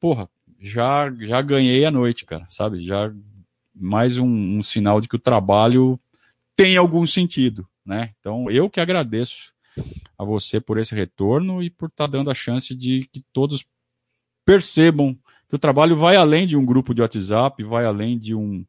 Porra, 0.00 0.30
já, 0.58 1.12
já 1.20 1.42
ganhei 1.42 1.84
a 1.84 1.90
noite, 1.90 2.24
cara, 2.24 2.46
sabe? 2.48 2.82
Já 2.82 3.12
mais 3.74 4.16
um, 4.16 4.26
um 4.26 4.62
sinal 4.62 4.98
de 4.98 5.06
que 5.06 5.16
o 5.16 5.18
trabalho 5.18 6.00
tem 6.56 6.78
algum 6.78 7.06
sentido, 7.06 7.68
né? 7.84 8.14
Então, 8.18 8.50
eu 8.50 8.70
que 8.70 8.80
agradeço 8.80 9.52
a 10.16 10.24
você 10.24 10.58
por 10.58 10.78
esse 10.78 10.94
retorno 10.94 11.62
e 11.62 11.68
por 11.68 11.90
estar 11.90 12.08
tá 12.08 12.12
dando 12.12 12.30
a 12.30 12.34
chance 12.34 12.74
de 12.74 13.06
que 13.12 13.22
todos 13.30 13.62
percebam 14.42 15.14
que 15.50 15.54
o 15.54 15.58
trabalho 15.58 15.94
vai 15.94 16.16
além 16.16 16.46
de 16.46 16.56
um 16.56 16.64
grupo 16.64 16.94
de 16.94 17.02
WhatsApp, 17.02 17.62
vai 17.62 17.84
além 17.84 18.18
de 18.18 18.34
um, 18.34 18.64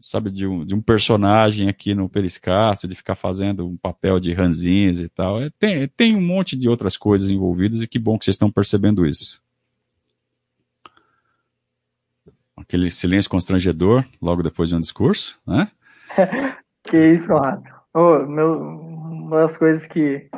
sabe, 0.00 0.30
de 0.30 0.46
um, 0.46 0.64
de 0.64 0.74
um 0.74 0.80
personagem 0.80 1.68
aqui 1.68 1.94
no 1.94 2.08
Periscácio, 2.08 2.88
de 2.88 2.94
ficar 2.94 3.14
fazendo 3.14 3.66
um 3.66 3.76
papel 3.76 4.20
de 4.20 4.32
ranzins 4.32 4.98
e 5.00 5.08
tal. 5.08 5.40
É, 5.40 5.50
tem, 5.58 5.88
tem 5.88 6.16
um 6.16 6.20
monte 6.20 6.56
de 6.56 6.68
outras 6.68 6.96
coisas 6.96 7.30
envolvidas 7.30 7.82
e 7.82 7.88
que 7.88 7.98
bom 7.98 8.18
que 8.18 8.24
vocês 8.24 8.34
estão 8.34 8.50
percebendo 8.50 9.06
isso. 9.06 9.42
Aquele 12.56 12.90
silêncio 12.90 13.30
constrangedor 13.30 14.04
logo 14.20 14.42
depois 14.42 14.68
de 14.68 14.76
um 14.76 14.80
discurso, 14.80 15.40
né? 15.46 15.70
que 16.84 16.96
isso, 16.96 17.28
Conrado. 17.28 17.62
Oh, 17.92 18.24
meu, 18.26 18.60
uma 19.30 19.40
das 19.40 19.56
coisas 19.56 19.86
que, 19.86 20.28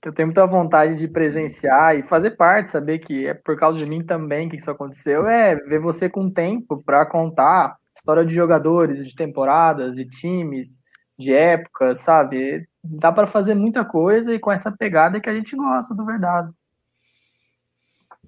que 0.00 0.08
eu 0.08 0.12
tenho 0.12 0.28
muita 0.28 0.46
vontade 0.46 0.94
de 0.94 1.08
presenciar 1.08 1.96
e 1.96 2.02
fazer 2.02 2.32
parte, 2.32 2.70
saber 2.70 3.00
que 3.00 3.26
é 3.26 3.34
por 3.34 3.58
causa 3.58 3.78
de 3.78 3.90
mim 3.90 4.04
também 4.04 4.48
que 4.48 4.56
isso 4.56 4.70
aconteceu, 4.70 5.26
é 5.26 5.56
ver 5.56 5.80
você 5.80 6.08
com 6.08 6.30
tempo 6.30 6.82
para 6.84 7.04
contar 7.06 7.79
história 8.00 8.24
de 8.24 8.34
jogadores, 8.34 9.06
de 9.06 9.14
temporadas, 9.14 9.94
de 9.94 10.06
times, 10.06 10.82
de 11.18 11.32
épocas, 11.32 12.00
sabe? 12.00 12.66
Dá 12.82 13.12
para 13.12 13.26
fazer 13.26 13.54
muita 13.54 13.84
coisa 13.84 14.34
e 14.34 14.38
com 14.38 14.50
essa 14.50 14.72
pegada 14.72 15.20
que 15.20 15.28
a 15.28 15.34
gente 15.34 15.54
gosta 15.54 15.94
do 15.94 16.04
Verdazo. 16.04 16.54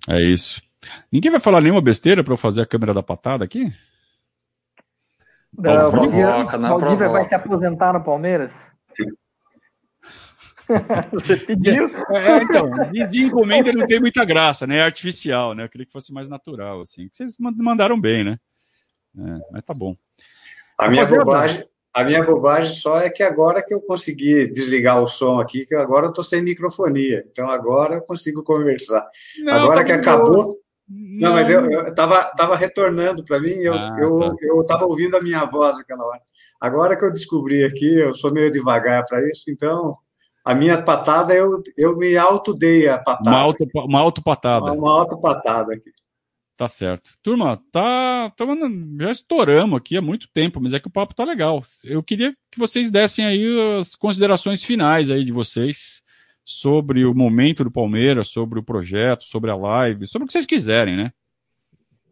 É 0.09 0.20
isso. 0.20 0.62
Ninguém 1.11 1.31
vai 1.31 1.40
falar 1.40 1.61
nenhuma 1.61 1.81
besteira 1.81 2.23
para 2.23 2.32
eu 2.32 2.36
fazer 2.39 2.62
a 2.62 2.66
câmera 2.66 2.93
da 2.93 3.03
patada 3.03 3.44
aqui? 3.44 3.73
Não, 5.57 5.90
Valdívia 5.90 7.09
vai 7.09 7.24
se 7.24 7.35
aposentar 7.35 7.93
no 7.93 8.03
Palmeiras? 8.03 8.73
Você 11.12 11.36
pediu? 11.36 11.89
É, 12.11 12.43
então, 12.43 12.70
de, 12.90 13.07
de, 13.07 13.23
encomenda 13.24 13.73
não 13.73 13.86
tem 13.86 14.01
muita 14.01 14.24
graça, 14.24 14.66
né? 14.66 14.78
É 14.78 14.82
artificial, 14.82 15.55
né? 15.55 15.65
Eu 15.65 15.69
queria 15.69 15.86
que 15.86 15.93
fosse 15.93 16.12
mais 16.12 16.28
natural, 16.28 16.81
assim. 16.81 17.09
Vocês 17.12 17.36
mandaram 17.39 18.01
bem, 18.01 18.24
né? 18.24 18.39
É, 19.18 19.40
mas 19.51 19.62
tá 19.62 19.74
bom. 19.74 19.97
A 20.78 20.89
minha, 20.89 21.06
bobagem, 21.06 21.64
a 21.94 22.05
minha 22.05 22.24
bobagem 22.24 22.74
só 22.74 22.98
é 22.98 23.10
que 23.10 23.22
agora 23.22 23.62
que 23.64 23.74
eu 23.74 23.80
consegui 23.80 24.47
desligar 24.51 25.02
o 25.02 25.06
som 25.06 25.39
aqui, 25.40 25.66
que 25.66 25.74
agora 25.74 26.06
eu 26.06 26.12
tô 26.12 26.22
sem 26.22 26.43
microfonia. 26.43 27.24
Então 27.30 27.51
agora 27.51 27.97
eu 27.97 28.02
consigo 28.02 28.43
conversar. 28.43 29.06
Não, 29.44 29.52
agora 29.52 29.80
tá 29.80 29.84
que 29.84 29.93
acabou. 29.93 30.59
Não, 30.89 31.30
não, 31.30 31.32
mas 31.32 31.48
eu, 31.48 31.64
eu 31.70 31.94
tava, 31.94 32.24
tava 32.36 32.56
retornando 32.56 33.24
para 33.24 33.40
mim, 33.40 33.51
eu, 33.51 33.72
ah, 33.72 33.97
eu, 33.98 34.18
tá. 34.18 34.34
eu 34.43 34.66
tava 34.66 34.84
ouvindo 34.84 35.16
a 35.16 35.22
minha 35.22 35.44
voz 35.44 35.78
aquela 35.78 36.05
hora. 36.05 36.20
Agora 36.60 36.97
que 36.97 37.05
eu 37.05 37.12
descobri 37.12 37.64
aqui, 37.64 38.01
eu 38.01 38.14
sou 38.14 38.32
meio 38.32 38.51
devagar 38.51 39.05
para 39.06 39.20
isso, 39.30 39.44
então 39.48 39.93
a 40.44 40.55
minha 40.55 40.82
patada, 40.82 41.34
eu, 41.34 41.62
eu 41.76 41.97
me 41.97 42.16
auto-dei 42.16 42.89
a 42.89 42.98
patada. 42.98 43.30
Uma 43.30 43.39
auto-patada. 43.39 43.86
Uma 43.86 44.01
auto-patada. 44.01 44.72
Uma 44.72 44.98
auto-patada 44.98 45.74
aqui. 45.74 45.90
Tá 46.62 46.68
certo. 46.68 47.18
Turma, 47.24 47.56
tá, 47.72 48.30
tá, 48.36 48.44
já 49.01 49.10
estouramos 49.10 49.76
aqui 49.76 49.97
há 49.97 50.01
muito 50.01 50.28
tempo, 50.32 50.60
mas 50.60 50.72
é 50.72 50.78
que 50.78 50.86
o 50.86 50.93
papo 50.93 51.12
tá 51.12 51.24
legal. 51.24 51.60
Eu 51.82 52.05
queria 52.05 52.32
que 52.52 52.56
vocês 52.56 52.93
dessem 52.93 53.24
aí 53.24 53.44
as 53.80 53.97
considerações 53.97 54.62
finais 54.62 55.10
aí 55.10 55.24
de 55.24 55.32
vocês 55.32 56.01
sobre 56.44 57.05
o 57.05 57.12
momento 57.12 57.64
do 57.64 57.70
Palmeiras, 57.72 58.28
sobre 58.28 58.60
o 58.60 58.62
projeto, 58.62 59.24
sobre 59.24 59.51
a 59.51 59.56
live, 59.56 60.06
sobre 60.06 60.22
o 60.22 60.26
que 60.28 60.32
vocês 60.32 60.47
quiserem, 60.47 60.97
né? 60.97 61.10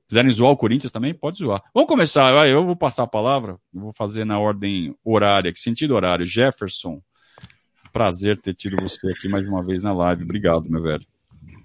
quiserem 0.08 0.32
zoar 0.32 0.50
o 0.50 0.56
Corinthians 0.56 0.90
também, 0.90 1.14
pode 1.14 1.38
zoar. 1.38 1.62
Vamos 1.72 1.86
começar, 1.86 2.48
eu 2.48 2.64
vou 2.64 2.74
passar 2.74 3.04
a 3.04 3.06
palavra, 3.06 3.56
vou 3.72 3.92
fazer 3.92 4.24
na 4.24 4.40
ordem 4.40 4.92
horária, 5.04 5.52
que 5.52 5.60
sentido 5.60 5.94
horário. 5.94 6.26
Jefferson, 6.26 7.00
prazer 7.92 8.40
ter 8.40 8.54
tido 8.54 8.82
você 8.82 9.12
aqui 9.12 9.28
mais 9.28 9.46
uma 9.46 9.62
vez 9.62 9.84
na 9.84 9.92
live. 9.92 10.24
Obrigado, 10.24 10.68
meu 10.68 10.82
velho. 10.82 11.06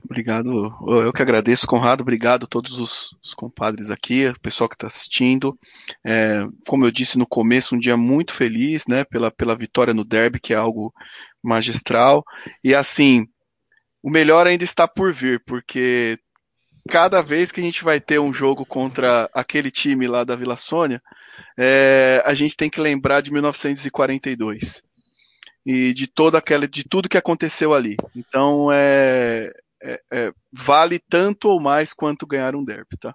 Obrigado, 0.06 0.72
eu 0.88 1.12
que 1.12 1.22
agradeço, 1.22 1.66
Conrado. 1.66 2.02
Obrigado 2.02 2.44
a 2.44 2.48
todos 2.48 2.80
os, 2.80 3.18
os 3.24 3.34
compadres 3.34 3.90
aqui, 3.90 4.28
o 4.28 4.40
pessoal 4.40 4.70
que 4.70 4.76
está 4.76 4.86
assistindo. 4.86 5.58
É, 6.06 6.46
como 6.68 6.86
eu 6.86 6.92
disse 6.92 7.18
no 7.18 7.26
começo, 7.26 7.76
um 7.76 7.80
dia 7.80 7.98
muito 7.98 8.32
feliz, 8.32 8.86
né, 8.88 9.04
pela, 9.04 9.32
pela 9.32 9.56
vitória 9.56 9.96
no 9.96 10.06
derby, 10.06 10.40
que 10.40 10.54
é 10.54 10.58
algo 10.58 10.94
magistral. 11.44 12.24
E 12.64 12.76
assim, 12.76 13.28
o 14.04 14.12
melhor 14.12 14.46
ainda 14.46 14.64
está 14.64 14.88
por 14.88 15.12
vir, 15.12 15.42
porque 15.44 16.20
cada 16.88 17.20
vez 17.20 17.52
que 17.52 17.60
a 17.60 17.64
gente 17.64 17.84
vai 17.84 18.00
ter 18.00 18.20
um 18.20 18.32
jogo 18.32 18.64
contra 18.64 19.28
aquele 19.34 19.72
time 19.72 20.08
lá 20.08 20.24
da 20.24 20.36
Vila 20.36 20.56
Sônia, 20.56 21.02
é, 21.58 22.22
a 22.24 22.36
gente 22.36 22.56
tem 22.56 22.70
que 22.70 22.80
lembrar 22.80 23.22
de 23.22 23.34
1942 23.34 24.84
e 25.66 25.94
de 25.94 26.06
toda 26.06 26.38
aquela, 26.38 26.68
de 26.68 26.84
tudo 26.84 27.10
que 27.10 27.18
aconteceu 27.18 27.74
ali. 27.74 27.98
Então 28.16 28.72
é, 28.72 29.52
é, 29.86 30.02
é, 30.12 30.34
vale 30.52 31.00
tanto 31.00 31.48
ou 31.48 31.62
mais 31.62 31.94
quanto 31.94 32.26
ganhar 32.26 32.56
um 32.56 32.64
derby, 32.64 32.98
tá? 33.00 33.14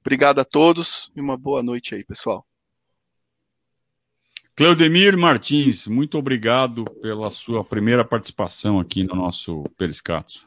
Obrigado 0.00 0.40
a 0.40 0.44
todos 0.44 1.10
e 1.14 1.20
uma 1.20 1.36
boa 1.36 1.62
noite 1.62 1.94
aí, 1.94 2.04
pessoal. 2.04 2.46
Cleudemir 4.54 5.16
Martins, 5.16 5.86
muito 5.86 6.18
obrigado 6.18 6.84
pela 7.00 7.30
sua 7.30 7.64
primeira 7.64 8.04
participação 8.04 8.78
aqui 8.78 9.02
no 9.02 9.16
nosso 9.16 9.62
Periscato. 9.76 10.46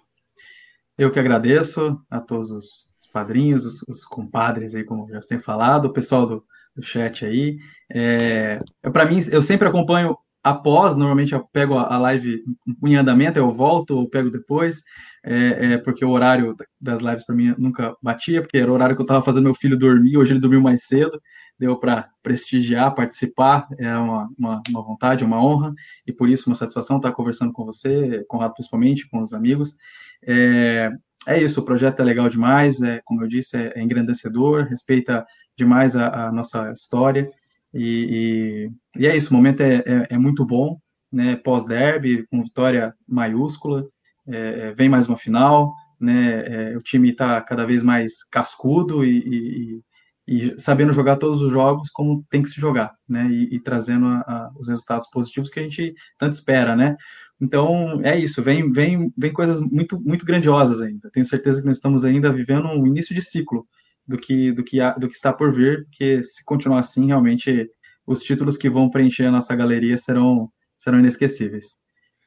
Eu 0.97 1.11
que 1.11 1.19
agradeço 1.19 1.99
a 2.09 2.21
todos 2.21 2.51
os 2.51 2.89
padrinhos, 3.11 3.65
os, 3.65 3.81
os 3.87 4.05
compadres 4.05 4.75
aí, 4.75 4.83
como 4.83 5.09
já 5.09 5.19
tem 5.21 5.39
falado, 5.39 5.85
o 5.85 5.93
pessoal 5.93 6.25
do, 6.25 6.45
do 6.75 6.83
chat 6.83 7.25
aí. 7.25 7.57
É, 7.91 8.61
é 8.83 8.89
para 8.89 9.05
mim, 9.05 9.19
eu 9.31 9.41
sempre 9.41 9.67
acompanho 9.67 10.15
após, 10.45 10.95
normalmente 10.95 11.33
eu 11.33 11.43
pego 11.51 11.75
a 11.75 11.97
live 11.97 12.43
em 12.83 12.95
andamento, 12.95 13.39
eu 13.39 13.51
volto 13.51 13.97
ou 13.97 14.07
pego 14.07 14.29
depois, 14.29 14.83
é, 15.23 15.73
é, 15.73 15.77
porque 15.79 16.05
o 16.05 16.11
horário 16.11 16.55
das 16.79 17.01
lives 17.01 17.25
para 17.25 17.35
mim 17.35 17.55
nunca 17.57 17.95
batia, 17.99 18.43
porque 18.43 18.59
era 18.59 18.69
o 18.69 18.73
horário 18.75 18.95
que 18.95 19.01
eu 19.01 19.05
estava 19.05 19.25
fazendo 19.25 19.45
meu 19.45 19.55
filho 19.55 19.75
dormir, 19.75 20.17
hoje 20.17 20.33
ele 20.33 20.39
dormiu 20.39 20.61
mais 20.61 20.83
cedo, 20.83 21.19
deu 21.57 21.79
para 21.79 22.09
prestigiar, 22.21 22.93
participar, 22.93 23.67
é 23.79 23.91
uma, 23.97 24.29
uma, 24.37 24.61
uma, 24.69 24.83
vontade, 24.83 25.25
uma 25.25 25.43
honra, 25.43 25.73
e 26.05 26.13
por 26.13 26.29
isso 26.29 26.47
uma 26.47 26.55
satisfação 26.55 26.97
estar 26.97 27.11
conversando 27.13 27.51
com 27.51 27.65
você, 27.65 28.23
com 28.27 28.37
o 28.37 28.39
Rato 28.39 28.53
principalmente, 28.53 29.09
com 29.09 29.23
os 29.23 29.33
amigos. 29.33 29.75
É, 30.23 30.91
é 31.27 31.41
isso, 31.41 31.59
o 31.59 31.65
projeto 31.65 32.01
é 32.01 32.03
legal 32.03 32.29
demais, 32.29 32.79
é, 32.83 33.01
como 33.03 33.23
eu 33.23 33.27
disse, 33.27 33.57
é, 33.57 33.73
é 33.75 33.81
engrandecedor, 33.81 34.65
respeita 34.65 35.25
demais 35.57 35.95
a, 35.95 36.27
a 36.27 36.31
nossa 36.31 36.71
história, 36.71 37.31
e, 37.75 38.69
e, 38.95 39.01
e, 39.01 39.07
é 39.07 39.17
isso, 39.17 39.29
o 39.29 39.33
momento 39.33 39.61
é, 39.61 39.83
é, 39.85 40.07
é 40.11 40.17
muito 40.17 40.45
bom, 40.45 40.79
né, 41.11 41.35
pós-derby, 41.35 42.25
com 42.27 42.41
vitória 42.41 42.93
maiúscula, 43.05 43.85
é, 44.27 44.37
é, 44.37 44.73
vem 44.73 44.87
mais 44.87 45.07
uma 45.07 45.17
final, 45.17 45.73
né, 45.99 46.71
é, 46.71 46.77
o 46.77 46.81
time 46.81 47.11
está 47.11 47.41
cada 47.41 47.65
vez 47.65 47.83
mais 47.83 48.23
cascudo 48.31 49.03
e, 49.03 49.81
e, 50.25 50.55
sabendo 50.57 50.93
jogar 50.93 51.17
todos 51.17 51.41
os 51.41 51.51
jogos 51.51 51.89
como 51.91 52.25
tem 52.29 52.41
que 52.41 52.49
se 52.49 52.59
jogar, 52.59 52.95
né, 53.07 53.27
e, 53.29 53.59
trazendo 53.59 54.07
a, 54.07 54.19
a, 54.19 54.51
os 54.57 54.69
resultados 54.69 55.09
positivos 55.09 55.49
que 55.49 55.59
a 55.59 55.63
gente 55.63 55.93
tanto 56.17 56.33
espera, 56.33 56.77
né. 56.77 56.95
Então 57.41 57.99
é 58.03 58.17
isso, 58.17 58.41
vem, 58.41 58.71
vem, 58.71 59.13
vem 59.17 59.33
coisas 59.33 59.59
muito, 59.59 59.99
muito 59.99 60.25
grandiosas 60.25 60.79
ainda. 60.79 61.09
Tenho 61.11 61.25
certeza 61.25 61.59
que 61.59 61.67
nós 61.67 61.75
estamos 61.75 62.05
ainda 62.05 62.31
vivendo 62.31 62.69
um 62.69 62.87
início 62.87 63.13
de 63.13 63.21
ciclo 63.21 63.67
do 64.07 64.17
que, 64.17 64.51
do 64.51 64.63
que, 64.63 64.77
do 64.99 65.09
que 65.09 65.15
está 65.15 65.33
por 65.33 65.53
vir, 65.53 65.85
porque 65.85 66.23
se 66.23 66.43
continuar 66.43 66.79
assim, 66.79 67.07
realmente 67.07 67.69
os 68.05 68.19
títulos 68.19 68.57
que 68.57 68.69
vão 68.69 68.89
preencher 68.89 69.25
a 69.25 69.31
nossa 69.31 69.55
galeria 69.55 69.97
serão, 69.97 70.49
serão 70.77 70.99
inesquecíveis. 70.99 71.65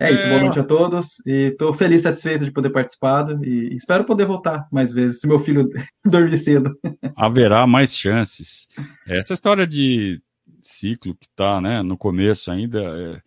É 0.00 0.12
isso, 0.12 0.24
é... 0.24 0.28
boa 0.28 0.42
noite 0.42 0.60
a 0.60 0.64
todos. 0.64 1.20
E 1.26 1.50
estou 1.50 1.74
feliz, 1.74 2.02
satisfeito 2.02 2.44
de 2.44 2.52
poder 2.52 2.70
participar 2.70 3.26
e 3.44 3.74
espero 3.76 4.04
poder 4.04 4.26
voltar 4.26 4.66
mais 4.70 4.92
vezes, 4.92 5.20
se 5.20 5.26
meu 5.26 5.40
filho 5.40 5.68
dormir 6.06 6.38
cedo. 6.38 6.72
Haverá 7.16 7.66
mais 7.66 7.96
chances. 7.96 8.68
Essa 9.06 9.34
história 9.34 9.66
de 9.66 10.20
ciclo 10.62 11.14
que 11.14 11.26
está 11.26 11.60
né, 11.60 11.82
no 11.82 11.96
começo 11.96 12.50
ainda. 12.50 12.80
É... 12.80 13.20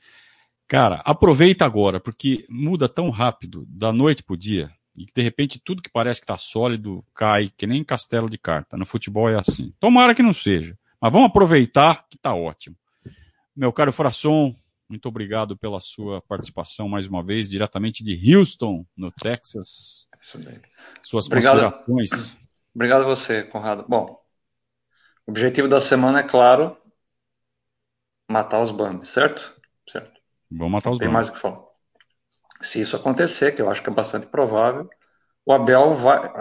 Cara, 0.68 1.02
aproveita 1.04 1.66
agora, 1.66 2.00
porque 2.00 2.46
muda 2.50 2.88
tão 2.88 3.10
rápido, 3.10 3.66
da 3.68 3.92
noite 3.92 4.24
para 4.24 4.34
o 4.34 4.38
dia, 4.38 4.72
e 4.96 5.06
de 5.06 5.22
repente 5.22 5.62
tudo 5.64 5.82
que 5.82 5.90
parece 5.90 6.20
que 6.20 6.26
está 6.26 6.38
sólido 6.38 7.04
cai, 7.16 7.52
que 7.56 7.66
nem 7.66 7.84
castelo 7.84 8.30
de 8.30 8.38
carta. 8.38 8.78
No 8.78 8.86
futebol 8.86 9.30
é 9.30 9.40
assim. 9.40 9.74
Tomara 9.80 10.14
que 10.14 10.24
não 10.24 10.34
seja. 10.34 10.78
Mas 11.00 11.12
vamos 11.12 11.30
aproveitar 11.30 12.06
que 12.10 12.16
está 12.18 12.34
ótimo. 12.34 12.76
Meu 13.56 13.72
caro 13.74 13.92
Frasson, 13.92 14.56
muito 14.88 15.08
obrigado 15.08 15.56
pela 15.58 15.80
sua 15.80 16.22
participação 16.22 16.88
mais 16.88 17.08
uma 17.08 17.24
vez, 17.24 17.50
diretamente 17.50 18.04
de 18.04 18.36
Houston, 18.36 18.86
no 18.96 19.12
Texas. 19.12 20.08
Suas 21.02 21.26
obrigado. 21.26 21.72
considerações. 21.86 22.38
Obrigado 22.76 23.02
a 23.02 23.06
você, 23.06 23.44
Conrado. 23.44 23.86
Bom, 23.88 24.22
o 25.26 25.32
objetivo 25.32 25.68
da 25.68 25.82
semana 25.82 26.20
é, 26.20 26.24
claro, 26.24 26.78
matar 28.30 28.62
os 28.62 28.72
Bambis, 28.72 29.10
certo? 29.10 29.56
Certo. 29.88 30.20
Vamos 30.50 30.72
matar 30.72 30.92
os 30.92 30.98
Tem 30.98 31.10
mais 31.10 31.30
o 31.30 31.34
que 31.34 31.40
falar. 31.40 31.71
Se 32.62 32.82
isso 32.82 32.96
acontecer, 32.96 33.54
que 33.54 33.62
eu 33.62 33.70
acho 33.70 33.82
que 33.82 33.90
é 33.90 33.94
bastante 33.94 34.28
provável, 34.28 34.90
o 35.46 35.54
Abel 35.54 35.94
vai. 35.96 36.32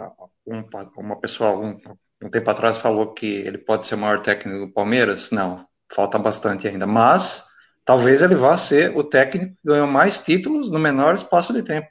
Um, 0.46 0.64
uma 0.96 1.20
pessoa, 1.20 1.56
um, 1.56 1.78
um 2.22 2.30
tempo 2.30 2.50
atrás, 2.50 2.76
falou 2.76 3.12
que 3.12 3.26
ele 3.26 3.58
pode 3.58 3.86
ser 3.86 3.94
o 3.94 3.98
maior 3.98 4.22
técnico 4.22 4.66
do 4.66 4.72
Palmeiras. 4.72 5.30
Não, 5.30 5.66
falta 5.92 6.18
bastante 6.18 6.66
ainda. 6.68 6.86
Mas 6.86 7.44
talvez 7.84 8.22
ele 8.22 8.34
vá 8.34 8.56
ser 8.56 8.96
o 8.96 9.04
técnico 9.04 9.54
que 9.54 9.62
ganhou 9.64 9.86
mais 9.86 10.20
títulos 10.20 10.70
no 10.70 10.78
menor 10.78 11.14
espaço 11.14 11.52
de 11.52 11.62
tempo. 11.62 11.88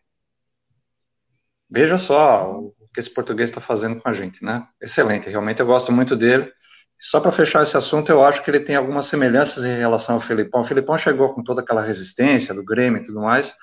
Veja 1.70 1.98
só 1.98 2.52
o 2.52 2.74
que 2.94 3.00
esse 3.00 3.14
português 3.14 3.50
está 3.50 3.62
fazendo 3.62 4.02
com 4.02 4.10
a 4.10 4.14
gente, 4.14 4.44
né? 4.44 4.68
Excelente, 4.82 5.30
realmente 5.30 5.60
eu 5.60 5.66
gosto 5.66 5.92
muito 5.92 6.16
dele. 6.16 6.52
Só 6.98 7.22
para 7.22 7.32
fechar 7.32 7.64
esse 7.64 7.78
assunto, 7.78 8.12
eu 8.12 8.24
acho 8.24 8.44
que 8.44 8.52
ele 8.52 8.60
tem 8.60 8.76
algumas 8.76 9.06
semelhanças 9.06 9.64
em 9.64 9.78
relação 9.78 10.16
ao 10.16 10.22
Filipão. 10.22 10.62
O 10.62 10.66
Filipão 10.66 10.98
chegou 10.98 11.34
com 11.34 11.42
toda 11.42 11.62
aquela 11.62 11.82
resistência 11.82 12.54
do 12.54 12.66
Grêmio 12.66 13.02
e 13.02 13.06
tudo 13.06 13.22
mais, 13.22 13.54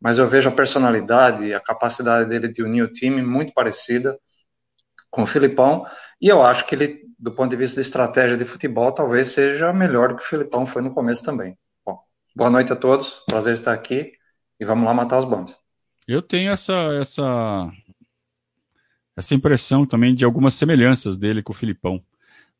mas 0.00 0.18
eu 0.18 0.28
vejo 0.28 0.48
a 0.48 0.52
personalidade, 0.52 1.54
a 1.54 1.60
capacidade 1.60 2.28
dele 2.28 2.48
de 2.48 2.62
unir 2.62 2.82
o 2.82 2.92
time 2.92 3.22
muito 3.22 3.52
parecida 3.52 4.18
com 5.10 5.22
o 5.22 5.26
Filipão, 5.26 5.86
e 6.20 6.28
eu 6.28 6.42
acho 6.42 6.66
que 6.66 6.74
ele, 6.74 7.02
do 7.18 7.32
ponto 7.32 7.50
de 7.50 7.56
vista 7.56 7.80
de 7.80 7.86
estratégia 7.86 8.36
de 8.36 8.44
futebol, 8.44 8.92
talvez 8.92 9.28
seja 9.28 9.72
melhor 9.72 10.10
do 10.10 10.16
que 10.16 10.22
o 10.22 10.26
Filipão 10.26 10.66
foi 10.66 10.82
no 10.82 10.92
começo 10.92 11.22
também. 11.22 11.56
Boa 12.34 12.50
noite 12.50 12.70
a 12.70 12.76
todos, 12.76 13.22
prazer 13.26 13.54
estar 13.54 13.72
aqui 13.72 14.12
e 14.60 14.64
vamos 14.64 14.84
lá 14.84 14.92
matar 14.92 15.16
os 15.16 15.24
bombas. 15.24 15.56
Eu 16.06 16.20
tenho 16.20 16.52
essa, 16.52 16.74
essa, 17.00 17.70
essa 19.16 19.34
impressão 19.34 19.86
também 19.86 20.14
de 20.14 20.24
algumas 20.24 20.54
semelhanças 20.54 21.16
dele 21.16 21.42
com 21.42 21.52
o 21.52 21.56
Filipão. 21.56 22.04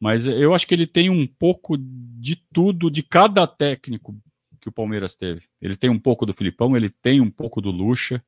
Mas 0.00 0.26
eu 0.26 0.54
acho 0.54 0.66
que 0.66 0.74
ele 0.74 0.86
tem 0.86 1.10
um 1.10 1.26
pouco 1.26 1.76
de 1.78 2.36
tudo, 2.52 2.90
de 2.90 3.02
cada 3.02 3.46
técnico 3.46 4.14
que 4.66 4.70
o 4.70 4.72
Palmeiras 4.72 5.14
teve. 5.14 5.43
Ele 5.62 5.76
tem 5.76 5.88
um 5.88 5.98
pouco 5.98 6.26
do 6.26 6.34
Filipão, 6.34 6.76
ele 6.76 6.90
tem 6.90 7.20
um 7.20 7.30
pouco 7.30 7.60
do 7.60 7.70
Lucha. 7.70 8.22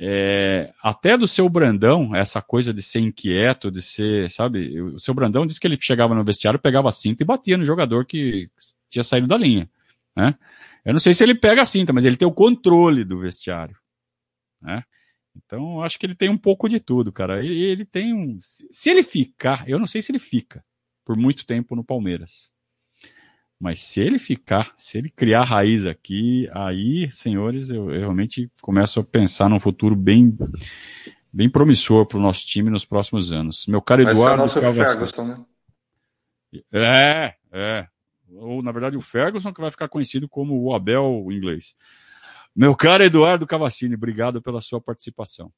É, 0.00 0.72
até 0.80 1.18
do 1.18 1.26
seu 1.26 1.48
Brandão, 1.48 2.14
essa 2.14 2.40
coisa 2.40 2.72
de 2.72 2.80
ser 2.80 3.00
inquieto, 3.00 3.68
de 3.68 3.82
ser, 3.82 4.30
sabe? 4.30 4.80
O 4.80 5.00
seu 5.00 5.12
Brandão 5.12 5.44
disse 5.44 5.58
que 5.58 5.66
ele 5.66 5.76
chegava 5.80 6.14
no 6.14 6.22
vestiário, 6.22 6.60
pegava 6.60 6.88
a 6.88 6.92
cinta 6.92 7.24
e 7.24 7.26
batia 7.26 7.58
no 7.58 7.64
jogador 7.64 8.06
que 8.06 8.46
tinha 8.88 9.02
saído 9.02 9.26
da 9.26 9.36
linha. 9.36 9.68
Né? 10.16 10.36
Eu 10.84 10.92
não 10.92 11.00
sei 11.00 11.12
se 11.12 11.24
ele 11.24 11.34
pega 11.34 11.62
a 11.62 11.66
cinta, 11.66 11.92
mas 11.92 12.04
ele 12.04 12.16
tem 12.16 12.28
o 12.28 12.32
controle 12.32 13.04
do 13.04 13.18
vestiário. 13.18 13.76
Né? 14.62 14.84
Então, 15.36 15.82
acho 15.82 15.98
que 15.98 16.06
ele 16.06 16.14
tem 16.14 16.28
um 16.28 16.38
pouco 16.38 16.68
de 16.68 16.78
tudo, 16.78 17.10
cara. 17.10 17.44
Ele, 17.44 17.60
ele 17.60 17.84
tem 17.84 18.14
um. 18.14 18.38
Se 18.40 18.88
ele 18.88 19.02
ficar, 19.02 19.68
eu 19.68 19.80
não 19.80 19.86
sei 19.86 20.00
se 20.00 20.12
ele 20.12 20.20
fica 20.20 20.64
por 21.04 21.16
muito 21.16 21.44
tempo 21.44 21.74
no 21.74 21.82
Palmeiras. 21.82 22.52
Mas 23.60 23.82
se 23.82 24.00
ele 24.00 24.18
ficar, 24.18 24.72
se 24.76 24.98
ele 24.98 25.10
criar 25.10 25.42
raiz 25.42 25.84
aqui, 25.84 26.48
aí, 26.52 27.10
senhores, 27.10 27.70
eu, 27.70 27.90
eu 27.90 28.00
realmente 28.00 28.50
começo 28.60 29.00
a 29.00 29.04
pensar 29.04 29.48
num 29.48 29.58
futuro 29.58 29.96
bem, 29.96 30.36
bem 31.32 31.50
promissor 31.50 32.06
para 32.06 32.18
o 32.18 32.22
nosso 32.22 32.46
time 32.46 32.70
nos 32.70 32.84
próximos 32.84 33.32
anos. 33.32 33.66
Meu 33.66 33.82
caro 33.82 34.02
Eduardo. 34.02 34.38
Vai 34.38 34.48
ser 34.48 34.58
o 34.60 34.62
nosso 34.62 34.74
Ferguson, 34.74 35.24
né? 35.24 35.34
É, 36.72 37.34
é 37.52 37.88
ou 38.36 38.62
na 38.62 38.72
verdade 38.72 38.96
o 38.96 39.00
Ferguson, 39.00 39.52
que 39.52 39.60
vai 39.60 39.70
ficar 39.70 39.88
conhecido 39.88 40.28
como 40.28 40.60
o 40.62 40.74
Abel 40.74 41.26
inglês. 41.30 41.74
Meu 42.54 42.74
caro 42.74 43.04
Eduardo 43.04 43.46
Cavassini, 43.46 43.94
obrigado 43.94 44.42
pela 44.42 44.60
sua 44.60 44.80
participação. 44.80 45.52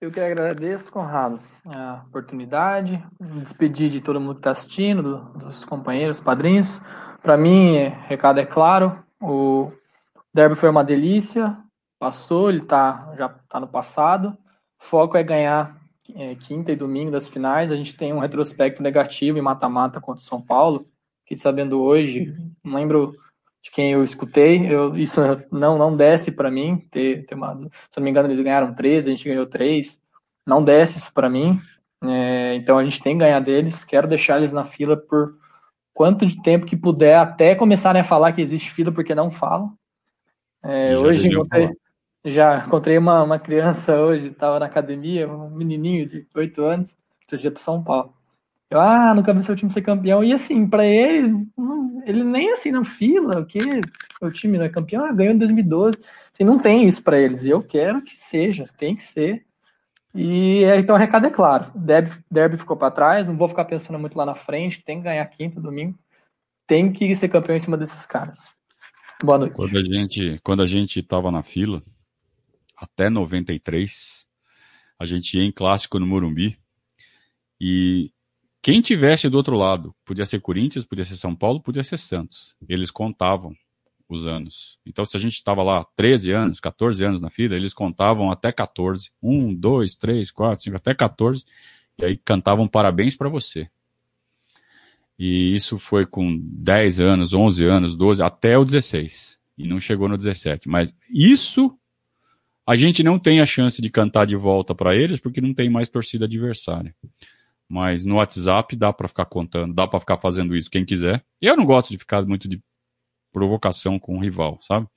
Eu 0.00 0.10
que 0.10 0.18
agradeço, 0.18 0.90
Conrado, 0.90 1.38
a 1.66 2.04
oportunidade, 2.08 3.04
me 3.20 3.42
despedir 3.42 3.90
de 3.90 4.00
todo 4.00 4.18
mundo 4.18 4.36
que 4.36 4.40
está 4.40 4.52
assistindo, 4.52 5.02
do, 5.02 5.38
dos 5.38 5.62
companheiros, 5.62 6.18
padrinhos. 6.18 6.80
Para 7.22 7.36
mim, 7.36 7.76
é, 7.76 7.88
recado 8.08 8.40
é 8.40 8.46
claro, 8.46 8.96
o 9.20 9.70
derby 10.32 10.54
foi 10.54 10.70
uma 10.70 10.82
delícia, 10.82 11.54
passou, 11.98 12.48
ele 12.48 12.62
tá, 12.62 13.12
já 13.18 13.26
está 13.26 13.60
no 13.60 13.68
passado. 13.68 14.30
O 14.80 14.84
foco 14.84 15.18
é 15.18 15.22
ganhar 15.22 15.76
é, 16.16 16.34
quinta 16.34 16.72
e 16.72 16.76
domingo 16.76 17.10
das 17.10 17.28
finais, 17.28 17.70
a 17.70 17.76
gente 17.76 17.94
tem 17.94 18.10
um 18.10 18.20
retrospecto 18.20 18.82
negativo 18.82 19.36
em 19.36 19.42
mata-mata 19.42 20.00
contra 20.00 20.22
o 20.22 20.26
São 20.26 20.40
Paulo. 20.40 20.86
Fiquei 21.24 21.36
sabendo 21.36 21.78
hoje, 21.78 22.34
não 22.64 22.76
lembro 22.76 23.12
de 23.62 23.70
quem 23.70 23.92
eu 23.92 24.02
escutei, 24.02 24.66
eu, 24.72 24.96
isso 24.96 25.20
não, 25.50 25.76
não 25.76 25.96
desce 25.96 26.32
para 26.32 26.50
mim. 26.50 26.86
Ter, 26.90 27.26
ter 27.26 27.34
uma, 27.34 27.58
se 27.58 27.68
não 27.96 28.04
me 28.04 28.10
engano, 28.10 28.28
eles 28.28 28.40
ganharam 28.40 28.74
13, 28.74 29.08
a 29.08 29.12
gente 29.12 29.28
ganhou 29.28 29.46
3. 29.46 30.02
Não 30.46 30.64
desce 30.64 30.98
isso 30.98 31.12
para 31.12 31.28
mim. 31.28 31.58
É, 32.02 32.54
então 32.54 32.78
a 32.78 32.84
gente 32.84 33.02
tem 33.02 33.14
que 33.14 33.20
ganhar 33.20 33.40
deles. 33.40 33.84
Quero 33.84 34.08
deixar 34.08 34.38
eles 34.38 34.52
na 34.52 34.64
fila 34.64 34.96
por 34.96 35.32
quanto 35.92 36.24
de 36.24 36.40
tempo 36.40 36.64
que 36.64 36.76
puder, 36.76 37.16
até 37.16 37.54
começarem 37.54 38.00
a 38.00 38.04
falar 38.04 38.32
que 38.32 38.40
existe 38.40 38.70
fila, 38.70 38.90
porque 38.90 39.14
não 39.14 39.30
falam. 39.30 39.74
É, 40.62 40.96
hoje 40.96 41.28
encontrei, 41.28 41.70
já 42.24 42.64
encontrei 42.66 42.96
uma, 42.96 43.22
uma 43.22 43.38
criança 43.38 44.00
hoje, 44.00 44.28
estava 44.28 44.58
na 44.58 44.66
academia, 44.66 45.28
um 45.28 45.50
menininho 45.50 46.06
de 46.06 46.26
8 46.34 46.62
anos, 46.62 46.96
seja 47.28 47.50
para 47.50 47.60
São 47.60 47.82
Paulo. 47.84 48.14
Eu, 48.70 48.80
ah, 48.80 49.12
nunca 49.12 49.34
vi 49.34 49.42
seu 49.42 49.56
time 49.56 49.72
ser 49.72 49.82
campeão. 49.82 50.22
E 50.22 50.32
assim, 50.32 50.66
para 50.68 50.86
ele, 50.86 51.44
ele 52.06 52.22
nem 52.22 52.52
assim 52.52 52.70
na 52.70 52.84
fila, 52.84 53.40
o 53.40 53.44
que 53.44 53.58
o 54.20 54.30
time 54.30 54.56
não 54.56 54.64
é 54.64 54.68
campeão, 54.68 55.04
ah, 55.04 55.12
ganhou 55.12 55.34
em 55.34 55.38
2012. 55.38 55.98
Assim, 56.32 56.44
não 56.44 56.56
tem 56.56 56.86
isso 56.86 57.02
para 57.02 57.18
eles. 57.20 57.44
E 57.44 57.50
eu 57.50 57.60
quero 57.60 58.00
que 58.00 58.16
seja, 58.16 58.70
tem 58.78 58.94
que 58.94 59.02
ser. 59.02 59.44
E 60.14 60.62
então 60.78 60.94
o 60.94 60.98
recado 60.98 61.26
é 61.26 61.30
claro: 61.30 61.72
derby, 61.74 62.12
derby 62.30 62.56
ficou 62.56 62.76
para 62.76 62.92
trás, 62.92 63.26
não 63.26 63.36
vou 63.36 63.48
ficar 63.48 63.64
pensando 63.64 63.98
muito 63.98 64.16
lá 64.16 64.24
na 64.24 64.34
frente, 64.34 64.84
tem 64.84 64.98
que 64.98 65.04
ganhar 65.04 65.26
quinta, 65.26 65.60
domingo, 65.60 65.98
tem 66.66 66.92
que 66.92 67.14
ser 67.16 67.28
campeão 67.28 67.56
em 67.56 67.60
cima 67.60 67.76
desses 67.76 68.06
caras. 68.06 68.38
Boa 69.22 69.38
noite. 69.38 69.54
Quando 69.54 69.76
a 69.76 69.84
gente, 69.84 70.40
quando 70.42 70.62
a 70.62 70.66
gente 70.66 71.00
estava 71.00 71.30
na 71.30 71.42
fila, 71.42 71.82
até 72.76 73.10
93, 73.10 74.26
a 74.98 75.04
gente 75.04 75.36
ia 75.36 75.44
em 75.44 75.52
clássico 75.52 75.98
no 75.98 76.06
Morumbi 76.06 76.56
e 77.60 78.10
quem 78.62 78.80
tivesse 78.80 79.28
do 79.28 79.36
outro 79.36 79.56
lado, 79.56 79.94
podia 80.04 80.26
ser 80.26 80.40
Corinthians, 80.40 80.84
podia 80.84 81.04
ser 81.04 81.16
São 81.16 81.34
Paulo, 81.34 81.60
podia 81.60 81.82
ser 81.82 81.96
Santos. 81.96 82.54
Eles 82.68 82.90
contavam 82.90 83.54
os 84.08 84.26
anos. 84.26 84.78
Então, 84.84 85.04
se 85.04 85.16
a 85.16 85.20
gente 85.20 85.36
estava 85.36 85.62
lá 85.62 85.86
13 85.96 86.32
anos, 86.32 86.60
14 86.60 87.04
anos 87.04 87.20
na 87.20 87.30
fila, 87.30 87.54
eles 87.54 87.72
contavam 87.72 88.30
até 88.30 88.52
14. 88.52 89.10
1, 89.22 89.54
2, 89.54 89.94
3, 89.96 90.30
4, 90.30 90.64
5, 90.64 90.76
até 90.76 90.94
14. 90.94 91.44
E 91.98 92.04
aí 92.04 92.16
cantavam 92.16 92.66
parabéns 92.66 93.16
para 93.16 93.28
você. 93.28 93.68
E 95.18 95.54
isso 95.54 95.78
foi 95.78 96.04
com 96.06 96.38
10 96.42 97.00
anos, 97.00 97.32
11 97.32 97.64
anos, 97.64 97.94
12, 97.94 98.22
até 98.22 98.58
o 98.58 98.64
16. 98.64 99.38
E 99.56 99.66
não 99.66 99.78
chegou 99.78 100.08
no 100.08 100.18
17. 100.18 100.68
Mas 100.68 100.94
isso 101.08 101.70
a 102.66 102.76
gente 102.76 103.02
não 103.02 103.18
tem 103.18 103.40
a 103.40 103.46
chance 103.46 103.80
de 103.80 103.90
cantar 103.90 104.26
de 104.26 104.36
volta 104.36 104.74
para 104.74 104.94
eles 104.94 105.20
porque 105.20 105.40
não 105.40 105.52
tem 105.52 105.68
mais 105.68 105.88
torcida 105.88 106.24
adversária. 106.24 106.94
Mas 107.70 108.04
no 108.04 108.16
WhatsApp 108.16 108.74
dá 108.74 108.92
para 108.92 109.06
ficar 109.06 109.26
contando, 109.26 109.72
dá 109.72 109.86
para 109.86 110.00
ficar 110.00 110.16
fazendo 110.16 110.56
isso 110.56 110.68
quem 110.68 110.84
quiser. 110.84 111.24
Eu 111.40 111.56
não 111.56 111.64
gosto 111.64 111.90
de 111.90 111.98
ficar 111.98 112.26
muito 112.26 112.48
de 112.48 112.60
provocação 113.32 113.96
com 113.96 114.16
o 114.16 114.20
rival, 114.20 114.58
sabe? 114.60 114.88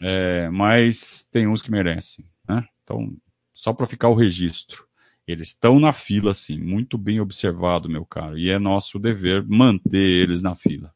É, 0.00 0.48
mas 0.50 1.24
tem 1.32 1.48
uns 1.48 1.60
que 1.60 1.72
merecem, 1.72 2.24
né? 2.48 2.64
Então, 2.84 3.12
só 3.52 3.72
para 3.72 3.88
ficar 3.88 4.08
o 4.10 4.14
registro. 4.14 4.86
Eles 5.26 5.48
estão 5.48 5.80
na 5.80 5.92
fila, 5.92 6.32
sim, 6.34 6.56
muito 6.56 6.96
bem 6.96 7.18
observado, 7.20 7.88
meu 7.88 8.06
caro, 8.06 8.38
e 8.38 8.48
é 8.48 8.60
nosso 8.60 8.96
dever 8.96 9.44
manter 9.44 9.98
eles 9.98 10.40
na 10.40 10.54
fila. 10.54 10.94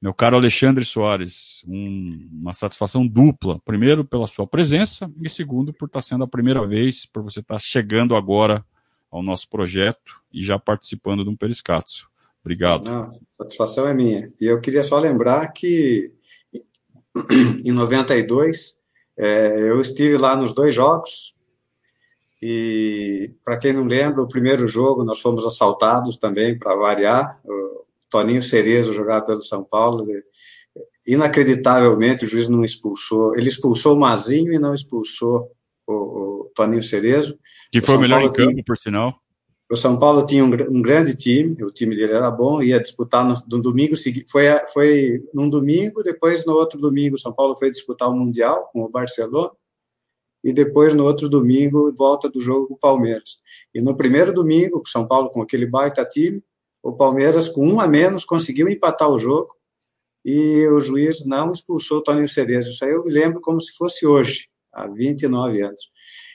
Meu 0.00 0.14
caro 0.14 0.36
Alexandre 0.36 0.82
Soares, 0.82 1.62
um, 1.68 2.26
uma 2.32 2.54
satisfação 2.54 3.06
dupla. 3.06 3.60
Primeiro, 3.66 4.02
pela 4.02 4.26
sua 4.26 4.46
presença, 4.46 5.12
e 5.22 5.28
segundo, 5.28 5.74
por 5.74 5.86
estar 5.86 6.00
sendo 6.00 6.24
a 6.24 6.28
primeira 6.28 6.66
vez, 6.66 7.04
por 7.04 7.22
você 7.22 7.40
estar 7.40 7.58
chegando 7.58 8.16
agora 8.16 8.64
ao 9.10 9.22
nosso 9.22 9.48
projeto 9.48 10.20
e 10.32 10.42
já 10.42 10.58
participando 10.58 11.24
de 11.24 11.30
um 11.30 11.36
Periscatso. 11.36 12.08
Obrigado. 12.40 12.84
Não, 12.84 13.08
satisfação 13.32 13.86
é 13.86 13.92
minha. 13.92 14.32
E 14.40 14.46
eu 14.46 14.60
queria 14.60 14.82
só 14.82 14.98
lembrar 14.98 15.48
que 15.48 16.12
em 17.64 17.72
92 17.72 18.78
é, 19.18 19.70
eu 19.70 19.80
estive 19.80 20.16
lá 20.16 20.34
nos 20.36 20.54
dois 20.54 20.74
jogos 20.74 21.34
e 22.42 23.34
para 23.44 23.58
quem 23.58 23.72
não 23.72 23.84
lembra, 23.84 24.22
o 24.22 24.28
primeiro 24.28 24.66
jogo 24.66 25.04
nós 25.04 25.20
fomos 25.20 25.44
assaltados 25.44 26.16
também 26.16 26.58
para 26.58 26.74
variar. 26.74 27.38
O 27.44 27.84
Toninho 28.08 28.42
Cerezo 28.42 28.94
jogava 28.94 29.26
pelo 29.26 29.42
São 29.42 29.62
Paulo. 29.62 30.06
Inacreditavelmente 31.06 32.24
o 32.24 32.28
juiz 32.28 32.48
não 32.48 32.64
expulsou. 32.64 33.36
Ele 33.36 33.48
expulsou 33.48 33.94
o 33.94 34.00
Mazinho 34.00 34.54
e 34.54 34.58
não 34.58 34.72
expulsou 34.72 35.50
o, 35.86 35.92
o 35.92 36.29
Toninho 36.54 36.82
Cerezo. 36.82 37.38
Que 37.70 37.80
foi 37.80 37.96
o 37.96 38.00
melhor 38.00 38.20
Paulo 38.20 38.32
em 38.32 38.36
campo, 38.36 38.50
tinha... 38.52 38.64
por 38.64 38.76
sinal. 38.76 39.14
O 39.70 39.76
São 39.76 39.96
Paulo 39.96 40.26
tinha 40.26 40.44
um, 40.44 40.48
um, 40.48 40.82
grande 40.82 41.14
time, 41.14 41.62
o 41.62 41.70
time 41.70 41.94
dele 41.94 42.14
era 42.14 42.28
bom, 42.28 42.60
ia 42.60 42.80
disputar 42.80 43.24
no, 43.24 43.34
no 43.48 43.62
domingo 43.62 43.96
seguinte. 43.96 44.26
Foi, 44.28 44.46
foi 44.72 45.22
num 45.32 45.48
domingo, 45.48 46.02
depois 46.02 46.44
no 46.44 46.54
outro 46.54 46.80
domingo, 46.80 47.14
o 47.14 47.18
São 47.18 47.32
Paulo 47.32 47.56
foi 47.56 47.70
disputar 47.70 48.08
o 48.08 48.16
Mundial 48.16 48.68
com 48.72 48.82
o 48.82 48.88
Barcelona, 48.88 49.52
e 50.42 50.52
depois 50.52 50.92
no 50.92 51.04
outro 51.04 51.28
domingo, 51.28 51.92
volta 51.96 52.28
do 52.28 52.40
jogo 52.40 52.66
com 52.66 52.74
o 52.74 52.78
Palmeiras. 52.78 53.38
E 53.72 53.80
no 53.80 53.96
primeiro 53.96 54.32
domingo, 54.32 54.80
o 54.84 54.88
São 54.88 55.06
Paulo 55.06 55.30
com 55.30 55.40
aquele 55.40 55.66
baita 55.66 56.04
time, 56.04 56.42
o 56.82 56.92
Palmeiras 56.92 57.48
com 57.48 57.66
um 57.66 57.78
a 57.78 57.86
menos 57.86 58.24
conseguiu 58.24 58.68
empatar 58.68 59.08
o 59.08 59.20
jogo 59.20 59.54
e 60.24 60.66
o 60.68 60.80
juiz 60.80 61.24
não 61.24 61.52
expulsou 61.52 61.98
o 61.98 62.02
Toninho 62.02 62.28
Cerezo. 62.28 62.70
Isso 62.70 62.84
aí 62.84 62.90
eu 62.90 63.04
me 63.04 63.12
lembro 63.12 63.40
como 63.40 63.60
se 63.60 63.72
fosse 63.76 64.06
hoje, 64.06 64.48
há 64.72 64.86
29 64.86 65.62
anos. 65.62 65.90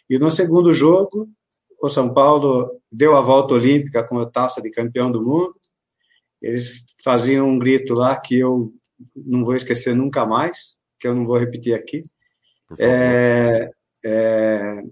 E 0.10 0.20
no 0.20 0.30
segundo 0.30 0.74
jogo, 0.74 1.30
o 1.82 1.90
São 1.90 2.14
Paulo 2.14 2.82
deu 2.92 3.16
a 3.16 3.22
volta 3.22 3.54
olímpica 3.54 4.04
com 4.04 4.20
a 4.20 4.26
taça 4.26 4.62
de 4.62 4.70
campeão 4.70 5.12
do 5.12 5.22
mundo. 5.22 5.56
Eles 6.42 6.84
faziam 7.04 7.48
um 7.48 7.60
grito 7.60 7.94
lá 7.94 8.20
que 8.20 8.40
eu 8.40 8.74
não 9.16 9.44
vou 9.44 9.56
esquecer 9.56 9.96
nunca 9.96 10.26
mais, 10.26 10.78
que 11.00 11.08
eu 11.08 11.16
não 11.16 11.26
vou 11.26 11.38
repetir 11.38 11.74
aqui. 11.74 12.02
É, 12.80 13.70
é, 14.06 14.84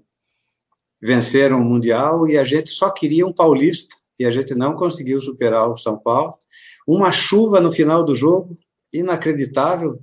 venceram 1.02 1.62
o 1.62 1.66
Mundial 1.66 2.28
e 2.28 2.38
a 2.38 2.44
gente 2.44 2.70
só 2.70 2.90
queria 2.90 3.26
um 3.26 3.34
paulista 3.34 3.96
e 4.20 4.26
a 4.26 4.32
gente 4.32 4.54
não 4.54 4.76
conseguiu 4.76 5.20
superar 5.20 5.70
o 5.70 5.78
São 5.78 5.98
Paulo. 5.98 6.38
Uma 6.88 7.12
chuva 7.12 7.60
no 7.60 7.72
final 7.72 8.04
do 8.04 8.16
jogo, 8.16 8.58
inacreditável. 8.92 10.00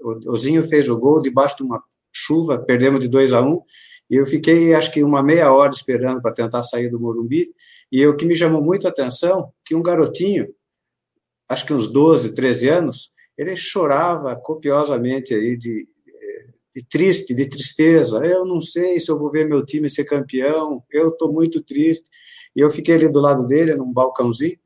O 0.00 0.32
Ozinho 0.32 0.66
fez 0.66 0.88
o 0.88 0.98
gol 0.98 1.20
debaixo 1.20 1.56
de 1.56 1.62
uma 1.62 1.82
chuva, 2.12 2.58
perdemos 2.58 3.00
de 3.00 3.08
2 3.08 3.32
a 3.32 3.42
1 3.42 3.48
um, 3.48 3.62
e 4.10 4.16
eu 4.16 4.26
fiquei, 4.26 4.74
acho 4.74 4.92
que, 4.92 5.02
uma 5.02 5.22
meia 5.22 5.52
hora 5.52 5.72
esperando 5.72 6.20
para 6.20 6.32
tentar 6.32 6.62
sair 6.62 6.88
do 6.88 7.00
Morumbi. 7.00 7.54
E 7.90 8.06
o 8.06 8.14
que 8.14 8.26
me 8.26 8.36
chamou 8.36 8.62
muito 8.62 8.86
a 8.86 8.90
atenção, 8.90 9.52
que 9.64 9.74
um 9.74 9.82
garotinho, 9.82 10.48
acho 11.48 11.64
que 11.66 11.72
uns 11.72 11.88
12, 11.90 12.34
13 12.34 12.68
anos, 12.68 13.12
ele 13.36 13.56
chorava 13.56 14.36
copiosamente 14.36 15.34
aí 15.34 15.56
de, 15.56 15.86
de 16.74 16.84
triste, 16.84 17.34
de 17.34 17.48
tristeza. 17.48 18.18
Eu 18.24 18.44
não 18.44 18.60
sei 18.60 19.00
se 19.00 19.10
eu 19.10 19.18
vou 19.18 19.30
ver 19.30 19.48
meu 19.48 19.64
time 19.64 19.88
ser 19.88 20.04
campeão, 20.04 20.82
eu 20.92 21.08
estou 21.08 21.32
muito 21.32 21.62
triste. 21.62 22.08
E 22.54 22.60
eu 22.60 22.70
fiquei 22.70 22.94
ali 22.94 23.08
do 23.08 23.20
lado 23.20 23.46
dele, 23.46 23.74
num 23.74 23.92
balcãozinho. 23.92 24.58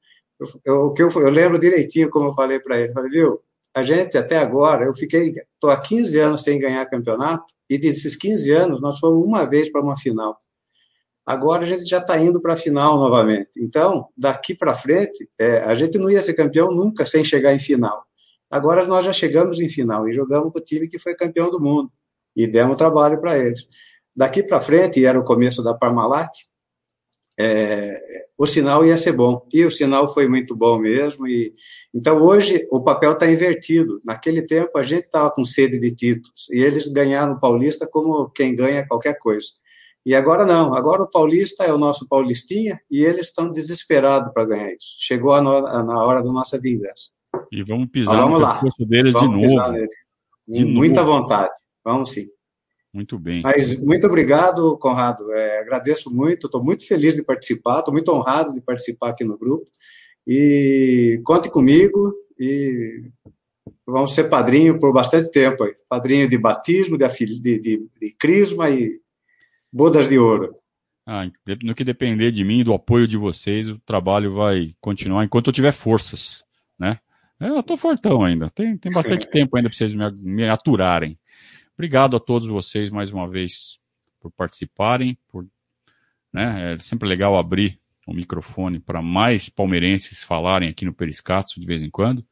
Eu, 0.65 0.95
eu, 0.97 1.11
eu, 1.11 1.31
lembro 1.31 1.59
direitinho 1.59 2.11
como 2.11 2.29
eu 2.29 2.35
falei 2.35 2.61
para 2.61 2.81
ele. 2.81 2.93
Falei, 2.93 3.11
viu, 3.11 3.41
a 3.75 3.83
gente 3.83 4.17
até 4.17 4.39
agora, 4.39 4.85
eu 4.85 4.95
fiquei, 4.95 5.33
estou 5.55 5.71
há 5.71 5.81
15 5.81 6.19
anos 6.19 6.43
sem 6.43 6.59
ganhar 6.59 6.85
campeonato, 6.87 7.45
e 7.69 7.79
desses 7.79 8.17
15 8.17 8.51
anos 8.53 8.81
nós 8.81 8.99
fomos 8.99 9.25
uma 9.25 9.45
vez 9.45 9.71
para 9.71 9.83
uma 9.83 9.97
final. 9.97 10.37
Agora 11.25 11.65
a 11.65 11.67
gente 11.67 11.85
já 11.85 11.99
está 11.99 12.19
indo 12.19 12.41
para 12.41 12.55
a 12.55 12.57
final 12.57 12.99
novamente. 12.99 13.51
Então, 13.59 14.09
daqui 14.17 14.55
para 14.55 14.75
frente, 14.75 15.29
é, 15.39 15.59
a 15.59 15.75
gente 15.75 15.99
não 15.99 16.11
ia 16.11 16.23
ser 16.23 16.33
campeão 16.33 16.71
nunca 16.71 17.05
sem 17.05 17.23
chegar 17.23 17.53
em 17.53 17.59
final. 17.59 18.03
Agora 18.51 18.87
nós 18.87 19.05
já 19.05 19.13
chegamos 19.13 19.61
em 19.61 19.69
final 19.69 20.09
e 20.09 20.13
jogamos 20.15 20.51
com 20.53 20.59
o 20.59 20.63
time 20.63 20.89
que 20.89 20.99
foi 20.99 21.15
campeão 21.15 21.51
do 21.51 21.61
mundo 21.61 21.93
e 22.35 22.47
demos 22.47 22.77
trabalho 22.77 23.21
para 23.21 23.37
eles. 23.37 23.67
Daqui 24.17 24.43
para 24.43 24.59
frente, 24.59 25.01
e 25.01 25.05
era 25.05 25.21
o 25.21 25.25
começo 25.25 25.63
da 25.63 25.75
Parmalat, 25.75 26.31
é, 27.39 28.01
o 28.37 28.47
sinal 28.47 28.85
ia 28.85 28.97
ser 28.97 29.13
bom. 29.13 29.47
E 29.53 29.65
o 29.65 29.71
sinal 29.71 30.13
foi 30.13 30.29
muito 30.29 30.57
bom 30.57 30.79
mesmo. 30.79 31.27
E 31.29 31.53
Então, 31.95 32.21
hoje, 32.21 32.67
o 32.71 32.83
papel 32.83 33.13
está 33.13 33.31
invertido. 33.31 34.01
Naquele 34.05 34.43
tempo, 34.43 34.77
a 34.77 34.83
gente 34.83 35.05
estava 35.05 35.31
com 35.31 35.45
sede 35.45 35.79
de 35.79 35.95
títulos. 35.95 36.49
E 36.51 36.59
eles 36.61 36.89
ganharam 36.89 37.35
o 37.35 37.41
Paulista 37.41 37.87
como 37.87 38.29
quem 38.31 38.55
ganha 38.55 38.87
qualquer 38.87 39.19
coisa. 39.19 39.49
E 40.05 40.15
agora 40.15 40.45
não. 40.45 40.75
Agora 40.75 41.03
o 41.03 41.11
Paulista 41.11 41.65
é 41.65 41.73
o 41.73 41.79
nosso 41.79 42.09
Paulistinha 42.09 42.81
e 42.91 43.05
eles 43.05 43.29
estão 43.29 43.51
desesperados 43.51 44.33
para 44.33 44.47
ganhar 44.47 44.73
isso. 44.73 44.97
Chegou 44.99 45.33
a, 45.33 45.43
no, 45.43 45.67
a 45.67 45.83
na 45.83 46.03
hora 46.03 46.23
da 46.23 46.33
nossa 46.33 46.59
vingança. 46.59 47.11
E 47.53 47.63
vamos 47.63 47.89
pisar 47.91 48.15
então, 48.15 48.29
vamos 48.29 48.41
no 48.41 48.47
lá. 48.47 48.89
deles 48.89 49.13
vamos 49.13 49.41
de 49.41 49.55
novo. 49.55 49.89
De 50.49 50.65
muita 50.65 51.03
novo. 51.03 51.13
vontade. 51.13 51.53
Vamos 51.85 52.13
sim. 52.13 52.27
Muito 52.99 53.17
bem. 53.17 53.43
Mas 53.43 53.77
muito 53.77 54.09
obrigado, 54.09 54.77
Conrado. 54.77 55.33
É, 55.33 55.61
agradeço 55.61 56.13
muito, 56.13 56.49
estou 56.49 56.61
muito 56.61 56.85
feliz 56.85 57.15
de 57.15 57.23
participar, 57.23 57.79
estou 57.79 57.95
muito 57.95 58.11
honrado 58.11 58.53
de 58.53 58.61
participar 58.61 59.11
aqui 59.11 59.23
no 59.23 59.39
grupo. 59.39 59.71
E 60.27 61.21
conte 61.23 61.49
comigo 61.49 62.13
e 62.37 63.09
vamos 63.87 64.17
ser 64.17 64.25
padrinho 64.25 64.81
por 64.81 64.93
bastante 64.93 65.31
tempo. 65.31 65.63
Aí. 65.63 65.77
Padrinho 65.89 66.29
de 66.29 66.37
batismo, 66.37 66.99
de, 66.99 67.07
de, 67.07 67.61
de, 67.61 67.89
de 68.01 68.17
crisma 68.19 68.69
e 68.69 69.01
bodas 69.73 70.09
de 70.09 70.19
ouro. 70.19 70.53
Ah, 71.07 71.25
no 71.63 71.77
que 71.77 71.85
depender 71.85 72.33
de 72.33 72.43
mim, 72.43 72.65
do 72.65 72.75
apoio 72.75 73.07
de 73.07 73.17
vocês, 73.17 73.71
o 73.71 73.79
trabalho 73.79 74.35
vai 74.35 74.75
continuar 74.81 75.25
enquanto 75.25 75.47
eu 75.47 75.53
tiver 75.53 75.73
forças, 75.73 76.43
né? 76.77 76.99
Eu 77.39 77.63
tô 77.63 77.77
fortão 77.77 78.25
ainda. 78.25 78.51
Tem, 78.51 78.77
tem 78.77 78.91
bastante 78.91 79.25
tempo 79.31 79.57
ainda 79.57 79.69
para 79.69 79.79
vocês 79.79 79.95
me, 79.95 80.11
me 80.11 80.49
aturarem. 80.49 81.17
Obrigado 81.79 82.17
a 82.17 82.21
todos 82.21 82.49
vocês 82.49 82.91
mais 82.91 83.13
uma 83.13 83.29
vez 83.29 83.79
por 84.19 84.33
participarem, 84.33 85.17
por, 85.29 85.47
né? 86.33 86.75
É 86.75 86.79
sempre 86.81 87.09
legal 87.09 87.39
abrir 87.39 87.79
o 88.05 88.13
microfone 88.13 88.81
para 88.81 89.01
mais 89.01 89.49
palmeirenses 89.49 90.25
falarem 90.25 90.69
aqui 90.69 90.85
no 90.85 90.93
Periscato 90.93 91.61
de 91.61 91.65
vez 91.65 91.81
em 91.81 91.89
quando. 91.89 92.27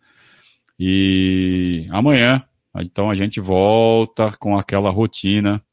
E 0.76 1.86
amanhã, 1.92 2.44
então 2.74 3.08
a 3.08 3.14
gente 3.14 3.38
volta 3.38 4.36
com 4.36 4.58
aquela 4.58 4.90
rotina 4.90 5.64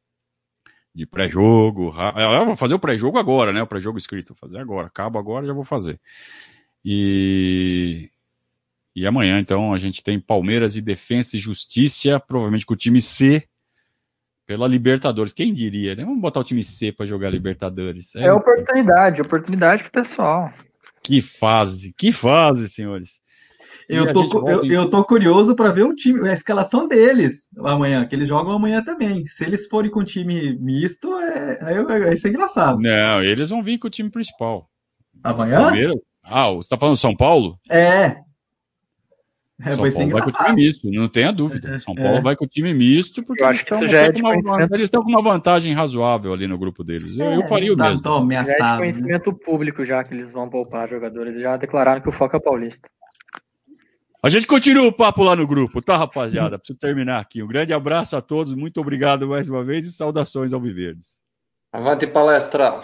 de 0.94 1.08
pré-jogo. 1.08 1.95
Eu 2.16 2.45
vou 2.45 2.56
fazer 2.56 2.76
o 2.76 2.80
pré-jogo 2.80 3.18
agora, 3.18 3.52
né? 3.52 3.64
O 3.64 3.68
pré-jogo 3.68 3.98
escrito, 3.98 4.36
vou 4.36 4.38
fazer 4.38 4.60
agora. 4.60 4.86
Acaba 4.86 5.18
agora, 5.18 5.48
já 5.48 5.54
vou 5.54 5.64
fazer. 5.64 6.00
E 6.86 8.08
e 8.95 9.08
amanhã, 9.08 9.40
então, 9.40 9.74
a 9.74 9.80
gente 9.80 10.04
tem 10.04 10.20
Palmeiras 10.20 10.76
e 10.76 10.82
Defensa 10.82 11.36
e 11.36 11.40
Justiça, 11.40 12.20
provavelmente 12.20 12.68
com 12.68 12.76
o 12.76 12.78
time 12.78 13.02
C 13.02 13.50
pela 14.45 14.68
Libertadores. 14.68 15.34
Quem 15.34 15.53
diria, 15.53 15.95
né? 15.95 16.03
Vamos 16.03 16.22
botar 16.22 16.40
o 16.40 16.44
time 16.44 16.64
C 16.64 16.91
para 16.91 17.06
jogar 17.06 17.30
Libertadores. 17.30 18.15
É, 18.15 18.26
é 18.26 18.34
oportunidade, 18.34 19.22
oportunidade 19.22 19.84
pro 19.84 19.91
pessoal. 19.91 20.52
Que 21.02 21.22
fase, 21.22 21.94
que 21.98 22.11
fase, 22.11 22.70
senhores. 22.70 23.22
Eu 23.90 24.14
tô, 24.14 24.49
eu, 24.49 24.64
em... 24.64 24.72
eu 24.72 24.90
tô 24.90 25.03
curioso 25.03 25.56
para 25.56 25.72
ver 25.72 25.84
o 25.84 25.94
time, 25.94 26.28
a 26.30 26.34
escalação 26.34 26.88
deles 26.88 27.45
amanhã, 27.57 28.06
que 28.06 28.15
eles 28.15 28.28
jogam 28.28 28.53
amanhã 28.53 28.82
também. 28.84 29.26
Se 29.26 29.44
eles 29.44 29.68
forem 29.68 29.91
com 29.91 29.99
o 29.99 30.06
time 30.06 30.57
misto, 30.60 31.14
é, 31.20 31.60
aí 31.61 31.84
vai 31.84 32.15
ser 32.15 32.30
engraçado. 32.30 32.80
Não, 32.80 33.22
eles 33.22 33.49
vão 33.49 33.61
vir 33.61 33.78
com 33.78 33.88
o 33.88 33.91
time 33.91 34.10
principal. 34.10 34.70
Amanhã? 35.22 35.57
Palmeiras? 35.57 35.98
Ah, 36.24 36.49
você 36.52 36.70
tá 36.70 36.78
falando 36.78 36.95
São 36.95 37.15
Paulo? 37.15 37.60
É. 37.70 38.15
É, 39.65 39.76
São 39.76 39.91
Paulo 39.91 40.11
vai 40.11 40.22
com 40.22 40.30
o 40.30 40.34
time 40.34 40.56
misto, 40.56 40.91
não 40.91 41.10
tenha 41.10 41.31
dúvida. 41.31 41.76
É, 41.76 41.80
São 41.80 41.95
Paulo 41.95 42.18
é. 42.18 42.22
vai 42.22 42.35
com 42.35 42.45
o 42.45 42.48
time 42.48 42.73
misto, 42.73 43.23
porque 43.23 43.44
eles 43.44 43.60
estão, 43.60 43.84
é 43.84 44.10
uma, 44.10 44.64
eles 44.64 44.84
estão 44.84 45.03
com 45.03 45.10
uma 45.10 45.22
vantagem 45.22 45.73
razoável 45.73 46.34
ali 46.34 46.48
no 46.48 46.57
grupo 46.57 46.84
deles. 46.84 47.18
Eu, 47.18 47.26
eu 47.34 47.41
é, 47.41 47.48
faria 47.48 47.73
o 47.73 47.77
mesmo. 47.77 48.02
Tô 48.02 48.15
ameaçado, 48.15 48.57
já 48.57 48.65
é 48.65 48.72
de 48.72 48.77
conhecimento 48.77 49.31
né? 49.31 49.38
público 49.44 49.85
já 49.85 50.03
que 50.03 50.14
eles 50.14 50.31
vão 50.31 50.49
poupar 50.49 50.90
jogadores. 50.90 51.40
Já 51.40 51.57
declararam 51.57 52.02
que 52.02 52.10
o 52.10 52.11
foco 52.11 52.35
é 52.35 52.40
paulista. 52.40 52.90
A 54.22 54.30
gente 54.30 54.48
continua 54.48 54.88
o 54.88 54.94
papo 54.94 55.22
lá 55.22 55.35
no 55.35 55.45
grupo, 55.45 55.81
tá, 55.81 55.98
rapaziada? 55.98 56.57
Preciso 56.57 56.80
terminar 56.80 57.19
aqui. 57.19 57.44
Um 57.44 57.48
grande 57.48 57.73
abraço 57.73 58.15
a 58.15 58.22
todos, 58.22 58.56
muito 58.56 58.80
obrigado 58.80 59.27
mais 59.27 59.49
uma 59.49 59.65
vez 59.65 59.85
e 59.85 59.91
saudações 59.91 60.53
ao 60.53 60.61
Viverdes. 60.61 61.22
Avante 61.73 62.07
palestra! 62.07 62.84